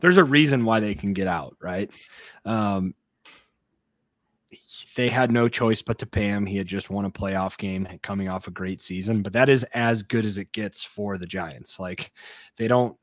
There's 0.00 0.18
a 0.18 0.24
reason 0.24 0.64
why 0.64 0.80
they 0.80 0.94
can 0.94 1.12
get 1.12 1.26
out, 1.26 1.56
right? 1.60 1.90
Um, 2.44 2.94
they 4.96 5.08
had 5.08 5.30
no 5.30 5.48
choice 5.48 5.82
but 5.82 5.98
to 5.98 6.06
pay 6.06 6.28
him. 6.28 6.46
He 6.46 6.56
had 6.56 6.66
just 6.66 6.90
won 6.90 7.04
a 7.04 7.10
playoff 7.10 7.58
game 7.58 7.86
coming 8.02 8.28
off 8.28 8.48
a 8.48 8.50
great 8.50 8.80
season, 8.80 9.22
but 9.22 9.32
that 9.34 9.48
is 9.48 9.62
as 9.74 10.02
good 10.02 10.24
as 10.24 10.38
it 10.38 10.52
gets 10.52 10.82
for 10.82 11.18
the 11.18 11.26
Giants. 11.26 11.78
Like 11.78 12.12
they 12.56 12.66
don't 12.66 12.96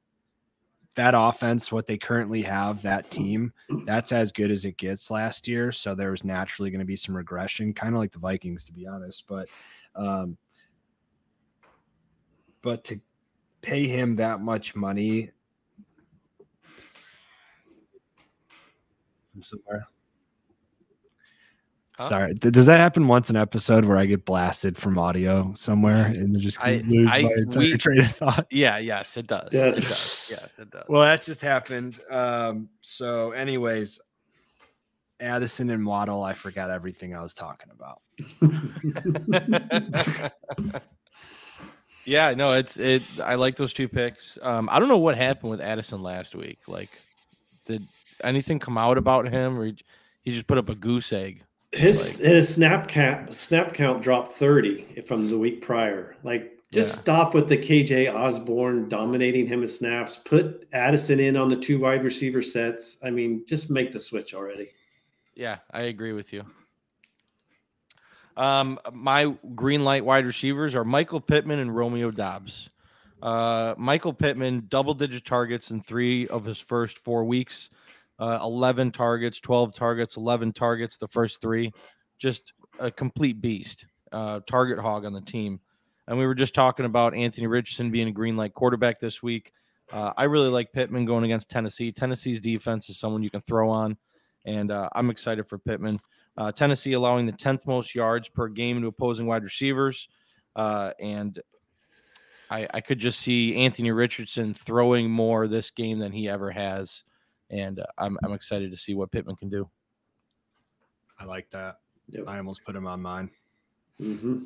that 0.96 1.16
offense, 1.18 1.72
what 1.72 1.88
they 1.88 1.98
currently 1.98 2.44
have, 2.44 2.82
that 2.84 3.10
team, 3.10 3.52
that's 3.86 4.12
as 4.12 4.32
good 4.32 4.52
as 4.52 4.64
it 4.64 4.78
gets 4.78 5.10
last 5.10 5.48
year. 5.48 5.72
So 5.72 5.96
there 5.96 6.12
was 6.12 6.24
naturally 6.24 6.70
going 6.70 6.80
to 6.80 6.86
be 6.86 6.96
some 6.96 7.18
regression, 7.18 7.74
kind 7.74 7.96
of 7.96 8.00
like 8.00 8.12
the 8.12 8.20
Vikings, 8.20 8.66
to 8.66 8.74
be 8.74 8.88
honest. 8.88 9.26
But 9.28 9.50
um 9.96 10.38
but 12.62 12.84
to 12.86 13.00
pay 13.62 13.88
him 13.88 14.16
that 14.16 14.42
much 14.42 14.76
money 14.76 15.30
from 19.34 19.42
somewhere. 19.44 19.88
Huh? 21.98 22.04
Sorry, 22.10 22.34
does 22.34 22.66
that 22.66 22.80
happen 22.80 23.08
once 23.08 23.30
an 23.30 23.36
episode 23.36 23.86
where 23.86 23.98
I 23.98 24.06
get 24.08 24.26
blasted 24.26 24.78
from 24.78 24.98
audio 24.98 25.54
somewhere 25.56 26.06
and 26.06 26.40
just 26.40 26.60
I- 26.64 26.82
lose 26.88 27.10
I- 27.12 27.22
my 27.22 27.32
entire 27.38 27.60
we- 27.64 27.78
train 27.78 28.00
of 28.00 28.08
thought? 28.16 28.48
Yeah. 28.50 28.78
Yes, 28.80 29.16
it 29.18 29.28
does. 29.28 29.50
Yes. 29.52 29.78
It 29.78 29.82
does. 29.82 30.28
Yes, 30.32 30.60
it 30.60 30.72
does. 30.72 30.86
Well, 30.88 31.02
that 31.04 31.22
just 31.22 31.42
happened. 31.42 32.00
Um, 32.10 32.70
so, 32.82 33.32
anyways, 33.32 34.00
Addison 35.20 35.70
and 35.70 35.86
Waddle, 35.86 36.24
I 36.24 36.34
forgot 36.34 36.72
everything 36.72 37.16
I 37.16 37.22
was 37.22 37.36
talking 37.36 37.70
about. 37.72 38.02
yeah, 42.06 42.34
no, 42.34 42.54
it's 42.54 42.78
it. 42.78 43.04
I 43.24 43.36
like 43.36 43.56
those 43.56 43.72
two 43.72 43.88
picks. 43.88 44.38
Um, 44.42 44.68
I 44.72 44.80
don't 44.80 44.90
know 44.90 44.98
what 44.98 45.16
happened 45.16 45.52
with 45.52 45.62
Addison 45.62 46.02
last 46.02 46.34
week. 46.36 46.60
Like, 46.68 46.90
did 47.66 47.88
anything 48.24 48.60
come 48.60 48.78
out 48.78 48.98
about 48.98 49.28
him, 49.30 49.58
or 49.58 49.66
he, 49.66 49.76
he 50.22 50.32
just 50.32 50.48
put 50.48 50.58
up 50.58 50.70
a 50.70 50.76
goose 50.76 51.12
egg? 51.14 51.44
His 51.72 52.20
Like- 52.20 52.28
his 52.30 52.54
snap 52.54 52.88
count 52.88 53.34
snap 53.34 53.74
count 53.74 54.02
dropped 54.04 54.34
30 54.34 55.04
from 55.08 55.28
the 55.30 55.38
week 55.40 55.62
prior. 55.62 56.16
Like 56.24 56.52
just 56.72 56.96
Yeah. 56.96 57.02
stop 57.02 57.34
with 57.34 57.48
the 57.50 57.58
KJ 57.58 58.08
Osborn 58.14 58.90
dominating 58.90 59.48
him 59.48 59.62
in 59.64 59.68
snaps. 59.68 60.18
Put 60.24 60.68
Addison 60.74 61.20
in 61.20 61.36
on 61.38 61.50
the 61.50 61.56
two 61.56 61.80
wide 61.80 62.04
receiver 62.04 62.42
sets. 62.44 62.98
I 63.04 63.10
mean, 63.10 63.44
just 63.48 63.70
make 63.72 63.92
the 63.92 64.00
switch 64.00 64.34
already. 64.36 64.68
Yeah, 65.36 65.58
I 65.72 65.84
agree 65.84 66.14
with 66.14 66.32
you. 66.32 66.46
Um, 68.36 68.80
my 68.92 69.36
green 69.54 69.84
light 69.84 70.04
wide 70.04 70.26
receivers 70.26 70.76
are 70.76 70.84
Michael 70.84 71.22
Pittman 71.22 71.60
and 71.60 71.76
Romeo 71.76 72.10
Doubs. 72.12 72.70
Uh, 73.22 73.74
Michael 73.78 74.14
Pittman, 74.14 74.66
double 74.70 74.94
digit 74.94 75.24
targets 75.26 75.72
in 75.72 75.82
three 75.82 76.28
of 76.28 76.44
his 76.44 76.58
first 76.60 77.00
four 77.00 77.24
weeks, 77.24 77.70
uh, 78.24 78.40
11 78.42 78.92
targets, 78.92 79.42
12 79.42 79.76
targets, 79.76 80.16
11 80.16 80.54
targets 80.54 80.96
the 80.96 81.10
first 81.10 81.42
three. 81.42 81.74
Just 82.18 82.54
a 82.80 82.90
complete 82.90 83.42
beast, 83.42 83.86
uh, 84.14 84.40
target 84.48 84.80
hog 84.80 85.06
on 85.06 85.12
the 85.12 85.20
team. 85.20 85.60
And 86.08 86.18
we 86.18 86.26
were 86.26 86.34
just 86.34 86.56
talking 86.56 86.86
about 86.86 87.14
Anthony 87.14 87.48
Richardson 87.48 87.92
being 87.92 88.08
a 88.08 88.14
green 88.14 88.38
light 88.38 88.54
quarterback 88.54 88.98
this 88.98 89.22
week. 89.22 89.52
Uh, 89.92 90.14
I 90.16 90.24
really 90.24 90.48
like 90.48 90.72
Pittman 90.72 91.04
going 91.04 91.26
against 91.26 91.50
Tennessee. 91.50 91.92
Tennessee's 91.92 92.40
defense 92.40 92.90
is 92.90 92.98
someone 92.98 93.24
you 93.24 93.30
can 93.30 93.42
throw 93.42 93.70
on, 93.70 93.98
and 94.46 94.72
uh, 94.72 94.88
I'm 94.94 95.10
excited 95.10 95.46
for 95.50 95.58
Pittman. 95.58 96.00
Uh, 96.38 96.52
Tennessee 96.54 96.94
allowing 96.94 97.26
the 97.26 97.34
10th 97.34 97.68
most 97.68 97.94
yards 97.94 98.30
per 98.30 98.48
game 98.48 98.82
to 98.82 98.88
opposing 98.88 99.28
wide 99.28 99.44
receivers. 99.44 100.08
Uh, 100.56 100.92
and 100.98 101.42
I, 102.50 102.68
I 102.74 102.80
could 102.80 103.00
just 103.00 103.20
see 103.20 103.58
Anthony 103.58 103.92
Richardson 103.92 104.54
throwing 104.54 105.12
more 105.12 105.46
this 105.50 105.72
game 105.72 106.00
than 106.00 106.14
he 106.14 106.30
ever 106.30 106.52
has. 106.52 107.04
And 107.50 107.80
uh, 107.80 107.86
I'm, 107.98 108.18
I'm 108.24 108.34
excited 108.34 108.72
to 108.72 108.78
see 108.78 108.94
what 108.96 109.12
Pittman 109.12 109.36
can 109.36 109.50
do. 109.50 109.70
I 111.20 111.26
like 111.26 111.50
that. 111.52 111.80
Yep. 112.10 112.26
I 112.28 112.38
almost 112.38 112.64
put 112.66 112.76
him 112.76 112.88
on 112.88 113.02
mine. 113.02 113.30
hmm 114.00 114.44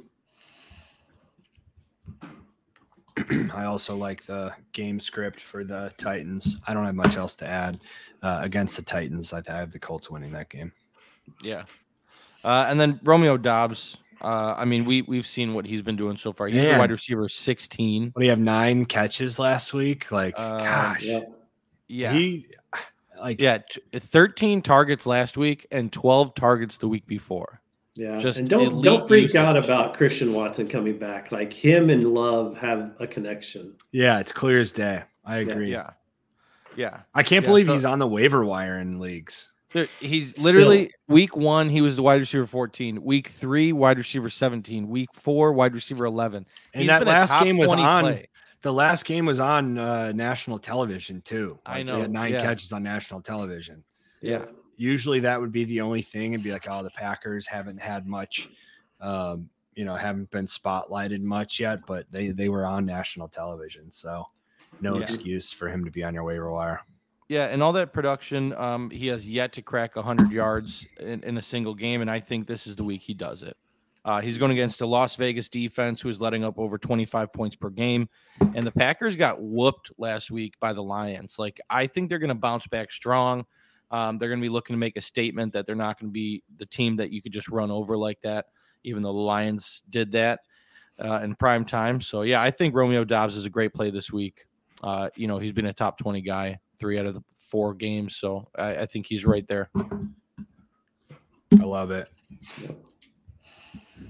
I 3.53 3.65
also 3.65 3.95
like 3.95 4.23
the 4.25 4.53
game 4.73 4.99
script 4.99 5.41
for 5.41 5.63
the 5.63 5.91
Titans. 5.97 6.59
I 6.67 6.73
don't 6.73 6.85
have 6.85 6.93
much 6.95 7.17
else 7.17 7.35
to 7.37 7.47
add 7.47 7.79
uh, 8.21 8.41
against 8.43 8.75
the 8.75 8.83
Titans. 8.83 9.33
I, 9.33 9.41
I 9.49 9.53
have 9.53 9.71
the 9.71 9.79
Colts 9.79 10.11
winning 10.11 10.31
that 10.33 10.49
game. 10.49 10.71
Yeah. 11.41 11.63
Uh, 12.43 12.67
and 12.69 12.79
then 12.79 12.99
Romeo 13.03 13.35
Doubs. 13.37 13.97
Uh, 14.21 14.55
I 14.57 14.65
mean, 14.65 14.85
we, 14.85 15.01
we've 15.03 15.25
seen 15.27 15.53
what 15.53 15.65
he's 15.65 15.81
been 15.81 15.95
doing 15.95 16.15
so 16.17 16.31
far. 16.31 16.47
He's 16.47 16.61
the 16.61 16.77
wide 16.77 16.91
receiver 16.91 17.27
16. 17.27 18.11
What 18.13 18.21
do 18.21 18.25
you 18.25 18.29
have? 18.29 18.39
Nine 18.39 18.85
catches 18.85 19.39
last 19.39 19.73
week. 19.73 20.11
Like, 20.11 20.35
Uh, 20.37 20.59
gosh, 20.59 21.03
Yep. 21.03 21.31
Yeah. 21.87 22.13
he 22.13 22.47
like 23.21 23.39
yeah. 23.41 23.59
T- 23.69 23.81
13 23.99 24.61
targets 24.61 25.05
last 25.05 25.37
week 25.37 25.65
and 25.71 25.91
12 25.91 26.35
targets 26.35 26.77
the 26.77 26.87
week 26.87 27.05
before. 27.07 27.61
Yeah. 27.95 28.19
Just 28.19 28.39
and 28.39 28.49
don't 28.49 28.81
don't 28.83 29.07
freak 29.07 29.33
out 29.35 29.57
about 29.57 29.95
Christian 29.95 30.33
Watson 30.33 30.67
coming 30.67 30.97
back. 30.99 31.31
Like 31.31 31.51
him 31.51 31.89
and 31.89 32.03
Love 32.13 32.55
have 32.57 32.91
a 32.99 33.07
connection. 33.07 33.73
Yeah, 33.91 34.19
it's 34.19 34.31
clear 34.31 34.59
as 34.59 34.71
day. 34.71 35.03
I 35.25 35.37
agree. 35.37 35.71
Yeah. 35.71 35.91
Yeah. 36.75 37.01
I 37.15 37.23
can't 37.23 37.43
Yeah, 37.43 37.49
believe 37.49 37.67
so- 37.67 37.73
he's 37.73 37.85
on 37.85 37.99
the 37.99 38.07
waiver 38.07 38.45
wire 38.45 38.77
in 38.79 38.99
leagues. 38.99 39.51
He's 39.99 40.37
literally 40.39 40.91
week 41.07 41.35
one, 41.35 41.69
he 41.69 41.81
was 41.81 41.97
the 41.97 42.01
wide 42.01 42.19
receiver 42.21 42.47
14. 42.47 43.03
Week 43.03 43.27
three, 43.27 43.73
wide 43.73 43.97
receiver 43.97 44.29
17. 44.29 44.87
Week 44.87 45.09
four, 45.13 45.53
wide 45.53 45.75
receiver 45.75 46.05
11. 46.05 46.47
And 46.73 46.81
He's 46.81 46.87
that 46.89 46.99
been 46.99 47.07
a 47.09 47.11
last 47.11 47.43
game 47.43 47.57
was 47.57 47.71
on 47.71 48.03
play. 48.03 48.27
The 48.67 48.73
last 48.73 49.05
game 49.05 49.25
was 49.25 49.39
on 49.39 49.77
uh, 49.77 50.11
national 50.11 50.59
television 50.59 51.21
too. 51.21 51.57
I 51.65 51.77
Like, 51.77 51.85
know, 51.85 51.95
He 51.95 52.01
had 52.01 52.11
nine 52.11 52.33
yeah. 52.33 52.41
catches 52.41 52.73
on 52.73 52.83
national 52.83 53.21
television. 53.21 53.81
Yeah. 54.19 54.43
Usually 54.75 55.21
that 55.21 55.39
would 55.39 55.53
be 55.53 55.63
the 55.63 55.79
only 55.79 56.01
thing 56.01 56.35
and 56.35 56.43
be 56.43 56.51
like, 56.51 56.67
oh, 56.69 56.83
the 56.83 56.89
Packers 56.89 57.47
haven't 57.47 57.79
had 57.79 58.05
much, 58.05 58.49
um, 58.99 59.49
you 59.73 59.85
know, 59.85 59.95
haven't 59.95 60.29
been 60.31 60.45
spotlighted 60.45 61.21
much 61.21 61.61
yet, 61.61 61.85
but 61.85 62.11
they 62.11 62.27
they 62.31 62.49
were 62.49 62.65
on 62.65 62.85
national 62.85 63.29
television, 63.29 63.89
so 63.89 64.25
no 64.81 64.97
Yeah. 64.97 65.03
excuse 65.03 65.53
for 65.53 65.69
him 65.69 65.85
to 65.85 65.91
be 65.91 66.03
on 66.03 66.13
your 66.13 66.25
waiver 66.25 66.51
wire. 66.51 66.81
Yeah, 67.29 67.45
and 67.45 67.63
all 67.63 67.71
that 67.73 67.93
production, 67.93 68.51
um, 68.53 68.89
he 68.89 69.07
has 69.07 69.29
yet 69.29 69.53
to 69.53 69.61
crack 69.61 69.95
100 69.95 70.29
yards 70.29 70.85
in, 70.99 71.23
in 71.23 71.37
a 71.37 71.41
single 71.41 71.73
game, 71.73 72.01
and 72.01 72.11
I 72.11 72.19
think 72.19 72.47
this 72.47 72.67
is 72.67 72.75
the 72.75 72.83
week 72.83 73.01
he 73.01 73.13
does 73.13 73.43
it. 73.43 73.55
Uh, 74.07 74.21
he's 74.21 74.37
going 74.37 74.51
against 74.51 74.79
a 74.79 74.85
Las 74.85 75.17
Vegas 75.17 75.49
defense 75.49 75.99
who 75.99 76.07
is 76.07 76.21
letting 76.21 76.45
up 76.45 76.57
over 76.57 76.77
25 76.77 77.33
points 77.33 77.57
per 77.57 77.69
game. 77.69 78.07
And 78.55 78.65
the 78.65 78.71
Packers 78.71 79.17
got 79.17 79.41
whooped 79.41 79.91
last 79.97 80.31
week 80.31 80.53
by 80.61 80.71
the 80.71 80.81
Lions. 80.81 81.37
Like, 81.37 81.59
I 81.69 81.87
think 81.87 82.07
they're 82.07 82.17
going 82.17 82.29
to 82.29 82.35
bounce 82.35 82.65
back 82.67 82.89
strong. 82.89 83.45
Um, 83.91 84.17
they're 84.17 84.29
going 84.29 84.39
to 84.39 84.45
be 84.45 84.49
looking 84.49 84.75
to 84.75 84.79
make 84.79 84.95
a 84.95 85.01
statement 85.01 85.51
that 85.51 85.65
they're 85.65 85.75
not 85.75 85.99
going 85.99 86.09
to 86.09 86.13
be 86.13 86.41
the 86.57 86.65
team 86.65 86.95
that 86.95 87.11
you 87.11 87.21
could 87.21 87.33
just 87.33 87.49
run 87.49 87.69
over 87.69 87.97
like 87.97 88.21
that, 88.21 88.45
even 88.85 89.03
though 89.03 89.11
the 89.11 89.19
Lions 89.19 89.83
did 89.89 90.13
that 90.13 90.39
uh, 90.99 91.19
in 91.21 91.35
prime 91.35 91.65
time. 91.65 91.99
So, 91.99 92.21
yeah, 92.21 92.41
I 92.41 92.49
think 92.49 92.75
Romeo 92.75 93.03
Doubs 93.03 93.35
is 93.35 93.43
a 93.43 93.49
great 93.49 93.73
play 93.73 93.89
this 93.89 94.09
week. 94.09 94.45
Uh, 94.81 95.09
you 95.17 95.27
know, 95.27 95.37
he's 95.37 95.51
been 95.51 95.65
a 95.65 95.73
top 95.73 95.97
20 95.97 96.21
guy 96.21 96.59
three 96.79 96.97
out 96.97 97.07
of 97.07 97.13
the 97.13 97.23
four 97.35 97.73
games. 97.73 98.15
So 98.15 98.47
I, 98.55 98.77
I 98.77 98.85
think 98.85 99.05
he's 99.05 99.25
right 99.25 99.45
there. 99.47 99.69
I 99.75 101.63
love 101.63 101.91
it. 101.91 102.09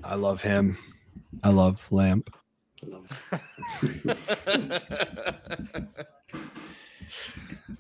I 0.04 0.16
love 0.16 0.42
him. 0.42 0.78
I 1.44 1.50
love 1.50 1.86
Lamp. 1.92 2.34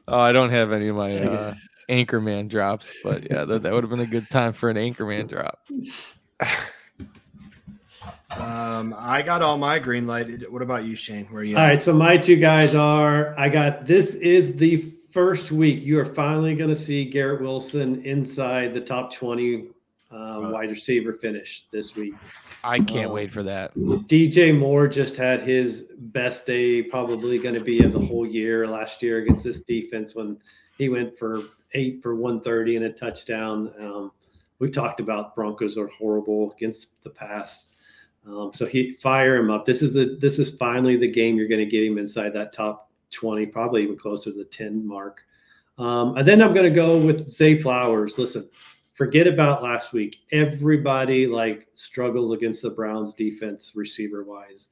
oh, 0.07 0.19
I 0.19 0.31
don't 0.31 0.49
have 0.49 0.71
any 0.71 0.87
of 0.87 0.95
my 0.95 1.17
uh, 1.17 1.53
Anchorman 1.89 2.49
drops, 2.49 2.93
but 3.03 3.29
yeah, 3.29 3.45
that, 3.45 3.63
that 3.63 3.73
would 3.73 3.83
have 3.83 3.91
been 3.91 3.99
a 3.99 4.05
good 4.05 4.29
time 4.29 4.53
for 4.53 4.69
an 4.69 4.77
Anchorman 4.77 5.27
drop. 5.27 5.59
Um, 8.31 8.93
I 8.97 9.21
got 9.21 9.41
all 9.41 9.57
my 9.57 9.79
green 9.79 10.05
light. 10.05 10.51
What 10.51 10.61
about 10.61 10.83
you, 10.83 10.95
Shane? 10.95 11.25
Where 11.27 11.41
are 11.41 11.43
you? 11.43 11.57
All 11.57 11.63
right, 11.63 11.81
so 11.81 11.93
my 11.93 12.17
two 12.17 12.35
guys 12.35 12.75
are. 12.75 13.33
I 13.37 13.49
got 13.49 13.85
this 13.85 14.15
is 14.15 14.57
the 14.57 14.93
first 15.11 15.51
week 15.51 15.81
you 15.81 15.97
are 15.99 16.05
finally 16.05 16.53
going 16.55 16.69
to 16.69 16.75
see 16.75 17.05
Garrett 17.05 17.41
Wilson 17.41 18.03
inside 18.03 18.73
the 18.73 18.81
top 18.81 19.13
twenty 19.13 19.67
um, 20.11 20.51
wide 20.51 20.69
receiver 20.69 21.13
finish 21.13 21.65
this 21.71 21.95
week. 21.95 22.13
I 22.63 22.79
can't 22.79 23.07
Um, 23.07 23.13
wait 23.13 23.31
for 23.31 23.43
that. 23.43 23.75
DJ 23.75 24.57
Moore 24.57 24.87
just 24.87 25.17
had 25.17 25.41
his 25.41 25.85
best 25.97 26.45
day, 26.45 26.81
probably 26.81 27.37
going 27.39 27.55
to 27.55 27.63
be 27.63 27.83
of 27.83 27.93
the 27.93 27.99
whole 27.99 28.25
year 28.25 28.67
last 28.67 29.01
year 29.03 29.17
against 29.19 29.43
this 29.43 29.61
defense 29.61 30.15
when 30.15 30.37
he 30.77 30.89
went 30.89 31.17
for 31.17 31.41
eight 31.73 32.01
for 32.01 32.15
130 32.15 32.77
and 32.77 32.85
a 32.85 32.91
touchdown. 32.91 33.73
Um, 33.79 34.11
we 34.59 34.69
talked 34.69 34.99
about 34.99 35.35
Broncos 35.35 35.77
are 35.77 35.87
horrible 35.87 36.51
against 36.53 37.01
the 37.03 37.09
pass. 37.09 37.73
Um, 38.25 38.51
so 38.53 38.65
he 38.65 38.93
fire 38.93 39.35
him 39.35 39.49
up. 39.49 39.65
This 39.65 39.81
is 39.81 39.93
the 39.93 40.17
this 40.19 40.39
is 40.39 40.49
finally 40.49 40.97
the 40.97 41.09
game 41.09 41.37
you're 41.37 41.47
going 41.47 41.63
to 41.63 41.65
get 41.65 41.83
him 41.83 41.97
inside 41.97 42.33
that 42.33 42.51
top 42.51 42.91
20, 43.11 43.45
probably 43.47 43.83
even 43.83 43.95
closer 43.97 44.31
to 44.31 44.37
the 44.37 44.45
10 44.45 44.85
mark. 44.85 45.21
Um, 45.77 46.17
and 46.17 46.27
then 46.27 46.41
I'm 46.41 46.53
going 46.53 46.67
to 46.67 46.75
go 46.75 46.97
with 46.97 47.29
Zay 47.29 47.55
Flowers. 47.61 48.17
Listen, 48.17 48.49
forget 48.97 49.27
about 49.27 49.61
last 49.61 49.93
week. 49.93 50.23
Everybody 50.31 51.27
like 51.27 51.67
struggles 51.75 52.31
against 52.31 52.63
the 52.63 52.71
Browns 52.71 53.13
defense 53.13 53.73
receiver 53.75 54.23
wise. 54.23 54.69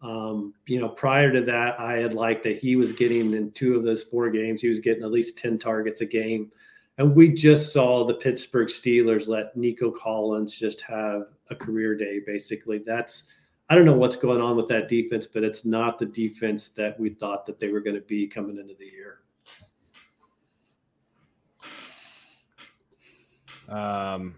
Um, 0.00 0.54
you 0.66 0.78
know, 0.78 0.88
prior 0.88 1.32
to 1.32 1.40
that, 1.42 1.80
I 1.80 1.94
had 1.94 2.14
liked 2.14 2.44
that 2.44 2.56
he 2.56 2.76
was 2.76 2.92
getting 2.92 3.34
in 3.34 3.50
two 3.50 3.76
of 3.76 3.82
those 3.82 4.04
four 4.04 4.30
games, 4.30 4.62
he 4.62 4.68
was 4.68 4.78
getting 4.78 5.02
at 5.02 5.10
least 5.10 5.38
10 5.38 5.58
targets 5.58 6.02
a 6.02 6.06
game. 6.06 6.52
And 6.98 7.16
we 7.16 7.30
just 7.30 7.72
saw 7.72 8.04
the 8.04 8.14
Pittsburgh 8.14 8.68
Steelers 8.68 9.26
let 9.26 9.56
Nico 9.56 9.90
Collins 9.90 10.56
just 10.56 10.80
have 10.82 11.24
a 11.50 11.56
career 11.56 11.96
day, 11.96 12.20
basically. 12.24 12.78
That's 12.78 13.24
I 13.68 13.74
don't 13.74 13.86
know 13.86 13.96
what's 13.96 14.14
going 14.14 14.40
on 14.40 14.56
with 14.56 14.68
that 14.68 14.88
defense, 14.88 15.26
but 15.26 15.42
it's 15.42 15.64
not 15.64 15.98
the 15.98 16.06
defense 16.06 16.68
that 16.68 17.00
we 17.00 17.10
thought 17.10 17.46
that 17.46 17.58
they 17.58 17.70
were 17.70 17.80
going 17.80 17.96
to 17.96 18.02
be 18.02 18.26
coming 18.28 18.58
into 18.58 18.74
the 18.74 18.84
year. 18.84 19.23
Um, 23.68 24.36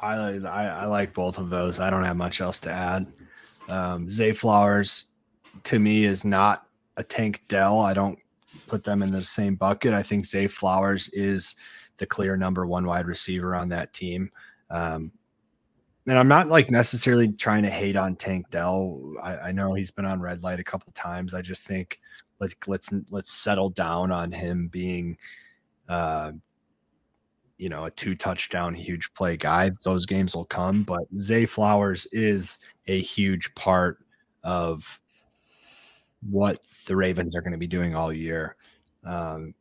I, 0.00 0.14
I 0.14 0.66
I 0.66 0.84
like 0.86 1.12
both 1.14 1.38
of 1.38 1.50
those. 1.50 1.80
I 1.80 1.90
don't 1.90 2.04
have 2.04 2.16
much 2.16 2.40
else 2.40 2.60
to 2.60 2.70
add. 2.70 3.06
Um, 3.68 4.10
Zay 4.10 4.32
Flowers 4.32 5.06
to 5.64 5.78
me 5.78 6.04
is 6.04 6.24
not 6.24 6.66
a 6.96 7.02
Tank 7.02 7.42
Dell. 7.48 7.80
I 7.80 7.94
don't 7.94 8.18
put 8.66 8.84
them 8.84 9.02
in 9.02 9.10
the 9.10 9.22
same 9.22 9.56
bucket. 9.56 9.92
I 9.92 10.02
think 10.02 10.26
Zay 10.26 10.46
Flowers 10.46 11.08
is 11.10 11.56
the 11.96 12.06
clear 12.06 12.36
number 12.36 12.66
one 12.66 12.86
wide 12.86 13.06
receiver 13.06 13.54
on 13.54 13.68
that 13.70 13.92
team. 13.92 14.30
Um, 14.70 15.12
and 16.06 16.18
I'm 16.18 16.28
not 16.28 16.48
like 16.48 16.70
necessarily 16.70 17.28
trying 17.28 17.64
to 17.64 17.70
hate 17.70 17.96
on 17.96 18.16
Tank 18.16 18.48
Dell. 18.50 19.14
I, 19.22 19.36
I 19.36 19.52
know 19.52 19.74
he's 19.74 19.90
been 19.90 20.06
on 20.06 20.20
red 20.20 20.42
light 20.42 20.60
a 20.60 20.64
couple 20.64 20.90
times. 20.94 21.34
I 21.34 21.42
just 21.42 21.64
think 21.64 22.00
let's 22.40 22.54
let's 22.66 22.92
let's 23.10 23.32
settle 23.32 23.70
down 23.70 24.10
on 24.10 24.32
him 24.32 24.68
being 24.68 25.18
uh, 25.88 26.32
you 27.56 27.68
know, 27.68 27.86
a 27.86 27.90
two 27.90 28.14
touchdown, 28.14 28.74
huge 28.74 29.12
play 29.14 29.36
guy. 29.36 29.70
Those 29.84 30.06
games 30.06 30.34
will 30.36 30.44
come, 30.44 30.84
but 30.84 31.02
Zay 31.20 31.44
Flowers 31.44 32.06
is 32.12 32.58
a 32.86 33.00
huge 33.00 33.52
part 33.54 33.98
of 34.44 35.00
what 36.28 36.60
the 36.86 36.96
Ravens 36.96 37.34
are 37.34 37.40
going 37.40 37.52
to 37.52 37.58
be 37.58 37.66
doing 37.66 37.94
all 37.94 38.12
year. 38.12 38.56
Um, 39.04 39.54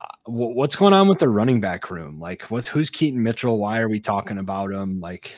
uh, 0.00 0.06
what's 0.30 0.76
going 0.76 0.94
on 0.94 1.08
with 1.08 1.18
the 1.18 1.28
running 1.28 1.60
back 1.60 1.90
room? 1.90 2.20
Like, 2.20 2.42
what? 2.44 2.66
Who's 2.68 2.88
Keaton 2.88 3.22
Mitchell? 3.22 3.58
Why 3.58 3.80
are 3.80 3.88
we 3.88 4.00
talking 4.00 4.38
about 4.38 4.70
him? 4.72 5.00
Like, 5.00 5.36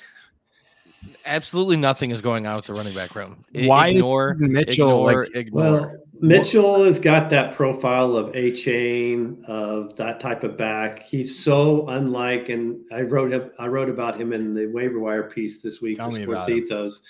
Absolutely 1.25 1.77
nothing 1.77 2.11
is 2.13 2.21
going 2.21 2.47
on 2.47 2.57
with 2.57 2.67
the 2.67 2.75
running 2.75 2.95
back 2.95 3.15
room. 3.17 3.45
I- 3.57 3.67
Why 3.67 3.89
ignore 3.89 4.35
Mitchell, 4.35 5.09
Ignore, 5.09 5.23
like- 5.25 5.35
ignore. 5.35 5.63
Well, 5.63 5.97
Mitchell 6.23 6.85
has 6.85 7.01
got 7.01 7.31
that 7.31 7.53
profile 7.53 8.17
of 8.17 8.33
Achane 8.33 9.45
of 9.47 9.97
that 9.97 10.21
type 10.21 10.45
of 10.45 10.57
back. 10.57 11.03
He's 11.03 11.37
so 11.37 11.89
unlike, 11.89 12.49
and 12.49 12.81
I 12.93 13.03
wrote 13.03 13.35
up, 13.35 13.53
I 13.59 13.67
wrote 13.67 13.89
about 13.91 14.19
him 14.19 14.33
in 14.33 14.55
the 14.55 14.67
waiver 14.67 15.01
wire 15.01 15.29
piece 15.29 15.61
this 15.61 15.81
week 15.81 15.97
Tell 15.99 16.11
for 16.13 16.23
Sports 16.23 16.45
about 16.45 16.49
him. 16.49 16.59
Ethos. 16.59 17.01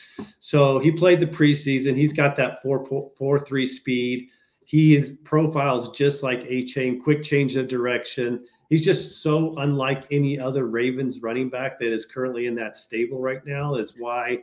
So 0.40 0.78
he 0.78 0.90
played 0.90 1.20
the 1.20 1.26
preseason. 1.26 1.94
He's 1.94 2.14
got 2.14 2.36
that 2.36 2.62
four 2.62 2.84
four 3.16 3.38
three 3.38 3.66
speed. 3.66 4.28
He 4.64 4.96
is 4.96 5.18
profiles 5.24 5.94
just 5.94 6.22
like 6.22 6.44
Achane, 6.44 7.02
quick 7.02 7.22
change 7.22 7.56
of 7.56 7.68
direction. 7.68 8.46
He's 8.70 8.82
just 8.82 9.22
so 9.22 9.54
unlike 9.58 10.04
any 10.10 10.40
other 10.40 10.66
Ravens 10.66 11.20
running 11.20 11.50
back 11.50 11.78
that 11.80 11.92
is 11.92 12.06
currently 12.06 12.46
in 12.46 12.54
that 12.54 12.78
stable 12.78 13.20
right 13.20 13.44
now. 13.44 13.74
Is 13.74 13.94
why 13.98 14.38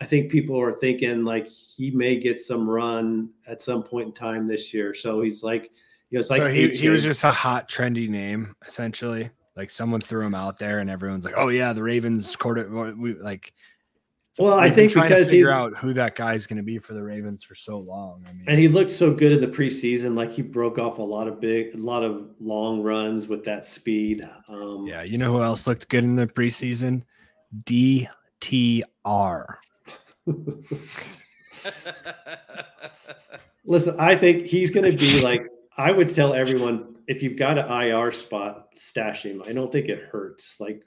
I 0.00 0.06
think 0.06 0.30
people 0.30 0.60
are 0.60 0.72
thinking 0.72 1.24
like 1.24 1.46
he 1.46 1.90
may 1.90 2.16
get 2.18 2.40
some 2.40 2.68
run 2.68 3.30
at 3.46 3.62
some 3.62 3.82
point 3.82 4.08
in 4.08 4.12
time 4.12 4.46
this 4.46 4.74
year. 4.74 4.92
So 4.92 5.22
he's 5.22 5.42
like, 5.42 5.70
you 6.10 6.18
know, 6.18 6.20
it's 6.20 6.30
like 6.30 6.42
so 6.42 6.48
he, 6.48 6.68
he 6.68 6.88
was 6.88 7.02
just 7.02 7.24
a 7.24 7.30
hot, 7.30 7.68
trendy 7.68 8.08
name, 8.08 8.54
essentially. 8.66 9.30
Like 9.56 9.70
someone 9.70 10.00
threw 10.00 10.26
him 10.26 10.34
out 10.34 10.58
there, 10.58 10.80
and 10.80 10.90
everyone's 10.90 11.24
like, 11.24 11.34
"Oh 11.36 11.48
yeah, 11.48 11.72
the 11.72 11.82
Ravens 11.82 12.34
quarter." 12.34 12.68
We 12.94 13.14
like. 13.14 13.52
Well, 14.36 14.54
I 14.54 14.68
think 14.68 14.90
trying 14.90 15.08
to 15.08 15.14
because 15.14 15.28
he 15.28 15.36
figure 15.36 15.52
out 15.52 15.76
who 15.76 15.92
that 15.92 16.16
guy's 16.16 16.44
going 16.44 16.56
to 16.56 16.64
be 16.64 16.78
for 16.78 16.92
the 16.92 17.04
Ravens 17.04 17.44
for 17.44 17.54
so 17.54 17.78
long. 17.78 18.24
I 18.28 18.32
mean, 18.32 18.44
and 18.48 18.58
he 18.58 18.66
looked 18.66 18.90
so 18.90 19.14
good 19.14 19.30
in 19.30 19.40
the 19.40 19.46
preseason, 19.46 20.16
like 20.16 20.32
he 20.32 20.42
broke 20.42 20.76
off 20.76 20.98
a 20.98 21.02
lot 21.02 21.28
of 21.28 21.40
big, 21.40 21.72
a 21.74 21.78
lot 21.78 22.02
of 22.02 22.30
long 22.40 22.82
runs 22.82 23.28
with 23.28 23.44
that 23.44 23.64
speed. 23.64 24.28
Um, 24.48 24.88
yeah, 24.88 25.02
you 25.02 25.18
know 25.18 25.32
who 25.32 25.42
else 25.42 25.68
looked 25.68 25.88
good 25.88 26.02
in 26.02 26.16
the 26.16 26.26
preseason? 26.26 27.04
DTR. 27.62 29.46
Listen, 33.66 33.96
I 33.98 34.14
think 34.14 34.46
he's 34.46 34.70
going 34.70 34.90
to 34.90 34.96
be 34.96 35.20
like 35.22 35.46
I 35.76 35.90
would 35.90 36.14
tell 36.14 36.34
everyone 36.34 36.96
if 37.06 37.22
you've 37.22 37.36
got 37.36 37.58
an 37.58 37.70
IR 37.70 38.10
spot, 38.12 38.68
stash 38.76 39.24
him. 39.24 39.42
I 39.46 39.52
don't 39.52 39.72
think 39.72 39.88
it 39.88 40.04
hurts. 40.10 40.60
Like 40.60 40.84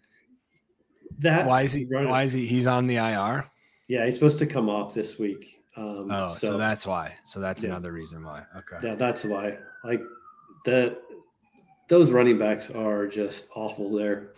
that. 1.19 1.45
Why 1.47 1.63
is 1.63 1.73
he? 1.73 1.85
running- 1.85 2.09
Why 2.09 2.23
is 2.23 2.33
he? 2.33 2.45
He's 2.45 2.67
on 2.67 2.87
the 2.87 2.97
IR. 2.97 3.49
Yeah, 3.87 4.05
he's 4.05 4.13
supposed 4.15 4.39
to 4.39 4.45
come 4.45 4.69
off 4.69 4.93
this 4.93 5.17
week. 5.17 5.61
Um, 5.75 6.09
Oh, 6.11 6.29
so, 6.33 6.57
that's 6.57 6.85
why. 6.85 7.13
So 7.23 7.39
that's 7.39 7.63
Yeah. 7.63 7.69
another 7.69 7.91
reason 7.91 8.23
why. 8.23 8.43
Okay. 8.55 8.77
Yeah, 8.87 8.95
that's 8.95 9.23
why. 9.23 9.57
Like 9.83 10.01
the 10.65 10.97
those 11.87 12.11
running 12.11 12.37
backs 12.37 12.69
are 12.69 13.07
just 13.07 13.47
awful 13.55 13.91
there. 13.95 14.33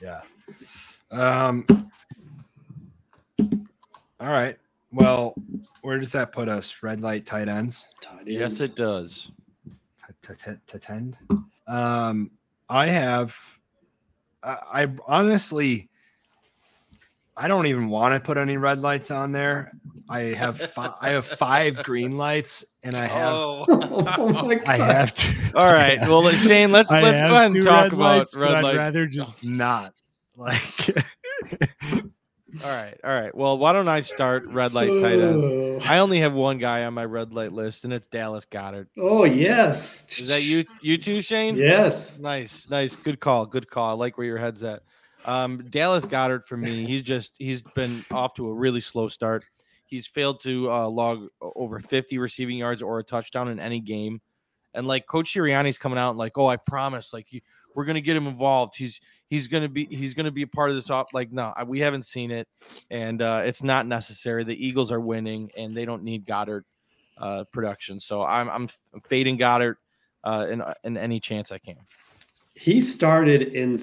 Yeah. 0.00 0.20
Um. 1.10 1.66
All 4.20 4.28
right. 4.28 4.56
Well, 4.92 5.34
where 5.82 5.98
does 5.98 6.12
that 6.12 6.32
put 6.32 6.48
us? 6.48 6.74
Red 6.82 7.00
light 7.00 7.26
tight 7.26 7.48
ends. 7.48 7.86
Tight 8.00 8.26
yes, 8.26 8.60
it 8.60 8.74
does. 8.74 9.30
to, 10.22 10.34
to, 10.34 10.60
to 10.66 10.78
tend. 10.78 11.18
Um, 11.66 12.30
I 12.68 12.86
have, 12.86 13.36
I, 14.42 14.84
I 14.84 14.88
honestly, 15.06 15.88
I 17.36 17.48
don't 17.48 17.66
even 17.66 17.88
want 17.88 18.14
to 18.14 18.20
put 18.20 18.38
any 18.38 18.56
red 18.56 18.80
lights 18.80 19.10
on 19.10 19.32
there. 19.32 19.72
I 20.08 20.20
have, 20.20 20.58
fi- 20.60 20.94
I 21.00 21.10
have 21.10 21.26
five 21.26 21.82
green 21.82 22.16
lights, 22.16 22.64
and 22.84 22.96
I 22.96 23.06
have, 23.06 23.32
oh 23.34 23.64
my 24.46 24.54
god. 24.54 24.68
I 24.68 24.76
have 24.78 25.12
to. 25.14 25.34
All 25.54 25.70
right. 25.70 26.00
Well, 26.00 26.22
let- 26.22 26.36
Shane, 26.36 26.70
let's 26.70 26.90
I 26.90 27.02
let's 27.02 27.20
go 27.20 27.36
ahead 27.36 27.50
and 27.52 27.62
talk 27.62 27.82
red 27.84 27.92
about 27.92 28.18
lights, 28.18 28.34
but 28.34 28.40
red 28.40 28.64
I'd 28.64 28.76
rather 28.76 29.06
just 29.06 29.44
not. 29.44 29.92
Like, 30.36 30.62
All 32.62 32.70
right. 32.70 32.98
All 33.04 33.10
right. 33.10 33.34
Well, 33.34 33.58
why 33.58 33.72
don't 33.72 33.88
I 33.88 34.00
start 34.00 34.46
red 34.46 34.72
light 34.72 34.88
tight 34.88 35.20
end? 35.20 35.82
I 35.84 35.98
only 35.98 36.20
have 36.20 36.32
one 36.32 36.58
guy 36.58 36.84
on 36.84 36.94
my 36.94 37.04
red 37.04 37.32
light 37.32 37.52
list, 37.52 37.84
and 37.84 37.92
it's 37.92 38.06
Dallas 38.10 38.44
Goedert. 38.44 38.86
Oh 38.98 39.24
yes. 39.24 40.18
Is 40.18 40.28
that 40.28 40.42
you? 40.42 40.64
You 40.80 40.98
too, 40.98 41.20
Shane? 41.20 41.56
Yes. 41.56 42.18
Nice, 42.18 42.68
nice, 42.70 42.96
good 42.96 43.20
call, 43.20 43.46
good 43.46 43.68
call. 43.70 43.90
I 43.90 43.92
like 43.92 44.18
where 44.18 44.26
your 44.26 44.38
head's 44.38 44.62
at. 44.62 44.82
Um, 45.24 45.64
Dallas 45.70 46.06
Goedert 46.06 46.44
for 46.44 46.56
me, 46.56 46.86
he's 46.86 47.02
just 47.02 47.32
he's 47.38 47.60
been 47.60 48.04
off 48.10 48.34
to 48.34 48.48
a 48.48 48.54
really 48.54 48.80
slow 48.80 49.08
start. 49.08 49.44
He's 49.86 50.06
failed 50.06 50.40
to 50.42 50.70
uh, 50.70 50.88
log 50.88 51.28
over 51.40 51.78
50 51.78 52.18
receiving 52.18 52.58
yards 52.58 52.82
or 52.82 52.98
a 52.98 53.04
touchdown 53.04 53.48
in 53.48 53.60
any 53.60 53.80
game. 53.80 54.20
And 54.74 54.86
like 54.86 55.06
Coach 55.06 55.32
Sirianni's 55.32 55.78
coming 55.78 55.98
out 55.98 56.10
and 56.10 56.18
like, 56.18 56.36
oh, 56.36 56.46
I 56.46 56.56
promise, 56.56 57.12
like 57.12 57.32
you, 57.32 57.40
we're 57.74 57.84
gonna 57.84 58.00
get 58.00 58.16
him 58.16 58.26
involved. 58.26 58.76
He's 58.76 59.00
he's 59.28 59.46
gonna 59.46 59.68
be 59.68 59.86
he's 59.86 60.14
gonna 60.14 60.30
be 60.30 60.42
a 60.42 60.46
part 60.46 60.70
of 60.70 60.76
this. 60.76 60.90
Op-. 60.90 61.12
Like, 61.12 61.32
no, 61.32 61.52
we 61.66 61.80
haven't 61.80 62.06
seen 62.06 62.30
it, 62.30 62.48
and 62.90 63.22
uh, 63.22 63.42
it's 63.44 63.62
not 63.62 63.86
necessary. 63.86 64.44
The 64.44 64.66
Eagles 64.66 64.92
are 64.92 65.00
winning, 65.00 65.50
and 65.56 65.76
they 65.76 65.84
don't 65.84 66.02
need 66.02 66.26
Goedert 66.26 66.62
uh, 67.18 67.44
production. 67.52 68.00
So 68.00 68.22
I'm 68.22 68.48
I'm 68.48 68.68
fading 69.04 69.38
Goedert 69.38 69.76
uh, 70.24 70.46
in 70.50 70.62
in 70.84 70.96
any 70.96 71.20
chance 71.20 71.52
I 71.52 71.58
can. 71.58 71.76
He 72.54 72.80
started 72.80 73.42
in 73.42 73.78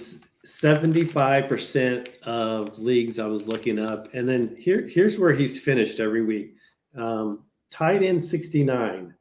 75% 0.45 2.21
of 2.23 2.77
leagues 2.79 3.19
I 3.19 3.27
was 3.27 3.47
looking 3.47 3.79
up. 3.79 4.13
And 4.13 4.27
then 4.27 4.55
here, 4.59 4.87
here's 4.87 5.17
where 5.17 5.31
he's 5.31 5.59
finished 5.59 5.99
every 5.99 6.23
week. 6.23 6.55
Um, 6.97 7.43
tied 7.69 8.03
in 8.03 8.19
69. 8.19 9.13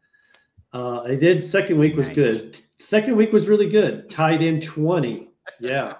Uh, 0.73 1.01
I 1.03 1.15
did 1.15 1.45
second 1.45 1.79
week 1.79 1.97
was 1.97 2.07
nice. 2.09 2.17
good. 2.17 2.61
Second 2.79 3.17
week 3.17 3.33
was 3.33 3.47
really 3.47 3.69
good. 3.69 4.11
Tied 4.11 4.43
in 4.43 4.61
20. 4.61 5.29
Yeah. 5.61 5.95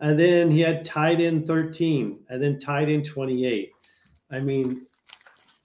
And 0.00 0.18
then 0.18 0.50
he 0.50 0.60
had 0.60 0.84
tied 0.84 1.20
in 1.20 1.46
13 1.46 2.20
and 2.28 2.42
then 2.42 2.58
tied 2.58 2.88
in 2.88 3.02
28. 3.02 3.72
I 4.30 4.40
mean, 4.40 4.86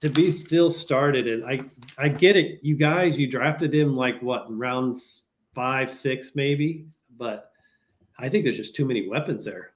to 0.00 0.08
be 0.08 0.30
still 0.30 0.70
started, 0.70 1.28
and 1.28 1.44
I 1.44 1.62
I 1.96 2.08
get 2.08 2.36
it. 2.36 2.58
You 2.62 2.76
guys, 2.76 3.18
you 3.18 3.28
drafted 3.28 3.74
him 3.74 3.96
like 3.96 4.20
what 4.20 4.46
rounds 4.48 5.22
five, 5.52 5.92
six, 5.92 6.32
maybe, 6.34 6.86
but 7.16 7.52
I 8.18 8.28
think 8.28 8.44
there's 8.44 8.56
just 8.56 8.74
too 8.74 8.84
many 8.84 9.08
weapons 9.08 9.44
there. 9.44 9.72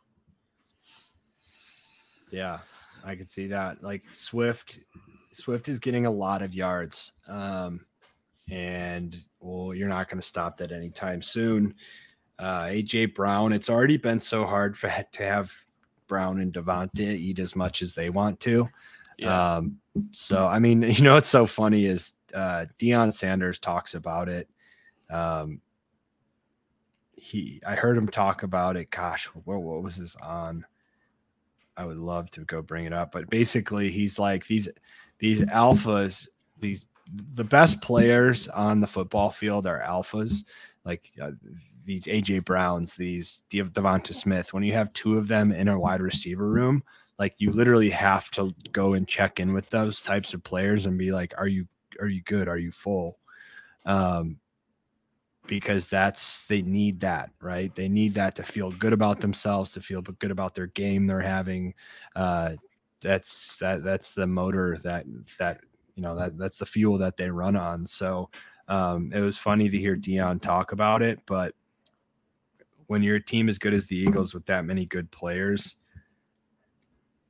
Yeah, 2.30 2.58
I 3.04 3.14
could 3.14 3.30
see 3.30 3.46
that. 3.48 3.82
Like 3.84 4.02
Swift, 4.12 4.80
Swift 5.32 5.68
is 5.68 5.78
getting 5.78 6.06
a 6.06 6.10
lot 6.10 6.42
of 6.42 6.54
yards. 6.54 7.12
Um, 7.28 7.86
and 8.50 9.16
well, 9.40 9.74
you're 9.74 9.88
not 9.88 10.08
going 10.08 10.20
to 10.20 10.26
stop 10.26 10.56
that 10.58 10.72
anytime 10.72 11.22
soon. 11.22 11.74
Uh, 12.38 12.64
AJ 12.64 13.14
Brown, 13.14 13.52
it's 13.52 13.70
already 13.70 13.96
been 13.96 14.20
so 14.20 14.44
hard 14.44 14.76
for 14.76 14.88
to 15.12 15.22
have 15.22 15.52
Brown 16.06 16.40
and 16.40 16.52
DeVonta 16.52 17.00
eat 17.00 17.38
as 17.38 17.56
much 17.56 17.82
as 17.82 17.94
they 17.94 18.10
want 18.10 18.40
to. 18.40 18.68
Yeah. 19.18 19.56
Um, 19.56 19.78
so 20.12 20.46
I 20.46 20.58
mean, 20.58 20.82
you 20.88 21.02
know 21.02 21.14
what's 21.14 21.26
so 21.26 21.46
funny 21.46 21.86
is 21.86 22.14
uh 22.34 22.66
Deion 22.78 23.12
Sanders 23.12 23.58
talks 23.58 23.94
about 23.94 24.28
it. 24.28 24.48
Um 25.10 25.60
he 27.14 27.60
I 27.66 27.74
heard 27.74 27.96
him 27.96 28.08
talk 28.08 28.42
about 28.42 28.76
it. 28.76 28.90
Gosh, 28.90 29.26
what, 29.26 29.62
what 29.62 29.82
was 29.82 29.96
this 29.96 30.16
on? 30.16 30.66
I 31.76 31.84
would 31.84 31.98
love 31.98 32.30
to 32.32 32.44
go 32.44 32.62
bring 32.62 32.86
it 32.86 32.92
up, 32.92 33.12
but 33.12 33.28
basically 33.28 33.90
he's 33.90 34.18
like 34.18 34.46
these 34.46 34.68
these 35.18 35.42
alphas, 35.42 36.28
these 36.58 36.86
the 37.34 37.44
best 37.44 37.80
players 37.80 38.48
on 38.48 38.80
the 38.80 38.86
football 38.86 39.30
field 39.30 39.66
are 39.66 39.80
alphas, 39.80 40.44
like 40.84 41.08
uh, 41.20 41.32
these 41.86 42.04
AJ 42.04 42.44
Browns, 42.44 42.94
these 42.94 43.44
Devonta 43.50 44.12
Smith. 44.12 44.52
When 44.52 44.62
you 44.62 44.72
have 44.74 44.92
two 44.92 45.16
of 45.16 45.28
them 45.28 45.52
in 45.52 45.68
a 45.68 45.78
wide 45.78 46.02
receiver 46.02 46.48
room, 46.48 46.82
like 47.18 47.34
you 47.38 47.52
literally 47.52 47.90
have 47.90 48.30
to 48.32 48.52
go 48.72 48.94
and 48.94 49.08
check 49.08 49.40
in 49.40 49.54
with 49.54 49.70
those 49.70 50.02
types 50.02 50.34
of 50.34 50.42
players 50.42 50.84
and 50.84 50.98
be 50.98 51.12
like, 51.12 51.32
are 51.38 51.48
you 51.48 51.66
are 52.00 52.08
you 52.08 52.22
good? 52.22 52.48
Are 52.48 52.58
you 52.58 52.70
full? 52.70 53.18
Um, 53.86 54.38
because 55.46 55.86
that's 55.86 56.44
they 56.44 56.62
need 56.62 57.00
that 57.00 57.30
right 57.40 57.74
they 57.74 57.88
need 57.88 58.14
that 58.14 58.34
to 58.34 58.42
feel 58.42 58.70
good 58.72 58.92
about 58.92 59.20
themselves 59.20 59.72
to 59.72 59.80
feel 59.80 60.02
good 60.02 60.30
about 60.30 60.54
their 60.54 60.66
game 60.66 61.06
they're 61.06 61.20
having 61.20 61.72
uh 62.16 62.52
that's 63.00 63.56
that 63.58 63.84
that's 63.84 64.12
the 64.12 64.26
motor 64.26 64.78
that 64.82 65.04
that 65.38 65.60
you 65.94 66.02
know 66.02 66.16
that 66.16 66.36
that's 66.36 66.58
the 66.58 66.66
fuel 66.66 66.98
that 66.98 67.16
they 67.16 67.30
run 67.30 67.56
on 67.56 67.86
so 67.86 68.28
um 68.68 69.12
it 69.14 69.20
was 69.20 69.38
funny 69.38 69.68
to 69.68 69.78
hear 69.78 69.96
Deion 69.96 70.40
talk 70.40 70.72
about 70.72 71.02
it 71.02 71.20
but 71.26 71.54
when 72.86 73.02
your 73.02 73.18
team 73.18 73.48
is 73.48 73.58
good 73.58 73.74
as 73.74 73.86
the 73.86 73.96
Eagles 73.96 74.34
with 74.34 74.46
that 74.46 74.64
many 74.64 74.86
good 74.86 75.10
players 75.10 75.76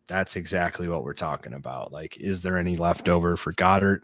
that's 0.06 0.36
exactly 0.36 0.88
what 0.88 1.04
we're 1.04 1.14
talking 1.14 1.54
about. 1.54 1.92
Like, 1.92 2.16
is 2.18 2.42
there 2.42 2.58
any 2.58 2.76
leftover 2.76 3.36
for 3.36 3.52
Goedert? 3.52 4.02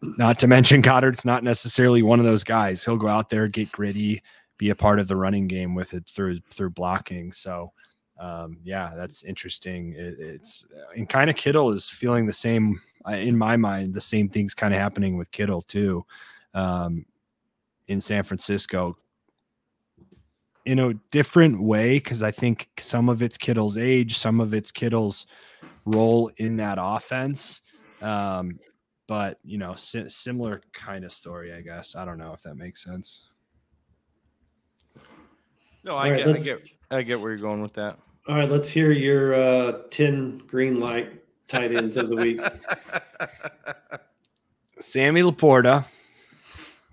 Not 0.00 0.38
to 0.40 0.46
mention 0.46 0.82
Goedert's 0.82 1.24
not 1.24 1.42
necessarily 1.42 2.02
one 2.02 2.20
of 2.20 2.26
those 2.26 2.44
guys. 2.44 2.84
He'll 2.84 2.96
go 2.96 3.08
out 3.08 3.28
there, 3.28 3.48
get 3.48 3.72
gritty, 3.72 4.22
be 4.58 4.70
a 4.70 4.74
part 4.74 4.98
of 4.98 5.08
the 5.08 5.16
running 5.16 5.48
game 5.48 5.74
with 5.74 5.94
it 5.94 6.04
through 6.08 6.38
through 6.50 6.70
blocking. 6.70 7.32
So, 7.32 7.72
um, 8.18 8.58
yeah, 8.64 8.92
that's 8.96 9.22
interesting. 9.24 9.94
It, 9.96 10.16
it's 10.18 10.66
and 10.96 11.08
kind 11.08 11.28
of 11.28 11.36
Kittle 11.36 11.72
is 11.72 11.88
feeling 11.88 12.26
the 12.26 12.32
same 12.32 12.80
in 13.08 13.36
my 13.36 13.56
mind. 13.56 13.94
The 13.94 14.00
same 14.00 14.28
things 14.28 14.54
kind 14.54 14.72
of 14.72 14.80
happening 14.80 15.16
with 15.16 15.30
Kittle 15.30 15.62
too. 15.62 16.06
Um, 16.54 17.04
in 17.88 18.00
San 18.00 18.24
Francisco, 18.24 18.96
in 20.66 20.80
a 20.80 20.94
different 21.12 21.62
way 21.62 21.94
because 21.94 22.22
I 22.22 22.32
think 22.32 22.68
some 22.78 23.08
of 23.08 23.22
it's 23.22 23.38
Kittle's 23.38 23.78
age, 23.78 24.18
some 24.18 24.40
of 24.40 24.52
it's 24.52 24.72
Kittle's 24.72 25.26
role 25.84 26.30
in 26.36 26.56
that 26.56 26.78
offense. 26.80 27.62
Um, 28.02 28.58
but 29.06 29.38
you 29.44 29.58
know, 29.58 29.74
si- 29.76 30.08
similar 30.08 30.60
kind 30.72 31.04
of 31.04 31.12
story, 31.12 31.54
I 31.54 31.60
guess. 31.60 31.94
I 31.94 32.04
don't 32.04 32.18
know 32.18 32.32
if 32.32 32.42
that 32.42 32.56
makes 32.56 32.82
sense. 32.82 33.28
No, 35.84 35.94
I, 35.94 36.10
right, 36.10 36.24
get, 36.24 36.36
I 36.36 36.42
get, 36.42 36.68
I 36.90 37.02
get 37.02 37.20
where 37.20 37.30
you're 37.30 37.38
going 37.38 37.62
with 37.62 37.74
that. 37.74 37.96
All 38.26 38.36
right, 38.36 38.50
let's 38.50 38.68
hear 38.68 38.90
your 38.90 39.34
uh, 39.34 39.82
ten 39.90 40.38
green 40.48 40.80
light 40.80 41.22
tight 41.46 41.72
ends 41.72 41.96
of 41.96 42.08
the 42.08 42.16
week. 42.16 42.40
Sammy 44.80 45.22
LaPorta 45.22 45.84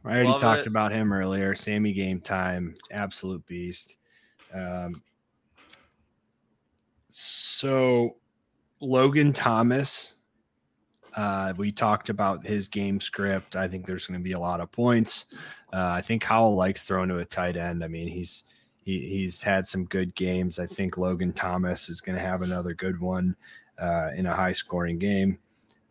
I 0.05 0.09
already 0.09 0.30
Love 0.30 0.41
talked 0.41 0.61
it. 0.61 0.67
about 0.67 0.91
him 0.91 1.13
earlier. 1.13 1.55
Sammy 1.55 1.93
game 1.93 2.19
time, 2.19 2.75
absolute 2.91 3.45
beast. 3.45 3.95
Um, 4.53 5.01
so 7.09 8.17
Logan 8.81 9.31
Thomas, 9.31 10.15
uh, 11.15 11.53
we 11.55 11.71
talked 11.71 12.09
about 12.09 12.45
his 12.45 12.67
game 12.67 12.99
script. 12.99 13.55
I 13.55 13.67
think 13.67 13.85
there's 13.85 14.05
going 14.05 14.19
to 14.19 14.23
be 14.23 14.34
a 14.34 14.39
lot 14.39 14.59
of 14.59 14.71
points. 14.71 15.27
Uh, 15.71 15.93
I 15.95 16.01
think 16.01 16.23
Howell 16.23 16.55
likes 16.55 16.81
throwing 16.84 17.09
to 17.09 17.19
a 17.19 17.25
tight 17.25 17.55
end. 17.55 17.84
I 17.84 17.88
mean, 17.88 18.07
he's 18.07 18.43
he, 18.84 18.99
he's 18.99 19.41
had 19.41 19.65
some 19.65 19.85
good 19.85 20.13
games. 20.15 20.59
I 20.59 20.65
think 20.65 20.97
Logan 20.97 21.31
Thomas 21.31 21.88
is 21.88 22.01
going 22.01 22.17
to 22.17 22.23
have 22.23 22.41
another 22.41 22.73
good 22.73 22.99
one 22.99 23.35
uh, 23.80 24.09
in 24.15 24.25
a 24.25 24.35
high 24.35 24.51
scoring 24.51 24.99
game. 24.99 25.39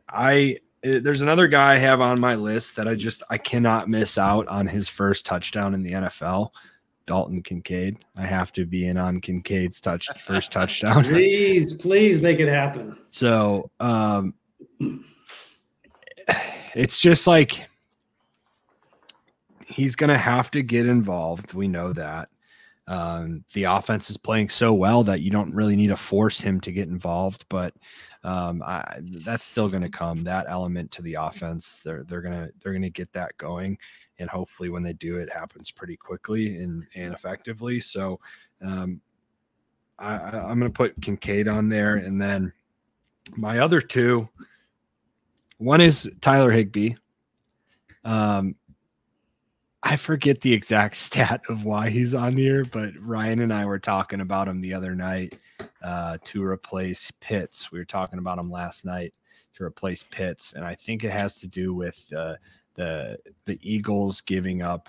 I 0.08 0.58
there's 0.82 1.20
another 1.20 1.46
guy 1.48 1.74
I 1.74 1.78
have 1.78 2.00
on 2.00 2.20
my 2.20 2.34
list 2.34 2.76
that 2.76 2.88
I 2.88 2.94
just 2.94 3.22
I 3.30 3.38
cannot 3.38 3.88
miss 3.88 4.18
out 4.18 4.48
on 4.48 4.66
his 4.66 4.88
first 4.88 5.24
touchdown 5.24 5.74
in 5.74 5.82
the 5.82 5.92
NFL. 5.92 6.50
Dalton 7.06 7.42
Kincaid. 7.42 7.98
I 8.16 8.24
have 8.24 8.52
to 8.52 8.64
be 8.64 8.86
in 8.86 8.96
on 8.96 9.20
Kincaid's 9.20 9.80
touch 9.80 10.08
first 10.20 10.52
touchdown. 10.52 11.04
please, 11.04 11.74
please 11.74 12.20
make 12.20 12.40
it 12.40 12.48
happen. 12.48 12.96
So 13.08 13.70
um 13.80 14.34
it's 16.74 16.98
just 16.98 17.26
like 17.26 17.68
he's 19.66 19.96
gonna 19.96 20.18
have 20.18 20.50
to 20.52 20.62
get 20.62 20.86
involved. 20.86 21.54
We 21.54 21.68
know 21.68 21.92
that. 21.92 22.28
Um, 22.88 23.44
the 23.54 23.64
offense 23.64 24.10
is 24.10 24.16
playing 24.16 24.48
so 24.48 24.72
well 24.74 25.04
that 25.04 25.20
you 25.20 25.30
don't 25.30 25.54
really 25.54 25.76
need 25.76 25.88
to 25.88 25.96
force 25.96 26.40
him 26.40 26.60
to 26.62 26.72
get 26.72 26.88
involved, 26.88 27.44
but 27.48 27.72
um, 28.24 28.62
I, 28.62 28.98
that's 29.00 29.46
still 29.46 29.68
going 29.68 29.82
to 29.82 29.88
come. 29.88 30.22
That 30.22 30.46
element 30.48 30.90
to 30.92 31.02
the 31.02 31.14
offense, 31.14 31.80
they're 31.84 32.04
they're 32.04 32.20
gonna 32.20 32.50
they're 32.62 32.72
gonna 32.72 32.90
get 32.90 33.12
that 33.12 33.36
going, 33.36 33.78
and 34.18 34.30
hopefully 34.30 34.68
when 34.68 34.82
they 34.82 34.92
do, 34.92 35.16
it 35.18 35.32
happens 35.32 35.70
pretty 35.70 35.96
quickly 35.96 36.56
and 36.62 36.84
and 36.94 37.12
effectively. 37.12 37.80
So, 37.80 38.20
um, 38.62 39.00
I, 39.98 40.16
I'm 40.38 40.60
to 40.60 40.70
put 40.70 41.00
Kincaid 41.00 41.48
on 41.48 41.68
there, 41.68 41.96
and 41.96 42.20
then 42.20 42.52
my 43.36 43.58
other 43.58 43.80
two. 43.80 44.28
One 45.58 45.80
is 45.80 46.10
Tyler 46.20 46.50
Higbee. 46.50 46.94
Um, 48.04 48.56
I 49.82 49.96
forget 49.96 50.40
the 50.40 50.52
exact 50.52 50.96
stat 50.96 51.42
of 51.48 51.64
why 51.64 51.90
he's 51.90 52.14
on 52.14 52.36
here, 52.36 52.64
but 52.64 52.92
Ryan 53.00 53.40
and 53.40 53.52
I 53.52 53.64
were 53.64 53.78
talking 53.78 54.20
about 54.20 54.48
him 54.48 54.60
the 54.60 54.74
other 54.74 54.94
night 54.94 55.36
uh, 55.82 56.18
to 56.24 56.44
replace 56.44 57.10
Pitts. 57.20 57.72
We 57.72 57.78
were 57.78 57.84
talking 57.84 58.18
about 58.18 58.38
him 58.38 58.50
last 58.50 58.84
night 58.84 59.16
to 59.54 59.64
replace 59.64 60.02
Pitts, 60.02 60.54
and 60.54 60.64
I 60.64 60.74
think 60.74 61.04
it 61.04 61.10
has 61.12 61.38
to 61.40 61.48
do 61.48 61.74
with 61.74 62.04
uh, 62.16 62.36
the 62.74 63.18
the 63.44 63.58
Eagles 63.62 64.20
giving 64.20 64.62
up 64.62 64.88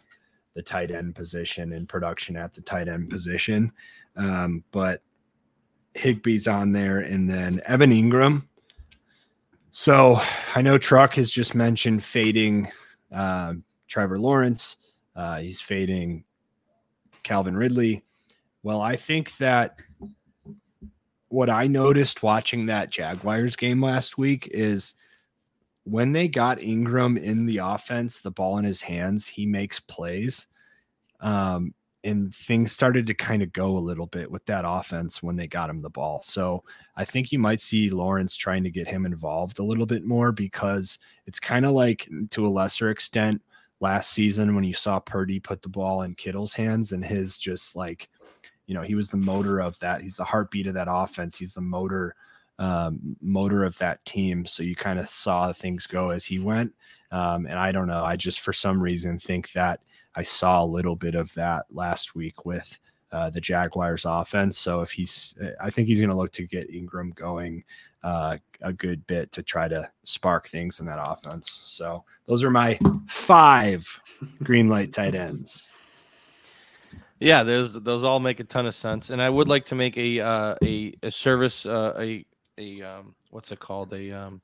the 0.53 0.61
tight 0.61 0.91
end 0.91 1.15
position 1.15 1.73
and 1.73 1.89
production 1.89 2.37
at 2.37 2.53
the 2.53 2.61
tight 2.61 2.87
end 2.87 3.09
position. 3.09 3.71
Um, 4.15 4.63
but 4.71 5.01
Higbee's 5.95 6.47
on 6.47 6.71
there, 6.71 6.99
and 6.99 7.29
then 7.29 7.61
Evan 7.65 7.91
Engram. 7.91 8.47
So 9.71 10.21
I 10.55 10.61
know 10.61 10.77
Truck 10.77 11.15
has 11.15 11.31
just 11.31 11.55
mentioned 11.55 12.03
fading 12.03 12.69
uh, 13.11 13.55
Trevor 13.87 14.19
Lawrence. 14.19 14.77
Uh, 15.15 15.39
he's 15.39 15.61
fading 15.61 16.23
Calvin 17.23 17.55
Ridley. 17.55 18.03
Well, 18.63 18.81
I 18.81 18.95
think 18.95 19.37
that 19.37 19.79
what 21.29 21.49
I 21.49 21.67
noticed 21.67 22.23
watching 22.23 22.67
that 22.67 22.89
Jaguars 22.89 23.55
game 23.55 23.81
last 23.81 24.17
week 24.17 24.47
is 24.51 24.93
when 25.83 26.11
they 26.11 26.27
got 26.27 26.59
Engram 26.59 27.21
in 27.21 27.45
the 27.45 27.57
offense, 27.57 28.19
the 28.19 28.31
ball 28.31 28.57
in 28.57 28.65
his 28.65 28.81
hands, 28.81 29.27
he 29.27 29.45
makes 29.45 29.79
plays. 29.79 30.47
Um, 31.19 31.73
and 32.05 32.35
things 32.35 32.71
started 32.71 33.07
to 33.07 33.13
kind 33.13 33.41
of 33.41 33.53
go 33.53 33.77
a 33.77 33.79
little 33.79 34.07
bit 34.07 34.29
with 34.29 34.45
that 34.45 34.65
offense 34.67 35.23
when 35.23 35.37
they 35.37 35.47
got 35.47 35.69
him 35.69 35.81
the 35.81 35.89
ball. 35.89 36.21
So 36.21 36.63
I 36.97 37.05
think 37.05 37.31
you 37.31 37.39
might 37.39 37.61
see 37.61 37.89
Lawrence 37.89 38.35
trying 38.35 38.63
to 38.65 38.69
get 38.69 38.87
him 38.87 39.05
involved 39.05 39.59
a 39.59 39.63
little 39.63 39.85
bit 39.85 40.03
more 40.03 40.31
because 40.33 40.99
it's 41.25 41.39
kind 41.39 41.65
of 41.65 41.71
like 41.71 42.09
to 42.31 42.45
a 42.45 42.49
lesser 42.49 42.89
extent 42.89 43.41
last 43.83 44.13
season 44.13 44.55
when 44.55 44.63
you 44.63 44.73
saw 44.73 44.97
Purdy 44.97 45.41
put 45.41 45.61
the 45.61 45.67
ball 45.67 46.03
in 46.03 46.15
Kittle's 46.15 46.53
hands 46.53 46.93
and 46.93 47.03
his 47.03 47.37
just 47.37 47.75
like, 47.75 48.09
you 48.65 48.73
know, 48.73 48.81
he 48.81 48.95
was 48.95 49.09
the 49.09 49.17
motor 49.17 49.59
of 49.59 49.77
that. 49.79 50.01
He's 50.01 50.15
the 50.15 50.23
heartbeat 50.23 50.67
of 50.67 50.73
that 50.75 50.87
offense. 50.89 51.37
He's 51.37 51.53
the 51.53 51.61
motor 51.61 52.15
um, 52.59 53.17
motor 53.21 53.65
of 53.65 53.77
that 53.79 54.03
team. 54.05 54.45
So 54.45 54.63
you 54.63 54.73
kind 54.73 54.99
of 54.99 55.09
saw 55.09 55.51
things 55.51 55.85
go 55.85 56.11
as 56.11 56.23
he 56.23 56.39
went. 56.39 56.73
Um, 57.11 57.45
and 57.45 57.59
I 57.59 57.73
don't 57.73 57.87
know. 57.87 58.03
I 58.03 58.15
just 58.15 58.39
for 58.39 58.53
some 58.53 58.81
reason 58.81 59.19
think 59.19 59.51
that 59.51 59.81
I 60.15 60.23
saw 60.23 60.63
a 60.63 60.65
little 60.65 60.95
bit 60.95 61.15
of 61.15 61.33
that 61.33 61.65
last 61.69 62.15
week 62.15 62.45
with 62.45 62.79
uh, 63.11 63.31
the 63.31 63.41
Jaguars 63.41 64.05
offense. 64.05 64.57
So 64.57 64.79
if 64.79 64.91
he's, 64.91 65.35
I 65.59 65.69
think 65.69 65.87
he's 65.89 65.99
going 65.99 66.09
to 66.09 66.15
look 66.15 66.31
to 66.33 66.47
get 66.47 66.71
Engram 66.71 67.13
going 67.15 67.65
uh, 68.03 68.37
a 68.61 68.73
good 68.73 69.05
bit 69.07 69.31
to 69.31 69.43
try 69.43 69.67
to 69.67 69.89
spark 70.03 70.47
things 70.47 70.79
in 70.79 70.85
that 70.85 70.99
offense. 71.01 71.59
So 71.63 72.03
those 72.27 72.43
are 72.43 72.51
my 72.51 72.79
five 73.07 73.85
green 74.43 74.67
light 74.67 74.93
tight 74.93 75.15
ends. 75.15 75.71
Yeah, 77.19 77.43
those 77.43 77.73
those 77.73 78.03
all 78.03 78.19
make 78.19 78.39
a 78.41 78.43
ton 78.43 78.65
of 78.65 78.75
sense, 78.75 79.09
and 79.09 79.21
I 79.21 79.29
would 79.29 79.47
like 79.47 79.65
to 79.67 79.75
make 79.75 79.97
a 79.97 80.19
uh, 80.19 80.55
a 80.61 80.93
a 81.03 81.11
service 81.11 81.65
uh, 81.65 81.93
a 81.97 82.25
a 82.57 82.81
um, 82.81 83.15
what's 83.29 83.51
it 83.51 83.59
called 83.59 83.93
a 83.93 84.11
um, 84.11 84.41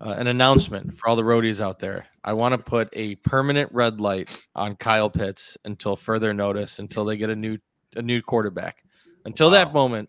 uh, 0.00 0.10
an 0.10 0.26
announcement 0.26 0.94
for 0.94 1.08
all 1.08 1.16
the 1.16 1.22
roadies 1.22 1.60
out 1.60 1.78
there. 1.78 2.06
I 2.22 2.34
want 2.34 2.52
to 2.52 2.58
put 2.58 2.88
a 2.92 3.14
permanent 3.16 3.72
red 3.72 4.00
light 4.00 4.28
on 4.54 4.76
Kyle 4.76 5.10
Pitts 5.10 5.56
until 5.64 5.96
further 5.96 6.34
notice, 6.34 6.78
until 6.78 7.04
they 7.04 7.16
get 7.16 7.30
a 7.30 7.36
new 7.36 7.58
a 7.96 8.02
new 8.02 8.20
quarterback. 8.20 8.84
Until 9.24 9.46
wow. 9.46 9.52
that 9.52 9.72
moment, 9.72 10.08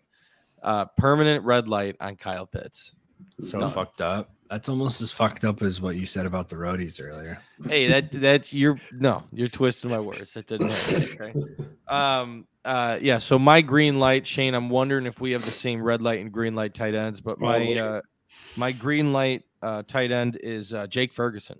uh, 0.64 0.86
permanent 0.98 1.44
red 1.46 1.68
light 1.68 1.96
on 2.00 2.16
Kyle 2.16 2.46
Pitts. 2.46 2.94
So 3.40 3.60
Done. 3.60 3.72
fucked 3.72 4.02
up. 4.02 4.32
That's 4.50 4.68
almost 4.68 5.02
as 5.02 5.12
fucked 5.12 5.46
up 5.46 5.62
as 5.62 5.80
what 5.80 5.96
you 5.96 6.06
said 6.06 6.26
about 6.26 6.50
the 6.50 6.56
roadies 6.56 7.00
earlier. 7.04 7.40
Hey, 7.68 7.88
that 7.88 8.12
that's 8.12 8.54
you're 8.54 8.78
no, 8.92 9.24
you're 9.32 9.48
twisting 9.48 9.92
my 9.92 10.00
words. 10.00 10.34
That 10.34 10.48
didn't 10.48 10.72
happen. 10.72 11.04
Okay. 11.22 11.66
Um. 11.88 12.46
Uh. 12.64 13.00
Yeah. 13.02 13.18
So 13.18 13.40
my 13.40 13.62
green 13.62 13.98
light, 14.00 14.28
Shane. 14.28 14.54
I'm 14.54 14.70
wondering 14.70 15.08
if 15.08 15.20
we 15.20 15.32
have 15.32 15.44
the 15.44 15.50
same 15.50 15.82
red 15.82 16.04
light 16.04 16.20
and 16.20 16.32
green 16.32 16.54
light 16.54 16.76
tight 16.76 16.94
ends, 16.94 17.20
but 17.20 17.40
my 17.40 17.74
uh, 17.74 18.02
my 18.58 18.72
green 18.72 19.12
light 19.12 19.44
uh, 19.64 19.82
tight 19.88 20.12
end 20.12 20.38
is 20.44 20.72
uh, 20.72 20.86
Jake 20.86 21.12
Ferguson. 21.12 21.60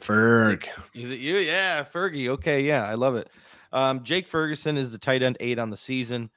Ferg. 0.00 0.66
Is 0.92 1.12
it 1.12 1.20
you? 1.20 1.36
Yeah, 1.36 1.84
Fergie. 1.84 2.28
Okay, 2.30 2.62
yeah, 2.62 2.84
I 2.84 2.94
love 2.94 3.14
it. 3.14 3.30
Um, 3.72 4.02
Jake 4.02 4.26
Ferguson 4.26 4.76
is 4.76 4.90
the 4.90 4.98
tight 4.98 5.22
end 5.22 5.36
eight 5.40 5.58
on 5.58 5.70
the 5.70 5.76
season. 5.76 6.30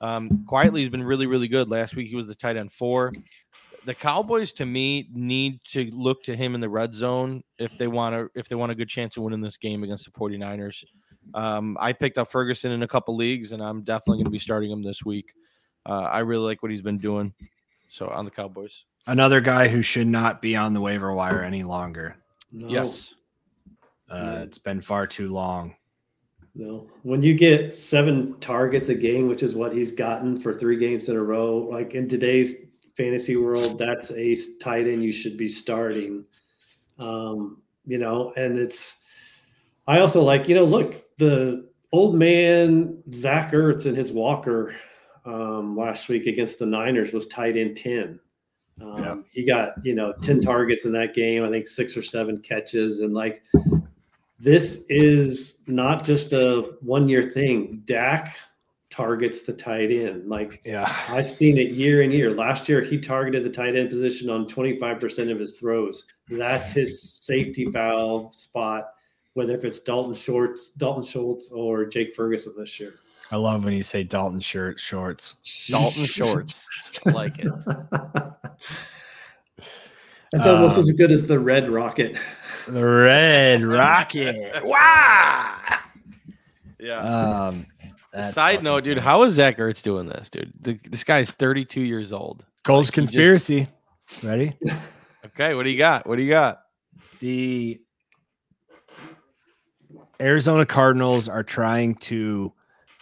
Um, 0.00 0.44
quietly, 0.46 0.80
he's 0.80 0.90
been 0.90 1.02
really, 1.02 1.26
really 1.26 1.48
good. 1.48 1.68
Last 1.68 1.94
week, 1.94 2.08
he 2.08 2.16
was 2.16 2.26
the 2.26 2.34
tight 2.34 2.56
end 2.56 2.72
four. 2.72 3.12
The 3.86 3.94
Cowboys, 3.94 4.52
to 4.54 4.66
me, 4.66 5.08
need 5.12 5.60
to 5.72 5.90
look 5.92 6.22
to 6.24 6.36
him 6.36 6.54
in 6.54 6.60
the 6.60 6.68
red 6.68 6.94
zone 6.94 7.42
if 7.58 7.76
they 7.78 7.86
want 7.86 8.14
to 8.14 8.38
if 8.38 8.48
they 8.48 8.54
want 8.54 8.72
a 8.72 8.74
good 8.74 8.88
chance 8.88 9.16
of 9.16 9.22
winning 9.22 9.40
this 9.40 9.56
game 9.56 9.82
against 9.82 10.04
the 10.04 10.10
49ers. 10.10 10.84
Um, 11.34 11.76
I 11.80 11.92
picked 11.92 12.18
up 12.18 12.30
Ferguson 12.30 12.72
in 12.72 12.82
a 12.82 12.88
couple 12.88 13.16
leagues, 13.16 13.52
and 13.52 13.62
I'm 13.62 13.82
definitely 13.82 14.18
going 14.18 14.26
to 14.26 14.30
be 14.30 14.38
starting 14.38 14.70
him 14.70 14.82
this 14.82 15.04
week. 15.04 15.32
Uh, 15.86 16.08
I 16.10 16.20
really 16.20 16.44
like 16.44 16.62
what 16.62 16.70
he's 16.70 16.82
been 16.82 16.98
doing. 16.98 17.32
So 17.88 18.08
on 18.08 18.24
the 18.24 18.30
Cowboys, 18.30 18.84
another 19.06 19.40
guy 19.40 19.68
who 19.68 19.82
should 19.82 20.06
not 20.06 20.42
be 20.42 20.56
on 20.56 20.74
the 20.74 20.80
waiver 20.80 21.12
wire 21.12 21.42
any 21.42 21.62
longer. 21.62 22.16
No. 22.52 22.68
Yes, 22.68 23.14
uh, 24.10 24.40
it's 24.42 24.58
been 24.58 24.80
far 24.80 25.06
too 25.06 25.30
long. 25.30 25.74
No, 26.54 26.88
when 27.02 27.22
you 27.22 27.34
get 27.34 27.74
seven 27.74 28.38
targets 28.40 28.88
a 28.88 28.94
game, 28.94 29.28
which 29.28 29.42
is 29.42 29.54
what 29.54 29.72
he's 29.72 29.92
gotten 29.92 30.40
for 30.40 30.52
three 30.52 30.76
games 30.76 31.08
in 31.08 31.16
a 31.16 31.22
row, 31.22 31.58
like 31.58 31.94
in 31.94 32.08
today's 32.08 32.66
fantasy 32.96 33.36
world, 33.36 33.78
that's 33.78 34.10
a 34.10 34.36
tight 34.60 34.88
end 34.88 35.04
you 35.04 35.12
should 35.12 35.36
be 35.36 35.48
starting. 35.48 36.24
Um, 36.98 37.62
you 37.86 37.98
know, 37.98 38.32
and 38.36 38.58
it's 38.58 39.00
I 39.86 40.00
also 40.00 40.22
like, 40.22 40.48
you 40.48 40.54
know, 40.54 40.64
look, 40.64 41.04
the 41.18 41.68
old 41.92 42.14
man 42.14 43.02
Zach 43.12 43.52
Ertz 43.52 43.86
and 43.86 43.96
his 43.96 44.12
Walker 44.12 44.74
um, 45.24 45.76
last 45.76 46.08
week 46.08 46.26
against 46.26 46.58
the 46.58 46.66
Niners 46.66 47.12
was 47.12 47.26
tight 47.26 47.56
end 47.56 47.76
10. 47.76 48.20
Um, 48.80 48.98
yeah. 48.98 49.16
He 49.30 49.44
got, 49.44 49.74
you 49.84 49.94
know, 49.94 50.12
10 50.22 50.40
targets 50.40 50.84
in 50.84 50.92
that 50.92 51.14
game, 51.14 51.44
I 51.44 51.50
think 51.50 51.68
six 51.68 51.96
or 51.96 52.02
seven 52.02 52.38
catches. 52.38 53.00
And 53.00 53.14
like, 53.14 53.42
this 54.40 54.86
is 54.88 55.60
not 55.66 56.02
just 56.02 56.32
a 56.32 56.72
one 56.80 57.08
year 57.08 57.30
thing. 57.30 57.82
Dak 57.84 58.36
targets 58.88 59.42
the 59.42 59.52
tight 59.52 59.90
end. 59.90 60.28
Like, 60.28 60.62
yeah, 60.64 60.96
I've 61.08 61.28
seen 61.30 61.58
it 61.58 61.68
year 61.68 62.02
and 62.02 62.12
year. 62.12 62.34
Last 62.34 62.68
year, 62.68 62.80
he 62.80 62.98
targeted 62.98 63.44
the 63.44 63.50
tight 63.50 63.76
end 63.76 63.90
position 63.90 64.30
on 64.30 64.46
25% 64.46 65.30
of 65.30 65.38
his 65.38 65.60
throws. 65.60 66.06
That's 66.28 66.72
his 66.72 67.02
safety 67.02 67.66
valve 67.66 68.34
spot, 68.34 68.88
whether 69.34 69.54
if 69.54 69.64
it's 69.64 69.80
Dalton 69.80 70.14
Schultz, 70.14 70.70
Dalton 70.70 71.04
Schultz 71.04 71.50
or 71.50 71.84
Jake 71.84 72.14
Ferguson 72.14 72.54
this 72.56 72.80
year. 72.80 72.94
I 73.30 73.36
love 73.36 73.64
when 73.64 73.74
you 73.74 73.84
say 73.84 74.02
Dalton 74.02 74.40
shirt 74.40 74.80
shorts. 74.80 75.68
Dalton 75.70 76.04
shorts. 76.04 76.66
like 77.04 77.38
it. 77.38 77.48
That's 80.32 80.46
almost 80.46 80.78
um, 80.78 80.82
as 80.82 80.92
good 80.92 81.12
as 81.12 81.26
the 81.26 81.38
red 81.38 81.70
rocket. 81.70 82.16
The 82.70 82.86
red 82.86 83.64
rocket. 83.64 84.62
wow. 84.64 85.56
Yeah. 86.78 86.98
Um 86.98 87.66
Side 88.32 88.64
note, 88.64 88.84
dude, 88.84 88.98
how 88.98 89.22
is 89.22 89.34
Zach 89.34 89.58
Ertz 89.58 89.82
doing 89.82 90.06
this, 90.06 90.28
dude? 90.30 90.52
The, 90.60 90.78
this 90.88 91.04
guy's 91.04 91.30
32 91.30 91.80
years 91.80 92.12
old. 92.12 92.44
Cole's 92.64 92.88
like, 92.88 92.94
conspiracy. 92.94 93.68
Just... 94.08 94.24
Ready? 94.24 94.56
okay, 95.26 95.54
what 95.54 95.62
do 95.62 95.70
you 95.70 95.78
got? 95.78 96.08
What 96.08 96.16
do 96.16 96.22
you 96.22 96.30
got? 96.30 96.62
The 97.20 97.80
Arizona 100.20 100.66
Cardinals 100.66 101.28
are 101.28 101.44
trying 101.44 101.94
to 101.96 102.52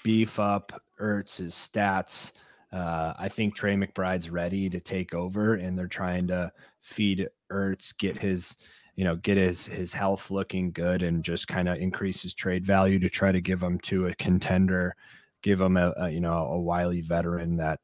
beef 0.04 0.38
up 0.38 0.82
Ertz's 1.00 1.54
stats. 1.54 2.32
Uh, 2.70 3.14
I 3.18 3.30
think 3.30 3.54
Trey 3.54 3.76
McBride's 3.76 4.28
ready 4.28 4.68
to 4.68 4.78
take 4.78 5.14
over, 5.14 5.54
and 5.54 5.76
they're 5.76 5.86
trying 5.86 6.26
to 6.26 6.52
feed 6.80 7.26
Ertz, 7.50 7.96
get 7.96 8.18
his, 8.18 8.56
you 8.98 9.04
know, 9.04 9.14
get 9.14 9.36
his 9.36 9.64
his 9.64 9.92
health 9.92 10.28
looking 10.28 10.72
good, 10.72 11.04
and 11.04 11.22
just 11.22 11.46
kind 11.46 11.68
of 11.68 11.78
increase 11.78 12.20
his 12.20 12.34
trade 12.34 12.66
value 12.66 12.98
to 12.98 13.08
try 13.08 13.30
to 13.30 13.40
give 13.40 13.62
him 13.62 13.78
to 13.82 14.08
a 14.08 14.14
contender, 14.16 14.96
give 15.40 15.60
him 15.60 15.76
a, 15.76 15.94
a 15.98 16.10
you 16.10 16.20
know 16.20 16.32
a 16.32 16.58
wily 16.58 17.00
veteran 17.00 17.58
that 17.58 17.78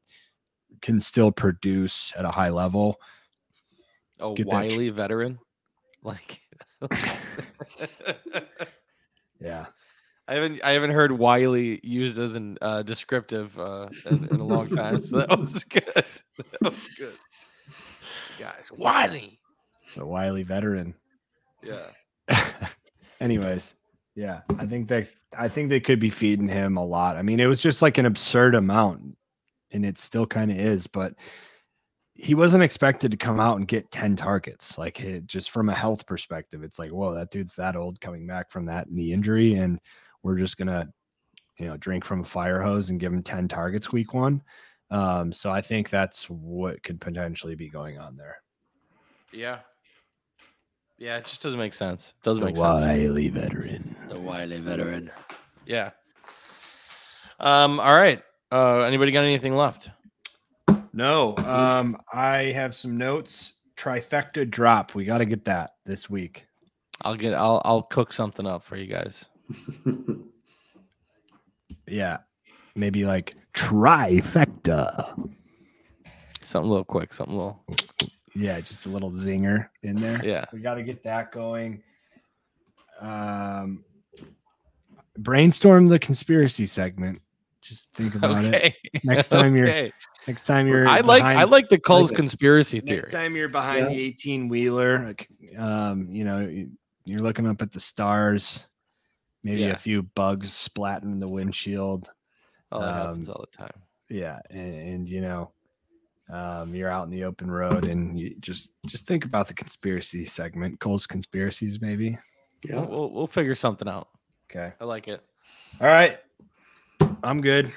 can 0.81 0.99
still 0.99 1.31
produce 1.31 2.11
at 2.17 2.25
a 2.25 2.29
high 2.29 2.49
level. 2.49 2.97
A 4.19 4.33
wily 4.43 4.89
veteran, 4.89 5.39
like. 6.03 6.41
yeah. 9.39 9.67
I 10.27 10.33
haven't 10.33 10.59
I 10.65 10.71
haven't 10.71 10.91
heard 10.91 11.13
Wiley 11.13 11.79
used 11.81 12.19
as 12.19 12.35
an 12.35 12.57
uh, 12.61 12.83
descriptive 12.83 13.57
uh, 13.57 13.87
in, 14.09 14.27
in, 14.31 14.41
a 14.41 14.45
long 14.45 14.67
time, 14.67 15.01
so 15.01 15.19
that 15.19 15.39
was 15.39 15.63
good. 15.69 15.85
That 15.95 16.61
was 16.61 16.95
good, 16.97 17.13
guys. 18.37 18.69
Wiley, 18.75 19.39
a 19.95 20.05
Wiley 20.05 20.43
veteran. 20.43 20.93
Yeah. 21.65 22.47
Anyways, 23.19 23.75
yeah, 24.15 24.41
I 24.57 24.65
think 24.65 24.87
that 24.89 25.07
I 25.37 25.47
think 25.47 25.69
they 25.69 25.79
could 25.79 25.99
be 25.99 26.09
feeding 26.09 26.47
him 26.47 26.77
a 26.77 26.85
lot. 26.85 27.17
I 27.17 27.21
mean, 27.21 27.39
it 27.39 27.47
was 27.47 27.61
just 27.61 27.81
like 27.81 27.97
an 27.97 28.05
absurd 28.05 28.55
amount, 28.55 29.17
and 29.71 29.85
it 29.85 29.97
still 29.97 30.25
kind 30.25 30.51
of 30.51 30.57
is, 30.57 30.87
but 30.87 31.15
he 32.15 32.33
wasn't 32.33 32.63
expected 32.63 33.11
to 33.11 33.17
come 33.17 33.41
out 33.41 33.57
and 33.57 33.67
get 33.67 33.91
10 33.91 34.15
targets 34.15 34.77
like 34.77 35.01
it, 35.01 35.27
just 35.27 35.51
from 35.51 35.67
a 35.67 35.75
health 35.75 36.05
perspective 36.07 36.63
it's 36.63 36.79
like 36.79 36.91
whoa 36.91 37.13
that 37.13 37.29
dude's 37.29 37.55
that 37.55 37.75
old 37.75 37.99
coming 37.99 38.25
back 38.25 38.49
from 38.49 38.65
that 38.65 38.89
knee 38.89 39.11
injury 39.11 39.55
and 39.55 39.79
we're 40.23 40.37
just 40.37 40.57
gonna 40.57 40.87
you 41.59 41.67
know 41.67 41.77
drink 41.77 42.05
from 42.05 42.21
a 42.21 42.25
fire 42.25 42.61
hose 42.61 42.89
and 42.89 42.99
give 42.99 43.13
him 43.13 43.21
10 43.21 43.47
targets 43.47 43.91
week 43.91 44.13
one 44.13 44.41
um, 44.91 45.31
so 45.31 45.51
i 45.51 45.61
think 45.61 45.89
that's 45.89 46.29
what 46.29 46.81
could 46.83 47.01
potentially 47.01 47.55
be 47.55 47.69
going 47.69 47.99
on 47.99 48.15
there 48.15 48.37
yeah 49.33 49.59
yeah 50.97 51.17
it 51.17 51.25
just 51.25 51.41
doesn't 51.41 51.59
make 51.59 51.73
sense. 51.73 52.13
Doesn't 52.23 52.41
the 52.41 52.47
make 52.47 52.57
wily 52.57 53.25
sense 53.25 53.37
veteran. 53.37 53.95
The 54.09 54.19
wily 54.19 54.59
veteran. 54.59 55.11
Yeah. 55.65 55.91
Um 57.39 57.79
all 57.79 57.95
right. 57.95 58.21
Uh 58.51 58.79
anybody 58.81 59.11
got 59.11 59.23
anything 59.23 59.55
left? 59.55 59.89
No 60.93 61.35
um 61.37 61.97
i 62.13 62.43
have 62.43 62.75
some 62.75 62.97
notes. 62.97 63.53
Trifecta 63.77 64.49
drop. 64.49 64.95
We 64.95 65.03
got 65.03 65.17
to 65.17 65.25
get 65.25 65.43
that 65.45 65.71
this 65.85 66.09
week. 66.09 66.45
I'll 67.01 67.15
get 67.15 67.33
i'll 67.33 67.61
i'll 67.65 67.83
cook 67.83 68.13
something 68.13 68.47
up 68.47 68.63
for 68.63 68.77
you 68.77 68.87
guys. 68.87 69.25
Yeah. 71.87 72.17
Maybe 72.75 73.05
like 73.05 73.35
trifecta. 73.53 75.31
Something 76.41 76.69
a 76.69 76.71
little 76.71 76.85
quick. 76.85 77.13
Something 77.13 77.35
a 77.35 77.37
little. 77.37 77.63
Yeah, 78.35 78.59
just 78.59 78.85
a 78.85 78.89
little 78.89 79.11
zinger 79.11 79.69
in 79.83 79.95
there. 79.95 80.21
Yeah. 80.23 80.45
We 80.51 80.59
got 80.59 80.75
to 80.75 80.83
get 80.83 81.03
that 81.03 81.31
going. 81.31 81.81
Um, 82.99 83.83
brainstorm 85.17 85.87
the 85.87 85.99
conspiracy 85.99 86.65
segment. 86.65 87.19
Just 87.61 87.91
think 87.93 88.15
about 88.15 88.45
it. 88.45 88.75
Next 89.03 89.29
time 89.29 89.55
you're- 89.55 89.69
Okay. 89.69 89.91
Next 90.27 90.45
time 90.45 90.67
you're, 90.67 90.87
I 90.87 91.01
like 91.01 91.21
behind- 91.21 91.39
I 91.39 91.43
like 91.43 91.69
the 91.69 91.77
Cole's 91.79 92.09
like 92.09 92.17
conspiracy 92.17 92.77
next 92.77 92.87
theory. 92.87 93.01
Next 93.01 93.11
time 93.11 93.35
you're 93.35 93.47
behind 93.49 93.87
the 93.87 93.99
18 94.01 94.47
wheeler, 94.49 95.15
um, 95.57 96.09
you 96.11 96.25
know, 96.25 96.39
you- 96.41 96.71
you're 97.05 97.19
looking 97.19 97.47
up 97.47 97.61
at 97.61 97.71
the 97.71 97.79
stars. 97.79 98.65
Maybe 99.43 99.61
Yeah. 99.61 99.73
a 99.73 99.77
few 99.77 100.01
bugs 100.01 100.49
splatting 100.51 101.03
in 101.03 101.19
the 101.19 101.27
windshield. 101.27 102.09
Oh, 102.71 102.81
that 102.81 102.93
happens 102.93 103.29
um, 103.29 103.35
all 103.35 103.45
the 103.51 103.57
time. 103.57 103.81
yeah 104.09 104.39
and, 104.49 104.73
and 104.75 105.09
you 105.09 105.21
know 105.21 105.51
um, 106.31 106.73
you're 106.73 106.89
out 106.89 107.03
in 107.05 107.11
the 107.11 107.23
open 107.23 107.49
road 107.51 107.85
and 107.85 108.17
you 108.19 108.35
just 108.39 108.71
just 108.87 109.05
think 109.05 109.25
about 109.25 109.47
the 109.47 109.53
conspiracy 109.53 110.25
segment 110.25 110.79
cole's 110.79 111.05
conspiracies 111.05 111.79
maybe 111.81 112.17
Yeah. 112.67 112.77
We'll, 112.77 112.87
we'll 112.87 113.11
we'll 113.11 113.27
figure 113.27 113.55
something 113.55 113.87
out. 113.87 114.09
okay 114.49 114.73
I 114.79 114.85
like 114.85 115.07
it. 115.07 115.21
all 115.79 115.87
right 115.87 116.19
i'm 117.23 117.41
good 117.41 117.71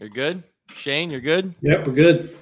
You're 0.00 0.08
good, 0.10 0.42
Shane. 0.74 1.10
You're 1.10 1.20
good. 1.20 1.54
Yep, 1.62 1.86
we're 1.86 1.92
good. 1.94 2.36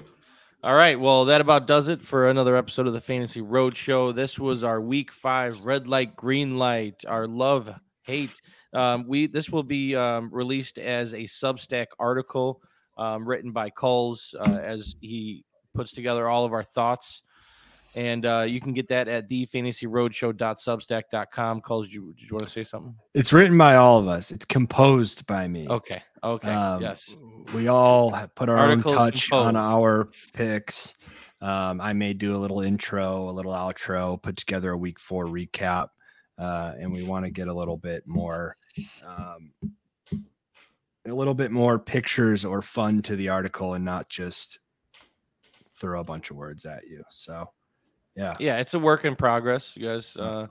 All 0.63 0.73
right. 0.75 0.99
Well, 0.99 1.25
that 1.25 1.39
about 1.39 1.67
does 1.67 1.87
it 1.87 2.01
for 2.01 2.27
another 2.29 2.57
episode 2.57 2.85
of 2.87 2.91
the 2.93 2.99
Fantasy 2.99 3.39
Road 3.39 3.77
Show. 3.77 4.11
This 4.11 4.37
was 4.37 4.63
our 4.63 4.81
week 4.81 5.11
five 5.11 5.57
red 5.61 5.87
light, 5.87 6.15
green 6.17 6.57
light, 6.57 7.05
our 7.07 7.27
love, 7.27 7.69
hate. 8.03 8.41
Um, 8.73 9.07
we 9.07 9.27
this 9.27 9.49
will 9.49 9.63
be 9.63 9.95
um, 9.95 10.29
released 10.33 10.79
as 10.79 11.13
a 11.13 11.23
Substack 11.23 11.87
article 11.99 12.61
um, 12.99 13.27
written 13.27 13.51
by 13.51 13.71
Kulz 13.71 14.35
uh, 14.39 14.59
as 14.61 14.95
he 15.01 15.43
puts 15.73 15.91
together 15.93 16.27
all 16.27 16.45
of 16.45 16.53
our 16.53 16.63
thoughts. 16.63 17.23
And 17.95 18.23
uh, 18.25 18.45
you 18.47 18.61
can 18.61 18.73
get 18.73 18.87
that 18.89 19.07
at 19.07 19.27
thefantasyroadshow.substack.com. 19.29 21.61
Kulz, 21.61 21.85
did 21.85 21.93
you, 21.93 22.13
did 22.13 22.29
you 22.29 22.35
want 22.35 22.45
to 22.45 22.51
say 22.51 22.63
something? 22.63 22.93
it's 23.15 23.33
written 23.33 23.57
by 23.57 23.75
all 23.75 23.97
of 23.97 24.07
us 24.07 24.31
it's 24.31 24.45
composed 24.45 25.25
by 25.25 25.47
me 25.47 25.67
Okay. 25.67 26.01
Okay. 26.23 26.51
Um, 26.51 26.81
yes. 26.81 27.15
we 27.53 27.67
all 27.67 28.11
have 28.11 28.33
put 28.35 28.49
our 28.49 28.57
Articles 28.57 28.93
own 28.93 28.99
touch 28.99 29.31
on 29.31 29.55
our 29.55 30.09
picks 30.33 30.95
um, 31.41 31.81
i 31.81 31.93
may 31.93 32.13
do 32.13 32.35
a 32.35 32.37
little 32.37 32.61
intro 32.61 33.29
a 33.29 33.31
little 33.31 33.53
outro 33.53 34.21
put 34.21 34.37
together 34.37 34.71
a 34.71 34.77
week 34.77 34.99
four 34.99 35.25
recap 35.25 35.87
uh, 36.37 36.73
and 36.79 36.91
we 36.91 37.03
want 37.03 37.25
to 37.25 37.31
get 37.31 37.47
a 37.47 37.53
little 37.53 37.77
bit 37.77 38.03
more 38.05 38.55
um, 39.05 39.51
a 41.09 41.15
little 41.15 41.33
bit 41.33 41.51
more 41.51 41.79
pictures 41.79 42.45
or 42.45 42.61
fun 42.61 43.01
to 43.01 43.15
the 43.15 43.29
article 43.29 43.73
and 43.73 43.85
not 43.85 44.09
just 44.09 44.59
throw 45.79 45.99
a 45.99 46.03
bunch 46.03 46.29
of 46.29 46.37
words 46.37 46.65
at 46.65 46.87
you 46.87 47.03
so 47.09 47.49
yeah 48.15 48.33
yeah, 48.39 48.57
it's 48.57 48.73
a 48.73 48.79
work 48.79 49.05
in 49.05 49.15
progress. 49.15 49.73
You 49.75 49.87
guys 49.87 50.17
uh, 50.17 50.47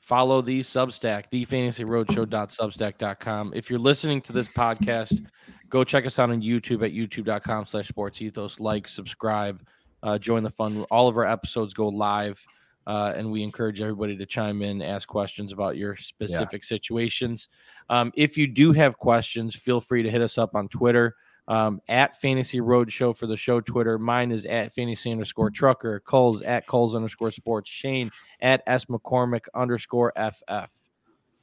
follow 0.00 0.42
the 0.42 0.60
Substack, 0.60 1.24
thefantasyroadshow.substack.com. 1.32 3.52
If 3.56 3.70
you're 3.70 3.78
listening 3.78 4.20
to 4.22 4.32
this 4.32 4.48
podcast, 4.48 5.24
go 5.68 5.82
check 5.82 6.06
us 6.06 6.18
out 6.18 6.30
on 6.30 6.42
YouTube 6.42 6.84
at 6.84 6.92
youtube.com 6.92 7.64
slash 7.64 7.88
sports 7.88 8.20
ethos. 8.22 8.60
Like, 8.60 8.86
subscribe, 8.86 9.66
uh, 10.02 10.18
join 10.18 10.42
the 10.42 10.50
fun. 10.50 10.84
All 10.90 11.08
of 11.08 11.16
our 11.16 11.24
episodes 11.24 11.72
go 11.74 11.88
live. 11.88 12.44
Uh, 12.86 13.12
and 13.16 13.30
we 13.30 13.42
encourage 13.42 13.80
everybody 13.80 14.16
to 14.16 14.26
chime 14.26 14.62
in, 14.62 14.82
ask 14.82 15.08
questions 15.08 15.52
about 15.52 15.76
your 15.76 15.96
specific 15.96 16.62
situations. 16.64 17.48
Um, 17.88 18.12
if 18.14 18.36
you 18.36 18.46
do 18.46 18.72
have 18.72 18.98
questions, 18.98 19.54
feel 19.54 19.80
free 19.80 20.02
to 20.02 20.10
hit 20.10 20.20
us 20.20 20.36
up 20.36 20.54
on 20.54 20.68
Twitter 20.68 21.16
um, 21.48 21.80
at 21.88 22.20
Fantasy 22.20 22.60
Roadshow 22.60 23.16
for 23.16 23.26
the 23.26 23.36
show 23.36 23.60
Twitter. 23.60 23.98
Mine 23.98 24.32
is 24.32 24.44
at 24.46 24.72
Fantasy 24.72 25.10
underscore 25.10 25.50
Trucker. 25.50 26.02
Kulz 26.06 26.42
at 26.44 26.66
Kulz 26.66 26.94
underscore 26.94 27.30
Sports. 27.30 27.70
Shane 27.70 28.10
at 28.40 28.62
S 28.66 28.86
McCormick 28.86 29.46
underscore 29.54 30.12
FF. 30.16 30.70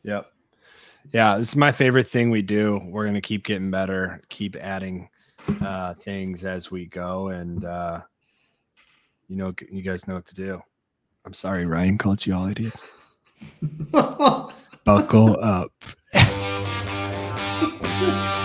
Yep. 0.04 0.32
Yeah, 1.12 1.38
this 1.38 1.50
is 1.50 1.56
my 1.56 1.72
favorite 1.72 2.08
thing 2.08 2.30
we 2.30 2.42
do. 2.42 2.80
We're 2.86 3.06
gonna 3.06 3.22
keep 3.22 3.44
getting 3.44 3.72
better, 3.72 4.22
keep 4.30 4.56
adding 4.56 5.10
uh 5.60 5.96
things 5.96 6.44
as 6.46 6.70
we 6.70 6.86
go, 6.86 7.30
and 7.30 7.66
uh 7.66 8.02
you 9.28 9.36
know 9.36 9.54
you 9.72 9.82
guys 9.82 10.08
know 10.08 10.16
what 10.16 10.26
to 10.26 10.36
do. 10.36 10.62
I'm 11.26 11.34
sorry, 11.34 11.65
Ryan 11.65 11.98
called 11.98 12.26
you 12.26 12.34
all 12.34 12.48
idiots. 12.48 12.81
Buckle 14.85 15.38
up. 15.41 15.73